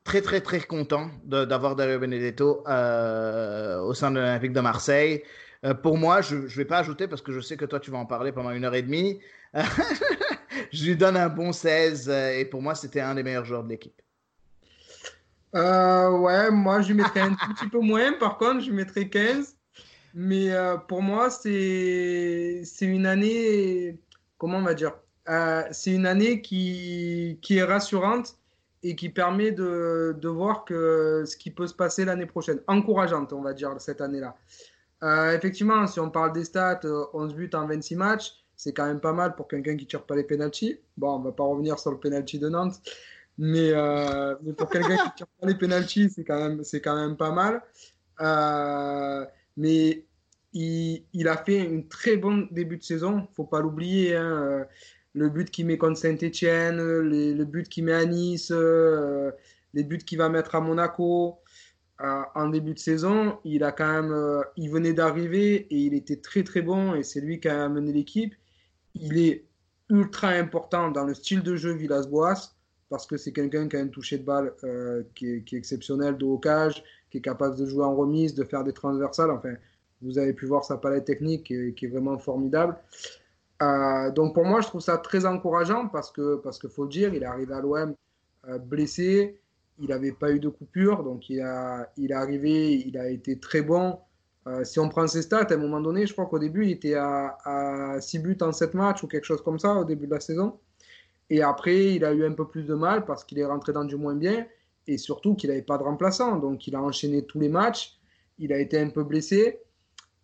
très, 0.09 0.23
très, 0.23 0.41
très 0.41 0.61
content 0.61 1.11
d'avoir 1.25 1.77
Dario 1.77 1.99
Benedetto 1.99 2.61
au 2.61 3.95
sein 3.95 4.11
de 4.11 4.17
l'Olympique 4.17 4.55
de 4.55 4.61
Marseille. 4.61 5.23
pour 5.83 5.99
moi, 5.99 6.23
je 6.23 6.37
ne 6.37 6.47
vais 6.47 6.65
pas 6.65 6.79
ajouter 6.79 7.07
parce 7.07 7.21
que 7.21 7.31
je 7.31 7.41
sais 7.41 7.59
que 7.59 7.67
toi, 7.67 7.79
tu 7.79 7.91
vas 7.91 7.99
en 7.99 8.07
parler 8.07 8.33
pendant 8.33 8.51
une 8.51 8.65
heure 8.65 8.75
et 8.75 8.83
demie. 8.83 9.21
je 10.73 10.85
lui 10.87 10.97
donne 10.97 11.17
un 11.17 11.29
bon 11.29 11.53
16 11.53 12.09
et 12.09 12.47
pour 12.47 12.63
moi, 12.63 12.75
c'était 12.75 13.01
un 13.01 13.15
des 13.17 13.23
meilleurs 13.23 13.45
joueurs 13.45 13.65
de 13.65 13.69
l'équipe. 13.69 14.01
ouais, 15.53 16.51
moi, 16.51 16.81
je 16.81 16.95
mettrais 16.95 17.21
un 17.21 17.35
petit 17.35 17.69
peu 17.69 17.81
moins. 17.81 18.13
Par 18.15 18.39
contre, 18.39 18.61
je 18.61 18.73
mettrais 18.73 19.09
15. 19.09 19.57
Mais 20.15 20.53
euh, 20.53 20.79
pour 20.79 21.03
moi, 21.03 21.29
c'est 21.29 22.63
une 22.81 23.05
année, 23.05 23.99
comment 24.39 24.57
on 24.59 24.63
va 24.63 24.73
dire 24.73 24.95
euh, 25.29 25.65
C'est 25.71 25.93
une 25.93 26.07
année 26.07 26.41
qui, 26.41 27.39
qui 27.43 27.59
est 27.59 27.63
rassurante 27.65 28.38
et 28.83 28.95
qui 28.95 29.09
permet 29.09 29.51
de, 29.53 30.17
de, 30.21 30.29
voir 30.29 30.65
que 30.65 31.25
ce 31.27 31.37
qui 31.37 31.51
peut 31.51 31.67
se 31.67 31.75
passer 31.75 32.05
l'année 32.05 32.27
prochaine. 32.27 32.61
Encourageante, 32.67 33.33
on 33.33 33.43
va 33.43 33.53
dire, 33.53 33.75
cette 33.81 34.01
année-là. 34.01 34.37
Euh, 35.03 35.37
effectivement, 35.37 35.87
si 35.87 36.01
on 36.01 36.11
parle 36.11 36.33
des 36.33 36.45
stats, 36.45 36.81
11 37.13 37.35
buts 37.35 37.51
en 37.55 37.67
26 37.67 37.97
matchs, 37.97 38.45
c'est 38.57 38.73
quand 38.73 38.87
même 38.87 39.01
pas 39.01 39.13
mal 39.13 39.35
pour 39.37 39.49
quelqu'un 39.49 39.77
qui 39.77 39.87
tire 39.87 40.05
pas 40.05 40.17
les 40.17 40.25
penalties. 40.25 40.81
Bon, 40.97 41.17
on 41.17 41.21
va 41.21 41.33
pas 41.33 41.45
revenir 41.45 41.79
sur 41.79 41.91
le 41.93 41.99
penalty 41.99 42.39
de 42.39 42.49
Nantes, 42.49 42.81
mais, 43.37 43.73
mais 44.43 44.53
pour 44.53 44.69
quelqu'un 44.69 44.97
qui 44.97 45.15
tire 45.17 45.27
pas 45.41 45.47
les 45.47 45.55
penalties, 45.55 46.11
c'est 46.11 46.25
quand, 46.25 46.39
même, 46.39 46.63
quand 46.83 46.97
même 46.97 47.17
pas 47.17 47.31
mal. 47.31 47.63
Mais 49.57 50.05
il, 50.53 51.05
il, 51.13 51.29
a 51.29 51.37
fait 51.37 51.61
un 51.61 51.83
très 51.83 52.17
bon 52.17 52.49
début 52.51 52.79
de 52.79 52.83
saison, 52.83 53.29
faut 53.37 53.45
pas 53.45 53.61
l'oublier. 53.61 54.17
Hein. 54.17 54.67
Euh, 55.19 55.25
le 55.25 55.29
but 55.29 55.51
qu'il 55.51 55.67
met 55.67 55.79
contre 55.79 55.99
Saint-Etienne, 55.99 56.79
le 56.79 57.45
but 57.45 57.69
qu'il 57.69 57.85
met 57.85 57.93
à 57.93 58.05
Nice, 58.05 58.51
euh, 58.51 59.31
les 59.75 59.85
buts 59.85 59.99
qu'il 59.99 60.19
va 60.19 60.29
mettre 60.29 60.55
à 60.55 60.61
Monaco. 60.61 61.39
Euh, 62.01 62.23
en 62.37 62.49
début 62.49 62.75
de 62.75 62.79
saison, 62.79 63.39
il 63.45 63.65
a 63.65 63.73
quand 63.73 64.03
même, 64.03 64.45
il 64.57 64.71
venait 64.71 64.93
d'arriver 64.93 65.67
et 65.71 65.77
il 65.77 65.95
était 65.95 66.21
très 66.21 66.45
très 66.45 66.63
bon 66.63 66.95
et 66.95 67.03
c'est 67.03 67.21
lui 67.21 67.41
qui 67.41 67.49
a 67.49 67.65
amené 67.65 67.93
l'équipe. 67.93 68.35
Il 68.95 69.19
est 69.19 69.47
ultra 69.91 70.29
important 70.29 70.91
dans 70.91 71.05
le 71.05 71.15
style 71.15 71.43
de 71.43 71.57
jeu 71.57 71.73
Villas-Boas 71.73 72.55
parce 72.89 73.07
que 73.07 73.17
c'est 73.17 73.33
quelqu'un 73.33 73.69
qui 73.69 73.77
a 73.77 73.81
un 73.81 73.89
toucher 73.89 74.19
de 74.19 74.25
balle 74.25 74.55
qui, 75.15 75.27
est, 75.27 75.45
qui, 75.45 75.57
est, 75.57 75.59
exceptionnel 75.59 76.17
de 76.17 76.25
haut 76.25 76.39
cage, 76.39 76.83
qui 77.11 77.19
est 77.19 77.21
capable 77.21 77.57
de 77.57 77.67
jouer 77.67 77.85
en 77.85 77.97
remise, 77.97 78.35
de 78.35 78.45
faire 78.45 78.65
des 78.65 78.73
transversales. 78.73 79.31
Enfin, 79.31 79.55
vous 80.01 80.19
avez 80.19 80.33
pu 80.33 80.47
voir 80.47 80.65
sa 80.65 80.77
palette 80.77 81.05
technique 81.05 81.45
qui 81.45 81.55
est, 81.55 81.89
vraiment 81.89 82.19
formidable. 82.19 82.77
Euh, 83.63 84.11
donc 84.13 84.35
pour 84.35 84.45
moi, 84.45 84.61
je 84.61 84.69
trouve 84.69 84.81
ça 84.81 84.99
très 84.99 85.27
encourageant 85.27 85.89
parce 85.89 86.11
que 86.13 86.37
parce 86.37 86.59
qu'il 86.59 86.71
faut 86.71 86.85
le 86.85 86.91
dire, 86.91 87.15
il 87.15 87.23
est 87.23 87.27
arrivé 87.27 87.55
à 87.55 87.61
l'OM 87.61 87.95
euh, 88.49 88.59
blessé, 88.59 89.41
il 89.79 89.89
n'avait 89.89 90.13
pas 90.13 90.31
eu 90.33 90.41
de 90.41 90.49
coupure, 90.49 91.03
donc 91.03 91.29
il, 91.29 91.41
a, 91.41 91.91
il 91.97 92.13
est 92.13 92.15
arrivé, 92.15 92.75
il 92.75 92.97
a 92.99 93.09
été 93.09 93.39
très 93.39 93.63
bon. 93.63 93.99
Euh, 94.47 94.65
si 94.65 94.79
on 94.81 94.89
prend 94.89 95.07
ses 95.07 95.23
stats, 95.23 95.47
à 95.51 95.55
un 95.55 95.57
moment 95.57 95.81
donné, 95.81 96.07
je 96.07 96.13
crois 96.13 96.27
qu'au 96.27 96.39
début, 96.39 96.65
il 96.67 96.73
était 96.73 96.95
à, 96.95 97.37
à 97.45 98.01
6 98.01 98.21
buts 98.21 98.39
en 98.41 98.53
7 98.53 98.75
matchs 98.75 99.03
ou 99.03 99.09
quelque 99.09 99.25
chose 99.25 99.43
comme 99.43 99.59
ça 99.59 99.75
au 99.75 99.85
début 99.85 100.07
de 100.07 100.13
la 100.15 100.21
saison. 100.21 100.59
Et 101.31 101.43
après, 101.43 101.95
il 101.95 102.05
a 102.05 102.13
eu 102.13 102.25
un 102.25 102.33
peu 102.33 102.47
plus 102.49 102.65
de 102.65 102.75
mal 102.75 103.05
parce 103.05 103.25
qu'il 103.25 103.39
est 103.39 103.45
rentré 103.45 103.73
dans 103.73 103.85
du 103.85 103.97
moins 103.97 104.15
bien 104.15 104.47
et 104.87 104.99
surtout 104.99 105.35
qu'il 105.35 105.51
n'avait 105.51 105.63
pas 105.63 105.79
de 105.79 105.83
remplaçant. 105.83 106.37
Donc 106.39 106.67
il 106.67 106.75
a 106.75 106.83
enchaîné 106.83 107.25
tous 107.27 107.39
les 107.39 107.49
matchs, 107.49 107.99
il 108.39 108.53
a 108.53 108.59
été 108.59 108.79
un 108.81 108.91
peu 108.91 109.05
blessé. 109.05 109.61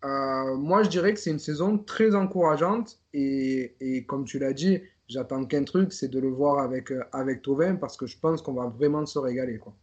Euh, 0.05 0.55
moi, 0.55 0.83
je 0.83 0.89
dirais 0.89 1.13
que 1.13 1.19
c'est 1.19 1.31
une 1.31 1.39
saison 1.39 1.77
très 1.79 2.13
encourageante 2.13 2.99
et, 3.13 4.05
comme 4.07 4.25
tu 4.25 4.37
l'as 4.37 4.53
dit, 4.53 4.81
j'attends 5.07 5.45
qu'un 5.45 5.63
truc, 5.63 5.93
c'est 5.93 6.09
de 6.09 6.19
le 6.19 6.29
voir 6.29 6.59
avec, 6.59 6.91
euh, 6.91 7.03
avec 7.11 7.41
Tovin 7.41 7.75
parce 7.75 7.97
que 7.97 8.05
je 8.05 8.17
pense 8.19 8.41
qu'on 8.41 8.53
va 8.53 8.67
vraiment 8.67 9.05
se 9.05 9.17
régaler. 9.17 9.57
Quoi. 9.57 9.73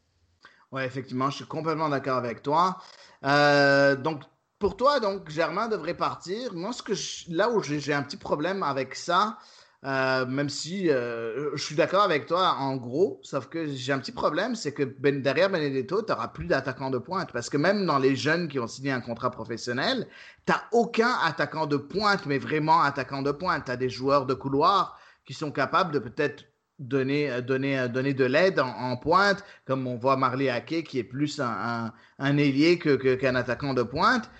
Ouais, 0.70 0.86
effectivement, 0.86 1.28
je 1.30 1.36
suis 1.36 1.46
complètement 1.46 1.88
d'accord 1.88 2.18
avec 2.18 2.42
toi. 2.42 2.78
Euh, 3.24 3.96
donc, 3.96 4.22
pour 4.60 4.76
toi, 4.76 5.00
donc, 5.00 5.28
Germain 5.28 5.66
devrait 5.66 5.96
partir. 5.96 6.54
Moi, 6.54 6.72
ce 6.72 6.82
que 6.82 6.92
là 7.34 7.50
où 7.50 7.60
j'ai 7.60 7.92
un 7.92 8.02
petit 8.02 8.16
problème 8.16 8.62
avec 8.62 8.94
ça, 8.94 9.38
euh, 9.84 10.26
même 10.26 10.48
si 10.48 10.88
euh, 10.90 11.50
je 11.56 11.62
suis 11.62 11.74
d'accord 11.74 12.02
avec 12.02 12.26
toi 12.26 12.54
en 12.58 12.76
gros, 12.76 13.18
sauf 13.22 13.48
que 13.48 13.66
j'ai 13.66 13.92
un 13.92 13.98
petit 13.98 14.12
problème, 14.12 14.54
c'est 14.54 14.72
que 14.72 14.84
ben- 14.84 15.20
derrière 15.22 15.50
Benedetto, 15.50 16.02
tu 16.02 16.12
n'auras 16.12 16.28
plus 16.28 16.46
d'attaquant 16.46 16.90
de 16.90 16.98
pointe. 16.98 17.32
Parce 17.32 17.50
que 17.50 17.56
même 17.56 17.84
dans 17.84 17.98
les 17.98 18.14
jeunes 18.14 18.46
qui 18.48 18.60
ont 18.60 18.68
signé 18.68 18.92
un 18.92 19.00
contrat 19.00 19.30
professionnel, 19.32 20.06
tu 20.46 20.52
aucun 20.70 21.10
attaquant 21.24 21.66
de 21.66 21.76
pointe, 21.76 22.26
mais 22.26 22.38
vraiment 22.38 22.80
attaquant 22.82 23.22
de 23.22 23.32
pointe. 23.32 23.64
Tu 23.64 23.70
as 23.72 23.76
des 23.76 23.90
joueurs 23.90 24.24
de 24.26 24.34
couloir 24.34 24.98
qui 25.24 25.34
sont 25.34 25.50
capables 25.50 25.92
de 25.92 25.98
peut-être 25.98 26.44
donner, 26.78 27.30
euh, 27.30 27.40
donner, 27.40 27.78
euh, 27.78 27.88
donner 27.88 28.14
de 28.14 28.24
l'aide 28.24 28.60
en, 28.60 28.96
pointe, 28.96 29.44
comme 29.66 29.86
on 29.88 29.96
voit 29.96 30.16
Marley 30.16 30.48
Ake 30.48 30.84
qui 30.84 30.98
est 31.00 31.04
plus 31.04 31.40
un, 31.40 31.46
un, 31.50 31.92
un 32.20 32.36
ailier 32.36 32.78
que- 32.78 32.96
que- 32.96 33.14
qu'un 33.16 33.34
attaquant 33.34 33.74
de 33.74 33.82
pointe. 33.82 34.30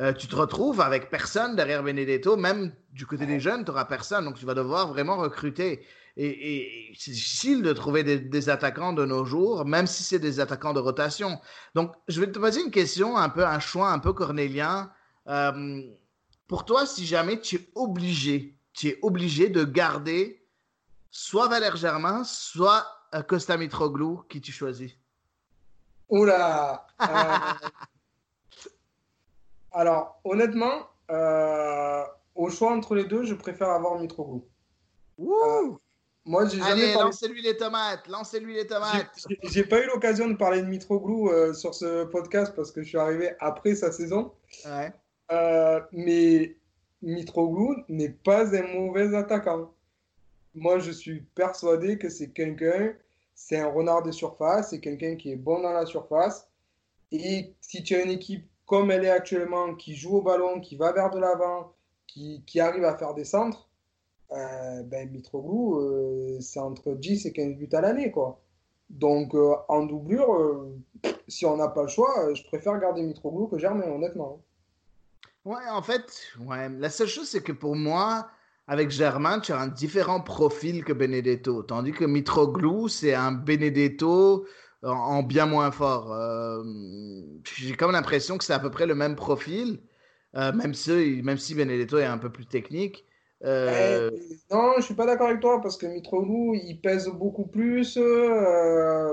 Euh, 0.00 0.12
tu 0.12 0.26
te 0.26 0.34
retrouves 0.34 0.80
avec 0.80 1.10
personne 1.10 1.54
derrière 1.54 1.82
Benedetto, 1.82 2.36
même 2.36 2.72
du 2.92 3.06
côté 3.06 3.26
des 3.26 3.40
jeunes, 3.40 3.64
tu 3.64 3.70
n'auras 3.70 3.84
personne. 3.84 4.24
Donc 4.24 4.38
tu 4.38 4.46
vas 4.46 4.54
devoir 4.54 4.88
vraiment 4.88 5.16
recruter. 5.16 5.84
Et, 6.16 6.92
c'est 6.98 7.10
difficile 7.10 7.62
de 7.62 7.72
trouver 7.72 8.04
des, 8.04 8.18
des 8.18 8.48
attaquants 8.50 8.92
de 8.92 9.04
nos 9.04 9.24
jours, 9.24 9.64
même 9.64 9.86
si 9.86 10.02
c'est 10.02 10.18
des 10.18 10.40
attaquants 10.40 10.74
de 10.74 10.80
rotation. 10.80 11.40
Donc 11.74 11.94
je 12.08 12.20
vais 12.20 12.30
te 12.30 12.38
poser 12.38 12.62
une 12.62 12.70
question, 12.70 13.16
un 13.16 13.28
peu 13.28 13.46
un 13.46 13.60
choix 13.60 13.90
un 13.90 13.98
peu 13.98 14.12
cornélien. 14.12 14.90
Euh, 15.28 15.82
pour 16.48 16.64
toi, 16.64 16.86
si 16.86 17.06
jamais 17.06 17.40
tu 17.40 17.56
es 17.56 17.68
obligé, 17.74 18.58
tu 18.72 18.88
es 18.88 18.98
obligé 19.02 19.48
de 19.48 19.64
garder 19.64 20.46
soit 21.10 21.48
Valère 21.48 21.76
Germain, 21.76 22.24
soit 22.24 22.86
euh, 23.14 23.22
Costa 23.22 23.56
Mitroglou, 23.56 24.24
qui 24.28 24.40
tu 24.40 24.52
choisis? 24.52 24.92
Oula 26.08 26.86
euh, 27.00 27.06
Alors, 29.72 30.20
honnêtement, 30.24 30.86
euh, 31.10 32.02
au 32.34 32.50
choix 32.50 32.72
entre 32.72 32.94
les 32.94 33.04
deux, 33.04 33.24
je 33.24 33.34
préfère 33.34 33.70
avoir 33.70 33.98
Mitroglou. 33.98 34.44
Wouh 35.18 35.78
Moi, 36.24 36.46
j'ai 36.46 36.58
jamais 36.58 36.70
Allez, 36.70 36.92
parlé- 36.92 37.06
lancez-lui 37.06 37.42
les 37.42 37.56
tomates, 37.56 38.06
lancez-lui 38.08 38.54
les 38.54 38.66
tomates. 38.66 39.10
J'ai- 39.28 39.38
J'ai 39.42 39.64
pas 39.64 39.80
eu 39.82 39.86
l'occasion 39.86 40.28
de 40.28 40.34
parler 40.34 40.62
de 40.62 40.66
Mitroglou 40.66 41.28
euh, 41.30 41.52
sur 41.52 41.74
ce 41.74 42.04
podcast 42.04 42.54
parce 42.54 42.70
que 42.70 42.82
je 42.82 42.88
suis 42.88 42.98
arrivé 42.98 43.32
après 43.40 43.74
sa 43.74 43.90
saison. 43.90 44.32
Ouais. 44.64 44.92
Euh, 45.32 45.80
mais 45.92 46.56
Mitroglou 47.02 47.74
n'est 47.88 48.10
pas 48.10 48.54
un 48.56 48.62
mauvais 48.74 49.14
attaquant. 49.16 49.72
Moi, 50.54 50.78
je 50.78 50.90
suis 50.92 51.22
persuadé 51.34 51.98
que 51.98 52.08
c'est 52.08 52.28
quelqu'un, 52.30 52.94
c'est 53.34 53.58
un 53.58 53.68
renard 53.68 54.02
de 54.02 54.12
surface, 54.12 54.70
c'est 54.70 54.80
quelqu'un 54.80 55.16
qui 55.16 55.32
est 55.32 55.36
bon 55.36 55.60
dans 55.60 55.72
la 55.72 55.86
surface. 55.86 56.46
Et 57.10 57.54
si 57.60 57.82
tu 57.82 57.94
as 57.96 58.02
une 58.02 58.10
équipe 58.10 58.46
comme 58.72 58.90
elle 58.90 59.04
est 59.04 59.10
actuellement, 59.10 59.74
qui 59.74 59.94
joue 59.94 60.16
au 60.16 60.22
ballon, 60.22 60.58
qui 60.58 60.76
va 60.76 60.92
vers 60.92 61.10
de 61.10 61.18
l'avant, 61.18 61.74
qui, 62.06 62.42
qui 62.46 62.58
arrive 62.58 62.84
à 62.84 62.96
faire 62.96 63.12
des 63.12 63.26
centres, 63.26 63.68
euh, 64.30 64.82
ben 64.84 65.10
Mitroglou, 65.10 65.78
euh, 65.78 66.38
c'est 66.40 66.58
entre 66.58 66.92
10 66.92 67.26
et 67.26 67.32
15 67.32 67.56
buts 67.56 67.68
à 67.72 67.82
l'année, 67.82 68.10
quoi. 68.10 68.40
Donc, 68.88 69.34
euh, 69.34 69.56
en 69.68 69.84
doublure, 69.84 70.70
si 71.28 71.44
on 71.44 71.58
n'a 71.58 71.68
pas 71.68 71.82
le 71.82 71.88
choix, 71.88 72.32
je 72.32 72.42
préfère 72.44 72.80
garder 72.80 73.02
Mitroglou 73.02 73.46
que 73.46 73.58
Germain, 73.58 73.90
honnêtement. 73.90 74.40
Ouais, 75.44 75.68
en 75.70 75.82
fait, 75.82 76.22
ouais. 76.40 76.70
La 76.70 76.88
seule 76.88 77.08
chose, 77.08 77.28
c'est 77.28 77.42
que 77.42 77.52
pour 77.52 77.76
moi, 77.76 78.26
avec 78.68 78.88
Germain, 78.88 79.40
tu 79.40 79.52
as 79.52 79.60
un 79.60 79.68
différent 79.68 80.22
profil 80.22 80.82
que 80.82 80.94
Benedetto. 80.94 81.62
Tandis 81.62 81.92
que 81.92 82.06
Mitroglou, 82.06 82.88
c'est 82.88 83.12
un 83.12 83.32
Benedetto 83.32 84.46
en, 84.82 84.90
en 84.90 85.22
bien 85.22 85.46
moins 85.46 85.70
fort. 85.70 86.12
Euh, 86.12 86.62
J'ai 87.56 87.76
comme 87.76 87.92
l'impression 87.92 88.38
que 88.38 88.44
c'est 88.44 88.52
à 88.52 88.58
peu 88.58 88.70
près 88.70 88.86
le 88.86 88.94
même 88.94 89.16
profil, 89.16 89.80
euh, 90.36 90.52
même, 90.52 90.74
si, 90.74 91.20
même 91.22 91.38
si 91.38 91.54
Benedetto 91.54 91.98
est 91.98 92.04
un 92.04 92.18
peu 92.18 92.30
plus 92.30 92.46
technique. 92.46 93.04
Euh, 93.44 94.10
Eh, 94.12 94.54
non, 94.54 94.74
je 94.78 94.82
suis 94.82 94.94
pas 94.94 95.06
d'accord 95.06 95.28
avec 95.28 95.40
toi 95.40 95.60
parce 95.60 95.76
que 95.76 95.86
Mitroglou, 95.86 96.54
il 96.54 96.80
pèse 96.80 97.08
beaucoup 97.08 97.46
plus 97.46 97.98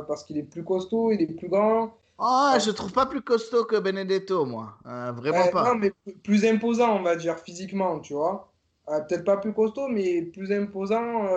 parce 0.07 0.23
qu'il 0.23 0.37
est 0.37 0.43
plus 0.43 0.63
costaud, 0.63 1.11
il 1.11 1.21
est 1.21 1.33
plus 1.33 1.49
grand. 1.49 1.93
Ah, 2.19 2.57
je 2.63 2.71
trouve 2.71 2.91
pas 2.91 3.05
plus 3.05 3.21
costaud 3.21 3.65
que 3.65 3.77
Benedetto, 3.77 4.45
moi. 4.45 4.77
Vraiment 4.83 5.47
pas. 5.47 5.73
Non, 5.73 5.75
mais 5.79 5.91
plus- 6.23 6.45
imposant, 6.45 6.97
on 6.97 7.01
va 7.01 7.15
dire, 7.15 7.39
physiquement, 7.39 7.99
tu 7.99 8.13
vois. 8.13 8.51
Peut-être 8.85 9.23
pas 9.23 9.37
plus 9.37 9.53
costaud, 9.53 9.87
mais 9.87 10.23
plus 10.23 10.51
imposant 10.51 11.27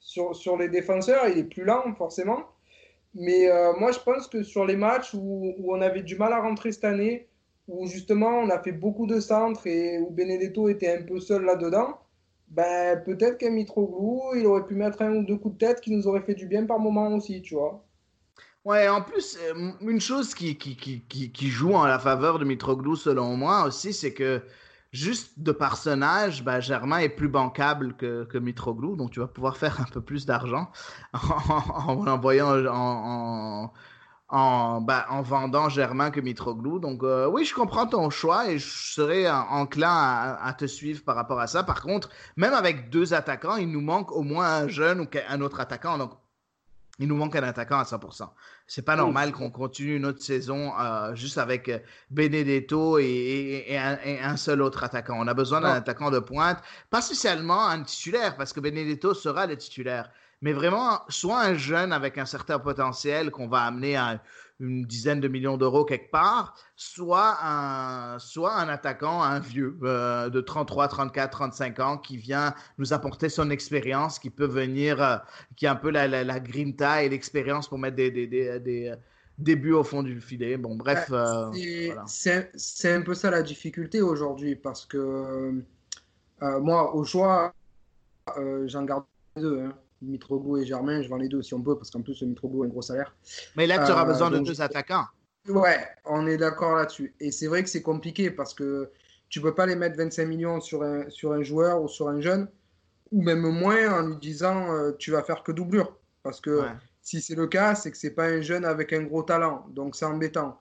sur, 0.00 0.36
sur 0.36 0.56
les 0.56 0.68
défenseurs. 0.68 1.26
Il 1.28 1.38
est 1.38 1.44
plus 1.44 1.64
lent, 1.64 1.94
forcément. 1.96 2.44
Mais 3.16 3.50
euh, 3.50 3.72
moi, 3.78 3.92
je 3.92 3.98
pense 3.98 4.28
que 4.28 4.42
sur 4.42 4.66
les 4.66 4.76
matchs 4.76 5.14
où, 5.14 5.54
on 5.66 5.80
avait 5.80 6.02
du 6.02 6.16
mal 6.16 6.32
à 6.34 6.40
rentrer 6.40 6.70
cette 6.70 6.84
année, 6.84 7.26
où 7.66 7.86
justement 7.86 8.28
on 8.28 8.50
a 8.50 8.62
fait 8.62 8.72
beaucoup 8.72 9.06
de 9.06 9.20
centres 9.20 9.66
et 9.66 9.98
où 9.98 10.10
Benedetto 10.10 10.68
était 10.68 10.98
un 10.98 11.02
peu 11.02 11.18
seul 11.18 11.44
là-dedans, 11.44 11.98
ben, 12.48 13.02
peut-être 13.04 13.38
qu'un 13.38 13.50
Mitroglou, 13.50 14.20
il 14.36 14.46
aurait 14.46 14.66
pu 14.66 14.74
mettre 14.74 15.02
un 15.02 15.16
ou 15.16 15.24
deux 15.24 15.36
coups 15.36 15.54
de 15.54 15.66
tête 15.66 15.80
qui 15.80 15.90
nous 15.90 16.06
auraient 16.06 16.20
fait 16.20 16.34
du 16.34 16.46
bien 16.46 16.66
par 16.66 16.78
moment 16.78 17.08
aussi, 17.08 17.40
tu 17.40 17.54
vois. 17.54 17.82
Ouais, 18.66 18.86
en 18.88 19.00
plus, 19.00 19.38
euh, 19.40 19.70
une 19.80 20.00
chose 20.00 20.34
qui, 20.34 20.56
qui, 20.56 20.76
qui, 20.76 21.00
qui 21.32 21.48
joue 21.48 21.72
en 21.72 21.86
la 21.86 21.98
faveur 21.98 22.38
de 22.38 22.44
Mitroglou, 22.44 22.96
selon 22.96 23.36
moi 23.36 23.64
aussi, 23.64 23.92
c'est 23.92 24.12
que 24.12 24.42
juste 24.96 25.38
de 25.40 25.52
par 25.52 25.76
son 25.76 26.02
âge, 26.02 26.44
bah, 26.44 26.60
Germain 26.60 26.98
est 26.98 27.08
plus 27.08 27.28
bancable 27.28 27.96
que, 27.96 28.38
Mitroglou, 28.38 28.96
donc 28.96 29.10
tu 29.12 29.20
vas 29.20 29.28
pouvoir 29.28 29.56
faire 29.58 29.80
un 29.80 29.84
peu 29.84 30.00
plus 30.00 30.26
d'argent 30.26 30.70
en, 31.12 31.18
en 32.06 32.18
en, 32.68 32.68
en, 32.68 33.72
en, 34.28 34.80
en 35.08 35.22
vendant 35.22 35.68
Germain 35.68 36.10
que 36.10 36.20
Mitroglou. 36.20 36.78
Donc 36.78 37.02
euh, 37.04 37.26
oui, 37.28 37.44
je 37.44 37.54
comprends 37.54 37.86
ton 37.86 38.10
choix 38.10 38.50
et 38.50 38.58
je 38.58 38.66
serais 38.68 39.30
en- 39.30 39.46
enclin 39.50 39.88
à, 39.90 40.44
à 40.46 40.52
te 40.54 40.66
suivre 40.66 41.04
par 41.04 41.14
rapport 41.16 41.40
à 41.40 41.46
ça. 41.46 41.62
Par 41.64 41.80
contre, 41.82 42.10
même 42.36 42.54
avec 42.54 42.90
deux 42.90 43.14
attaquants, 43.14 43.56
il 43.56 43.70
nous 43.70 43.80
manque 43.80 44.12
au 44.12 44.22
moins 44.22 44.48
un 44.64 44.68
jeune 44.68 45.00
ou 45.00 45.06
un 45.28 45.40
autre 45.40 45.60
attaquant. 45.60 45.98
Donc 45.98 46.12
il 46.98 47.08
nous 47.08 47.16
manque 47.16 47.36
un 47.36 47.42
attaquant 47.42 47.78
à 47.78 47.84
100%. 47.84 48.30
C'est 48.66 48.82
pas 48.84 48.96
normal 48.96 49.32
qu'on 49.32 49.50
continue 49.50 49.96
une 49.96 50.06
autre 50.06 50.22
saison 50.22 50.72
euh, 50.80 51.14
juste 51.14 51.38
avec 51.38 51.68
euh, 51.68 51.78
Benedetto 52.10 52.98
et, 52.98 53.04
et- 53.04 53.72
et 53.74 53.78
un, 53.78 53.98
et 54.04 54.20
un 54.20 54.36
seul 54.36 54.62
autre 54.62 54.82
attaquant. 54.84 55.16
On 55.18 55.26
a 55.26 55.34
besoin 55.34 55.60
d'un 55.60 55.72
attaquant 55.74 56.10
de 56.10 56.18
pointe, 56.18 56.58
pas 56.90 57.02
spécialement 57.02 57.66
un 57.66 57.82
titulaire, 57.82 58.36
parce 58.36 58.52
que 58.52 58.60
Benedetto 58.60 59.14
sera 59.14 59.46
le 59.46 59.56
titulaire, 59.56 60.10
mais 60.40 60.52
vraiment 60.52 61.00
soit 61.08 61.40
un 61.40 61.54
jeune 61.54 61.92
avec 61.92 62.18
un 62.18 62.26
certain 62.26 62.58
potentiel 62.58 63.30
qu'on 63.30 63.48
va 63.48 63.62
amener 63.62 63.96
à 63.96 64.20
une 64.60 64.84
dizaine 64.84 65.20
de 65.20 65.28
millions 65.28 65.56
d'euros 65.56 65.84
quelque 65.84 66.10
part, 66.10 66.54
soit 66.76 67.36
un, 67.42 68.18
soit 68.18 68.54
un 68.54 68.68
attaquant, 68.68 69.22
un 69.22 69.38
vieux 69.38 69.76
euh, 69.82 70.30
de 70.30 70.40
33, 70.40 70.88
34, 70.88 71.30
35 71.30 71.80
ans 71.80 71.98
qui 71.98 72.16
vient 72.16 72.54
nous 72.78 72.92
apporter 72.92 73.28
son 73.28 73.50
expérience, 73.50 74.18
qui 74.18 74.30
peut 74.30 74.46
venir, 74.46 75.02
euh, 75.02 75.16
qui 75.56 75.66
a 75.66 75.72
un 75.72 75.76
peu 75.76 75.90
la, 75.90 76.08
la, 76.08 76.24
la 76.24 76.40
grinta 76.40 77.02
et 77.02 77.08
l'expérience 77.08 77.68
pour 77.68 77.78
mettre 77.78 77.96
des, 77.96 78.10
des, 78.10 78.26
des, 78.26 78.58
des, 78.60 78.88
euh, 78.88 78.96
des 79.38 79.56
buts 79.56 79.72
au 79.72 79.84
fond 79.84 80.02
du 80.02 80.20
filet. 80.20 80.56
Bon, 80.56 80.76
bref. 80.76 81.08
Euh, 81.10 81.52
c'est- 81.52 81.86
voilà. 81.86 82.04
un 82.96 83.02
peu 83.02 83.14
ça 83.14 83.30
la 83.30 83.42
difficulté 83.42 84.00
aujourd'hui 84.00 84.56
parce 84.56 84.86
que 84.86 84.96
euh, 86.42 86.60
moi, 86.60 86.94
au 86.94 87.04
choix, 87.04 87.52
euh, 88.38 88.66
j'en 88.68 88.84
garde 88.84 89.04
deux. 89.36 89.60
Hein. 89.60 89.74
Mitroglou 90.06 90.58
et 90.58 90.66
Germain, 90.66 91.02
je 91.02 91.08
vends 91.08 91.16
les 91.16 91.28
deux 91.28 91.42
si 91.42 91.54
on 91.54 91.62
peut 91.62 91.76
parce 91.76 91.90
qu'en 91.90 92.02
plus, 92.02 92.22
Mitroglou 92.22 92.62
a 92.62 92.66
un 92.66 92.68
gros 92.68 92.82
salaire. 92.82 93.14
Mais 93.56 93.66
là, 93.66 93.84
tu 93.84 93.92
auras 93.92 94.04
Euh, 94.04 94.12
besoin 94.12 94.30
de 94.30 94.38
deux 94.38 94.60
attaquants. 94.60 95.06
Ouais, 95.48 95.78
on 96.04 96.26
est 96.26 96.36
d'accord 96.36 96.74
là-dessus. 96.76 97.14
Et 97.20 97.30
c'est 97.30 97.46
vrai 97.46 97.62
que 97.62 97.68
c'est 97.68 97.82
compliqué 97.82 98.30
parce 98.30 98.52
que 98.54 98.90
tu 99.28 99.40
peux 99.40 99.54
pas 99.54 99.66
les 99.66 99.76
mettre 99.76 99.96
25 99.96 100.26
millions 100.26 100.60
sur 100.60 100.82
un, 100.82 101.08
sur 101.10 101.32
un 101.32 101.42
joueur 101.42 101.82
ou 101.82 101.88
sur 101.88 102.08
un 102.08 102.20
jeune, 102.20 102.48
ou 103.12 103.22
même 103.22 103.40
moins 103.40 104.00
en 104.02 104.06
lui 104.08 104.16
disant 104.16 104.72
euh, 104.74 104.92
tu 104.98 105.10
vas 105.12 105.22
faire 105.22 105.42
que 105.42 105.52
doublure. 105.52 105.96
Parce 106.22 106.40
que 106.40 106.62
Ouais. 106.62 106.72
si 107.02 107.20
c'est 107.22 107.34
le 107.36 107.46
cas, 107.46 107.74
c'est 107.76 107.90
que 107.92 107.96
c'est 107.96 108.14
pas 108.14 108.26
un 108.26 108.40
jeune 108.40 108.64
avec 108.64 108.92
un 108.92 109.02
gros 109.04 109.22
talent, 109.22 109.66
donc 109.70 109.94
c'est 109.96 110.04
embêtant. 110.06 110.60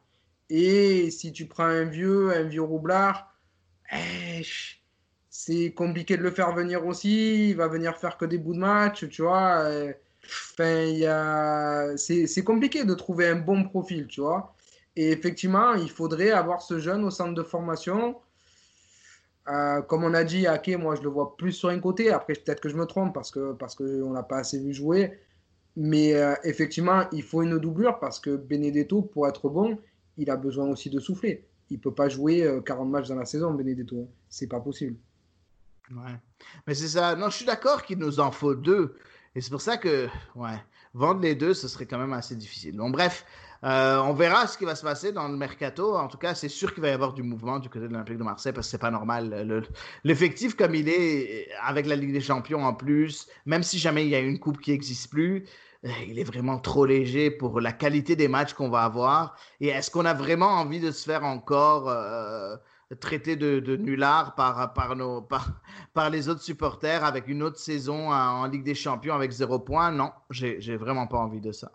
Et 0.50 1.10
si 1.12 1.32
tu 1.34 1.48
prends 1.48 1.64
un 1.66 1.86
vieux, 1.86 2.32
un 2.36 2.44
vieux 2.44 2.62
roublard, 2.62 3.34
eh, 3.92 4.44
c'est 5.38 5.74
compliqué 5.74 6.18
de 6.18 6.24
le 6.24 6.32
faire 6.32 6.54
venir 6.56 6.86
aussi. 6.86 7.50
Il 7.50 7.56
va 7.58 7.68
venir 7.68 7.98
faire 7.98 8.18
que 8.18 8.26
des 8.26 8.38
bouts 8.38 8.54
de 8.54 8.60
match, 8.60 9.08
tu 9.10 9.22
vois. 9.24 9.60
euh, 9.66 9.94
Enfin, 10.54 10.84
il 10.86 10.98
y 11.00 11.06
a... 11.08 11.96
c'est 11.98 12.44
compliqué 12.44 12.84
de 12.86 12.94
trouver 12.96 13.28
un 13.28 13.36
bon 13.38 13.64
profil, 13.64 14.08
tu 14.08 14.22
vois. 14.22 14.56
Et 14.96 15.12
effectivement, 15.12 15.74
il 15.76 15.90
faudrait 15.92 16.32
avoir 16.32 16.62
ce 16.62 16.80
jeune 16.80 17.04
au 17.06 17.12
centre 17.12 17.34
de 17.36 17.44
formation. 17.44 18.18
Euh, 19.48 19.82
comme 19.84 20.04
on 20.04 20.14
a 20.14 20.24
dit, 20.24 20.48
Ake, 20.48 20.70
moi 20.80 20.96
je 20.96 21.02
le 21.04 21.10
vois 21.10 21.38
plus 21.38 21.52
sur 21.54 21.70
un 21.70 21.80
côté. 21.80 22.12
Après, 22.12 22.34
peut-être 22.34 22.62
que 22.62 22.70
je 22.70 22.76
me 22.78 22.86
trompe 22.86 23.14
parce 23.14 23.30
que 23.32 23.54
parce 23.54 23.76
qu'on 23.76 24.12
l'a 24.14 24.24
pas 24.24 24.38
assez 24.40 24.60
vu 24.60 24.74
jouer. 24.74 25.20
Mais 25.76 26.16
euh, 26.16 26.36
effectivement, 26.44 27.04
il 27.12 27.24
faut 27.24 27.44
une 27.44 27.60
doublure 27.60 28.00
parce 28.00 28.20
que 28.20 28.36
Benedetto, 28.38 29.04
pour 29.04 29.28
être 29.28 29.50
bon, 29.50 29.80
il 30.18 30.30
a 30.32 30.38
besoin 30.38 30.68
aussi 30.70 30.90
de 30.90 31.00
souffler. 31.00 31.48
Il 31.70 31.80
peut 31.82 31.94
pas 31.94 32.10
jouer 32.10 32.44
euh, 32.44 32.62
40 32.62 32.90
matchs 32.90 33.10
dans 33.10 33.16
la 33.16 33.26
saison, 33.26 33.54
Benedetto. 33.54 34.10
C'est 34.30 34.48
pas 34.48 34.62
possible. 34.62 34.98
Ouais. 35.92 36.16
Mais 36.68 36.74
c'est 36.74 36.88
ça. 36.88 37.16
Non, 37.16 37.30
je 37.30 37.38
suis 37.38 37.46
d'accord 37.46 37.84
qu'il 37.84 38.00
nous 38.00 38.20
en 38.20 38.32
faut 38.32 38.56
deux. 38.56 38.96
Et 39.36 39.42
c'est 39.42 39.52
pour 39.52 39.62
ça 39.62 39.78
que, 39.78 40.08
ouais, 40.36 40.58
vendre 40.94 41.22
les 41.22 41.36
deux, 41.36 41.54
ce 41.54 41.68
serait 41.68 41.86
quand 41.86 41.98
même 41.98 42.14
assez 42.14 42.36
difficile. 42.36 42.78
Bon, 42.78 42.90
bref, 42.90 43.26
euh, 43.64 43.98
on 43.98 44.14
verra 44.14 44.48
ce 44.48 44.58
qui 44.58 44.66
va 44.66 44.76
se 44.76 44.84
passer 44.84 45.12
dans 45.12 45.28
le 45.28 45.36
mercato. 45.36 45.96
En 45.96 46.08
tout 46.08 46.18
cas, 46.18 46.36
c'est 46.36 46.50
sûr 46.50 46.74
qu'il 46.74 46.82
va 46.82 46.90
y 46.90 46.92
avoir 46.92 47.14
du 47.14 47.24
mouvement 47.24 47.60
du 47.60 47.70
côté 47.70 47.88
de 47.88 47.92
l'Olympique 47.92 48.18
de 48.18 48.24
Marseille 48.24 48.54
parce 48.54 48.68
que 48.68 48.72
c'est 48.72 48.78
pas 48.78 48.92
normal. 48.92 49.66
L'effectif 50.04 50.56
comme 50.56 50.76
il 50.76 50.88
est, 50.88 51.50
avec 51.62 51.86
la 51.86 51.96
Ligue 51.96 52.14
des 52.14 52.22
Champions 52.22 52.64
en 52.64 52.74
plus, 52.74 53.28
même 53.46 53.64
si 53.64 53.78
jamais 53.80 54.06
il 54.06 54.10
y 54.10 54.16
a 54.16 54.20
une 54.20 54.40
coupe 54.40 54.62
qui 54.62 54.72
n'existe 54.72 55.10
plus, 55.10 55.46
euh, 55.86 55.90
il 56.08 56.20
est 56.20 56.24
vraiment 56.24 56.60
trop 56.60 56.86
léger 56.86 57.32
pour 57.32 57.60
la 57.60 57.72
qualité 57.72 58.16
des 58.16 58.28
matchs 58.28 58.54
qu'on 58.54 58.70
va 58.70 58.84
avoir. 58.84 59.36
Et 59.60 59.68
est-ce 59.68 59.92
qu'on 59.92 60.06
a 60.06 60.14
vraiment 60.14 60.48
envie 60.50 60.80
de 60.80 60.92
se 60.92 61.04
faire 61.04 61.24
encore 61.24 61.90
euh, 61.90 62.56
traiter 63.00 63.36
de, 63.36 63.60
de 63.60 63.76
nullard 63.76 64.36
par, 64.36 64.74
par, 64.74 64.96
nos, 64.96 65.22
par, 65.22 65.62
par, 65.94 66.10
les 66.10 66.30
autres 66.30 66.42
supporters 66.42 67.04
avec 67.04 67.28
une 67.28 67.44
autre 67.44 67.60
saison 67.60 68.12
en, 68.12 68.46
Ligue 68.46 68.64
des 68.64 68.76
Champions 68.76 69.16
avec 69.16 69.32
zéro 69.32 69.60
point? 69.60 69.92
Non, 69.92 70.12
j'ai 70.30 70.78
vraiment 70.78 71.08
pas 71.08 71.18
envie 71.18 71.42
de 71.42 71.52
ça. 71.52 71.72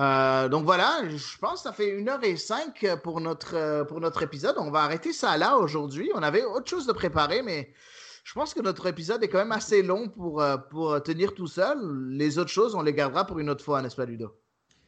Euh, 0.00 0.48
donc 0.48 0.64
voilà, 0.64 1.06
je 1.06 1.38
pense 1.38 1.54
que 1.54 1.68
ça 1.68 1.72
fait 1.72 1.90
une 1.90 2.08
heure 2.08 2.24
et 2.24 2.36
cinq 2.36 2.86
pour 3.02 3.20
notre, 3.20 3.84
pour 3.84 4.00
notre 4.00 4.22
épisode. 4.22 4.56
On 4.58 4.70
va 4.70 4.80
arrêter 4.80 5.12
ça 5.12 5.36
là 5.36 5.58
aujourd'hui. 5.58 6.10
On 6.14 6.22
avait 6.22 6.44
autre 6.44 6.68
chose 6.68 6.86
de 6.86 6.92
préparer, 6.92 7.42
mais 7.42 7.72
je 8.24 8.32
pense 8.32 8.54
que 8.54 8.62
notre 8.62 8.86
épisode 8.86 9.22
est 9.22 9.28
quand 9.28 9.38
même 9.38 9.52
assez 9.52 9.82
long 9.82 10.08
pour, 10.08 10.40
euh, 10.40 10.56
pour 10.56 11.02
tenir 11.02 11.34
tout 11.34 11.46
seul. 11.46 11.78
Les 12.08 12.38
autres 12.38 12.50
choses, 12.50 12.74
on 12.74 12.82
les 12.82 12.94
gardera 12.94 13.26
pour 13.26 13.38
une 13.38 13.50
autre 13.50 13.64
fois, 13.64 13.82
n'est-ce 13.82 13.96
pas, 13.96 14.06
Ludo? 14.06 14.34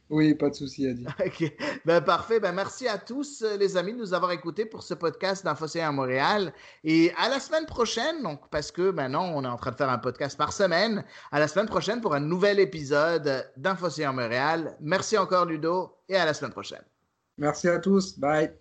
Oui, 0.09 0.35
pas 0.35 0.49
de 0.49 0.55
souci, 0.55 0.87
Adi. 0.87 1.05
OK. 1.25 1.51
Ben, 1.85 2.01
parfait. 2.01 2.39
Ben, 2.39 2.51
merci 2.51 2.87
à 2.87 2.97
tous, 2.97 3.41
euh, 3.41 3.57
les 3.57 3.75
amis, 3.75 3.93
de 3.93 3.97
nous 3.97 4.13
avoir 4.13 4.31
écoutés 4.31 4.65
pour 4.65 4.83
ce 4.83 4.93
podcast 4.93 5.43
d'Infocé 5.43 5.81
à 5.81 5.91
Montréal. 5.91 6.53
Et 6.83 7.11
à 7.17 7.27
la 7.27 7.39
semaine 7.39 7.65
prochaine, 7.65 8.21
donc, 8.21 8.41
parce 8.51 8.71
que 8.71 8.91
maintenant, 8.91 9.31
on 9.33 9.43
est 9.43 9.47
en 9.47 9.57
train 9.57 9.71
de 9.71 9.75
faire 9.75 9.89
un 9.89 9.97
podcast 9.97 10.37
par 10.37 10.53
semaine. 10.53 11.03
À 11.31 11.39
la 11.39 11.47
semaine 11.47 11.65
prochaine 11.65 12.01
pour 12.01 12.13
un 12.13 12.19
nouvel 12.19 12.59
épisode 12.59 13.49
d'Infocé 13.57 14.03
à 14.03 14.11
Montréal. 14.11 14.77
Merci 14.79 15.17
encore, 15.17 15.45
Ludo, 15.45 15.97
et 16.07 16.15
à 16.15 16.25
la 16.25 16.33
semaine 16.35 16.51
prochaine. 16.51 16.83
Merci 17.37 17.67
à 17.67 17.79
tous. 17.79 18.17
Bye. 18.19 18.51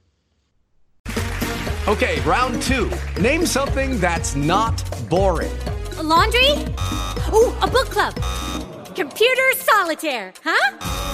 OK, 1.87 2.07
round 2.25 2.63
two. 2.63 2.89
Name 3.21 3.45
something 3.45 4.01
that's 4.01 4.35
not 4.35 4.73
boring. 5.11 5.53
A 5.99 6.03
laundry? 6.03 6.53
Ooh, 7.35 7.53
a 7.61 7.67
book 7.67 7.91
club. 7.91 8.15
Computer 8.95 9.53
solitaire, 9.57 10.33
huh? 10.43 11.14